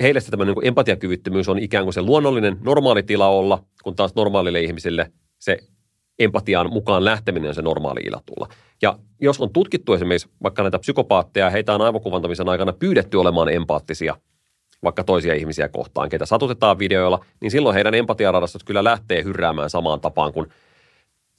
heille 0.03 0.21
se 0.21 0.31
tämmöinen 0.31 0.55
niin 0.55 0.67
empatiakyvyttömyys 0.67 1.49
on 1.49 1.59
ikään 1.59 1.85
kuin 1.85 1.95
se 1.95 2.03
luonnollinen 2.03 2.57
normaali 2.65 3.03
tila 3.03 3.29
olla, 3.29 3.65
kun 3.83 3.97
taas 3.97 4.15
normaalille 4.15 4.61
ihmisille 4.61 5.13
se 5.39 5.59
empatiaan 6.19 6.73
mukaan 6.73 7.05
lähteminen 7.05 7.49
on 7.49 7.55
se 7.55 7.63
normaali 7.63 8.01
ilatulla. 8.01 8.49
Ja 8.83 8.99
jos 9.21 9.41
on 9.41 9.53
tutkittu 9.53 9.95
esimerkiksi 9.95 10.29
vaikka 10.43 10.63
näitä 10.63 10.79
psykopaatteja, 10.79 11.51
heitä 11.51 11.75
on 11.75 11.83
aivokuvantamisen 11.83 12.49
aikana 12.49 12.73
pyydetty 12.73 13.17
olemaan 13.17 13.49
empaattisia– 13.49 14.17
vaikka 14.83 15.05
toisia 15.05 15.35
ihmisiä 15.35 15.69
kohtaan, 15.69 16.09
ketä 16.09 16.27
satutetaan 16.27 16.79
videoilla, 16.79 17.25
niin 17.41 17.51
silloin 17.51 17.75
heidän 17.75 17.95
empatiaradastot 17.95 18.65
kyllä 18.65 18.85
lähtee 18.85 19.25
hyrräämään 19.25 19.71
samaan 19.71 20.01
tapaan 20.01 20.33
kuin 20.33 20.47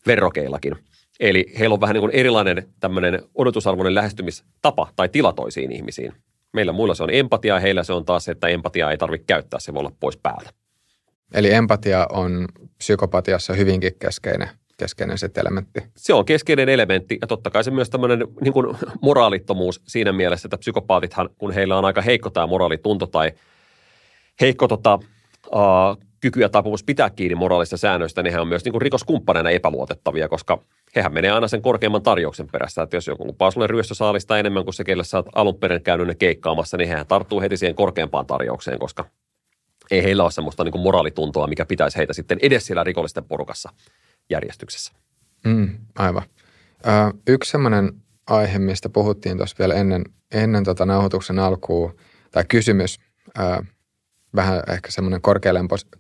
verrokeillakin. 0.07 0.76
Eli 1.19 1.53
heillä 1.60 1.74
on 1.74 1.82
vähän 1.82 1.94
niin 1.94 2.02
kuin 2.02 2.15
erilainen 2.15 2.68
tämmöinen 2.80 3.24
odotusarvoinen 3.36 3.95
lähestymistapa 3.95 4.88
tai 4.95 5.10
tila 5.10 5.34
toisiin 5.34 5.72
ihmisiin. 5.72 6.14
Meillä 6.53 6.72
muilla 6.72 6.95
se 6.95 7.03
on 7.03 7.14
empatia, 7.14 7.60
heillä 7.60 7.84
se 7.84 7.94
on 7.94 8.06
taas 8.06 8.26
se, 8.26 8.32
että 8.32 8.48
empatiaa 8.48 8.91
ei 8.91 8.98
tarvitse 8.98 9.26
käyttää, 9.26 9.60
se 9.60 9.74
voi 9.74 9.80
olla 9.80 9.91
pois 9.99 10.18
päältä. 10.18 10.49
Eli 11.34 11.53
empatia 11.53 12.07
on 12.10 12.48
psykopatiassa 12.78 13.53
hyvinkin 13.53 13.91
keskeinen 13.99 14.49
keskeinen 14.78 15.18
se 15.18 15.30
elementti. 15.38 15.80
Se 15.95 16.14
on 16.14 16.26
keskeinen 16.26 16.69
elementti 16.69 17.18
ja 17.22 17.28
totta 17.28 17.49
kai 17.49 17.64
se 17.64 17.72
myös 17.72 17.90
tämmöinen 17.90 18.28
niin 18.41 18.53
kuin 18.53 18.78
moraalittomuus 19.02 19.82
siinä 19.88 20.11
mielessä, 20.11 20.48
että 20.48 20.57
psykopaatithan, 20.57 21.30
kun 21.38 21.52
heillä 21.52 21.78
on 21.78 21.86
aika 21.86 22.02
heikko 22.02 22.30
tämä 22.30 22.48
moraalitunto 22.48 23.07
tai 23.07 23.32
heikko 24.41 24.68
tota, 24.68 24.99
uh, 25.48 25.98
kyky 26.22 26.41
ja 26.41 26.49
taipumus 26.49 26.84
pitää 26.84 27.10
kiinni 27.10 27.36
moraalista 27.36 27.78
säännöistä, 27.78 28.24
niin 28.24 28.34
he 28.34 28.40
on 28.40 28.48
myös 28.48 28.65
niin 28.65 28.72
kuin 28.72 28.82
rikoskumppaneina 28.82 29.49
epäluotettavia, 29.49 30.30
koska 30.30 30.64
hehän 30.95 31.14
menee 31.14 31.31
aina 31.31 31.47
sen 31.47 31.61
korkeimman 31.61 32.03
tarjouksen 32.03 32.47
perässä. 32.51 32.81
Että 32.81 32.97
jos 32.97 33.07
joku 33.07 33.27
lupaa 33.27 33.51
sulle 33.51 33.68
ryöstösaalista 33.68 34.39
enemmän 34.39 34.64
kuin 34.64 34.73
se, 34.73 34.84
kelle 34.84 35.03
sä 35.03 35.18
oot 35.18 35.26
alun 35.35 35.59
perin 35.59 35.84
käynyt 35.84 36.07
ne 36.07 36.15
keikkaamassa, 36.15 36.77
niin 36.77 36.89
hehän 36.89 37.07
tarttuu 37.07 37.41
heti 37.41 37.57
siihen 37.57 37.76
korkeampaan 37.76 38.26
tarjoukseen, 38.26 38.80
koska 38.80 39.05
ei 39.91 40.03
heillä 40.03 40.23
ole 40.23 40.31
semmoista 40.31 40.64
niin 40.64 40.72
kuin 40.72 40.81
moraalituntoa, 40.81 41.47
mikä 41.47 41.65
pitäisi 41.65 41.97
heitä 41.97 42.14
sitten 42.14 42.39
edes 42.41 42.65
siellä 42.65 42.84
rikollisten 42.84 43.23
porukassa 43.23 43.69
järjestyksessä. 44.30 44.93
Mm, 45.45 45.77
aivan. 45.97 46.23
Ö, 46.88 47.14
yksi 47.27 47.51
sellainen 47.51 47.91
aihe, 48.27 48.59
mistä 48.59 48.89
puhuttiin 48.89 49.38
tuossa 49.38 49.55
vielä 49.59 49.73
ennen, 49.73 50.03
ennen 50.31 50.64
tota 50.64 50.85
nauhoituksen 50.85 51.39
alkuun, 51.39 51.95
tai 52.31 52.43
kysymys, 52.47 52.99
ö, 53.39 53.64
vähän 54.35 54.64
ehkä 54.73 54.91
semmoinen 54.91 55.22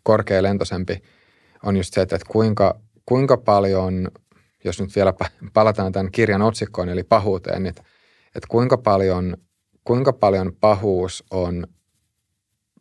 korkealentoisempi, 0.03 1.03
on 1.63 1.77
just 1.77 1.93
se, 1.93 2.01
että 2.01 2.19
kuinka, 2.27 2.79
kuinka 3.05 3.37
paljon, 3.37 4.07
jos 4.67 4.81
nyt 4.81 4.95
vielä 4.95 5.13
palataan 5.53 5.91
tämän 5.91 6.11
kirjan 6.11 6.41
otsikkoon, 6.41 6.89
eli 6.89 7.03
pahuuteen, 7.03 7.63
niin 7.63 7.69
että 8.35 8.47
kuinka 8.47 8.77
paljon, 8.77 9.37
kuinka 9.83 10.13
paljon 10.13 10.53
pahuus 10.59 11.23
on, 11.31 11.67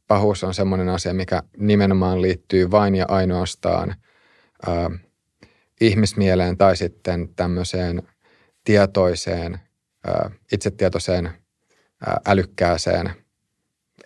pahuus 0.06 0.44
on 0.44 0.54
semmoinen 0.54 0.88
asia, 0.88 1.14
mikä 1.14 1.42
nimenomaan 1.56 2.22
liittyy 2.22 2.70
vain 2.70 2.94
ja 2.94 3.04
ainoastaan 3.08 3.94
ö, 4.68 4.70
ihmismieleen 5.80 6.56
tai 6.56 6.76
sitten 6.76 7.28
tämmöiseen 7.36 8.02
tietoiseen, 8.64 9.60
itsetietoiseen, 10.52 11.30
älykkääseen 12.26 13.10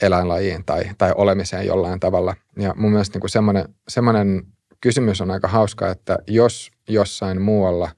eläinlajiin 0.02 0.64
tai, 0.64 0.84
tai 0.98 1.12
olemiseen 1.16 1.66
jollain 1.66 2.00
tavalla. 2.00 2.36
Ja 2.58 2.74
mun 2.76 2.90
mielestä 2.90 3.18
niin 3.18 3.30
semmoinen, 3.30 3.74
semmoinen 3.88 4.42
kysymys 4.80 5.20
on 5.20 5.30
aika 5.30 5.48
hauska, 5.48 5.90
että 5.90 6.18
jos 6.26 6.70
jossain 6.88 7.42
muualla 7.42 7.90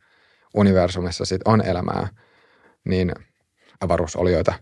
universumissa 0.55 1.25
sit 1.25 1.41
on 1.45 1.67
elämää, 1.67 2.09
niin 2.85 3.13
avaruusolioita, 3.81 4.55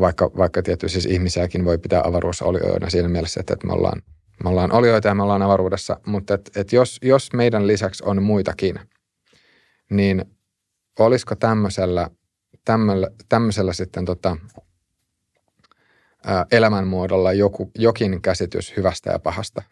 vaikka, 0.00 0.30
vaikka 0.36 0.62
tietysti 0.62 1.00
siis 1.00 1.14
ihmisiäkin 1.14 1.64
voi 1.64 1.78
pitää 1.78 2.02
avaruusolioina 2.04 2.90
siinä 2.90 3.08
mielessä, 3.08 3.40
että 3.40 3.66
me 3.66 3.72
ollaan– 3.72 4.02
me 4.44 4.50
ollaan 4.50 4.72
olioita 4.72 5.08
ja 5.08 5.14
me 5.14 5.22
ollaan 5.22 5.42
avaruudessa, 5.42 6.00
mutta 6.06 6.34
et, 6.34 6.50
et 6.56 6.72
jos, 6.72 6.98
jos 7.02 7.32
meidän 7.32 7.66
lisäksi 7.66 8.04
on 8.06 8.22
muitakin, 8.22 8.80
niin 9.90 10.24
olisiko 10.98 11.34
tämmöisellä, 11.34 12.10
tämmöisellä, 12.64 13.10
tämmöisellä 13.28 13.72
sitten 13.72 14.04
tota, 14.04 14.36
ää, 16.24 16.46
elämänmuodolla 16.52 17.32
joku, 17.32 17.70
jokin 17.74 18.22
käsitys 18.22 18.76
hyvästä 18.76 19.10
ja 19.10 19.18
pahasta? 19.18 19.62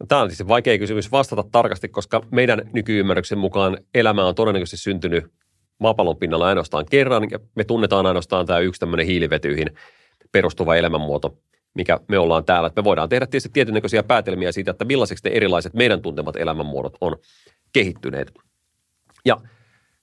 No, 0.00 0.06
tämä 0.06 0.20
on 0.20 0.30
siis 0.30 0.48
vaikea 0.48 0.78
kysymys 0.78 1.12
vastata 1.12 1.44
tarkasti, 1.52 1.88
koska 1.88 2.22
meidän 2.30 2.62
nykyymmärryksen 2.72 3.38
mukaan 3.38 3.78
elämä 3.94 4.26
on 4.26 4.34
todennäköisesti 4.34 4.76
syntynyt 4.76 5.24
maapallon 5.78 6.16
pinnalla 6.16 6.46
ainoastaan 6.46 6.86
kerran, 6.90 7.28
ja 7.30 7.38
me 7.54 7.64
tunnetaan 7.64 8.06
ainoastaan 8.06 8.46
tämä 8.46 8.58
yksi 8.58 8.80
tämmöinen 8.80 9.06
hiilivetyihin 9.06 9.70
perustuva 10.32 10.76
elämänmuoto 10.76 11.38
mikä 11.74 12.00
me 12.08 12.18
ollaan 12.18 12.44
täällä. 12.44 12.66
Että 12.66 12.80
me 12.80 12.84
voidaan 12.84 13.08
tehdä 13.08 13.26
tietysti 13.26 13.48
tietynäköisiä 13.52 14.02
päätelmiä 14.02 14.52
siitä, 14.52 14.70
että 14.70 14.84
millaiseksi 14.84 15.28
ne 15.28 15.36
erilaiset 15.36 15.74
meidän 15.74 16.02
tuntemat 16.02 16.36
elämänmuodot 16.36 16.96
on 17.00 17.16
kehittyneet. 17.72 18.32
Ja 19.24 19.40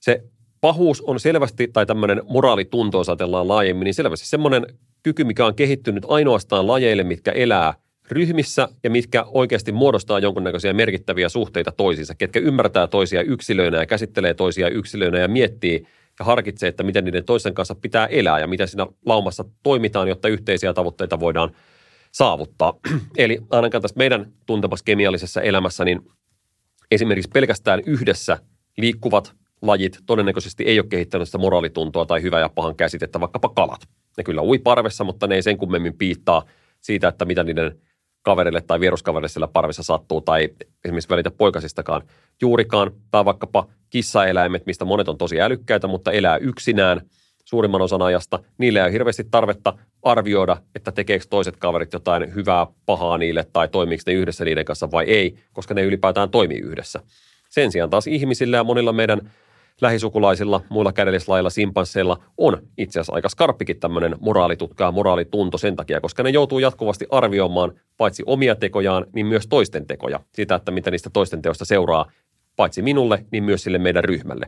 se 0.00 0.22
pahuus 0.60 1.00
on 1.00 1.20
selvästi, 1.20 1.68
tai 1.72 1.86
tämmöinen 1.86 2.22
moraalitunto, 2.28 2.98
jos 2.98 3.08
ajatellaan 3.08 3.48
laajemmin, 3.48 3.84
niin 3.84 3.94
selvästi 3.94 4.26
semmoinen 4.26 4.66
kyky, 5.02 5.24
mikä 5.24 5.46
on 5.46 5.54
kehittynyt 5.54 6.04
ainoastaan 6.08 6.66
lajeille, 6.66 7.02
mitkä 7.02 7.32
elää 7.32 7.74
ryhmissä 8.10 8.68
ja 8.84 8.90
mitkä 8.90 9.24
oikeasti 9.24 9.72
muodostaa 9.72 10.18
jonkunnäköisiä 10.18 10.72
merkittäviä 10.72 11.28
suhteita 11.28 11.72
toisiinsa, 11.72 12.14
ketkä 12.14 12.40
ymmärtää 12.40 12.86
toisia 12.86 13.22
yksilöinä 13.22 13.78
ja 13.78 13.86
käsittelee 13.86 14.34
toisia 14.34 14.68
yksilöinä 14.68 15.18
ja 15.18 15.28
miettii 15.28 15.86
ja 16.18 16.24
harkitsee, 16.24 16.68
että 16.68 16.82
miten 16.82 17.04
niiden 17.04 17.24
toisen 17.24 17.54
kanssa 17.54 17.74
pitää 17.74 18.06
elää 18.06 18.38
ja 18.38 18.46
miten 18.46 18.68
siinä 18.68 18.86
laumassa 19.06 19.44
toimitaan, 19.62 20.08
jotta 20.08 20.28
yhteisiä 20.28 20.74
tavoitteita 20.74 21.20
voidaan 21.20 21.50
saavuttaa. 22.12 22.74
Eli 23.18 23.38
ainakaan 23.50 23.82
tässä 23.82 23.98
meidän 23.98 24.32
tuntemassa 24.46 24.84
kemiallisessa 24.84 25.42
elämässä, 25.42 25.84
niin 25.84 26.00
esimerkiksi 26.90 27.30
pelkästään 27.34 27.82
yhdessä 27.86 28.38
liikkuvat 28.76 29.32
lajit 29.62 29.98
todennäköisesti 30.06 30.64
ei 30.64 30.80
ole 30.80 30.88
kehittänyt 30.88 31.28
sitä 31.28 31.38
moraalituntoa 31.38 32.06
tai 32.06 32.22
hyvää 32.22 32.40
ja 32.40 32.48
pahan 32.48 32.76
käsitettä, 32.76 33.20
vaikkapa 33.20 33.48
kalat. 33.48 33.80
Ne 34.16 34.24
kyllä 34.24 34.42
ui 34.42 34.58
parvessa, 34.58 35.04
mutta 35.04 35.26
ne 35.26 35.34
ei 35.34 35.42
sen 35.42 35.58
kummemmin 35.58 35.98
piittaa 35.98 36.44
siitä, 36.80 37.08
että 37.08 37.24
mitä 37.24 37.44
niiden 37.44 37.80
kaverille 38.22 38.60
tai 38.60 38.80
vieruskaverille 38.80 39.28
siellä 39.28 39.48
parvessa 39.48 39.82
sattuu 39.82 40.20
tai 40.20 40.48
esimerkiksi 40.84 41.08
välitä 41.08 41.30
poikasistakaan 41.30 42.02
juurikaan. 42.42 42.92
Tai 43.10 43.24
vaikkapa 43.24 43.66
kissaeläimet, 43.90 44.66
mistä 44.66 44.84
monet 44.84 45.08
on 45.08 45.18
tosi 45.18 45.40
älykkäitä, 45.40 45.86
mutta 45.86 46.12
elää 46.12 46.36
yksinään 46.36 47.00
suurimman 47.44 47.82
osan 47.82 48.02
ajasta. 48.02 48.38
Niille 48.58 48.78
ei 48.78 48.84
ole 48.84 48.92
hirveästi 48.92 49.24
tarvetta 49.30 49.78
arvioida, 50.02 50.56
että 50.74 50.92
tekeekö 50.92 51.24
toiset 51.30 51.56
kaverit 51.56 51.92
jotain 51.92 52.34
hyvää, 52.34 52.66
pahaa 52.86 53.18
niille 53.18 53.46
tai 53.52 53.68
toimiiko 53.68 54.02
ne 54.06 54.12
yhdessä 54.12 54.44
niiden 54.44 54.64
kanssa 54.64 54.90
vai 54.90 55.04
ei, 55.04 55.38
koska 55.52 55.74
ne 55.74 55.82
ylipäätään 55.82 56.30
toimii 56.30 56.58
yhdessä. 56.58 57.00
Sen 57.48 57.72
sijaan 57.72 57.90
taas 57.90 58.06
ihmisillä 58.06 58.56
ja 58.56 58.64
monilla 58.64 58.92
meidän 58.92 59.30
lähisukulaisilla, 59.80 60.60
muilla 60.68 60.92
kädellislailla, 60.92 61.50
simpansseilla 61.50 62.22
on 62.38 62.62
itse 62.78 63.00
asiassa 63.00 63.14
aika 63.14 63.28
skarppikin 63.28 63.80
tämmöinen 63.80 64.16
moraalitutka 64.20 64.84
ja 64.84 64.92
moraalitunto 64.92 65.58
sen 65.58 65.76
takia, 65.76 66.00
koska 66.00 66.22
ne 66.22 66.30
joutuu 66.30 66.58
jatkuvasti 66.58 67.06
arvioimaan 67.10 67.72
paitsi 67.96 68.22
omia 68.26 68.54
tekojaan, 68.54 69.06
niin 69.12 69.26
myös 69.26 69.46
toisten 69.46 69.86
tekoja. 69.86 70.20
Sitä, 70.34 70.54
että 70.54 70.70
mitä 70.70 70.90
niistä 70.90 71.10
toisten 71.12 71.42
teosta 71.42 71.64
seuraa 71.64 72.10
paitsi 72.56 72.82
minulle, 72.82 73.24
niin 73.32 73.44
myös 73.44 73.62
sille 73.62 73.78
meidän 73.78 74.04
ryhmälle. 74.04 74.46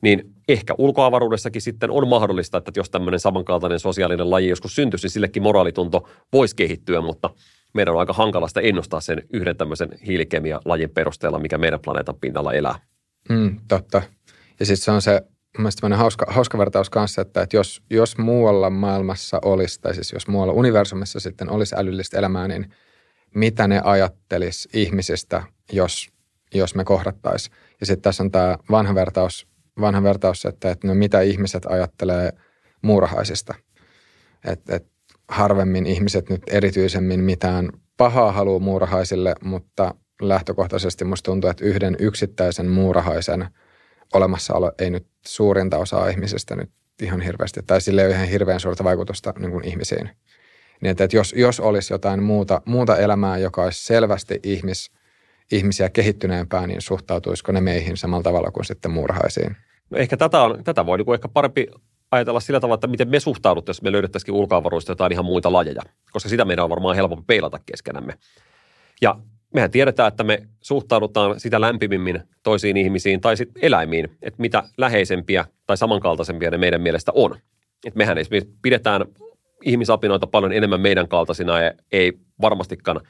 Niin 0.00 0.34
ehkä 0.48 0.74
ulkoavaruudessakin 0.78 1.62
sitten 1.62 1.90
on 1.90 2.08
mahdollista, 2.08 2.58
että 2.58 2.72
jos 2.76 2.90
tämmöinen 2.90 3.20
samankaltainen 3.20 3.80
sosiaalinen 3.80 4.30
laji 4.30 4.48
joskus 4.48 4.74
syntyisi, 4.74 5.04
niin 5.04 5.10
sillekin 5.10 5.42
moraalitunto 5.42 6.08
voisi 6.32 6.56
kehittyä, 6.56 7.00
mutta 7.00 7.30
meidän 7.72 7.94
on 7.94 8.00
aika 8.00 8.12
hankalasta 8.12 8.60
ennustaa 8.60 9.00
sen 9.00 9.22
yhden 9.32 9.56
tämmöisen 9.56 9.88
hiilikemia-lajin 10.06 10.90
perusteella, 10.90 11.38
mikä 11.38 11.58
meidän 11.58 11.80
planeetan 11.80 12.14
pinnalla 12.20 12.52
elää. 12.52 12.78
Mm, 13.28 13.60
totta. 13.68 14.02
Ja 14.60 14.66
sitten 14.66 14.84
se 14.84 14.90
on 14.90 15.02
se 15.02 15.22
mielestäni 15.58 15.96
hauska, 15.96 16.26
hauska 16.28 16.58
vertaus 16.58 16.90
kanssa, 16.90 17.22
että, 17.22 17.42
että 17.42 17.56
jos, 17.56 17.82
jos 17.90 18.18
muualla 18.18 18.70
maailmassa 18.70 19.38
olisi, 19.44 19.80
tai 19.80 19.94
siis 19.94 20.12
jos 20.12 20.28
muualla 20.28 20.52
universumissa 20.52 21.20
sitten 21.20 21.50
olisi 21.50 21.74
älyllistä 21.78 22.18
elämää, 22.18 22.48
niin 22.48 22.74
mitä 23.34 23.68
ne 23.68 23.80
ajattelis 23.84 24.68
ihmisistä, 24.72 25.42
jos, 25.72 26.08
jos 26.54 26.74
me 26.74 26.84
kohdattaisiin. 26.84 27.56
Ja 27.80 27.86
sitten 27.86 28.02
tässä 28.02 28.22
on 28.22 28.30
tämä 28.30 28.58
vanha 28.70 28.94
vertaus, 28.94 29.46
vanha 29.80 30.02
vertaus 30.02 30.44
että, 30.44 30.70
että 30.70 30.86
no 30.86 30.94
mitä 30.94 31.20
ihmiset 31.20 31.66
ajattelee 31.66 32.32
muurahaisista. 32.82 33.54
Että 34.44 34.76
et 34.76 34.86
harvemmin 35.28 35.86
ihmiset 35.86 36.30
nyt 36.30 36.42
erityisemmin 36.50 37.20
mitään 37.20 37.70
pahaa 37.96 38.32
haluaa 38.32 38.58
muurahaisille, 38.58 39.34
mutta 39.44 39.94
lähtökohtaisesti 40.22 41.04
musta 41.04 41.30
tuntuu, 41.30 41.50
että 41.50 41.64
yhden 41.64 41.96
yksittäisen 41.98 42.68
muurahaisen 42.68 43.48
olemassaolo 44.14 44.72
ei 44.78 44.90
nyt 44.90 45.06
suurinta 45.26 45.78
osaa 45.78 46.08
ihmisistä 46.08 46.56
nyt 46.56 46.70
ihan 47.02 47.20
hirveästi, 47.20 47.60
tai 47.66 47.80
sille 47.80 48.00
ei 48.00 48.06
ole 48.06 48.14
ihan 48.14 48.28
hirveän 48.28 48.60
suurta 48.60 48.84
vaikutusta 48.84 49.34
niin 49.38 49.50
kuin 49.50 49.64
ihmisiin. 49.64 50.10
Niin 50.80 50.90
että, 50.90 51.08
jos, 51.12 51.34
jos 51.36 51.60
olisi 51.60 51.94
jotain 51.94 52.22
muuta, 52.22 52.62
muuta 52.64 52.96
elämää, 52.96 53.38
joka 53.38 53.62
olisi 53.62 53.84
selvästi 53.84 54.40
ihmis, 54.42 54.90
ihmisiä 55.52 55.90
kehittyneempää, 55.90 56.66
niin 56.66 56.80
suhtautuisiko 56.80 57.52
ne 57.52 57.60
meihin 57.60 57.96
samalla 57.96 58.22
tavalla 58.22 58.50
kuin 58.50 58.64
sitten 58.64 58.90
muurahaisiin? 58.90 59.56
No 59.90 59.98
ehkä 59.98 60.16
tätä, 60.16 60.42
on, 60.42 60.64
tätä 60.64 60.86
voi 60.86 60.98
niin 60.98 61.14
ehkä 61.14 61.28
parempi 61.28 61.66
ajatella 62.10 62.40
sillä 62.40 62.60
tavalla, 62.60 62.74
että 62.74 62.86
miten 62.86 63.08
me 63.08 63.20
suhtaudut, 63.20 63.68
jos 63.68 63.82
me 63.82 63.92
löydettäisiin 63.92 64.34
ulkoavaruudesta 64.34 64.92
jotain 64.92 65.12
ihan 65.12 65.24
muita 65.24 65.52
lajeja, 65.52 65.82
koska 66.12 66.28
sitä 66.28 66.44
meidän 66.44 66.64
on 66.64 66.70
varmaan 66.70 66.96
helpompi 66.96 67.24
peilata 67.26 67.58
keskenämme. 67.66 68.14
Ja 69.02 69.18
mehän 69.54 69.70
tiedetään, 69.70 70.08
että 70.08 70.24
me 70.24 70.42
suhtaudutaan 70.60 71.40
sitä 71.40 71.60
lämpimimmin 71.60 72.22
toisiin 72.42 72.76
ihmisiin 72.76 73.20
tai 73.20 73.36
sitten 73.36 73.64
eläimiin, 73.64 74.04
että 74.22 74.40
mitä 74.40 74.62
läheisempiä 74.76 75.44
tai 75.66 75.76
samankaltaisempia 75.76 76.50
ne 76.50 76.58
meidän 76.58 76.80
mielestä 76.80 77.12
on. 77.14 77.36
Et 77.86 77.94
mehän 77.94 78.18
esimerkiksi 78.18 78.54
pidetään 78.62 79.04
ihmisapinoita 79.62 80.26
paljon 80.26 80.52
enemmän 80.52 80.80
meidän 80.80 81.08
kaltaisina 81.08 81.60
ja 81.60 81.72
ei 81.92 82.12
varmastikaan 82.40 83.00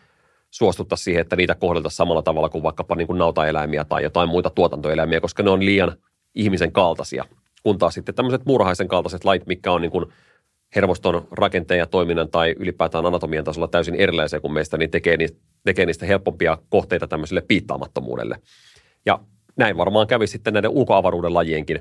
suostutta 0.51 0.97
siihen, 0.97 1.21
että 1.21 1.37
niitä 1.37 1.55
kohdeltaisiin 1.55 1.97
samalla 1.97 2.23
tavalla 2.23 2.49
kuin 2.49 2.63
vaikkapa 2.63 2.95
niin 2.95 3.07
kuin 3.07 3.19
nautaeläimiä 3.19 3.85
tai 3.85 4.03
jotain 4.03 4.29
muita 4.29 4.51
tuotantoeläimiä, 4.51 5.21
koska 5.21 5.43
ne 5.43 5.51
on 5.51 5.65
liian 5.65 5.97
ihmisen 6.35 6.73
kaltaisia. 6.73 7.25
Kun 7.63 7.79
taas 7.79 7.95
sitten 7.95 8.15
tämmöiset 8.15 8.47
muurahaisen 8.47 8.89
kaltaiset 8.89 9.25
lait, 9.25 9.47
mikä 9.47 9.73
on 9.73 9.83
niin 9.83 9.91
kuin 9.91 10.07
hermoston 10.77 11.29
rakenteen 11.31 11.79
ja 11.79 11.87
toiminnan 11.87 12.29
tai 12.29 12.55
ylipäätään 12.59 13.07
anatomian 13.07 13.45
tasolla 13.45 13.69
täysin 13.69 13.95
erilaisia 13.95 14.41
kuin 14.41 14.53
meistä, 14.53 14.77
niin 14.79 14.91
tekee 14.91 15.17
niistä, 15.17 15.39
tekee 15.65 15.87
niistä 15.87 16.07
helpompia 16.07 16.59
kohteita 16.69 17.09
tämmöiselle 17.09 17.43
piittaamattomuudelle. 17.49 18.39
Ja 19.07 19.19
näin 19.57 19.77
varmaan 19.77 20.07
kävi 20.07 20.27
sitten 20.27 20.55
näiden 20.55 20.71
ulkoavaruuden 20.71 21.35
lajienkin 21.35 21.81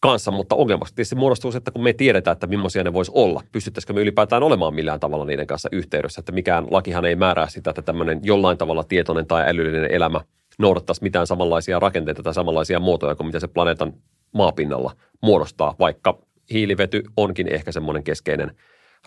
kanssa, 0.00 0.30
mutta 0.30 0.54
ongelmaksi 0.54 0.94
tietysti 0.94 1.16
muodostuu 1.16 1.52
se, 1.52 1.58
että 1.58 1.70
kun 1.70 1.82
me 1.82 1.92
tiedetään, 1.92 2.32
että 2.32 2.46
millaisia 2.46 2.84
ne 2.84 2.92
voisi 2.92 3.12
olla, 3.14 3.42
pystyttäisikö 3.52 3.92
me 3.92 4.00
ylipäätään 4.00 4.42
olemaan 4.42 4.74
millään 4.74 5.00
tavalla 5.00 5.24
niiden 5.24 5.46
kanssa 5.46 5.68
yhteydessä, 5.72 6.20
että 6.20 6.32
mikään 6.32 6.66
lakihan 6.70 7.04
ei 7.04 7.16
määrää 7.16 7.48
sitä, 7.48 7.70
että 7.70 7.82
tämmöinen 7.82 8.20
jollain 8.22 8.58
tavalla 8.58 8.84
tietoinen 8.84 9.26
tai 9.26 9.48
älyllinen 9.48 9.90
elämä 9.90 10.20
noudattaisi 10.58 11.02
mitään 11.02 11.26
samanlaisia 11.26 11.78
rakenteita 11.78 12.22
tai 12.22 12.34
samanlaisia 12.34 12.80
muotoja 12.80 13.14
kuin 13.14 13.26
mitä 13.26 13.40
se 13.40 13.48
planeetan 13.48 13.92
maapinnalla 14.32 14.92
muodostaa, 15.22 15.74
vaikka 15.78 16.18
hiilivety 16.52 17.02
onkin 17.16 17.48
ehkä 17.48 17.72
semmoinen 17.72 18.04
keskeinen 18.04 18.56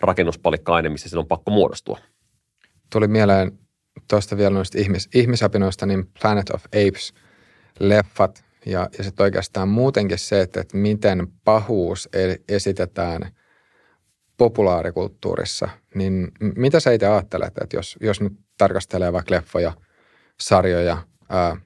rakennuspalikka-aine, 0.00 0.88
missä 0.88 1.08
sen 1.08 1.18
on 1.18 1.26
pakko 1.26 1.50
muodostua. 1.50 1.98
Tuli 2.92 3.08
mieleen 3.08 3.58
tuosta 4.08 4.36
vielä 4.36 4.50
noista 4.50 4.78
ihmis, 4.78 5.08
ihmisapinoista, 5.14 5.86
niin 5.86 6.10
Planet 6.22 6.50
of 6.50 6.64
Apes-leffat 6.64 8.44
ja, 8.66 8.88
ja 8.98 9.04
sitten 9.04 9.24
oikeastaan 9.24 9.68
muutenkin 9.68 10.18
se, 10.18 10.40
että, 10.40 10.60
että 10.60 10.76
miten 10.76 11.26
pahuus 11.44 12.08
e-, 12.12 12.54
esitetään 12.54 13.22
populaarikulttuurissa, 14.36 15.68
niin 15.94 16.32
mitä 16.56 16.80
sä 16.80 16.92
itse 16.92 17.06
ajattelet, 17.06 17.52
että 17.62 17.76
jos, 17.76 17.96
jos 18.00 18.20
nyt 18.20 18.32
tarkastelee 18.58 19.12
vaikka 19.12 19.34
leffoja, 19.34 19.72
sarjoja, 20.40 20.98
ää, 21.28 21.56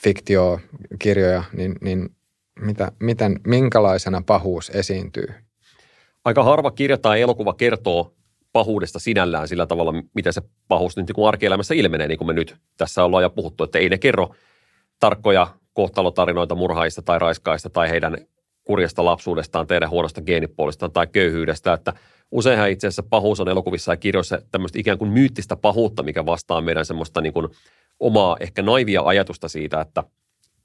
fiktiokirjoja, 0.00 1.44
niin, 1.52 1.74
niin 1.80 2.16
mitä, 2.60 2.92
miten, 3.00 3.40
minkälaisena 3.46 4.22
pahuus 4.26 4.70
esiintyy? 4.70 5.26
Aika 6.24 6.44
harva 6.44 6.70
kirja 6.70 6.98
tai 6.98 7.20
elokuva 7.20 7.54
kertoo 7.54 8.14
pahuudesta 8.52 8.98
sinällään 8.98 9.48
sillä 9.48 9.66
tavalla, 9.66 9.92
miten 10.14 10.32
se 10.32 10.42
pahuus 10.68 10.96
nyt 10.96 11.06
niin 11.06 11.28
arkielämässä 11.28 11.74
ilmenee, 11.74 12.08
niin 12.08 12.18
kuin 12.18 12.26
me 12.28 12.32
nyt 12.32 12.56
tässä 12.76 13.04
ollaan 13.04 13.22
jo 13.22 13.30
puhuttu, 13.30 13.64
että 13.64 13.78
ei 13.78 13.88
ne 13.88 13.98
kerro 13.98 14.34
tarkkoja 15.00 15.46
kohtalotarinoita 15.72 16.54
murhaista 16.54 17.02
tai 17.02 17.18
raiskaista 17.18 17.70
tai 17.70 17.90
heidän 17.90 18.18
kurjasta 18.64 19.04
lapsuudestaan, 19.04 19.66
teidän 19.66 19.90
huonosta 19.90 20.22
geenipuolistaan 20.22 20.92
tai 20.92 21.06
köyhyydestä, 21.06 21.72
että 21.72 21.92
useinhan 22.30 22.70
itse 22.70 22.86
asiassa 22.86 23.02
pahuus 23.02 23.40
on 23.40 23.48
elokuvissa 23.48 23.92
ja 23.92 23.96
kirjoissa 23.96 24.38
tämmöistä 24.50 24.78
ikään 24.78 24.98
kuin 24.98 25.10
myyttistä 25.10 25.56
pahuutta, 25.56 26.02
mikä 26.02 26.26
vastaa 26.26 26.60
meidän 26.60 26.86
semmoista 26.86 27.20
niin 27.20 27.32
kuin 27.32 27.48
omaa 28.00 28.36
ehkä 28.40 28.62
naivia 28.62 29.02
ajatusta 29.02 29.48
siitä, 29.48 29.80
että– 29.80 30.02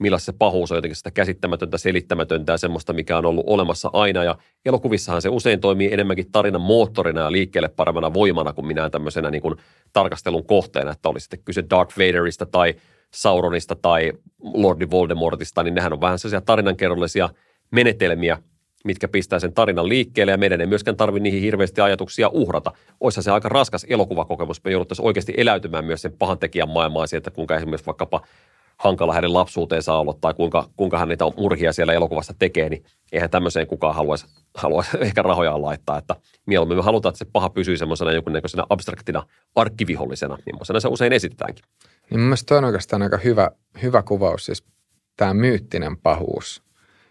millaista 0.02 0.26
se 0.26 0.38
pahuus 0.38 0.72
on 0.72 0.78
jotenkin 0.78 0.95
sitä 0.95 1.11
käsittämätöntä, 1.11 1.78
selittämätöntä 1.78 2.53
ja 2.53 2.57
semmoista, 2.57 2.94
mikä 2.94 3.18
on 3.18 3.26
ollut 3.26 3.45
olemassa 3.48 3.90
aina. 3.94 4.23
Ja 4.23 4.36
elokuvissahan 4.65 5.22
se 5.22 5.30
usein 5.30 5.60
toimii 5.60 5.94
enemmänkin 5.94 6.32
tarinan 6.32 6.61
moottorina 6.61 7.22
ja 7.22 7.32
liikkeelle 7.32 7.69
paremmana 7.69 8.14
voimana 8.14 8.53
kuin 8.53 8.65
minä 8.68 8.90
tämmöisenä 8.90 9.32
niin 9.32 9.41
kuin 9.41 9.56
tarkastelun 9.94 10.45
kohteena, 10.45 10.91
että 10.91 11.10
olisi 11.10 11.23
sitten 11.23 11.44
kyse 11.45 11.64
Darth 11.69 11.98
Vaderista 11.98 12.45
tai 12.45 12.76
Sauronista 13.14 13.76
tai 13.76 14.14
Lordi 14.40 14.88
Voldemortista, 14.91 15.64
niin 15.64 15.76
nehän 15.76 15.94
on 15.94 16.02
vähän 16.02 16.19
sellaisia 16.19 16.41
tarinankerrollisia 16.41 17.30
menetelmiä, 17.72 18.38
mitkä 18.86 19.07
pistää 19.07 19.40
sen 19.40 19.53
tarinan 19.53 19.90
liikkeelle 19.90 20.32
ja 20.32 20.38
meidän 20.38 20.61
ei 20.61 20.68
myöskään 20.68 20.98
tarvitse 20.98 21.23
niihin 21.23 21.41
hirveästi 21.41 21.82
ajatuksia 21.82 22.30
uhrata. 22.30 22.72
Oissa 22.99 23.22
se 23.22 23.32
aika 23.32 23.49
raskas 23.49 23.86
elokuvakokemus. 23.90 24.64
Me 24.64 24.72
jouduttaisiin 24.72 25.06
oikeasti 25.06 25.34
eläytymään 25.38 25.86
myös 25.86 26.02
sen 26.02 26.14
pahan 26.19 26.40
tekijän 26.40 26.69
maailmaan 26.69 27.07
siitä, 27.07 27.32
kuinka 27.32 27.56
esimerkiksi 27.56 27.86
vaikkapa 27.86 28.22
hankala 28.84 29.14
hänen 29.14 29.34
lapsuuteensa 29.34 29.94
ollut 29.94 30.22
tai 30.22 30.34
kuinka, 30.34 30.70
kuinka 30.78 30.98
hän 30.98 31.08
niitä 31.08 31.26
murhia 31.38 31.74
siellä 31.74 31.94
elokuvassa 31.94 32.34
tekee, 32.40 32.70
niin 32.70 32.84
eihän 33.12 33.30
tämmöiseen 33.30 33.68
kukaan 33.68 33.95
haluaisi, 33.95 34.26
haluaisi 34.56 34.98
ehkä 35.02 35.22
rahoja 35.22 35.62
laittaa. 35.62 35.98
Että 35.98 36.16
mieluummin 36.45 36.78
me 36.78 36.84
halutaan, 36.84 37.12
että 37.12 37.18
se 37.26 37.32
paha 37.34 37.49
pysyy 37.49 37.78
semmoisena 37.78 38.12
jonkunnäköisenä 38.12 38.64
abstraktina 38.70 39.24
arkkivihollisena, 39.56 40.38
millaisena 40.45 40.80
se 40.80 40.88
usein 40.88 41.14
esitetäänkin. 41.14 41.66
Niin 42.10 42.20
mun 42.20 42.28
mielestä 42.28 42.48
toi 42.48 42.58
on 42.58 42.64
oikeastaan 42.66 43.02
aika 43.02 43.18
hyvä, 43.18 43.52
hyvä 43.82 44.03
kuvaus, 44.03 44.45
siis 44.45 44.64
tämä 45.18 45.34
myyttinen 45.34 45.98
pahuus. 45.98 46.64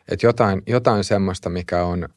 Että 0.09 0.27
jotain, 0.27 0.63
jotain 0.67 1.05
semmoista, 1.05 1.51
mikä 1.51 1.85
on 1.85 2.09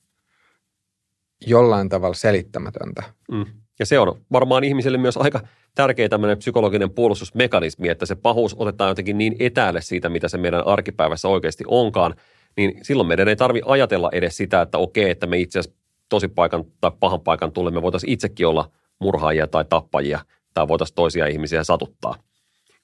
jollain 1.48 1.90
tavalla 1.90 2.14
selittämätöntä. 2.14 3.04
Mm. 3.32 3.46
Ja 3.80 3.86
se 3.86 4.00
on 4.00 4.22
varmaan 4.32 4.64
ihmiselle 4.64 4.98
myös 4.98 5.18
aika 5.18 5.40
tärkeä 5.76 6.10
tämmöinen 6.10 6.38
psykologinen 6.38 6.90
puolustusmekanismi, 6.90 7.90
että 7.90 8.06
se 8.06 8.16
pahuus 8.16 8.56
otetaan 8.60 8.90
jotenkin 8.90 9.18
niin 9.18 9.36
etäälle 9.40 9.82
siitä, 9.82 10.10
mitä 10.10 10.28
se 10.28 10.38
meidän 10.38 10.68
arkipäivässä 10.68 11.28
oikeasti 11.28 11.64
onkaan, 11.68 12.16
niin 12.58 12.80
silloin 12.82 13.08
meidän 13.08 13.28
ei 13.28 13.36
tarvi 13.36 13.62
ajatella 13.66 14.10
edes 14.12 14.38
sitä, 14.38 14.62
että 14.62 14.78
okei, 14.78 15.10
että 15.10 15.28
me 15.28 15.38
itse 15.38 15.60
asiassa 15.60 15.80
tosipaikan 16.10 16.64
tai 16.82 16.92
pahan 17.00 17.22
paikan 17.22 17.52
tulemme 17.52 17.82
voitaisiin 17.82 18.14
itsekin 18.14 18.48
olla 18.48 18.72
murhaajia 19.00 19.48
tai 19.48 19.66
tappajia 19.66 20.20
tai 20.54 20.68
voitaisiin 20.68 20.96
toisia 20.96 21.28
ihmisiä 21.28 21.64
satuttaa. 21.64 22.16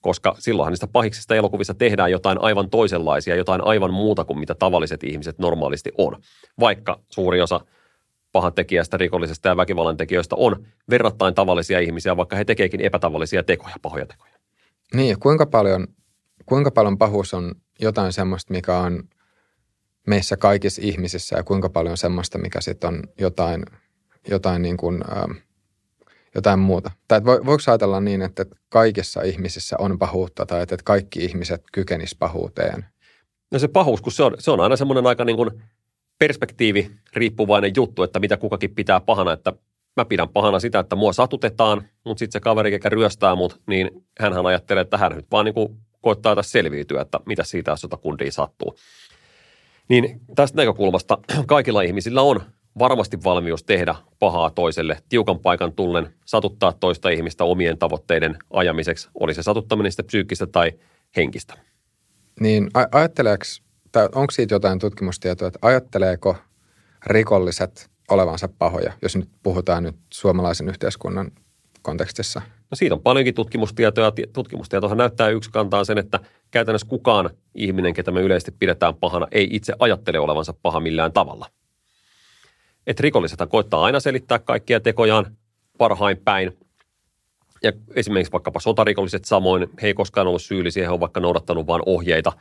Koska 0.01 0.35
silloinhan 0.39 0.71
niistä 0.71 0.87
pahiksista 0.87 1.35
elokuvissa 1.35 1.73
tehdään 1.73 2.11
jotain 2.11 2.41
aivan 2.41 2.69
toisenlaisia, 2.69 3.35
jotain 3.35 3.61
aivan 3.63 3.93
muuta 3.93 4.25
kuin 4.25 4.39
mitä 4.39 4.55
tavalliset 4.55 5.03
ihmiset 5.03 5.39
normaalisti 5.39 5.91
on. 5.97 6.15
Vaikka 6.59 6.99
suuri 7.09 7.41
osa– 7.41 7.59
pahantekijästä, 8.31 8.97
rikollisesta 8.97 9.47
ja 9.47 9.57
väkivallan 9.57 9.97
tekijöistä 9.97 10.35
on 10.35 10.65
verrattain 10.89 11.35
tavallisia 11.35 11.79
ihmisiä, 11.79 12.17
vaikka 12.17 12.35
he 12.35 12.45
tekeekin 12.45 12.81
epätavallisia 12.81 13.43
tekoja, 13.43 13.75
pahoja 13.81 14.05
tekoja. 14.05 14.33
Niin, 14.93 15.19
kuinka 15.19 15.45
paljon, 15.45 15.87
kuinka 16.45 16.71
paljon 16.71 16.97
pahuus 16.97 17.33
on 17.33 17.55
jotain 17.79 18.13
semmoista, 18.13 18.53
mikä 18.53 18.77
on 18.77 19.03
meissä 20.07 20.37
kaikissa 20.37 20.81
ihmisissä 20.85 21.37
ja 21.37 21.43
kuinka 21.43 21.69
paljon 21.69 21.97
semmoista, 21.97 22.37
mikä 22.37 22.61
sitten 22.61 22.87
on 22.87 23.03
jotain, 23.19 23.63
jotain, 24.29 24.61
niin 24.61 24.77
kuin, 24.77 25.01
äh, 25.11 25.43
jotain 26.35 26.59
muuta. 26.59 26.91
Tai 27.07 27.25
vo, 27.25 27.45
voiko 27.45 27.63
ajatella 27.67 28.01
niin, 28.01 28.21
että 28.21 28.45
kaikissa 28.69 29.21
ihmisissä 29.21 29.75
on 29.79 29.99
pahuutta 29.99 30.45
tai 30.45 30.63
että 30.63 30.77
kaikki 30.83 31.25
ihmiset 31.25 31.63
kykenis 31.71 32.15
pahuuteen? 32.15 32.85
No 33.51 33.59
se 33.59 33.67
pahuus, 33.67 34.01
kun 34.01 34.11
se 34.11 34.23
on, 34.23 34.35
se 34.39 34.51
on 34.51 34.59
aina 34.59 34.75
semmoinen 34.75 35.07
aika 35.07 35.25
niin 35.25 35.37
kuin 35.37 35.49
perspektiivi 36.19 36.91
riippuvainen 37.13 37.71
juttu, 37.75 38.03
että 38.03 38.19
mitä 38.19 38.37
kukakin 38.37 38.75
pitää 38.75 38.99
pahana, 38.99 39.33
että 39.33 39.53
mä 39.97 40.05
pidän 40.05 40.29
pahana 40.29 40.59
sitä, 40.59 40.79
että 40.79 40.95
mua 40.95 41.13
satutetaan, 41.13 41.83
mutta 42.05 42.19
sitten 42.19 42.33
se 42.33 42.39
kaveri, 42.39 42.73
joka 42.73 42.89
ryöstää 42.89 43.35
mut, 43.35 43.61
niin 43.67 44.05
hän 44.19 44.45
ajattelee, 44.45 44.81
että 44.81 44.97
hän 44.97 45.11
nyt 45.11 45.25
vaan 45.31 45.45
niin 45.45 45.79
koittaa 46.01 46.35
tässä 46.35 46.51
selviytyä, 46.51 47.01
että 47.01 47.19
mitä 47.25 47.43
siitä, 47.43 47.71
jos 47.71 47.87
kundia 48.01 48.31
sattuu. 48.31 48.75
Niin 49.89 50.21
tästä 50.35 50.57
näkökulmasta 50.57 51.17
kaikilla 51.45 51.81
ihmisillä 51.81 52.21
on 52.21 52.41
varmasti 52.79 53.17
valmius 53.23 53.63
tehdä 53.63 53.95
pahaa 54.19 54.49
toiselle 54.49 54.97
tiukan 55.09 55.39
paikan 55.39 55.73
tullen, 55.73 56.13
satuttaa 56.25 56.73
toista 56.73 57.09
ihmistä 57.09 57.43
omien 57.43 57.77
tavoitteiden 57.77 58.37
ajamiseksi, 58.53 59.09
oli 59.19 59.33
se 59.33 59.43
satuttaminen 59.43 59.91
sitten 59.91 60.05
psyykkistä 60.05 60.47
tai 60.47 60.71
henkistä. 61.15 61.53
niin 62.39 62.69
ajatteleeko, 62.91 63.43
tai 63.91 64.09
onko 64.15 64.31
siitä 64.31 64.55
jotain 64.55 64.79
tutkimustietoa, 64.79 65.47
että 65.47 65.59
ajatteleeko 65.61 66.35
rikolliset 67.05 67.89
olevansa 68.09 68.49
pahoja, 68.57 68.93
jos 69.01 69.15
nyt 69.15 69.29
puhutaan 69.43 69.83
nyt 69.83 69.95
suomalaisen 70.09 70.69
yhteiskunnan 70.69 71.31
kontekstissa? 71.81 72.41
No 72.71 72.75
siitä 72.75 72.95
on 72.95 73.01
paljonkin 73.01 73.33
tutkimustietoa. 73.33 74.11
Tutkimustietohan 74.33 74.97
näyttää 74.97 75.29
yksi 75.29 75.51
kantaa 75.51 75.83
sen, 75.83 75.97
että 75.97 76.19
käytännössä 76.51 76.87
kukaan 76.87 77.29
ihminen, 77.55 77.93
ketä 77.93 78.11
me 78.11 78.21
yleisesti 78.21 78.51
pidetään 78.51 78.95
pahana, 78.95 79.27
ei 79.31 79.47
itse 79.51 79.73
ajattele 79.79 80.19
olevansa 80.19 80.53
paha 80.61 80.79
millään 80.79 81.11
tavalla. 81.11 81.45
Että 82.87 83.01
rikolliset 83.01 83.39
koittaa 83.49 83.83
aina 83.83 83.99
selittää 83.99 84.39
kaikkia 84.39 84.79
tekojaan 84.79 85.37
parhain 85.77 86.17
päin. 86.17 86.57
Ja 87.63 87.71
esimerkiksi 87.95 88.31
vaikkapa 88.31 88.59
sotarikolliset 88.59 89.25
samoin, 89.25 89.69
he 89.81 89.87
ei 89.87 89.93
koskaan 89.93 90.27
ollut 90.27 90.41
syyllisiä, 90.41 90.83
he 90.83 90.89
on 90.89 90.99
vaikka 90.99 91.19
noudattanut 91.19 91.67
vain 91.67 91.81
ohjeita 91.85 92.31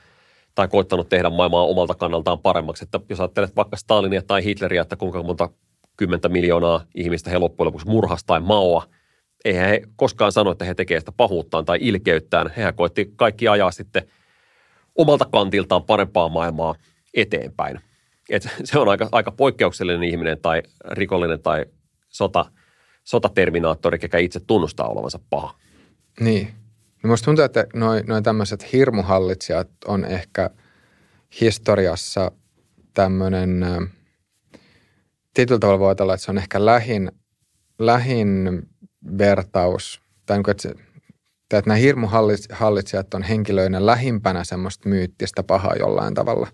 tai 0.59 0.69
koittanut 0.69 1.09
tehdä 1.09 1.31
maailmaa 1.31 1.65
omalta 1.65 1.95
kannaltaan 1.95 2.39
paremmaksi. 2.39 2.85
Että 2.85 3.01
jos 3.09 3.21
ajattelet 3.21 3.57
vaikka 3.57 3.77
Stalinia 3.77 4.23
tai 4.23 4.45
Hitleriä, 4.45 4.83
että 4.83 4.97
kuinka 4.97 5.23
monta 5.23 5.49
kymmentä 5.97 6.29
miljoonaa 6.29 6.85
ihmistä 6.95 7.31
he 7.31 7.39
loppujen 7.39 7.67
lopuksi 7.67 7.87
murhasta 7.87 8.27
tai 8.27 8.41
maoa, 8.41 8.87
eihän 9.45 9.69
he 9.69 9.83
koskaan 9.97 10.33
sano, 10.33 10.51
että 10.51 10.65
he 10.65 10.75
tekevät 10.75 11.01
sitä 11.01 11.13
pahuuttaan 11.13 11.65
tai 11.65 11.79
ilkeyttään. 11.81 12.53
Hehän 12.57 12.75
koitti 12.75 13.13
kaikki 13.17 13.49
ajaa 13.49 13.71
sitten 13.71 14.03
omalta 14.95 15.25
kantiltaan 15.33 15.83
parempaa 15.83 16.29
maailmaa 16.29 16.75
eteenpäin. 17.15 17.81
Et 18.31 18.49
se 18.65 18.79
on 18.79 18.89
aika, 18.89 19.09
aika 19.13 19.33
poikkeuksellinen 19.33 20.05
ihminen 20.09 20.39
tai 20.41 20.63
rikollinen 20.91 21.43
tai 21.43 21.67
sota, 22.09 22.45
sotaterminaattori, 23.05 23.99
joka 24.03 24.19
itse 24.19 24.41
tunnustaa 24.41 24.89
olevansa 24.89 25.19
paha. 25.31 25.55
Niin. 26.21 26.49
No 27.03 27.09
musta 27.09 27.25
tuntuu, 27.25 27.45
että 27.45 27.67
noin 27.75 28.05
noi 28.07 28.23
tämmöiset 28.23 28.73
hirmuhallitsijat 28.73 29.69
on 29.87 30.05
ehkä 30.05 30.51
historiassa 31.41 32.33
tämmöinen, 32.95 33.67
tietyllä 35.35 35.59
tavalla 35.59 35.79
voi 35.79 35.89
ajatella, 35.89 36.15
että 36.15 36.25
se 36.25 36.31
on 36.31 36.39
ehkä 36.39 36.67
lähin, 36.67 37.13
lähin 37.79 38.63
vertaus, 39.19 40.03
tai 40.27 40.37
niin 40.37 40.51
että, 40.51 40.63
se, 40.63 40.69
että 41.55 41.63
nämä 41.67 41.77
hirmuhallitsijat 41.77 43.15
on 43.15 43.23
henkilöinä 43.23 43.87
lähimpänä 43.87 44.45
semmoista 44.45 44.89
myyttistä 44.89 45.43
pahaa 45.43 45.75
jollain 45.79 46.15
tavalla, 46.15 46.49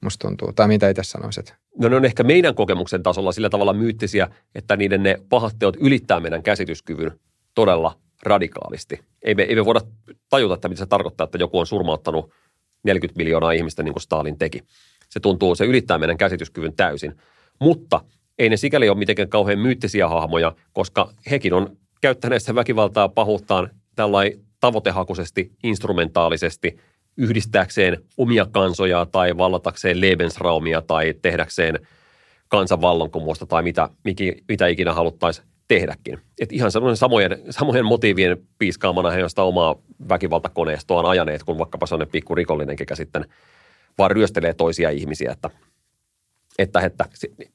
musta 0.00 0.28
tuntuu. 0.28 0.52
Tai 0.52 0.68
mitä 0.68 0.88
itse 0.88 1.02
sanoisit? 1.02 1.54
No 1.78 1.88
ne 1.88 1.96
on 1.96 2.04
ehkä 2.04 2.22
meidän 2.22 2.54
kokemuksen 2.54 3.02
tasolla 3.02 3.32
sillä 3.32 3.50
tavalla 3.50 3.72
myyttisiä, 3.72 4.28
että 4.54 4.76
niiden 4.76 5.02
ne 5.02 5.18
pahat 5.28 5.56
teot 5.58 5.76
ylittää 5.80 6.20
meidän 6.20 6.42
käsityskyvyn 6.42 7.20
todella 7.54 8.01
radikaalisti. 8.22 9.00
Ei 9.22 9.34
me, 9.34 9.42
ei 9.42 9.54
me 9.54 9.64
voida 9.64 9.80
tajuta, 10.28 10.54
että 10.54 10.68
mitä 10.68 10.78
se 10.78 10.86
tarkoittaa, 10.86 11.24
että 11.24 11.38
joku 11.38 11.58
on 11.58 11.66
surmauttanut 11.66 12.30
40 12.84 13.18
miljoonaa 13.18 13.52
ihmistä 13.52 13.82
niin 13.82 13.92
kuin 13.92 14.02
Stalin 14.02 14.38
teki. 14.38 14.60
Se 15.08 15.20
tuntuu, 15.20 15.54
se 15.54 15.64
ylittää 15.64 15.98
meidän 15.98 16.16
käsityskyvyn 16.16 16.72
täysin. 16.76 17.14
Mutta 17.60 18.00
ei 18.38 18.48
ne 18.48 18.56
sikäli 18.56 18.88
ole 18.88 18.98
mitenkään 18.98 19.28
kauhean 19.28 19.58
myyttisiä 19.58 20.08
hahmoja, 20.08 20.54
koska 20.72 21.12
hekin 21.30 21.54
on 21.54 21.76
käyttäneet 22.00 22.42
sitä 22.42 22.54
väkivaltaa 22.54 23.08
pahuuttaan 23.08 23.70
tällainen 23.94 24.40
tavoitehakuisesti, 24.60 25.52
instrumentaalisesti, 25.62 26.78
yhdistääkseen 27.16 28.02
omia 28.16 28.46
kansoja 28.46 29.06
tai 29.06 29.36
vallatakseen 29.36 30.00
Lebensraumia 30.00 30.82
tai 30.82 31.14
tehdäkseen 31.22 31.78
kansanvallankumousta 32.48 33.46
tai 33.46 33.62
mitä, 33.62 33.88
mitä 34.48 34.66
ikinä 34.66 34.92
haluttaisiin 34.92 35.46
tehdäkin. 35.74 36.18
Et 36.40 36.52
ihan 36.52 36.72
sellainen 36.72 36.96
samojen, 36.96 37.38
samojen 37.50 37.84
motiivien 37.84 38.36
piiskaamana 38.58 39.10
he 39.10 39.28
sitä 39.28 39.42
omaa 39.42 39.76
väkivaltakoneistoaan 40.08 41.06
ajaneet, 41.06 41.42
kun 41.42 41.58
vaikkapa 41.58 41.86
sellainen 41.86 42.12
pikku 42.12 42.34
rikollinen, 42.34 42.76
kekä 42.76 42.94
sitten 42.94 43.24
vaan 43.98 44.10
ryöstelee 44.10 44.54
toisia 44.54 44.90
ihmisiä, 44.90 45.32
että, 45.32 45.50
että, 46.58 46.80
että 46.80 47.04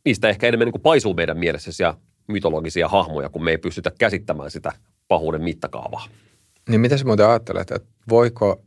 niistä 0.05 0.29
ehkä 0.29 0.47
enemmän 0.47 0.65
niin 0.65 0.71
kuin 0.71 0.81
paisuu 0.81 1.13
meidän 1.13 1.37
mielessä 1.37 1.83
ja 1.83 1.97
mytologisia 2.27 2.87
hahmoja, 2.87 3.29
kun 3.29 3.43
me 3.43 3.51
ei 3.51 3.57
pystytä 3.57 3.91
käsittämään 3.99 4.51
sitä 4.51 4.71
pahuuden 5.07 5.43
mittakaavaa. 5.43 6.07
Niin 6.69 6.81
mitä 6.81 6.97
sä 6.97 7.05
muuten 7.05 7.27
ajattelet, 7.27 7.71
että 7.71 7.89
voiko, 8.09 8.61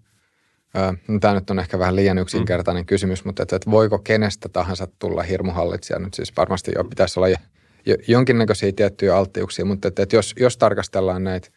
äh, 0.76 1.20
tämä 1.20 1.34
nyt 1.34 1.50
on 1.50 1.58
ehkä 1.58 1.78
vähän 1.78 1.96
liian 1.96 2.18
yksinkertainen 2.18 2.82
mm. 2.82 2.86
kysymys, 2.86 3.24
mutta 3.24 3.42
että, 3.42 3.56
että 3.56 3.70
voiko 3.70 3.98
kenestä 3.98 4.48
tahansa 4.48 4.88
tulla 4.98 5.22
hirmuhallitsija? 5.22 5.98
Nyt 5.98 6.14
siis 6.14 6.32
varmasti 6.36 6.72
jo 6.74 6.84
pitäisi 6.84 7.20
olla 7.20 7.28
jonkinnäköisiä 8.08 8.72
tiettyjä 8.76 9.16
alttiuksia, 9.16 9.64
mutta 9.64 9.88
että, 9.88 10.02
että 10.02 10.16
jos, 10.16 10.34
jos 10.40 10.56
tarkastellaan 10.56 11.24
näitä, 11.24 11.48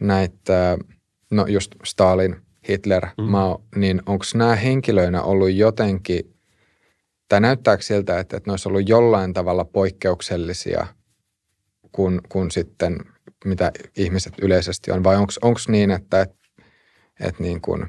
näitä, 0.00 0.78
no 1.30 1.46
just 1.46 1.74
Stalin, 1.84 2.36
Hitler, 2.68 3.06
mm. 3.18 3.24
Mao, 3.24 3.64
niin 3.76 4.02
onko 4.06 4.24
nämä 4.34 4.56
henkilöinä 4.56 5.22
ollut 5.22 5.52
jotenkin, 5.52 6.36
tai 7.28 7.40
näyttääkö 7.40 7.82
siltä, 7.82 8.18
että, 8.18 8.36
että 8.36 8.48
ne 8.48 8.52
olisi 8.52 8.68
ollut 8.68 8.88
jollain 8.88 9.32
tavalla 9.32 9.64
poikkeuksellisia 9.64 10.86
kuin, 11.92 12.20
kuin 12.28 12.50
sitten 12.50 12.98
mitä 13.44 13.72
ihmiset 13.96 14.32
yleisesti 14.42 14.90
on, 14.90 15.04
vai 15.04 15.16
onko 15.16 15.60
niin, 15.68 15.90
että, 15.90 16.20
että, 16.20 16.36
että 17.20 17.42
niin 17.42 17.60
kuin 17.60 17.86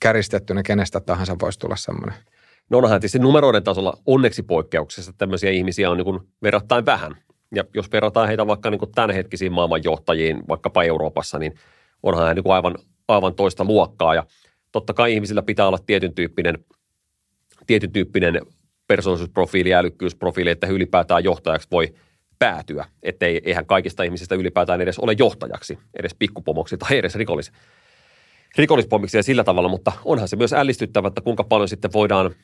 käristettynä 0.00 0.62
kenestä 0.62 1.00
tahansa 1.00 1.36
voisi 1.40 1.58
tulla 1.58 1.76
semmoinen– 1.76 2.14
No 2.70 2.78
onhan 2.78 3.00
tietysti 3.00 3.18
numeroiden 3.18 3.64
tasolla 3.64 3.98
onneksi 4.06 4.42
poikkeuksessa 4.42 5.12
tämmöisiä 5.18 5.50
ihmisiä 5.50 5.90
on 5.90 5.96
niin 5.96 6.04
kuin 6.04 6.20
verrattain 6.42 6.86
vähän. 6.86 7.16
Ja 7.54 7.64
jos 7.74 7.92
verrataan 7.92 8.28
heitä 8.28 8.46
vaikka 8.46 8.70
niin 8.70 8.78
kuin 8.78 8.92
tämänhetkisiin 8.92 9.52
maailmanjohtajiin, 9.52 10.42
vaikkapa 10.48 10.82
Euroopassa, 10.84 11.38
niin 11.38 11.54
onhan 12.02 12.28
he 12.28 12.34
niin 12.34 12.42
kuin 12.42 12.54
aivan, 12.54 12.74
aivan 13.08 13.34
toista 13.34 13.64
luokkaa. 13.64 14.14
Ja 14.14 14.26
totta 14.72 14.94
kai 14.94 15.14
ihmisillä 15.14 15.42
pitää 15.42 15.68
olla 15.68 15.78
tietyn 15.86 16.14
tyyppinen, 16.14 16.58
tietyn 17.66 17.92
tyyppinen 17.92 18.40
persoonallisuusprofiili 18.86 19.74
älykkyysprofiili, 19.74 20.50
että 20.50 20.66
ylipäätään 20.66 21.24
johtajaksi 21.24 21.68
voi 21.70 21.94
päätyä. 22.38 22.84
Että 23.02 23.26
eihän 23.26 23.66
kaikista 23.66 24.02
ihmisistä 24.02 24.34
ylipäätään 24.34 24.80
edes 24.80 24.98
ole 24.98 25.14
johtajaksi, 25.18 25.78
edes 25.98 26.14
pikkupomoksi 26.18 26.78
tai 26.78 26.98
edes 26.98 27.14
rikollis, 27.14 27.52
rikollispommiksi 28.58 29.16
ja 29.16 29.22
sillä 29.22 29.44
tavalla, 29.44 29.68
mutta 29.68 29.92
onhan 30.04 30.28
se 30.28 30.36
myös 30.36 30.52
ällistyttävä, 30.52 31.08
että 31.08 31.20
kuinka 31.20 31.44
paljon 31.44 31.68
sitten 31.68 31.92
voidaan 31.92 32.34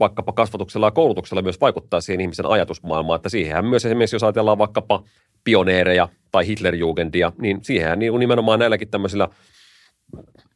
vaikkapa 0.00 0.32
kasvatuksella 0.32 0.86
ja 0.86 0.90
koulutuksella 0.90 1.42
myös 1.42 1.60
vaikuttaa 1.60 2.00
siihen 2.00 2.20
ihmisen 2.20 2.46
ajatusmaailmaan, 2.46 3.16
että 3.16 3.28
siihenhän 3.28 3.64
myös 3.64 3.84
esimerkiksi, 3.84 4.16
jos 4.16 4.22
ajatellaan 4.22 4.58
vaikkapa 4.58 5.02
pioneereja 5.44 6.08
tai 6.30 6.46
Hitlerjugendia, 6.46 7.32
niin 7.40 7.58
siihenhän 7.62 7.98
niin 7.98 8.18
nimenomaan 8.18 8.58
näilläkin 8.58 8.88
tämmöisillä 8.88 9.28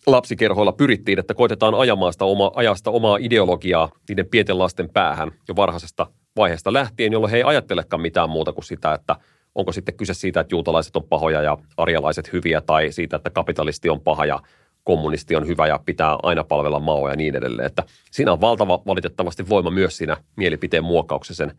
lapsikerhoilla 0.07 0.73
pyrittiin, 0.73 1.19
että 1.19 1.35
koitetaan 1.35 1.74
ajamaan 1.74 2.12
sitä 2.12 2.24
oma, 2.24 2.53
ajaa 2.55 2.74
sitä 2.74 2.91
omaa 2.91 3.16
ideologiaa 3.20 3.91
niiden 4.09 4.27
pienten 4.27 4.59
lasten 4.59 4.91
päähän 4.91 5.33
jo 5.49 5.57
varhaisesta 5.57 6.07
vaiheesta 6.37 6.73
lähtien, 6.73 7.12
jolloin 7.12 7.31
he 7.31 7.37
ei 7.37 7.43
ajattelekaan 7.43 8.01
mitään 8.01 8.31
muuta 8.31 8.53
kuin 8.53 8.65
sitä, 8.65 8.95
että– 8.95 9.16
onko 9.55 9.73
sitten 9.73 9.97
kyse 9.97 10.15
siitä, 10.15 10.41
että 10.41 10.55
juutalaiset 10.55 10.97
on 10.97 11.05
pahoja 11.05 11.43
ja 11.43 11.59
arjalaiset 11.77 12.33
hyviä, 12.33 12.61
tai 12.61 12.93
siitä, 12.93 13.16
että 13.16 13.31
kapitalisti 13.31 13.89
on 13.89 14.01
paha 14.01 14.27
ja 14.27 14.41
kommunisti 14.85 15.37
on 15.37 15.47
hyvä 15.47 15.67
ja 15.67 15.81
pitää 15.87 16.19
aina 16.23 16.45
palvella 16.45 16.81
maoa 16.81 17.11
ja 17.11 17.17
niin 17.17 17.37
edelleen. 17.37 17.67
Että 17.67 17.85
siinä 18.11 18.33
on 18.33 18.41
valtava 18.41 18.83
valitettavasti 18.87 19.49
voima 19.49 19.71
myös 19.71 19.97
siinä 19.97 20.17
mielipiteen 20.37 20.85
muokkauksessa 20.85 21.45
sen 21.45 21.59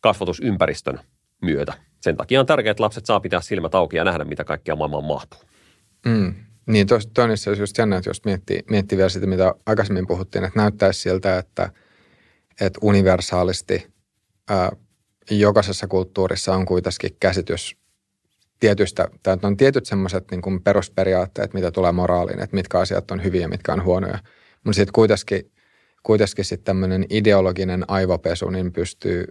kasvatusympäristön 0.00 1.00
myötä. 1.42 1.72
Sen 2.00 2.16
takia 2.16 2.40
on 2.40 2.46
tärkeää, 2.46 2.70
että 2.70 2.82
lapset 2.82 3.06
saa 3.06 3.20
pitää 3.20 3.40
silmät 3.40 3.74
auki 3.74 3.96
ja 3.96 4.04
nähdä, 4.04 4.24
mitä 4.24 4.44
kaikkea 4.44 4.76
maailmaan 4.76 5.04
mahtuu. 5.04 5.40
Mm. 6.06 6.34
Niin, 6.66 6.86
on 7.22 7.58
just 7.58 7.78
jännä, 7.78 7.96
että 7.96 8.10
jos 8.10 8.24
miettii, 8.24 8.62
miettii 8.70 8.98
vielä 8.98 9.08
sitä, 9.08 9.26
mitä 9.26 9.54
aikaisemmin 9.66 10.06
puhuttiin, 10.06 10.44
että 10.44 10.60
näyttäisi 10.60 11.00
siltä, 11.00 11.38
että, 11.38 11.70
että 12.60 12.78
universaalisti 12.82 13.86
ää, 14.48 14.72
jokaisessa 15.30 15.86
kulttuurissa 15.86 16.54
on 16.54 16.66
kuitenkin 16.66 17.16
käsitys 17.20 17.76
tietystä, 18.60 19.08
tai 19.22 19.36
on 19.42 19.56
tietyt 19.56 19.86
semmoiset 19.86 20.24
niin 20.30 20.62
perusperiaatteet, 20.64 21.54
mitä 21.54 21.70
tulee 21.70 21.92
moraaliin, 21.92 22.40
että 22.40 22.56
mitkä 22.56 22.78
asiat 22.78 23.10
on 23.10 23.24
hyviä 23.24 23.48
mitkä 23.48 23.72
on 23.72 23.84
huonoja. 23.84 24.18
Mutta 24.64 24.76
sitten 24.76 24.92
kuitenkin, 24.92 25.52
kuitenkin 26.02 26.44
sitten 26.44 26.64
tämmöinen 26.64 27.06
ideologinen 27.10 27.84
aivopesu 27.88 28.50
niin 28.50 28.72
pystyy, 28.72 29.24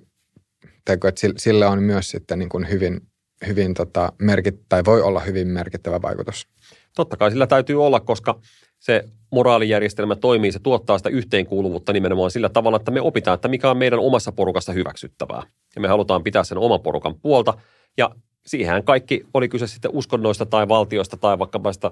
tai 0.85 0.97
että 1.07 1.22
sillä 1.38 1.69
on 1.69 1.84
myös 1.84 2.11
sitten 2.11 2.39
niin 2.39 2.49
kuin 2.49 2.69
hyvin, 2.69 3.01
hyvin 3.47 3.73
tota 3.73 4.14
merkit, 4.22 4.56
tai 4.69 4.85
voi 4.85 5.01
olla 5.01 5.19
hyvin 5.19 5.47
merkittävä 5.47 6.01
vaikutus. 6.01 6.47
Totta 6.95 7.18
kai 7.18 7.31
sillä 7.31 7.47
täytyy 7.47 7.85
olla, 7.85 7.99
koska 7.99 8.39
se 8.80 9.03
moraalijärjestelmä 9.31 10.15
toimii, 10.15 10.51
se 10.51 10.60
tuottaa 10.60 10.97
sitä 10.97 11.10
yhteenkuuluvuutta 11.10 11.93
nimenomaan 11.93 12.31
sillä 12.31 12.49
tavalla, 12.49 12.77
että 12.77 12.91
me 12.91 13.01
opitaan, 13.01 13.35
että 13.35 13.47
mikä 13.47 13.69
on 13.69 13.77
meidän 13.77 13.99
omassa 13.99 14.31
porukassa 14.31 14.73
hyväksyttävää. 14.73 15.43
Ja 15.76 15.81
me 15.81 15.88
halutaan 15.88 16.23
pitää 16.23 16.43
sen 16.43 16.57
oman 16.57 16.81
porukan 16.81 17.15
puolta. 17.15 17.53
Ja 17.97 18.15
siihen 18.49 18.84
kaikki, 18.84 19.26
oli 19.34 19.49
kyse 19.49 19.67
sitten 19.67 19.91
uskonnoista 19.93 20.45
tai 20.45 20.67
valtioista 20.67 21.17
tai 21.17 21.39
vaikka 21.39 21.73
sitä 21.73 21.91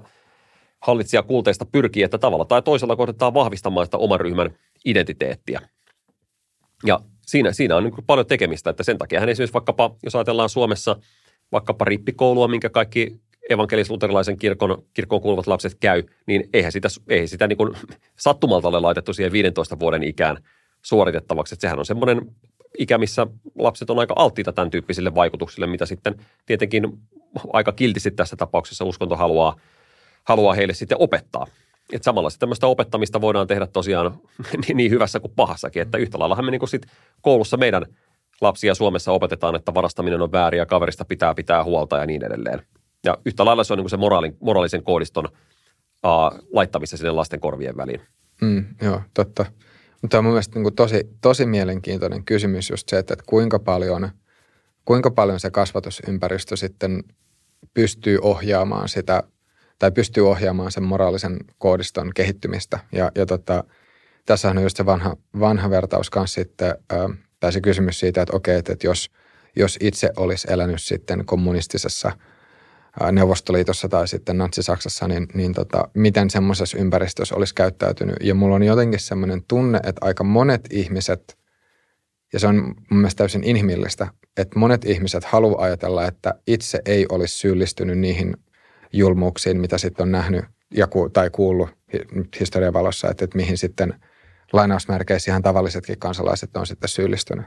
hallitsijakulteista 0.80 1.64
pyrkii, 1.64 2.02
että 2.02 2.18
tavalla 2.18 2.44
tai 2.44 2.62
toisella 2.62 2.96
koitetaan 2.96 3.34
vahvistamaan 3.34 3.86
sitä 3.86 3.96
oman 3.96 4.20
ryhmän 4.20 4.50
identiteettiä. 4.84 5.60
Ja 6.86 7.00
siinä, 7.26 7.52
siinä 7.52 7.76
on 7.76 7.84
niin 7.84 7.94
paljon 8.06 8.26
tekemistä, 8.26 8.70
että 8.70 8.82
sen 8.82 8.98
takia 8.98 9.20
hän 9.20 9.28
esimerkiksi 9.28 9.54
vaikkapa, 9.54 9.96
jos 10.02 10.14
ajatellaan 10.14 10.48
Suomessa 10.48 10.96
vaikkapa 11.52 11.84
rippikoulua, 11.84 12.48
minkä 12.48 12.70
kaikki 12.70 13.20
evankelis-luterilaisen 13.50 14.38
kirkon, 14.38 14.82
kirkon 14.94 15.20
kuuluvat 15.20 15.46
lapset 15.46 15.74
käy, 15.80 16.02
niin 16.26 16.48
eihän 16.52 16.72
sitä, 16.72 16.88
eihän 17.08 17.28
sitä 17.28 17.46
niin 17.46 17.58
sattumalta 18.18 18.68
ole 18.68 18.80
laitettu 18.80 19.12
siihen 19.12 19.32
15 19.32 19.78
vuoden 19.78 20.02
ikään 20.02 20.36
suoritettavaksi. 20.82 21.54
Että 21.54 21.60
sehän 21.60 21.78
on 21.78 21.86
semmoinen 21.86 22.22
ikä, 22.78 22.98
missä 22.98 23.26
lapset 23.58 23.90
on 23.90 23.98
aika 23.98 24.14
alttiita 24.16 24.52
tämän 24.52 24.70
tyyppisille 24.70 25.14
vaikutuksille, 25.14 25.66
mitä 25.66 25.86
sitten 25.86 26.14
tietenkin 26.46 26.98
aika 27.52 27.72
kiltisti 27.72 28.10
tässä 28.10 28.36
tapauksessa 28.36 28.84
uskonto 28.84 29.16
haluaa, 29.16 29.56
haluaa 30.24 30.54
heille 30.54 30.74
sitten 30.74 31.00
opettaa. 31.00 31.46
Että 31.92 32.04
samalla 32.04 32.28
tämmöistä 32.38 32.66
opettamista 32.66 33.20
voidaan 33.20 33.46
tehdä 33.46 33.66
tosiaan 33.66 34.18
niin, 34.66 34.76
niin 34.76 34.90
hyvässä 34.90 35.20
kuin 35.20 35.32
pahassakin, 35.36 35.82
että 35.82 35.98
yhtä 35.98 36.18
lailla 36.18 36.42
me 36.42 36.50
niin 36.50 36.68
sit 36.68 36.86
koulussa 37.22 37.56
meidän 37.56 37.86
lapsia 38.40 38.74
Suomessa 38.74 39.12
opetetaan, 39.12 39.56
että 39.56 39.74
varastaminen 39.74 40.22
on 40.22 40.32
väärin 40.32 40.58
ja 40.58 40.66
kaverista 40.66 41.04
pitää 41.04 41.34
pitää 41.34 41.64
huolta 41.64 41.96
ja 41.96 42.06
niin 42.06 42.24
edelleen. 42.24 42.62
Ja 43.04 43.18
yhtä 43.26 43.44
lailla 43.44 43.64
se 43.64 43.72
on 43.72 43.78
niin 43.78 43.90
se 43.90 43.96
moraalin, 43.96 44.36
moraalisen 44.40 44.82
koodiston 44.82 45.24
uh, 45.24 46.48
laittamista 46.52 46.96
sinne 46.96 47.10
lasten 47.10 47.40
korvien 47.40 47.76
väliin. 47.76 48.00
Mm, 48.40 48.64
joo, 48.82 49.00
totta. 49.14 49.46
Mutta 50.02 50.18
on 50.18 50.24
mun 50.24 50.32
mielestä 50.32 50.58
niin 50.58 50.74
tosi, 50.74 51.08
tosi 51.20 51.46
mielenkiintoinen 51.46 52.24
kysymys 52.24 52.70
just 52.70 52.88
se, 52.88 52.98
että, 52.98 53.14
että 53.14 53.24
kuinka, 53.26 53.58
paljon, 53.58 54.10
kuinka 54.84 55.10
paljon 55.10 55.40
se 55.40 55.50
kasvatusympäristö 55.50 56.56
sitten 56.56 57.04
pystyy 57.74 58.18
ohjaamaan 58.22 58.88
sitä, 58.88 59.22
tai 59.78 59.90
pystyy 59.90 60.28
ohjaamaan 60.28 60.72
sen 60.72 60.82
moraalisen 60.82 61.36
koodiston 61.58 62.10
kehittymistä. 62.14 62.78
Ja, 62.92 63.12
ja 63.14 63.26
tota, 63.26 63.64
tässä 64.26 64.50
on 64.50 64.62
just 64.62 64.76
se 64.76 64.86
vanha, 64.86 65.16
vanha 65.40 65.70
vertaus 65.70 66.10
kanssa 66.10 66.34
sitten, 66.34 66.74
tai 67.40 67.52
se 67.52 67.60
kysymys 67.60 68.00
siitä, 68.00 68.22
että 68.22 68.36
okei, 68.36 68.56
että, 68.56 68.72
että 68.72 68.86
jos, 68.86 69.10
jos 69.56 69.78
itse 69.80 70.10
olisi 70.16 70.48
elänyt 70.50 70.82
sitten 70.82 71.26
kommunistisessa– 71.26 72.12
Neuvostoliitossa 73.12 73.88
tai 73.88 74.08
sitten 74.08 74.38
Natsi-Saksassa, 74.38 75.08
niin, 75.08 75.26
niin 75.34 75.54
tota, 75.54 75.88
miten 75.94 76.30
semmoisessa 76.30 76.78
ympäristössä 76.78 77.34
olisi 77.34 77.54
käyttäytynyt. 77.54 78.16
Ja 78.20 78.34
mulla 78.34 78.54
on 78.54 78.62
jotenkin 78.62 79.00
semmoinen 79.00 79.42
tunne, 79.48 79.78
että 79.78 80.00
aika 80.00 80.24
monet 80.24 80.68
ihmiset, 80.70 81.38
ja 82.32 82.40
se 82.40 82.46
on 82.46 82.56
mun 82.64 83.00
mielestä 83.00 83.18
täysin 83.18 83.44
inhimillistä, 83.44 84.08
että 84.36 84.58
monet 84.58 84.84
ihmiset 84.84 85.24
haluaa 85.24 85.64
ajatella, 85.64 86.06
että 86.06 86.34
itse 86.46 86.80
ei 86.86 87.06
olisi 87.08 87.38
syyllistynyt 87.38 87.98
niihin 87.98 88.36
julmuuksiin, 88.92 89.60
mitä 89.60 89.78
sitten 89.78 90.02
on 90.02 90.12
nähnyt 90.12 90.44
ja 90.74 90.86
ku, 90.86 91.08
tai 91.08 91.30
kuullut 91.30 91.70
historian 92.40 92.72
valossa, 92.72 93.10
että, 93.10 93.24
että 93.24 93.36
mihin 93.36 93.58
sitten 93.58 93.94
lainausmerkeissä 94.52 95.30
ihan 95.30 95.42
tavallisetkin 95.42 95.98
kansalaiset 95.98 96.56
on 96.56 96.66
sitten 96.66 96.88
syyllistynyt. 96.88 97.46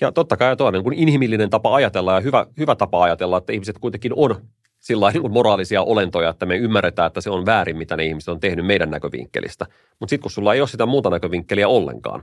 Ja 0.00 0.12
totta 0.12 0.36
kai 0.36 0.56
tuo 0.56 0.66
on 0.66 0.72
niin 0.72 0.84
kuin 0.84 0.98
inhimillinen 0.98 1.50
tapa 1.50 1.74
ajatella 1.74 2.14
ja 2.14 2.20
hyvä, 2.20 2.46
hyvä 2.58 2.76
tapa 2.76 3.02
ajatella, 3.02 3.38
että 3.38 3.52
ihmiset 3.52 3.78
kuitenkin 3.78 4.12
on 4.16 4.36
sillä 4.80 5.10
niin 5.10 5.32
moraalisia 5.32 5.82
olentoja, 5.82 6.30
että 6.30 6.46
me 6.46 6.56
ymmärretään, 6.56 7.06
että 7.06 7.20
se 7.20 7.30
on 7.30 7.46
väärin, 7.46 7.76
mitä 7.76 7.96
ne 7.96 8.04
ihmiset 8.04 8.28
on 8.28 8.40
tehnyt 8.40 8.66
meidän 8.66 8.90
näkövinkkelistä. 8.90 9.66
Mutta 10.00 10.10
sitten 10.10 10.22
kun 10.22 10.30
sulla 10.30 10.54
ei 10.54 10.60
ole 10.60 10.68
sitä 10.68 10.86
muuta 10.86 11.10
näkövinkkeliä 11.10 11.68
ollenkaan, 11.68 12.22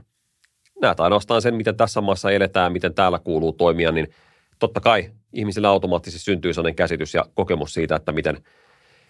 näet 0.82 1.00
ainoastaan 1.00 1.42
sen, 1.42 1.54
miten 1.54 1.76
tässä 1.76 2.00
maassa 2.00 2.30
eletään, 2.30 2.72
miten 2.72 2.94
täällä 2.94 3.18
kuuluu 3.18 3.52
toimia, 3.52 3.92
niin 3.92 4.08
totta 4.58 4.80
kai 4.80 5.10
ihmisillä 5.32 5.68
automaattisesti 5.68 6.24
syntyy 6.24 6.52
sellainen 6.52 6.76
käsitys 6.76 7.14
ja 7.14 7.24
kokemus 7.34 7.74
siitä, 7.74 7.96
että 7.96 8.12
miten, 8.12 8.38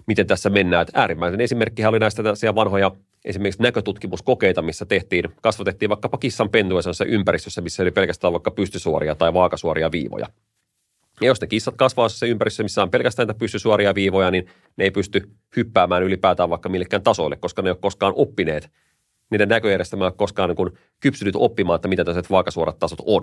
miten 0.07 0.27
tässä 0.27 0.51
mennään. 0.51 0.83
Että 0.83 1.01
äärimmäisen 1.01 1.41
esimerkkihän 1.41 1.91
oli 1.91 1.99
näistä 1.99 2.55
vanhoja 2.55 2.91
esimerkiksi 3.25 3.63
näkötutkimuskokeita, 3.63 4.63
missä 4.63 4.85
tehtiin, 4.85 5.25
kasvatettiin 5.43 5.89
vaikkapa 5.89 6.19
kissan 6.19 6.51
pentuja 6.51 6.81
ympäristössä, 7.07 7.61
missä 7.61 7.83
oli 7.83 7.91
pelkästään 7.91 8.33
vaikka 8.33 8.51
pystysuoria 8.51 9.15
tai 9.15 9.35
vaakasuoria 9.35 9.93
viivoja. 9.93 10.27
Ja 11.21 11.27
jos 11.27 11.41
ne 11.41 11.47
kissat 11.47 11.75
kasvaa 11.77 12.09
se 12.09 12.29
ympäristössä, 12.29 12.63
missä 12.63 12.83
on 12.83 12.91
pelkästään 12.91 13.27
näitä 13.27 13.39
pystysuoria 13.39 13.95
viivoja, 13.95 14.31
niin 14.31 14.47
ne 14.77 14.85
ei 14.85 14.91
pysty 14.91 15.31
hyppäämään 15.57 16.03
ylipäätään 16.03 16.51
vaikka 16.51 16.69
millekään 16.69 17.03
tasoille, 17.03 17.37
koska 17.37 17.63
ne 17.63 17.69
ei 17.69 17.71
ole 17.71 17.79
koskaan 17.81 18.13
oppineet. 18.17 18.71
Niiden 19.31 19.49
näköjärjestelmä 19.49 20.05
ei 20.05 20.07
ole 20.07 20.15
koskaan 20.17 20.49
niin 20.49 20.79
kypsynyt 21.01 21.37
oppimaan, 21.37 21.77
että 21.77 21.89
mitä 21.89 22.05
tällaiset 22.05 22.31
vaakasuorat 22.31 22.79
tasot 22.79 22.99
on. 23.07 23.23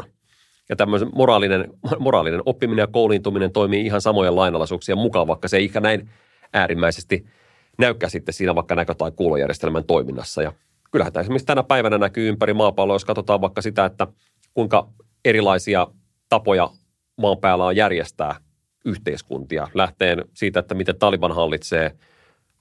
Ja 0.69 0.75
tämmöisen 0.75 1.09
moraalinen, 1.15 1.73
moraalinen 1.99 2.41
oppiminen 2.45 2.83
ja 2.83 2.87
kouluintuminen 2.87 3.51
toimii 3.51 3.85
ihan 3.85 4.01
samojen 4.01 4.35
lainalaisuuksien 4.35 4.97
mukaan, 4.97 5.27
vaikka 5.27 5.47
se 5.47 5.57
ei 5.57 5.65
ihan 5.65 5.83
näin 5.83 6.09
äärimmäisesti– 6.53 7.25
näykkää 7.79 8.09
sitten 8.09 8.33
siinä 8.33 8.55
vaikka 8.55 8.75
näkö- 8.75 8.95
tai 8.95 9.11
kuulojärjestelmän 9.11 9.83
toiminnassa. 9.83 10.41
Ja 10.41 10.53
kyllähän 10.91 11.13
tämä 11.13 11.21
esimerkiksi 11.21 11.45
tänä 11.45 11.63
päivänä 11.63 11.97
näkyy 11.97 12.29
ympäri 12.29 12.53
maapalloa, 12.53 12.95
jos 12.95 13.05
katsotaan 13.05 13.41
vaikka 13.41 13.61
sitä, 13.61 13.85
että 13.85 14.07
kuinka 14.53 14.89
erilaisia 15.25 15.87
tapoja 16.29 16.69
maan 17.17 17.37
päällä 17.37 17.65
on 17.65 17.75
järjestää 17.75 18.35
yhteiskuntia. 18.85 19.67
Lähteen 19.73 20.25
siitä, 20.33 20.59
että 20.59 20.75
miten 20.75 20.99
Taliban 20.99 21.35
hallitsee 21.35 21.91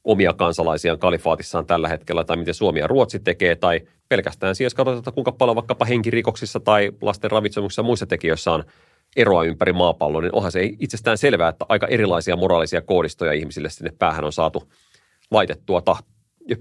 omia 0.04 0.32
kansalaisiaan 0.32 0.98
kalifaatissaan 0.98 1.66
tällä 1.66 1.88
hetkellä, 1.88 2.24
tai 2.24 2.36
miten 2.36 2.54
Suomi 2.54 2.78
ja 2.78 2.86
Ruotsi 2.86 3.18
tekee, 3.18 3.56
tai 3.56 3.80
pelkästään 4.08 4.54
siis 4.54 4.74
katsotaan, 4.74 5.14
kuinka 5.14 5.32
paljon 5.32 5.56
vaikkapa 5.56 5.84
henkirikoksissa 5.84 6.60
tai 6.60 6.92
lasten 7.00 7.30
ravitsemuksessa 7.30 7.80
ja 7.80 7.84
muissa 7.84 8.06
tekijöissä 8.06 8.52
on 8.52 8.64
eroa 9.16 9.44
ympäri 9.44 9.72
maapalloa, 9.72 10.20
niin 10.20 10.34
onhan 10.34 10.52
se 10.52 10.70
itsestään 10.78 11.18
selvää, 11.18 11.48
että 11.48 11.66
aika 11.68 11.86
erilaisia 11.86 12.36
moraalisia 12.36 12.80
koodistoja 12.80 13.32
ihmisille 13.32 13.70
sinne 13.70 13.92
päähän 13.98 14.24
on 14.24 14.32
saatu 14.32 14.72
laitettua 15.30 15.80
ta- 15.80 16.02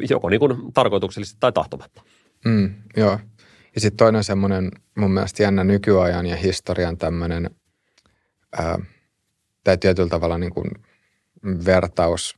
joko 0.10 0.30
niin 0.30 0.40
kuin 0.40 0.74
tarkoituksellisesti 0.74 1.38
tai 1.40 1.52
tahtomatta. 1.52 2.02
Mm, 2.46 2.74
joo. 2.98 3.20
Ja 3.76 3.82
sitten 3.82 3.98
toinen 3.98 4.24
semmoinen 4.24 4.72
mun 4.98 5.12
mielestä 5.12 5.44
jännä 5.44 5.64
nykyajan 5.64 6.26
ja 6.26 6.36
historian 6.36 6.98
tämmöinen, 6.98 7.50
tai 9.64 9.78
tietyllä 9.78 10.10
tavalla 10.10 10.38
niin 10.38 10.54
kuin 10.54 10.72
vertaus, 11.66 12.38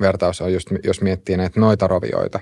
vertaus 0.00 0.40
on 0.40 0.52
just, 0.52 0.68
jos 0.84 1.00
miettii 1.00 1.36
näitä 1.36 1.60
noita 1.60 1.86
rovioita 1.86 2.40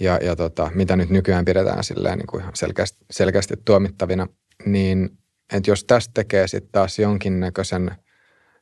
ja, 0.00 0.18
ja 0.22 0.36
tota, 0.36 0.70
mitä 0.74 0.96
nyt 0.96 1.10
nykyään 1.10 1.44
pidetään 1.44 1.84
silleen 1.84 2.18
niin 2.18 2.26
kuin 2.26 2.40
ihan 2.40 2.56
selkeästi, 2.56 3.04
selkeästi 3.10 3.54
tuomittavina, 3.64 4.26
niin 4.66 5.10
että 5.52 5.70
jos 5.70 5.84
tästä 5.84 6.10
tekee 6.14 6.48
sitten 6.48 6.72
taas 6.72 6.98
jonkinnäköisen, 6.98 7.90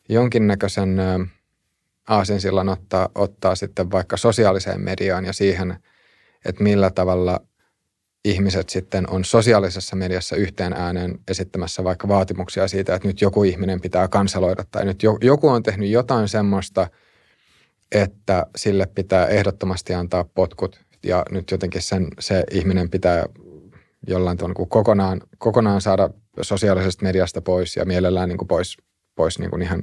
jonkinnäköisen 0.09 0.97
aasinsillan 2.09 2.69
ottaa, 2.69 3.09
ottaa 3.15 3.55
sitten 3.55 3.91
vaikka 3.91 4.17
sosiaaliseen 4.17 4.81
mediaan 4.81 5.25
ja 5.25 5.33
siihen, 5.33 5.77
että 6.45 6.63
millä 6.63 6.91
tavalla 6.91 7.41
ihmiset 8.25 8.69
sitten 8.69 9.11
on 9.11 9.25
sosiaalisessa 9.25 9.97
mediassa 9.97 10.37
yhteen 10.37 10.73
ääneen 10.73 11.19
esittämässä 11.29 11.85
vaikka 11.85 12.09
vaatimuksia 12.09 12.69
siitä, 12.69 12.95
että 12.95 13.09
nyt 13.09 13.21
joku 13.21 13.45
ihminen 13.45 13.81
pitää 13.81 14.09
kanseloida 14.09 14.65
tai 14.71 14.85
nyt 14.85 15.03
joku 15.21 15.49
on 15.49 15.63
tehnyt 15.63 15.91
jotain 15.91 16.29
semmoista, 16.29 16.89
että 17.93 18.47
sille 18.57 18.87
pitää 18.87 19.27
ehdottomasti 19.27 19.95
antaa 19.95 20.25
potkut 20.25 20.81
ja 21.03 21.25
nyt 21.31 21.51
jotenkin 21.51 21.83
sen, 21.83 22.09
se 22.21 22.45
ihminen 22.51 22.91
pitää 22.91 23.27
jollain 24.07 24.37
tavalla 24.37 24.55
niin 24.59 24.69
kokonaan, 24.69 25.21
kokonaan 25.39 25.81
saada 25.81 26.11
sosiaalisesta 26.43 27.05
mediasta 27.05 27.41
pois 27.41 27.77
ja 27.77 27.85
mielellään 27.85 28.29
niin 28.29 28.39
kuin 28.39 28.49
pois, 28.49 28.77
pois 29.15 29.39
niin 29.39 29.51
kuin 29.51 29.63
ihan, 29.63 29.83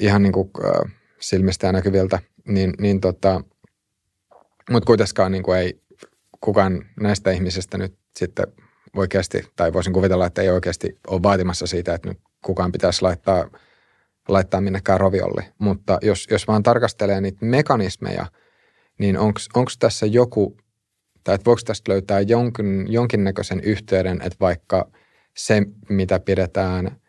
ihan 0.00 0.22
niin 0.22 0.32
kuin, 0.32 0.50
äh, 0.64 0.92
silmistä 1.22 1.72
näkyviltä, 1.72 2.18
niin, 2.48 2.74
niin 2.78 3.00
tota, 3.00 3.40
mutta 4.70 4.86
kuitenkaan 4.86 5.32
niin 5.32 5.42
kuin 5.42 5.58
ei 5.58 5.82
kukaan 6.40 6.84
näistä 7.00 7.30
ihmisistä 7.30 7.78
nyt 7.78 7.94
sitten 8.16 8.46
oikeasti, 8.96 9.44
tai 9.56 9.72
voisin 9.72 9.92
kuvitella, 9.92 10.26
että 10.26 10.42
ei 10.42 10.50
oikeasti 10.50 10.98
ole 11.06 11.22
vaatimassa 11.22 11.66
siitä, 11.66 11.94
että 11.94 12.08
nyt 12.08 12.18
kukaan 12.44 12.72
pitäisi 12.72 13.02
laittaa, 13.02 13.50
laittaa 14.28 14.60
minnekään 14.60 15.00
roviolle. 15.00 15.52
Mutta 15.58 15.98
jos, 16.02 16.26
jos 16.30 16.48
vaan 16.48 16.62
tarkastelee 16.62 17.20
niitä 17.20 17.46
mekanismeja, 17.46 18.26
niin 18.98 19.18
onko 19.18 19.70
tässä 19.78 20.06
joku, 20.06 20.56
tai 21.24 21.34
että 21.34 21.44
voiko 21.44 21.60
tästä 21.64 21.92
löytää 21.92 22.20
jonkin, 22.20 22.92
jonkinnäköisen 22.92 23.60
yhteyden, 23.60 24.16
että 24.22 24.36
vaikka 24.40 24.90
se, 25.36 25.62
mitä 25.88 26.20
pidetään 26.20 27.01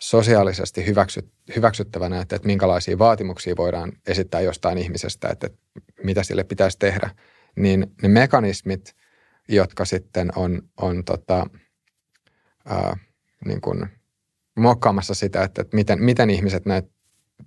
sosiaalisesti 0.00 0.86
hyväksyt, 0.86 1.28
hyväksyttävänä, 1.56 2.20
että, 2.20 2.36
että 2.36 2.46
minkälaisia 2.46 2.98
vaatimuksia 2.98 3.56
voidaan 3.56 3.92
esittää 4.06 4.40
jostain 4.40 4.78
ihmisestä, 4.78 5.28
että, 5.28 5.46
että 5.46 5.58
mitä 6.04 6.22
sille 6.22 6.44
pitäisi 6.44 6.78
tehdä, 6.78 7.10
niin 7.56 7.86
ne 8.02 8.08
mekanismit, 8.08 8.94
jotka 9.48 9.84
sitten 9.84 10.32
on, 10.36 10.62
on 10.76 11.04
tota, 11.04 11.46
ää, 12.66 12.96
niin 13.44 13.60
kuin 13.60 13.86
muokkaamassa 14.56 15.14
sitä, 15.14 15.42
että, 15.42 15.62
että 15.62 15.76
miten, 15.76 16.02
miten 16.02 16.30
ihmiset 16.30 16.66
näitä 16.66 16.88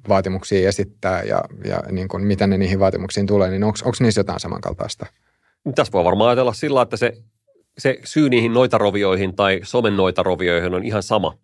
vaatimuksia 0.10 0.70
esittää 0.70 1.24
ja, 1.24 1.44
ja 1.66 1.84
niin 1.92 2.08
kuin 2.08 2.24
miten 2.24 2.50
ne 2.50 2.58
niihin 2.58 2.80
vaatimuksiin 2.80 3.26
tulee, 3.26 3.50
niin 3.50 3.64
onko 3.64 3.92
niissä 4.00 4.20
jotain 4.20 4.40
samankaltaista? 4.40 5.06
Tässä 5.76 5.94
voi 5.94 6.04
varmaan 6.04 6.30
ajatella 6.30 6.54
sillä, 6.54 6.82
että 6.82 6.98
se, 6.98 7.14
se 7.78 8.00
syy 8.04 8.30
niihin 8.30 8.54
noitarovioihin 8.54 9.36
tai 9.36 9.60
somen 9.64 9.98
noitarovioihin 9.98 10.74
on 10.74 10.84
ihan 10.84 11.04
sama. 11.04 11.38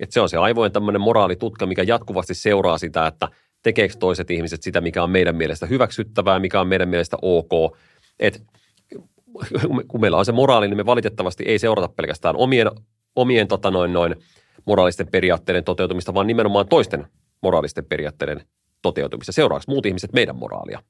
Että 0.00 0.14
se 0.14 0.20
on 0.20 0.28
se 0.28 0.36
aivojen 0.36 0.72
tämmöinen 0.72 1.00
moraalitutka, 1.00 1.66
mikä 1.66 1.82
jatkuvasti 1.82 2.34
seuraa 2.34 2.78
sitä, 2.78 3.06
että 3.06 3.28
tekeekö 3.62 3.94
toiset 3.98 4.30
ihmiset 4.30 4.62
sitä, 4.62 4.80
mikä 4.80 5.02
on 5.02 5.10
meidän 5.10 5.36
mielestä 5.36 5.66
hyväksyttävää, 5.66 6.38
mikä 6.38 6.60
on 6.60 6.68
meidän 6.68 6.88
mielestä 6.88 7.16
ok. 7.22 7.76
Et 8.18 8.42
kun 9.88 10.00
meillä 10.00 10.16
on 10.16 10.24
se 10.24 10.32
moraali, 10.32 10.68
niin 10.68 10.76
me 10.76 10.86
valitettavasti 10.86 11.44
ei 11.46 11.58
seurata 11.58 11.88
pelkästään 11.96 12.36
omien, 12.36 12.70
omien 13.16 13.48
tota 13.48 13.70
noin, 13.70 13.92
noin, 13.92 14.16
moraalisten 14.66 15.08
periaatteiden 15.08 15.64
toteutumista, 15.64 16.14
vaan 16.14 16.26
nimenomaan 16.26 16.68
toisten 16.68 17.06
moraalisten 17.42 17.84
periaatteiden 17.84 18.44
toteutumista. 18.82 19.32
Seuraavaksi 19.32 19.70
muut 19.70 19.86
ihmiset 19.86 20.12
meidän 20.12 20.36
moraalia. 20.36 20.82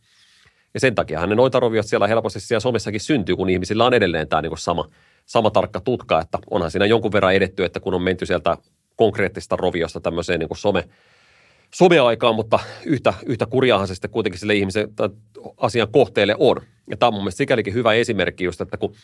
Ja 0.74 0.80
sen 0.80 0.94
takia 0.94 1.26
ne 1.26 1.34
noitaroviot 1.34 1.86
siellä 1.86 2.06
helposti 2.06 2.40
siellä 2.40 2.60
somessakin 2.60 3.00
syntyy, 3.00 3.36
kun 3.36 3.50
ihmisillä 3.50 3.84
on 3.84 3.94
edelleen 3.94 4.28
tämä 4.28 4.42
niin 4.42 4.58
sama, 4.58 4.84
sama 5.26 5.50
tarkka 5.50 5.80
tutka, 5.80 6.20
että 6.20 6.38
onhan 6.50 6.70
siinä 6.70 6.86
jonkun 6.86 7.12
verran 7.12 7.34
edetty, 7.34 7.64
että 7.64 7.80
kun 7.80 7.94
on 7.94 8.02
menty 8.02 8.26
sieltä 8.26 8.56
konkreettista 9.00 9.56
roviosta 9.56 10.00
tämmöiseen 10.00 10.40
niin 10.40 10.48
kuin 10.48 10.58
some, 10.58 10.84
someaikaan, 11.74 12.34
mutta 12.34 12.58
yhtä, 12.86 13.14
yhtä 13.26 13.46
kurjaahan 13.46 13.88
se 13.88 13.94
sitten 13.94 14.10
kuitenkin 14.10 14.40
sille 14.40 14.54
ihmisen 14.54 14.88
asian 15.56 15.88
kohteelle 15.92 16.34
on. 16.38 16.56
Ja 16.90 16.96
tämä 16.96 17.08
on 17.08 17.14
mun 17.14 17.22
mielestä 17.22 17.38
sikälikin 17.38 17.74
hyvä 17.74 17.92
esimerkki 17.92 18.44
just, 18.44 18.60
että 18.60 18.76
kun 18.76 18.94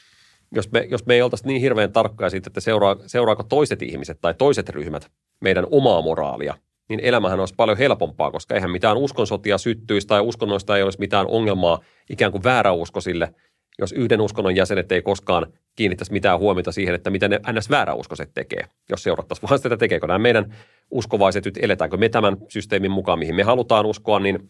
jos 0.54 0.72
me, 0.72 0.86
jos 0.90 1.06
me 1.06 1.14
ei 1.14 1.22
oltaisi 1.22 1.46
niin 1.46 1.60
hirveän 1.60 1.92
tarkkoja 1.92 2.30
siitä, 2.30 2.48
että 2.48 2.60
seuraa, 2.60 2.96
seuraako 3.06 3.42
toiset 3.42 3.82
ihmiset 3.82 4.18
tai 4.20 4.34
toiset 4.34 4.68
ryhmät 4.68 5.10
meidän 5.40 5.66
omaa 5.70 6.02
moraalia, 6.02 6.54
niin 6.88 7.00
elämähän 7.00 7.40
olisi 7.40 7.54
paljon 7.56 7.78
helpompaa, 7.78 8.30
koska 8.30 8.54
eihän 8.54 8.70
mitään 8.70 8.96
uskonsotia 8.96 9.58
syttyisi 9.58 10.06
tai 10.06 10.20
uskonnoista 10.20 10.76
ei 10.76 10.82
olisi 10.82 11.00
mitään 11.00 11.26
ongelmaa 11.26 11.80
ikään 12.10 12.32
kuin 12.32 12.44
vääräuskosille, 12.44 13.34
jos 13.78 13.92
yhden 13.92 14.20
uskonnon 14.20 14.56
jäsenet 14.56 14.92
ei 14.92 15.02
koskaan 15.02 15.46
kiinnittäisi 15.76 16.12
mitään 16.12 16.38
huomiota 16.38 16.72
siihen, 16.72 16.94
että 16.94 17.10
mitä 17.10 17.28
ne 17.28 17.40
ns. 17.52 17.70
vääräuskoiset 17.70 18.30
tekee, 18.34 18.64
jos 18.90 19.02
seurattaisiin 19.02 19.48
vaan 19.50 19.58
sitä, 19.58 19.76
tekeekö 19.76 20.06
nämä 20.06 20.18
meidän 20.18 20.54
uskovaiset 20.90 21.44
nyt, 21.44 21.58
eletäänkö 21.62 21.96
me 21.96 22.08
tämän 22.08 22.36
systeemin 22.48 22.90
mukaan, 22.90 23.18
mihin 23.18 23.34
me 23.34 23.42
halutaan 23.42 23.86
uskoa, 23.86 24.20
niin 24.20 24.48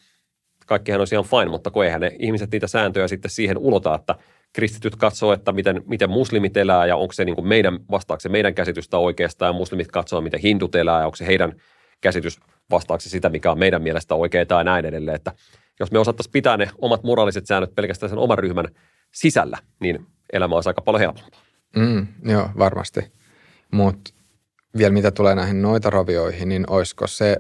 kaikkihan 0.67 1.01
on 1.01 1.07
ihan 1.13 1.25
fine, 1.25 1.51
mutta 1.51 1.71
kun 1.71 1.85
eihän 1.85 2.01
ne 2.01 2.17
ihmiset 2.19 2.51
niitä 2.53 2.67
sääntöjä 2.67 3.09
sitten 3.09 3.31
siihen 3.31 3.59
ulota, 3.59 3.95
että 3.95 4.15
kristityt 4.53 4.97
katsoo, 4.97 5.33
että 5.33 5.53
miten, 5.53 5.83
miten 5.87 6.11
muslimit 6.11 6.57
elää 6.57 6.87
ja 6.87 6.97
onko 6.97 7.13
se 7.13 7.25
niin 7.25 7.35
kuin 7.35 7.49
meidän, 7.49 7.79
vastaako 7.91 8.21
se 8.21 8.29
meidän 8.29 8.55
käsitystä 8.55 8.99
oikeastaan, 8.99 9.49
ja 9.49 9.53
muslimit 9.53 9.91
katsoo, 9.91 10.21
miten 10.21 10.41
hindut 10.41 10.75
elää 10.75 11.01
ja 11.01 11.07
onko 11.07 11.17
se 11.17 11.27
heidän 11.27 11.53
käsitys 12.01 12.41
vastaaksi 12.71 13.11
sitä, 13.11 13.29
mikä 13.29 13.51
on 13.51 13.59
meidän 13.59 13.83
mielestä 13.83 14.15
oikeaa 14.15 14.47
tai 14.47 14.65
näin 14.65 14.85
edelleen. 14.85 15.15
Että 15.15 15.33
jos 15.81 15.93
me 15.93 15.99
osattaisiin 15.99 16.33
pitää 16.33 16.57
ne 16.57 16.71
omat 16.79 17.03
moraaliset 17.03 17.47
säännöt 17.47 17.75
pelkästään 17.75 18.11
sen 18.11 18.19
oman 18.19 18.39
ryhmän 18.39 18.67
sisällä, 19.13 19.59
niin 19.81 20.07
elämä 20.33 20.55
olisi 20.55 20.71
aika 20.71 20.83
paljon 20.83 21.01
helpompaa. 21.01 21.41
Mm, 21.77 22.07
joo, 22.25 22.51
varmasti. 22.59 23.13
Mutta 23.73 24.15
vielä 24.79 24.93
mitä 24.93 25.11
tulee 25.11 25.35
näihin 25.35 25.63
noitarovioihin, 25.63 26.49
niin 26.49 26.65
olisiko 26.71 27.07
se, 27.07 27.37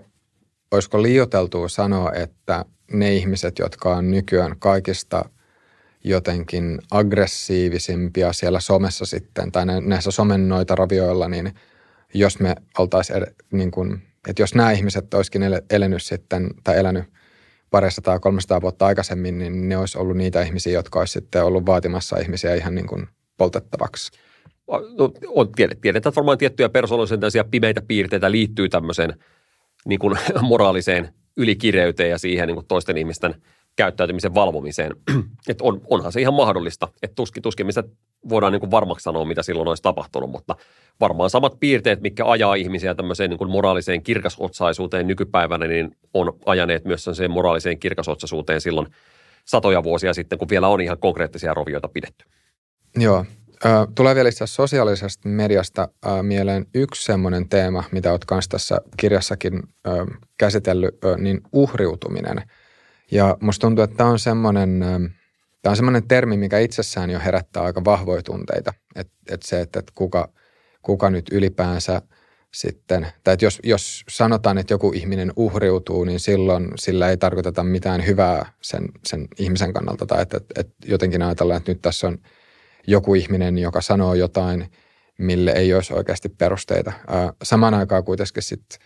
olisiko 0.70 1.02
liioteltua 1.02 1.68
sanoa, 1.68 2.12
että 2.12 2.64
ne 2.92 3.14
ihmiset, 3.14 3.58
jotka 3.58 3.96
on 3.96 4.10
nykyään 4.10 4.56
kaikista 4.58 5.24
jotenkin 6.04 6.78
aggressiivisimpia 6.90 8.32
siellä 8.32 8.60
somessa 8.60 9.06
sitten, 9.06 9.52
tai 9.52 9.66
näissä 9.80 10.10
somen 10.10 10.48
noitarovioilla, 10.48 11.28
niin 11.28 11.54
jos 12.14 12.40
me 12.40 12.56
oltaisiin, 12.78 13.26
niin 13.52 13.70
että 14.28 14.42
jos 14.42 14.54
nämä 14.54 14.72
ihmiset 14.72 15.14
olisikin 15.14 15.42
elänyt 15.70 16.02
sitten, 16.02 16.50
tai 16.64 16.78
elänyt 16.78 17.04
parisataa, 17.76 18.18
300 18.18 18.60
vuotta 18.60 18.86
aikaisemmin, 18.86 19.38
niin 19.38 19.68
ne 19.68 19.76
olisi 19.76 19.98
ollut 19.98 20.16
niitä 20.16 20.42
ihmisiä, 20.42 20.72
jotka 20.72 20.98
olisi 20.98 21.12
sitten 21.12 21.44
ollut 21.44 21.66
vaatimassa 21.66 22.18
ihmisiä 22.18 22.54
ihan 22.54 22.74
niin 22.74 22.86
kuin 22.86 23.08
poltettavaksi. 23.36 24.10
No, 24.98 25.12
on, 25.28 25.52
tiedetään, 25.52 25.96
että 25.96 26.12
varmaan 26.16 26.38
tiettyjä 26.38 26.68
persoonallisia 26.68 27.44
pimeitä 27.44 27.82
piirteitä 27.88 28.30
liittyy 28.30 28.68
tämmöiseen 28.68 29.14
niin 29.86 29.98
kuin 29.98 30.18
moraaliseen 30.40 31.08
ylikireyteen 31.36 32.10
ja 32.10 32.18
siihen 32.18 32.46
niin 32.46 32.56
kuin 32.56 32.66
toisten 32.66 32.96
ihmisten 32.96 33.34
käyttäytymisen 33.76 34.34
valvomiseen. 34.34 34.92
että 35.48 35.64
on, 35.64 35.80
onhan 35.90 36.12
se 36.12 36.20
ihan 36.20 36.34
mahdollista, 36.34 36.88
että 37.02 37.14
tuskin, 37.14 37.42
tuskin 37.42 37.66
mistä 37.66 37.84
voidaan 38.28 38.52
niin 38.52 38.60
kuin 38.60 38.70
varmaksi 38.70 39.04
sanoa, 39.04 39.24
mitä 39.24 39.42
silloin 39.42 39.68
olisi 39.68 39.82
tapahtunut, 39.82 40.30
mutta 40.30 40.56
varmaan 41.00 41.30
samat 41.30 41.60
piirteet, 41.60 42.00
mitkä 42.00 42.26
ajaa 42.26 42.54
ihmisiä 42.54 42.94
tämmöiseen 42.94 43.30
niin 43.30 43.38
kuin 43.38 43.50
moraaliseen 43.50 44.02
kirkasotsaisuuteen 44.02 45.06
nykypäivänä, 45.06 45.66
niin 45.66 45.96
on 46.14 46.32
ajaneet 46.46 46.84
myös 46.84 47.04
sen 47.12 47.30
moraaliseen 47.30 47.78
kirkasotsaisuuteen 47.78 48.60
silloin 48.60 48.86
satoja 49.44 49.82
vuosia 49.82 50.14
sitten, 50.14 50.38
kun 50.38 50.48
vielä 50.48 50.68
on 50.68 50.80
ihan 50.80 50.98
konkreettisia 50.98 51.54
rovioita 51.54 51.88
pidetty. 51.88 52.24
Joo. 52.96 53.24
Tulee 53.94 54.14
vielä 54.14 54.28
itse 54.28 54.46
sosiaalisesta 54.46 55.28
mediasta 55.28 55.88
mieleen 56.22 56.66
yksi 56.74 57.04
semmoinen 57.04 57.48
teema, 57.48 57.84
mitä 57.92 58.10
olet 58.10 58.24
kanssa 58.24 58.50
tässä 58.50 58.80
kirjassakin 58.96 59.62
käsitellyt, 60.38 60.94
niin 61.18 61.40
uhriutuminen. 61.52 62.42
Ja 63.10 63.36
musta 63.40 63.66
tuntuu, 63.66 63.84
että 63.84 63.96
tämä 63.96 64.10
on 64.10 64.18
semmoinen, 64.18 64.80
tämä 65.62 65.70
on 65.70 65.76
semmoinen 65.76 66.08
termi, 66.08 66.36
mikä 66.36 66.58
itsessään 66.58 67.10
jo 67.10 67.18
herättää 67.18 67.62
aika 67.62 67.84
vahvoja 67.84 68.22
tunteita. 68.22 68.72
Että 68.94 69.12
et 69.30 69.42
se, 69.42 69.60
että 69.60 69.78
et 69.78 69.90
kuka, 69.94 70.28
kuka 70.82 71.10
nyt 71.10 71.26
ylipäänsä 71.32 72.02
sitten, 72.54 73.06
tai 73.24 73.34
että 73.34 73.44
jos, 73.46 73.60
jos 73.64 74.04
sanotaan, 74.08 74.58
että 74.58 74.74
joku 74.74 74.92
ihminen 74.92 75.32
uhriutuu, 75.36 76.04
niin 76.04 76.20
silloin 76.20 76.68
sillä 76.76 77.10
ei 77.10 77.16
tarkoiteta 77.16 77.62
mitään 77.62 78.06
hyvää 78.06 78.52
sen, 78.62 78.88
sen 79.04 79.28
ihmisen 79.38 79.72
kannalta. 79.72 80.06
Tai 80.06 80.22
että, 80.22 80.36
että, 80.36 80.60
että 80.60 80.74
jotenkin 80.86 81.22
ajatellaan, 81.22 81.58
että 81.58 81.72
nyt 81.72 81.82
tässä 81.82 82.06
on– 82.06 82.18
joku 82.86 83.14
ihminen, 83.14 83.58
joka 83.58 83.80
sanoo 83.80 84.14
jotain, 84.14 84.70
mille 85.18 85.50
ei 85.50 85.74
olisi 85.74 85.94
oikeasti 85.94 86.28
perusteita. 86.28 86.92
Samaan 87.42 87.74
aikaan 87.74 88.04
kuitenkin 88.04 88.42
sitten, 88.42 88.78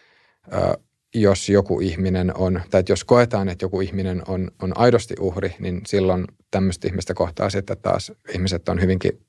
jos 1.14 1.48
joku 1.48 1.80
ihminen 1.80 2.36
on, 2.36 2.62
tai 2.70 2.82
jos 2.88 3.04
koetaan, 3.04 3.48
että 3.48 3.64
joku 3.64 3.80
ihminen 3.80 4.22
on, 4.28 4.50
on 4.62 4.78
aidosti 4.78 5.14
uhri, 5.20 5.54
niin 5.58 5.80
silloin 5.86 6.24
tämmöistä 6.50 6.88
ihmistä 6.88 7.14
kohtaa 7.14 7.50
sitten 7.50 7.76
taas 7.82 8.12
ihmiset 8.34 8.68
on 8.68 8.80
hyvinkin, 8.80 9.26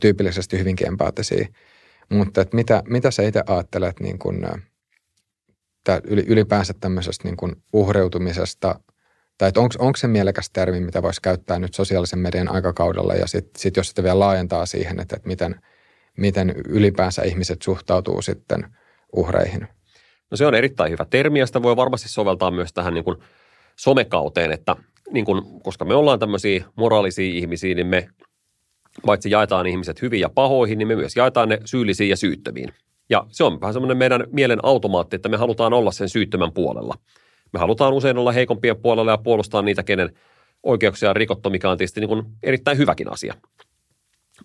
tyypillisesti 0.00 0.58
hyvinkin 0.58 0.86
empaattisia. 0.86 1.48
Mutta 2.08 2.40
että 2.40 2.56
mitä, 2.56 2.82
mitä 2.88 3.10
sä 3.10 3.22
itse 3.22 3.42
ajattelet 3.46 4.00
niin 4.00 4.18
kun, 4.18 4.46
ylipäänsä 6.26 6.74
tämmöisestä 6.80 7.28
niin 7.28 7.36
kun 7.36 7.62
uhreutumisesta 7.72 8.80
tai 9.38 9.50
onko 9.56 9.96
se 9.96 10.08
mielekäs 10.08 10.50
termi, 10.50 10.80
mitä 10.80 11.02
voisi 11.02 11.22
käyttää 11.22 11.58
nyt 11.58 11.74
sosiaalisen 11.74 12.18
median 12.18 12.48
aikakaudella 12.48 13.14
ja 13.14 13.26
sitten 13.26 13.60
sit 13.60 13.76
jos 13.76 13.88
sitä 13.88 14.02
vielä 14.02 14.18
laajentaa 14.18 14.66
siihen, 14.66 15.00
että, 15.00 15.16
että 15.16 15.28
miten, 15.28 15.60
miten 16.16 16.54
ylipäänsä 16.68 17.22
ihmiset 17.22 17.62
suhtautuu 17.62 18.22
sitten 18.22 18.76
uhreihin. 19.16 19.68
No 20.30 20.36
se 20.36 20.46
on 20.46 20.54
erittäin 20.54 20.92
hyvä 20.92 21.06
termi 21.10 21.38
ja 21.38 21.46
sitä 21.46 21.62
voi 21.62 21.76
varmasti 21.76 22.08
soveltaa 22.08 22.50
myös 22.50 22.72
tähän 22.72 22.94
niin 22.94 23.04
kuin 23.04 23.16
somekauteen, 23.76 24.52
että 24.52 24.76
niin 25.10 25.24
kuin, 25.24 25.42
koska 25.62 25.84
me 25.84 25.94
ollaan 25.94 26.18
tämmöisiä 26.18 26.64
moraalisia 26.76 27.34
ihmisiä, 27.34 27.74
niin 27.74 27.86
me 27.86 28.08
paitsi 29.06 29.30
jaetaan 29.30 29.66
ihmiset 29.66 30.02
hyviin 30.02 30.20
ja 30.20 30.28
pahoihin, 30.28 30.78
niin 30.78 30.88
me 30.88 30.96
myös 30.96 31.16
jaetaan 31.16 31.48
ne 31.48 31.58
syyllisiin 31.64 32.10
ja 32.10 32.16
syyttömiin. 32.16 32.72
Ja 33.10 33.26
se 33.28 33.44
on 33.44 33.60
vähän 33.60 33.72
semmoinen 33.72 33.96
meidän 33.96 34.24
mielen 34.32 34.58
automaatti, 34.62 35.16
että 35.16 35.28
me 35.28 35.36
halutaan 35.36 35.72
olla 35.72 35.92
sen 35.92 36.08
syyttömän 36.08 36.52
puolella– 36.52 36.94
me 37.52 37.58
halutaan 37.58 37.92
usein 37.92 38.18
olla 38.18 38.32
heikompien 38.32 38.76
puolella 38.76 39.10
ja 39.10 39.18
puolustaa 39.18 39.62
niitä, 39.62 39.82
kenen 39.82 40.10
oikeuksia 40.62 41.10
on 41.10 41.16
rikottu, 41.16 41.50
mikä 41.50 41.70
on 41.70 41.78
tietysti 41.78 42.00
niin 42.00 42.08
kuin 42.08 42.22
erittäin 42.42 42.78
hyväkin 42.78 43.12
asia. 43.12 43.34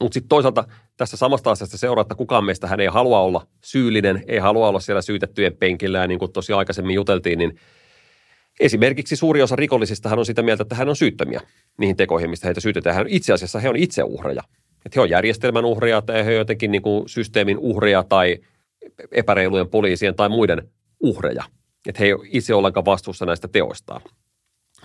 Mutta 0.02 0.14
sitten 0.14 0.30
toisaalta 0.30 0.68
tässä 0.98 1.18
samasta 1.18 1.52
asiasta 1.52 1.78
seuraa, 1.78 2.02
että 2.02 2.16
kukaan 2.16 2.46
meistä 2.46 2.68
hän 2.68 2.80
ei 2.80 2.88
halua 2.88 3.20
olla 3.20 3.48
syyllinen, 3.64 4.24
ei 4.28 4.40
halua 4.40 4.68
olla 4.68 4.80
siellä 4.80 5.02
syytettyjen 5.02 5.58
penkillä 5.58 5.98
ja 5.98 6.08
niin 6.08 6.20
kuin 6.20 6.32
tosiaan 6.32 6.60
aikaisemmin 6.60 6.96
juteltiin, 6.96 7.40
niin 7.40 7.60
esimerkiksi 8.60 9.16
suuri 9.16 9.42
osa 9.42 9.56
rikollisista 9.56 10.10
hän 10.10 10.20
on 10.20 10.26
sitä 10.26 10.42
mieltä, 10.42 10.62
että 10.62 10.76
hän 10.76 10.90
on 10.90 10.96
syyttömiä 10.96 11.42
niihin 11.78 11.96
tekoihin, 11.96 12.30
mistä 12.30 12.48
heitä 12.48 12.62
syytetään. 12.62 12.96
Hän 12.96 13.08
itse 13.10 13.34
asiassa 13.34 13.60
he 13.60 13.70
on 13.70 13.76
itse 13.76 14.04
uhreja. 14.04 14.42
Että 14.86 15.00
he 15.00 15.02
on 15.02 15.10
järjestelmän 15.10 15.66
uhreja 15.66 16.02
tai 16.02 16.26
he 16.26 16.32
on 16.32 16.38
jotenkin 16.38 16.72
niin 16.72 16.82
kuin 16.82 17.10
systeemin 17.10 17.58
uhreja 17.58 18.04
tai 18.04 18.38
epäreilujen 19.12 19.70
poliisien 19.70 20.16
tai 20.16 20.30
muiden 20.30 20.70
uhreja 21.00 21.44
että 21.90 22.00
he 22.00 22.06
ei 22.06 22.14
ole 22.14 22.28
itse 22.32 22.54
ollenkaan 22.54 22.86
vastuussa 22.86 23.26
näistä 23.26 23.48
teoistaan. 23.48 24.02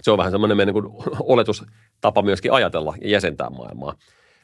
Se 0.03 0.11
on 0.11 0.19
vähän 0.19 0.33
semmoinen 0.33 0.57
meidän 0.57 0.75
niin 0.75 0.85
oletustapa 1.21 2.23
myöskin 2.23 2.53
ajatella 2.53 2.95
ja 3.01 3.09
jäsentää 3.09 3.51
maailmaa. 3.51 3.95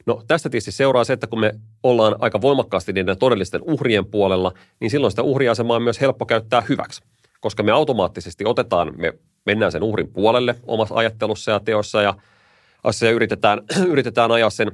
No 0.07 0.23
tästä 0.27 0.49
tietysti 0.49 0.71
seuraa 0.71 1.03
se, 1.03 1.13
että 1.13 1.27
kun 1.27 1.39
me 1.39 1.53
ollaan 1.83 2.15
aika 2.19 2.41
voimakkaasti 2.41 2.93
niiden 2.93 3.17
todellisten 3.17 3.61
uhrien 3.63 4.05
puolella, 4.05 4.53
niin 4.79 4.91
silloin 4.91 5.11
sitä 5.11 5.23
uhriasemaa 5.23 5.75
on 5.75 5.83
myös 5.83 6.01
helppo 6.01 6.25
käyttää 6.25 6.63
hyväksi. 6.69 7.01
Koska 7.39 7.63
me 7.63 7.71
automaattisesti 7.71 8.45
otetaan, 8.45 8.93
me 8.97 9.13
mennään 9.45 9.71
sen 9.71 9.83
uhrin 9.83 10.13
puolelle 10.13 10.55
omassa 10.63 10.95
ajattelussa 10.95 11.51
ja 11.51 11.59
teossa 11.59 12.01
ja 12.01 12.13
asia 12.83 13.11
yritetään, 13.11 13.61
yritetään 13.93 14.31
ajaa 14.31 14.49
sen 14.49 14.71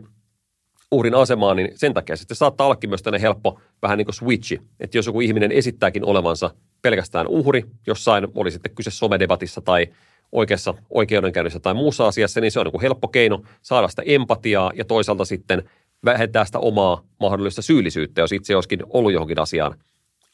uhrin 0.91 1.15
asemaan, 1.15 1.57
niin 1.57 1.71
sen 1.75 1.93
takia 1.93 2.15
sitten 2.15 2.37
saattaa 2.37 2.67
ollakin 2.67 2.89
myös 2.89 3.01
tänne 3.01 3.21
helppo 3.21 3.59
vähän 3.81 3.97
niin 3.97 4.05
kuin 4.05 4.15
switchi. 4.15 4.61
Että 4.79 4.97
jos 4.97 5.05
joku 5.05 5.21
ihminen 5.21 5.51
esittääkin 5.51 6.05
olevansa 6.05 6.51
pelkästään 6.81 7.27
uhri, 7.27 7.65
jossain 7.87 8.27
oli 8.35 8.51
sitten 8.51 8.75
kyse 8.75 8.91
somedebatissa 8.91 9.61
tai 9.61 9.87
oikeassa 10.33 10.73
oikeudenkäynnissä 10.89 11.59
tai 11.59 11.73
muussa 11.73 12.07
asiassa, 12.07 12.41
niin 12.41 12.51
se 12.51 12.59
on 12.59 12.65
niin 12.65 12.71
kuin 12.71 12.81
helppo 12.81 13.07
keino 13.07 13.41
saada 13.61 13.87
sitä 13.87 14.01
empatiaa 14.05 14.71
ja 14.75 14.85
toisaalta 14.85 15.25
sitten 15.25 15.63
vähentää 16.05 16.45
sitä 16.45 16.59
omaa 16.59 17.03
mahdollista 17.19 17.61
syyllisyyttä, 17.61 18.21
jos 18.21 18.31
itse 18.31 18.55
olisikin 18.55 18.79
ollut 18.89 19.13
johonkin 19.13 19.39
asiaan 19.39 19.75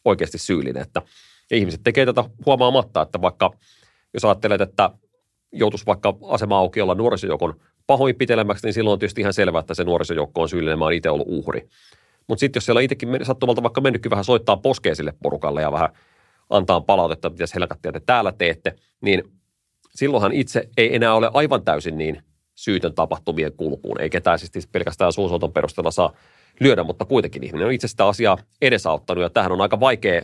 oikeasti 0.06 0.38
syyllinen. 0.38 0.82
Että, 0.82 1.02
ihmiset 1.52 1.82
tekee 1.84 2.06
tätä 2.06 2.24
huomaamatta, 2.46 3.02
että 3.02 3.22
vaikka 3.22 3.52
jos 4.14 4.26
ajattelet, 4.26 4.62
että 4.62 4.90
joutuisi 5.52 5.86
vaikka 5.86 6.18
asema 6.28 6.60
auki 6.60 6.82
olla 6.82 6.96
nuorisojoukon 6.96 7.60
pahoinpitelemäksi, 7.88 8.68
niin 8.68 8.74
silloin 8.74 8.94
on 8.94 9.00
tietysti 9.00 9.22
ihan 9.22 9.34
selvää, 9.34 9.60
että 9.60 9.74
se 9.74 9.84
nuorisojoukko 9.84 10.42
on 10.42 10.50
syyllinen, 10.50 10.80
mä 10.80 10.86
oon 10.86 10.94
itse 10.94 11.10
ollut 11.10 11.28
uhri. 11.30 11.70
Mutta 12.28 12.40
sitten 12.40 12.58
jos 12.58 12.66
siellä 12.66 12.82
itsekin 12.82 13.10
sattumalta 13.24 13.64
vaikka 13.64 13.82
mennytkin 13.82 14.10
vähän 14.10 14.26
soittaa 14.26 14.58
poskeen 14.58 14.96
sille 14.96 15.14
porukalle 15.24 15.62
ja 15.62 15.72
vähän 15.72 15.90
antaa 16.50 16.82
palautetta, 16.82 17.30
mitäs 17.30 17.56
helkattia 17.56 17.92
te 17.92 18.00
täällä 18.00 18.32
teette, 18.32 18.76
niin 19.02 19.39
silloinhan 19.96 20.32
itse 20.32 20.70
ei 20.78 20.96
enää 20.96 21.14
ole 21.14 21.32
aivan 21.34 21.64
täysin 21.64 21.98
niin 21.98 22.24
syytön 22.56 22.94
tapahtumien 22.94 23.54
kulkuun. 23.54 24.02
Ei 24.02 24.10
ketään 24.10 24.40
siis 24.40 24.68
pelkästään 24.68 25.14
suusoton 25.14 25.54
perusteella 25.54 25.92
saa 25.92 26.14
lyödä, 26.60 26.84
mutta 26.84 27.06
kuitenkin 27.06 27.44
ihminen 27.44 27.68
on 27.68 27.74
itse 27.74 27.88
sitä 27.88 28.08
asiaa 28.08 28.38
edesauttanut 28.62 29.22
ja 29.22 29.30
tähän 29.30 29.52
on 29.52 29.62
aika 29.62 29.80
vaikea 29.80 30.22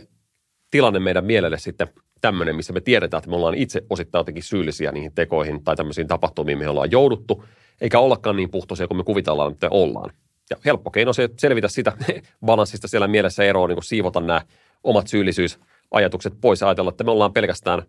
tilanne 0.70 0.98
meidän 0.98 1.24
mielelle 1.24 1.58
sitten 1.58 1.88
tämmöinen, 2.20 2.56
missä 2.56 2.72
me 2.72 2.80
tiedetään, 2.80 3.18
että 3.18 3.30
me 3.30 3.36
ollaan 3.36 3.54
itse 3.54 3.82
osittain 3.90 4.20
jotenkin 4.20 4.42
syyllisiä 4.42 4.92
niihin 4.92 5.14
tekoihin 5.14 5.64
tai 5.64 5.76
tämmöisiin 5.76 6.06
tapahtumiin, 6.06 6.58
mihin 6.58 6.70
ollaan 6.70 6.90
jouduttu, 6.90 7.44
eikä 7.80 7.98
ollakaan 7.98 8.36
niin 8.36 8.50
puhtoisia 8.50 8.88
kuin 8.88 8.98
me 8.98 9.04
kuvitellaan, 9.04 9.52
että 9.52 9.68
ollaan. 9.70 10.10
Ja 10.50 10.56
helppo 10.64 10.90
keino 10.90 11.12
se 11.12 11.28
selvitä 11.38 11.68
sitä 11.68 11.92
balanssista 12.46 12.88
siellä 12.88 13.08
mielessä 13.08 13.44
eroa, 13.44 13.68
niin 13.68 13.76
kuin 13.76 13.84
siivota 13.84 14.20
nämä 14.20 14.40
omat 14.84 15.06
syyllisyysajatukset 15.06 16.34
pois 16.40 16.60
ja 16.60 16.68
ajatella, 16.68 16.88
että 16.88 17.04
me 17.04 17.10
ollaan 17.10 17.32
pelkästään, 17.32 17.82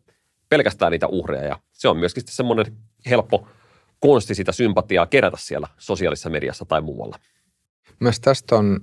pelkästään 0.49 0.91
niitä 0.91 1.07
uhreja. 1.07 1.45
Ja 1.45 1.59
se 1.73 1.87
on 1.87 1.97
myöskin 1.97 2.23
semmoinen 2.25 2.65
helppo 3.09 3.47
konsti 3.99 4.35
sitä 4.35 4.51
sympatiaa 4.51 5.05
kerätä 5.05 5.37
siellä 5.39 5.67
sosiaalisessa 5.77 6.29
mediassa 6.29 6.65
tai 6.65 6.81
muualla. 6.81 7.19
Myös 7.99 8.19
tästä 8.19 8.55
on 8.55 8.79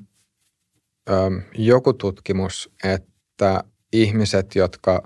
ö, 1.10 1.12
joku 1.54 1.92
tutkimus, 1.92 2.70
että 2.84 3.64
ihmiset, 3.92 4.54
jotka 4.54 5.02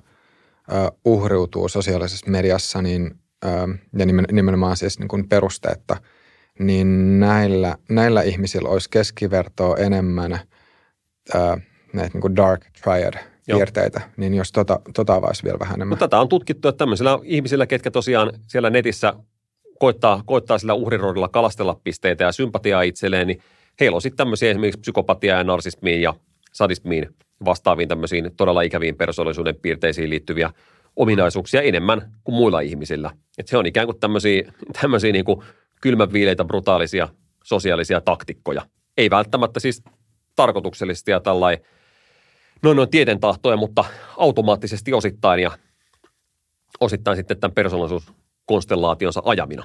ö, 0.72 0.72
uhriutuu 1.04 1.68
sosiaalisessa 1.68 2.30
mediassa, 2.30 2.82
niin, 2.82 3.14
ö, 3.44 3.48
ja 3.98 4.06
nimenomaan 4.32 4.76
siis 4.76 4.98
niin 4.98 5.08
kuin 5.08 5.28
perusteetta, 5.28 5.96
niin 6.58 7.20
näillä, 7.20 7.78
näillä 7.90 8.22
ihmisillä 8.22 8.68
olisi 8.68 8.90
keskivertoa 8.90 9.76
enemmän 9.76 10.32
ö, 11.34 11.38
näitä 11.92 12.10
niin 12.12 12.20
kuin 12.20 12.36
dark 12.36 12.64
triad 12.82 13.14
piirteitä, 13.56 14.00
Joo. 14.00 14.10
niin 14.16 14.34
jos 14.34 14.52
tota, 14.52 14.80
tota 14.94 15.14
avaisi 15.14 15.44
vielä 15.44 15.58
vähän 15.58 15.74
enemmän. 15.74 15.88
Mutta 15.88 16.08
tätä 16.08 16.20
on 16.20 16.28
tutkittu, 16.28 16.68
että 16.68 16.78
tämmöisillä 16.78 17.18
ihmisillä, 17.22 17.66
ketkä 17.66 17.90
tosiaan 17.90 18.32
siellä 18.46 18.70
netissä 18.70 19.14
koittaa, 19.78 20.22
koittaa 20.26 20.58
sillä 20.58 20.74
uhriroodilla 20.74 21.28
kalastella 21.28 21.80
pisteitä 21.84 22.24
ja 22.24 22.32
sympatiaa 22.32 22.82
itselleen, 22.82 23.26
niin 23.26 23.42
heillä 23.80 23.94
on 23.94 24.02
sitten 24.02 24.16
tämmöisiä 24.16 24.50
esimerkiksi 24.50 24.80
psykopatia 24.80 25.36
ja 25.36 25.44
narsismiin 25.44 26.02
ja 26.02 26.14
sadismiin 26.52 27.08
vastaaviin 27.44 27.88
tämmöisiin 27.88 28.30
todella 28.36 28.62
ikäviin 28.62 28.96
persoonallisuuden 28.96 29.56
piirteisiin 29.56 30.10
liittyviä 30.10 30.50
ominaisuuksia 30.96 31.62
enemmän 31.62 32.12
kuin 32.24 32.34
muilla 32.34 32.60
ihmisillä. 32.60 33.10
Että 33.38 33.50
se 33.50 33.56
on 33.56 33.66
ikään 33.66 33.86
kuin 33.86 34.00
tämmöisiä, 34.00 34.52
tämmöisiä 34.80 35.12
niin 35.12 35.24
kuin 35.24 35.42
kylmänviileitä, 35.80 36.44
brutaalisia 36.44 37.08
sosiaalisia 37.44 38.00
taktikkoja. 38.00 38.62
Ei 38.96 39.10
välttämättä 39.10 39.60
siis 39.60 39.82
tarkoituksellisesti 40.36 41.10
ja 41.10 41.20
tällainen 41.20 41.64
noin 42.62 42.76
noin 42.76 42.90
tieten 42.90 43.20
tahtoja, 43.20 43.56
mutta 43.56 43.84
automaattisesti 44.16 44.92
osittain 44.92 45.42
ja 45.42 45.58
osittain 46.80 47.16
sitten 47.16 47.40
tämän 47.40 47.54
persoonallisuuskonstellaationsa 47.54 49.22
ajamina. 49.24 49.64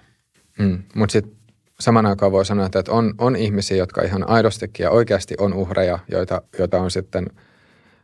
Mm, 0.60 0.84
mutta 0.96 1.14
sitten 1.14 1.36
saman 1.80 2.06
aikaan 2.06 2.32
voi 2.32 2.46
sanoa, 2.46 2.66
että 2.66 2.84
on, 2.90 3.14
on 3.18 3.36
ihmisiä, 3.36 3.78
jotka 3.78 4.02
ihan 4.02 4.30
aidostikin 4.30 4.84
ja 4.84 4.92
oikeasti 4.92 5.36
on 5.40 5.54
uhreja, 5.54 6.00
joita, 6.08 6.42
joita 6.60 6.82
on 6.82 6.92
sitten 6.92 7.28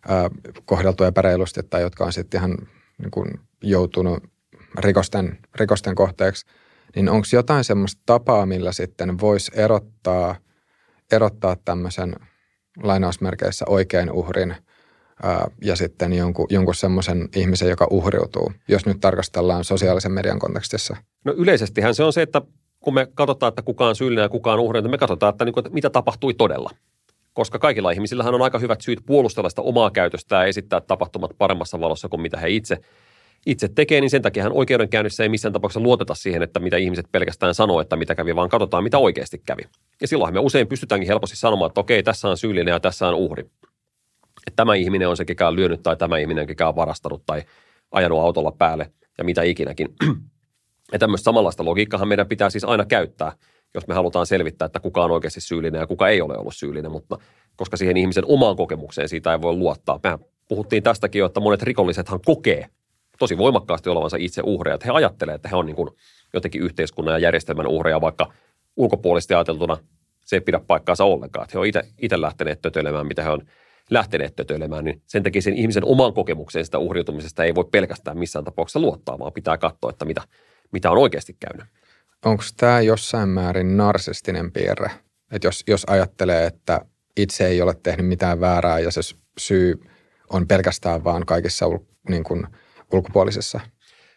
ää, 0.07 0.29
kohdeltu 0.65 1.03
epäreilusti 1.03 1.61
tai 1.69 1.81
jotka 1.81 2.05
on 2.05 2.13
sitten 2.13 2.39
ihan 2.39 2.57
niin 2.97 3.11
kuin 3.11 3.39
joutunut 3.63 4.23
rikosten, 4.77 5.37
rikosten 5.55 5.95
kohteeksi, 5.95 6.45
niin 6.95 7.09
onko 7.09 7.27
jotain 7.33 7.63
semmoista 7.63 8.01
tapaa, 8.05 8.45
millä 8.45 8.71
sitten 8.71 9.19
voisi 9.19 9.51
erottaa, 9.55 10.35
erottaa 11.11 11.55
tämmöisen 11.65 12.15
lainausmerkeissä 12.83 13.65
oikein 13.67 14.11
uhrin 14.11 14.55
ja 15.61 15.75
sitten 15.75 16.13
jonkun, 16.13 16.47
jonkun 16.49 16.75
semmoisen 16.75 17.29
ihmisen, 17.35 17.69
joka 17.69 17.87
uhriutuu, 17.89 18.51
jos 18.67 18.85
nyt 18.85 18.97
tarkastellaan 19.01 19.63
sosiaalisen 19.63 20.11
median 20.11 20.39
kontekstissa? 20.39 20.97
No 21.25 21.33
yleisestihän 21.37 21.95
se 21.95 22.03
on 22.03 22.13
se, 22.13 22.21
että 22.21 22.41
kun 22.79 22.93
me 22.93 23.07
katsotaan, 23.13 23.49
että 23.49 23.61
kuka 23.61 23.87
on 23.87 23.95
syyllinen 23.95 24.23
ja 24.23 24.29
kuka 24.29 24.53
on 24.53 24.59
uhri, 24.59 24.81
niin 24.81 24.91
me 24.91 24.97
katsotaan, 24.97 25.29
että, 25.29 25.45
niin 25.45 25.53
kuin, 25.53 25.61
että 25.61 25.73
mitä 25.73 25.89
tapahtui 25.89 26.33
todella. 26.33 26.69
Koska 27.33 27.59
kaikilla 27.59 27.91
ihmisillähän 27.91 28.35
on 28.35 28.41
aika 28.41 28.59
hyvät 28.59 28.81
syyt 28.81 28.99
puolustella 29.05 29.49
sitä 29.49 29.61
omaa 29.61 29.91
käytöstä 29.91 30.35
ja 30.35 30.43
esittää 30.43 30.81
tapahtumat 30.81 31.31
paremmassa 31.37 31.79
valossa 31.79 32.09
kuin 32.09 32.21
mitä 32.21 32.37
he 32.37 32.49
itse, 32.49 32.77
itse 33.45 33.67
tekee, 33.75 34.01
niin 34.01 34.09
sen 34.09 34.21
takia 34.21 34.49
oikeudenkäynnissä 34.51 35.23
ei 35.23 35.29
missään 35.29 35.53
tapauksessa 35.53 35.79
luoteta 35.79 36.15
siihen, 36.15 36.43
että 36.43 36.59
mitä 36.59 36.77
ihmiset 36.77 37.05
pelkästään 37.11 37.55
sanoo, 37.55 37.81
että 37.81 37.95
mitä 37.95 38.15
kävi, 38.15 38.35
vaan 38.35 38.49
katsotaan, 38.49 38.83
mitä 38.83 38.97
oikeasti 38.97 39.41
kävi. 39.45 39.61
Ja 40.01 40.07
silloin 40.07 40.33
me 40.33 40.39
usein 40.39 40.67
pystytäänkin 40.67 41.07
helposti 41.07 41.35
sanomaan, 41.35 41.69
että 41.69 41.81
okei, 41.81 42.03
tässä 42.03 42.29
on 42.29 42.37
syyllinen 42.37 42.71
ja 42.71 42.79
tässä 42.79 43.07
on 43.07 43.15
uhri. 43.15 43.49
Että 44.49 44.55
tämä 44.55 44.75
ihminen 44.75 45.09
on 45.09 45.17
se, 45.17 45.25
kekä 45.25 45.47
on 45.47 45.55
lyönyt 45.55 45.83
tai 45.83 45.97
tämä 45.97 46.17
ihminen, 46.17 46.47
kekä 46.47 46.67
on 46.67 46.75
varastanut 46.75 47.23
tai 47.25 47.43
ajanut 47.91 48.19
autolla 48.19 48.51
päälle 48.51 48.91
ja 49.17 49.23
mitä 49.23 49.43
ikinäkin. 49.43 49.87
Ja 50.91 50.99
tämmöistä 50.99 51.25
samanlaista 51.25 51.65
logiikkahan 51.65 52.07
meidän 52.07 52.27
pitää 52.27 52.49
siis 52.49 52.63
aina 52.63 52.85
käyttää, 52.85 53.31
jos 53.73 53.87
me 53.87 53.93
halutaan 53.93 54.25
selvittää, 54.25 54.65
että 54.65 54.79
kuka 54.79 55.03
on 55.03 55.11
oikeasti 55.11 55.41
syyllinen 55.41 55.79
ja 55.79 55.87
kuka 55.87 56.07
ei 56.07 56.21
ole 56.21 56.37
ollut 56.37 56.55
syyllinen, 56.55 56.91
mutta 56.91 57.17
koska 57.55 57.77
siihen 57.77 57.97
ihmisen 57.97 58.23
omaan 58.27 58.55
kokemukseen 58.55 59.09
siitä 59.09 59.33
ei 59.33 59.41
voi 59.41 59.53
luottaa. 59.53 59.99
Mehän 60.03 60.19
puhuttiin 60.47 60.83
tästäkin 60.83 61.19
jo, 61.19 61.25
että 61.25 61.39
monet 61.39 61.63
rikollisethan 61.63 62.19
kokee 62.25 62.65
tosi 63.19 63.37
voimakkaasti 63.37 63.89
olevansa 63.89 64.17
itse 64.19 64.41
uhreja, 64.45 64.75
että 64.75 64.87
he 64.87 64.91
ajattelee, 64.91 65.35
että 65.35 65.49
he 65.49 65.55
on 65.55 65.65
niin 65.65 65.75
kuin 65.75 65.89
jotenkin 66.33 66.61
yhteiskunnan 66.61 67.13
ja 67.13 67.19
järjestelmän 67.19 67.67
uhreja, 67.67 68.01
vaikka 68.01 68.33
ulkopuolisesti 68.77 69.33
ajateltuna 69.33 69.77
se 70.25 70.35
ei 70.35 70.41
pidä 70.41 70.59
paikkaansa 70.59 71.03
ollenkaan. 71.03 71.43
Että 71.43 71.57
he 71.57 71.59
on 71.59 71.83
itse 71.97 72.21
lähteneet 72.21 72.61
tötöilemään, 72.61 73.07
mitä 73.07 73.23
he 73.23 73.29
on 73.29 73.41
lähteneet 73.89 74.35
tötöilemään, 74.35 74.85
niin 74.85 75.01
sen 75.05 75.23
takia 75.23 75.41
sen 75.41 75.53
ihmisen 75.53 75.85
oman 75.85 76.13
kokemukseen 76.13 76.65
sitä 76.65 76.77
uhriutumisesta 76.77 77.43
ei 77.43 77.55
voi 77.55 77.65
pelkästään 77.71 78.17
missään 78.17 78.45
tapauksessa 78.45 78.79
luottaa, 78.79 79.19
vaan 79.19 79.33
pitää 79.33 79.57
katsoa, 79.57 79.89
että 79.89 80.05
mitä, 80.05 80.21
mitä 80.71 80.91
on 80.91 80.97
oikeasti 80.97 81.37
käynyt. 81.39 81.65
Onko 82.25 82.43
tämä 82.57 82.81
jossain 82.81 83.29
määrin 83.29 83.77
narsistinen 83.77 84.51
piirre? 84.51 84.91
Että 85.31 85.47
jos, 85.47 85.63
jos 85.67 85.83
ajattelee, 85.87 86.45
että 86.45 86.85
itse 87.17 87.47
ei 87.47 87.61
ole 87.61 87.75
tehnyt 87.83 88.07
mitään 88.07 88.39
väärää 88.39 88.79
ja 88.79 88.91
se 88.91 89.01
syy 89.39 89.79
on 90.29 90.47
pelkästään 90.47 91.03
vaan 91.03 91.25
kaikissa 91.25 91.67
ul, 91.67 91.77
niin 92.09 92.23
kuin 92.23 92.47
ulkopuolisissa? 92.93 93.59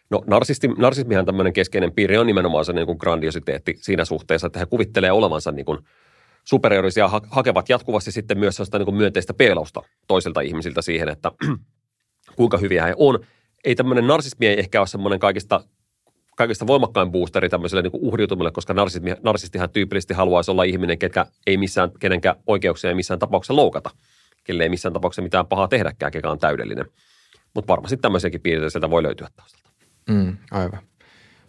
No 0.09 0.23
narsisti, 0.27 0.67
narsismihan 0.67 1.25
tämmöinen 1.25 1.53
keskeinen 1.53 1.91
piirre 1.91 2.19
on 2.19 2.27
nimenomaan 2.27 2.65
se 2.65 2.73
niin 2.73 2.85
kuin 2.85 2.97
grandiositeetti 2.99 3.77
siinä 3.81 4.05
suhteessa, 4.05 4.47
että 4.47 4.59
he 4.59 4.65
kuvittelee 4.65 5.11
olevansa 5.11 5.51
niin 5.51 5.65
kuin 5.65 5.79
superiorisia 6.43 7.07
ha- 7.07 7.21
hakevat 7.29 7.69
jatkuvasti 7.69 8.11
sitten 8.11 8.39
myös 8.39 8.55
sellaista 8.55 8.79
niin 8.79 8.95
myönteistä 8.95 9.33
peilausta 9.33 9.81
toisilta 10.07 10.41
ihmisiltä 10.41 10.81
siihen, 10.81 11.09
että 11.09 11.31
kuinka 12.37 12.57
hyviä 12.57 12.85
he 12.85 12.93
on. 12.97 13.19
Ei 13.65 13.75
tämmöinen 13.75 14.07
narsismi 14.07 14.47
ei 14.47 14.59
ehkä 14.59 14.81
ole 14.81 14.87
semmoinen 14.87 15.19
kaikista 15.19 15.63
kaikista 16.35 16.67
voimakkain 16.67 17.11
boosteri 17.11 17.49
tämmöiselle 17.49 17.81
niin 17.81 17.91
uhriutumille, 17.93 18.51
koska 18.51 18.73
narsismi, 18.73 19.15
narsistihan 19.23 19.69
tyypillisesti 19.69 20.13
haluaisi 20.13 20.51
olla 20.51 20.63
ihminen, 20.63 20.99
ketkä 20.99 21.25
ei 21.47 21.57
missään, 21.57 21.91
kenenkään 21.99 22.35
oikeuksia 22.47 22.89
ei 22.89 22.95
missään 22.95 23.19
tapauksessa 23.19 23.55
loukata, 23.55 23.89
kelle 24.43 24.63
ei 24.63 24.69
missään 24.69 24.93
tapauksessa 24.93 25.21
mitään 25.21 25.47
pahaa 25.47 25.67
tehdäkään, 25.67 26.11
kekä 26.11 26.31
on 26.31 26.39
täydellinen. 26.39 26.85
Mutta 27.53 27.67
varmasti 27.67 27.97
tämmöisiäkin 27.97 28.41
piirteitä 28.41 28.69
sieltä 28.69 28.89
voi 28.89 29.03
löytyä 29.03 29.27
taustalta. 29.35 29.69
Mm, 30.09 30.37
aivan. 30.51 30.79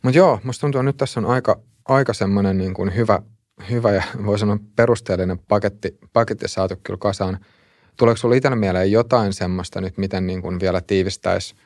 Mutta 0.02 0.18
joo, 0.18 0.40
musta 0.44 0.60
tuntuu, 0.60 0.78
että 0.78 0.86
nyt 0.86 0.96
tässä 0.96 1.20
on 1.20 1.26
aika, 1.26 1.60
aika 1.88 2.12
semmoinen 2.12 2.58
niin 2.58 2.74
kuin 2.74 2.96
hyvä, 2.96 3.22
hyvä 3.70 3.92
ja 3.92 4.02
voi 4.26 4.38
sanoa 4.38 4.58
perusteellinen 4.76 5.38
paketti, 5.38 5.98
paketti 6.12 6.48
saatu 6.48 6.74
kyllä 6.82 6.98
kasaan. 6.98 7.38
Tuleeko 7.96 8.16
sinulle 8.16 8.36
itsellä 8.36 8.56
mieleen 8.56 8.92
jotain 8.92 9.32
semmoista 9.32 9.80
nyt, 9.80 9.98
miten 9.98 10.26
niin 10.26 10.42
kuin 10.42 10.60
vielä 10.60 10.80
tiivistäisi– 10.80 11.54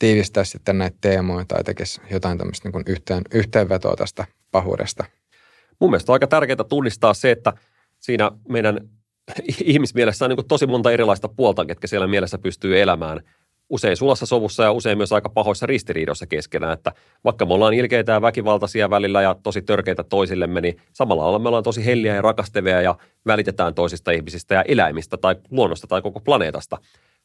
tiivistää 0.00 0.44
sitten 0.44 0.78
näitä 0.78 0.96
teemoja 1.00 1.44
tai 1.44 1.64
tekisi 1.64 2.00
jotain 2.10 2.38
tämmöistä 2.38 2.68
niin 2.68 2.84
yhteen, 2.86 3.22
yhteenvetoa 3.34 3.96
tästä 3.96 4.24
pahuudesta. 4.50 5.04
Mun 5.80 5.90
mielestä 5.90 6.12
on 6.12 6.14
aika 6.14 6.26
tärkeää 6.26 6.64
tunnistaa 6.68 7.14
se, 7.14 7.30
että 7.30 7.52
siinä 7.98 8.30
meidän 8.48 8.80
ihmismielessä 9.64 10.24
on 10.24 10.30
niin 10.30 10.48
tosi 10.48 10.66
monta 10.66 10.92
erilaista 10.92 11.28
puolta, 11.28 11.66
ketkä 11.66 11.86
siellä 11.86 12.06
mielessä 12.06 12.38
pystyy 12.38 12.80
elämään 12.80 13.20
usein 13.70 13.96
sulassa 13.96 14.26
sovussa 14.26 14.62
ja 14.62 14.72
usein 14.72 14.98
myös 14.98 15.12
aika 15.12 15.28
pahoissa 15.28 15.66
ristiriidoissa 15.66 16.26
keskenään, 16.26 16.72
että 16.72 16.92
vaikka 17.24 17.46
me 17.46 17.54
ollaan 17.54 17.74
ilkeitä 17.74 18.12
ja 18.12 18.22
väkivaltaisia 18.22 18.90
välillä 18.90 19.22
ja 19.22 19.36
tosi 19.42 19.62
törkeitä 19.62 20.04
toisillemme, 20.04 20.60
niin 20.60 20.80
samalla 20.92 21.22
lailla 21.22 21.38
me 21.38 21.48
ollaan 21.48 21.64
tosi 21.64 21.84
helliä 21.84 22.14
ja 22.14 22.22
rakastavia 22.22 22.82
ja 22.82 22.94
välitetään 23.26 23.74
toisista 23.74 24.10
ihmisistä 24.10 24.54
ja 24.54 24.62
eläimistä 24.62 25.16
tai 25.16 25.36
luonnosta 25.50 25.86
tai 25.86 26.02
koko 26.02 26.20
planeetasta 26.20 26.78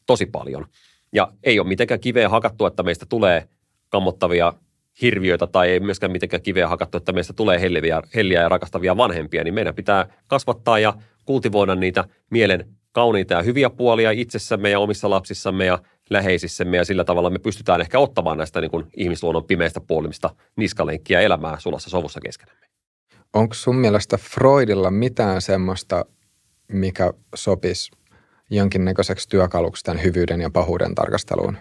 tosi 0.05 0.26
paljon. 0.26 0.65
Ja 1.13 1.31
ei 1.43 1.59
ole 1.59 1.67
mitenkään 1.67 1.99
kiveä 1.99 2.30
hakattu, 2.30 2.65
että 2.65 2.84
meistä 2.84 3.05
tulee 3.09 3.47
kammottavia 3.89 4.53
hirviöitä 5.01 5.47
tai 5.47 5.69
ei 5.69 5.80
myöskään 5.80 6.11
mitenkään 6.11 6.43
kiveä 6.43 6.67
hakattu, 6.67 6.97
että 6.97 7.11
meistä 7.11 7.34
tulee 7.34 7.61
helliä, 7.61 8.01
helliä 8.15 8.41
ja 8.41 8.49
rakastavia 8.49 8.97
vanhempia, 8.97 9.43
niin 9.43 9.53
meidän 9.53 9.76
pitää 9.76 10.07
kasvattaa 10.27 10.80
ja 10.80 10.93
kultivoida 11.26 11.76
niitä 11.76 12.03
mielen 12.30 12.65
kauniita 12.91 13.34
ja 13.34 13.41
hyviä 13.41 13.69
puolia 13.69 14.11
itsessämme 14.11 14.69
ja 14.69 14.80
omissa 14.80 15.09
lapsissamme 15.09 15.65
ja 15.65 15.80
läheisissämme 16.10 16.77
ja 16.77 16.86
sillä 16.86 17.03
tavalla 17.03 17.30
me 17.30 17.40
pystytään 17.40 17.82
ehkä 17.82 17.99
ottamaan 17.99 18.38
näistä 18.38 18.61
niin 18.61 18.72
kuin 18.72 18.86
ihmisluonnon 18.98 19.44
pimeistä 19.44 19.82
puolimista 19.82 20.30
niskalenkkiä 20.56 21.22
elämää 21.22 21.60
sulassa 21.60 21.90
sovussa 21.90 22.19
keskenämme. 22.22 22.65
Onko 23.34 23.53
sun 23.53 23.76
mielestä 23.76 24.18
Freudilla 24.18 24.91
mitään 24.91 25.41
semmoista, 25.41 26.06
mikä 26.68 27.14
sopisi 27.36 27.91
jonkinnäköiseksi 28.49 29.30
työkaluksi 29.30 29.84
tämän 29.84 30.03
hyvyyden 30.03 30.41
ja 30.41 30.49
pahuuden 30.49 30.95
tarkasteluun? 30.95 31.57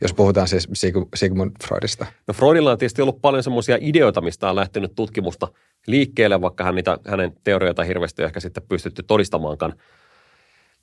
Jos 0.00 0.14
puhutaan 0.14 0.48
siis 0.48 0.68
Sigmund 1.14 1.52
Freudista. 1.64 2.06
No 2.28 2.34
Freudilla 2.34 2.70
on 2.72 2.78
tietysti 2.78 3.02
ollut 3.02 3.20
paljon 3.20 3.42
semmoisia 3.42 3.78
ideoita, 3.80 4.20
mistä 4.20 4.50
on 4.50 4.56
lähtenyt 4.56 4.94
tutkimusta 4.94 5.48
liikkeelle, 5.86 6.40
vaikka 6.40 6.64
hän 6.64 6.74
niitä, 6.74 6.98
hänen 7.06 7.32
teorioita 7.44 7.84
hirveästi 7.84 8.22
ehkä 8.22 8.40
sitten 8.40 8.62
pystytty 8.68 9.02
todistamaankaan 9.02 9.74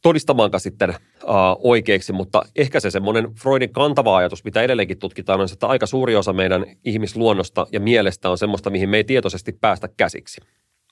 todistamaankaan 0.02 0.62
sitten 0.62 0.90
uh, 0.90 0.96
oikeiksi, 1.60 2.14
mutta 2.14 2.42
ehkä 2.56 2.80
se 2.80 2.92
semmoinen 2.92 3.36
Freudin 3.36 3.74
kantava 3.74 4.18
ajatus, 4.18 4.44
mitä 4.44 4.62
edelleenkin 4.62 5.00
tutkitaan, 5.00 5.42
on 5.42 5.50
se, 5.50 5.54
että 5.54 5.68
aika 5.68 5.86
suuri 5.86 6.16
osa 6.16 6.34
meidän 6.34 6.66
ihmisluonnosta 6.86 7.68
ja 7.72 7.80
mielestä 7.80 8.30
on 8.30 8.38
semmoista, 8.38 8.70
mihin 8.70 8.90
me 8.90 8.98
ei 8.98 9.04
tietoisesti 9.04 9.52
päästä 9.52 9.90
käsiksi. 9.98 10.42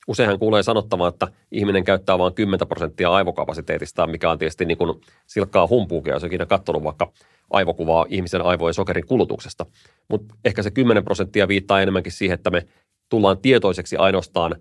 Useinhan 0.08 0.40
kuulee 0.40 0.64
sanottavan, 0.64 1.10
että 1.10 1.28
ihminen 1.52 1.84
käyttää 1.84 2.20
vain 2.20 2.34
10 2.34 2.68
prosenttia 2.68 3.14
aivokapasiteetistaan, 3.14 4.12
mikä 4.12 4.32
on 4.32 4.38
tietysti 4.38 4.66
niin 4.66 4.78
kuin 4.78 5.02
silkkaa 5.26 5.68
humpuukia, 5.68 6.14
jos 6.14 6.24
ikinä 6.24 6.46
katsonut 6.46 6.84
vaikka 6.84 7.12
aivokuvaa 7.50 8.06
ihmisen 8.10 8.42
aivojen 8.42 8.74
sokerin 8.74 9.06
kulutuksesta. 9.06 9.66
Mutta 10.10 10.36
ehkä 10.46 10.64
se 10.64 10.72
10 10.72 11.04
prosenttia 11.04 11.48
viittaa 11.48 11.82
enemmänkin 11.82 12.12
siihen, 12.12 12.36
että 12.36 12.50
me 12.50 12.66
tullaan 13.10 13.38
tietoiseksi 13.38 13.96
ainoastaan 13.96 14.56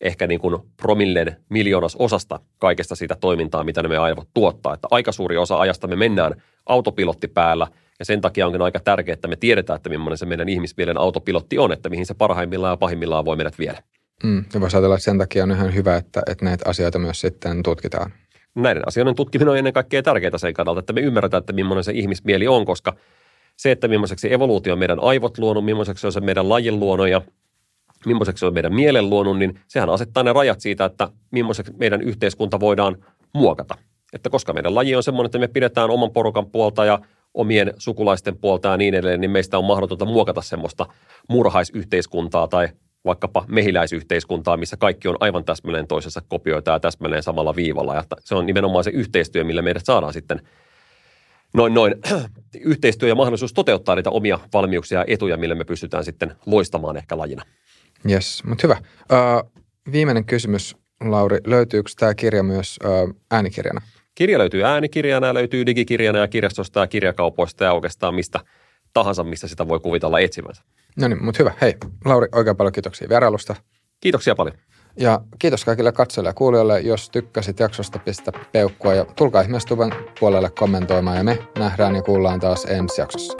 ehkä 0.00 0.26
niin 0.26 0.40
kuin 0.40 0.62
promillen 0.76 1.36
miljoonas 1.48 1.96
osasta 1.96 2.40
kaikesta 2.58 2.94
siitä 2.94 3.16
toimintaa, 3.20 3.64
mitä 3.64 3.82
ne 3.82 3.88
me 3.88 3.96
aivot 3.96 4.28
tuottaa. 4.34 4.74
Että 4.74 4.88
aika 4.90 5.12
suuri 5.12 5.36
osa 5.36 5.60
ajasta 5.60 5.86
me 5.86 5.96
mennään 5.96 6.42
autopilotti 6.66 7.28
päällä, 7.28 7.66
ja 7.98 8.04
sen 8.04 8.20
takia 8.20 8.46
onkin 8.46 8.62
aika 8.62 8.80
tärkeää, 8.80 9.14
että 9.14 9.28
me 9.28 9.36
tiedetään, 9.36 9.76
että 9.76 9.88
millainen 9.88 10.18
se 10.18 10.26
meidän 10.26 10.48
ihmismielen 10.48 10.98
autopilotti 10.98 11.58
on, 11.58 11.72
että 11.72 11.88
mihin 11.88 12.06
se 12.06 12.14
parhaimmillaan 12.14 12.72
ja 12.72 12.76
pahimmillaan 12.76 13.24
voi 13.24 13.36
meidät 13.36 13.58
viedä. 13.58 13.82
Mm, 14.22 14.44
ja 14.54 14.60
voisi 14.60 14.76
ajatella, 14.76 14.94
että 14.94 15.04
sen 15.04 15.18
takia 15.18 15.42
on 15.42 15.50
ihan 15.50 15.74
hyvä, 15.74 15.96
että, 15.96 16.22
että 16.26 16.44
näitä 16.44 16.64
asioita 16.68 16.98
myös 16.98 17.20
sitten 17.20 17.62
tutkitaan. 17.62 18.12
Näiden 18.54 18.88
asioiden 18.88 19.14
tutkiminen 19.14 19.52
on 19.52 19.58
ennen 19.58 19.72
kaikkea 19.72 20.02
tärkeää 20.02 20.38
sen 20.38 20.54
kannalta, 20.54 20.80
että 20.80 20.92
me 20.92 21.00
ymmärretään, 21.00 21.40
että 21.40 21.52
millainen 21.52 21.84
se 21.84 21.92
ihmismieli 21.92 22.48
on, 22.48 22.64
koska 22.64 22.96
se, 23.56 23.70
että 23.70 23.88
millaiseksi 23.88 24.32
evoluutio 24.32 24.72
on 24.72 24.78
meidän 24.78 25.00
aivot 25.00 25.38
luonut, 25.38 25.64
millaiseksi 25.64 26.06
on 26.06 26.12
se 26.12 26.20
meidän 26.20 26.48
lajin 26.48 26.80
luonut 26.80 27.08
ja 27.08 27.22
millaiseksi 28.06 28.46
on 28.46 28.54
meidän 28.54 28.74
mielen 28.74 29.10
luonut, 29.10 29.38
niin 29.38 29.60
sehän 29.68 29.90
asettaa 29.90 30.22
ne 30.22 30.32
rajat 30.32 30.60
siitä, 30.60 30.84
että 30.84 31.08
millaiseksi 31.30 31.72
meidän 31.76 32.02
yhteiskunta 32.02 32.60
voidaan 32.60 32.96
muokata. 33.34 33.74
Että 34.12 34.30
koska 34.30 34.52
meidän 34.52 34.74
laji 34.74 34.96
on 34.96 35.02
semmoinen, 35.02 35.26
että 35.26 35.38
me 35.38 35.48
pidetään 35.48 35.90
oman 35.90 36.10
porukan 36.10 36.46
puolta 36.46 36.84
ja 36.84 36.98
omien 37.34 37.74
sukulaisten 37.78 38.36
puolta 38.36 38.68
ja 38.68 38.76
niin 38.76 38.94
edelleen, 38.94 39.20
niin 39.20 39.30
meistä 39.30 39.58
on 39.58 39.64
mahdotonta 39.64 40.04
muokata 40.04 40.42
semmoista 40.42 40.86
murhaisyhteiskuntaa 41.28 42.48
tai 42.48 42.68
vaikkapa 43.04 43.44
mehiläisyhteiskuntaa, 43.48 44.56
missä 44.56 44.76
kaikki 44.76 45.08
on 45.08 45.16
aivan 45.20 45.44
täsmälleen 45.44 45.86
toisessa 45.86 46.22
kopioita 46.28 46.70
ja 46.70 46.80
täsmälleen 46.80 47.22
samalla 47.22 47.56
viivalla. 47.56 47.94
Ja 47.94 48.04
se 48.20 48.34
on 48.34 48.46
nimenomaan 48.46 48.84
se 48.84 48.90
yhteistyö, 48.90 49.44
millä 49.44 49.62
meidät 49.62 49.84
saadaan 49.84 50.12
sitten 50.12 50.40
noin, 51.54 51.74
noin 51.74 51.94
yhteistyö 52.60 53.08
ja 53.08 53.14
mahdollisuus 53.14 53.52
toteuttaa 53.52 53.94
niitä 53.94 54.10
omia 54.10 54.38
valmiuksia 54.52 54.98
ja 54.98 55.04
etuja, 55.08 55.36
millä 55.36 55.54
me 55.54 55.64
pystytään 55.64 56.04
sitten 56.04 56.36
loistamaan 56.46 56.96
ehkä 56.96 57.18
lajina. 57.18 57.42
Yes, 58.10 58.44
mutta 58.44 58.62
hyvä. 58.62 58.76
Uh, 59.12 59.62
viimeinen 59.92 60.24
kysymys, 60.24 60.76
Lauri. 61.04 61.38
Löytyykö 61.46 61.90
tämä 61.98 62.14
kirja 62.14 62.42
myös 62.42 62.78
uh, 62.84 63.14
äänikirjana? 63.30 63.80
Kirja 64.14 64.38
löytyy 64.38 64.64
äänikirjana, 64.64 65.34
löytyy 65.34 65.66
digikirjana 65.66 66.18
ja 66.18 66.28
kirjastosta 66.28 66.80
ja 66.80 66.86
kirjakaupoista 66.86 67.64
ja 67.64 67.72
oikeastaan 67.72 68.14
mistä 68.14 68.40
tahansa, 68.92 69.24
mistä 69.24 69.48
sitä 69.48 69.68
voi 69.68 69.80
kuvitella 69.80 70.20
etsimänsä. 70.20 70.62
No 70.96 71.08
niin, 71.08 71.24
mutta 71.24 71.38
hyvä. 71.38 71.52
Hei, 71.60 71.74
Lauri, 72.04 72.28
oikein 72.32 72.56
paljon 72.56 72.72
kiitoksia 72.72 73.08
vierailusta. 73.08 73.56
Kiitoksia 74.00 74.34
paljon. 74.34 74.56
Ja 74.96 75.20
kiitos 75.38 75.64
kaikille 75.64 75.92
katsojille 75.92 76.28
ja 76.28 76.34
kuulijoille. 76.34 76.80
Jos 76.80 77.10
tykkäsit 77.10 77.60
jaksosta, 77.60 77.98
pistä 77.98 78.32
peukkua 78.52 78.94
ja 78.94 79.04
tulkaa 79.04 79.42
ihmeessä 79.42 79.68
tuben 79.68 79.92
puolelle 80.20 80.50
kommentoimaan 80.50 81.16
ja 81.16 81.24
me 81.24 81.38
nähdään 81.58 81.94
ja 81.94 82.02
kuullaan 82.02 82.40
taas 82.40 82.64
ensi 82.64 83.00
jaksossa. 83.00 83.36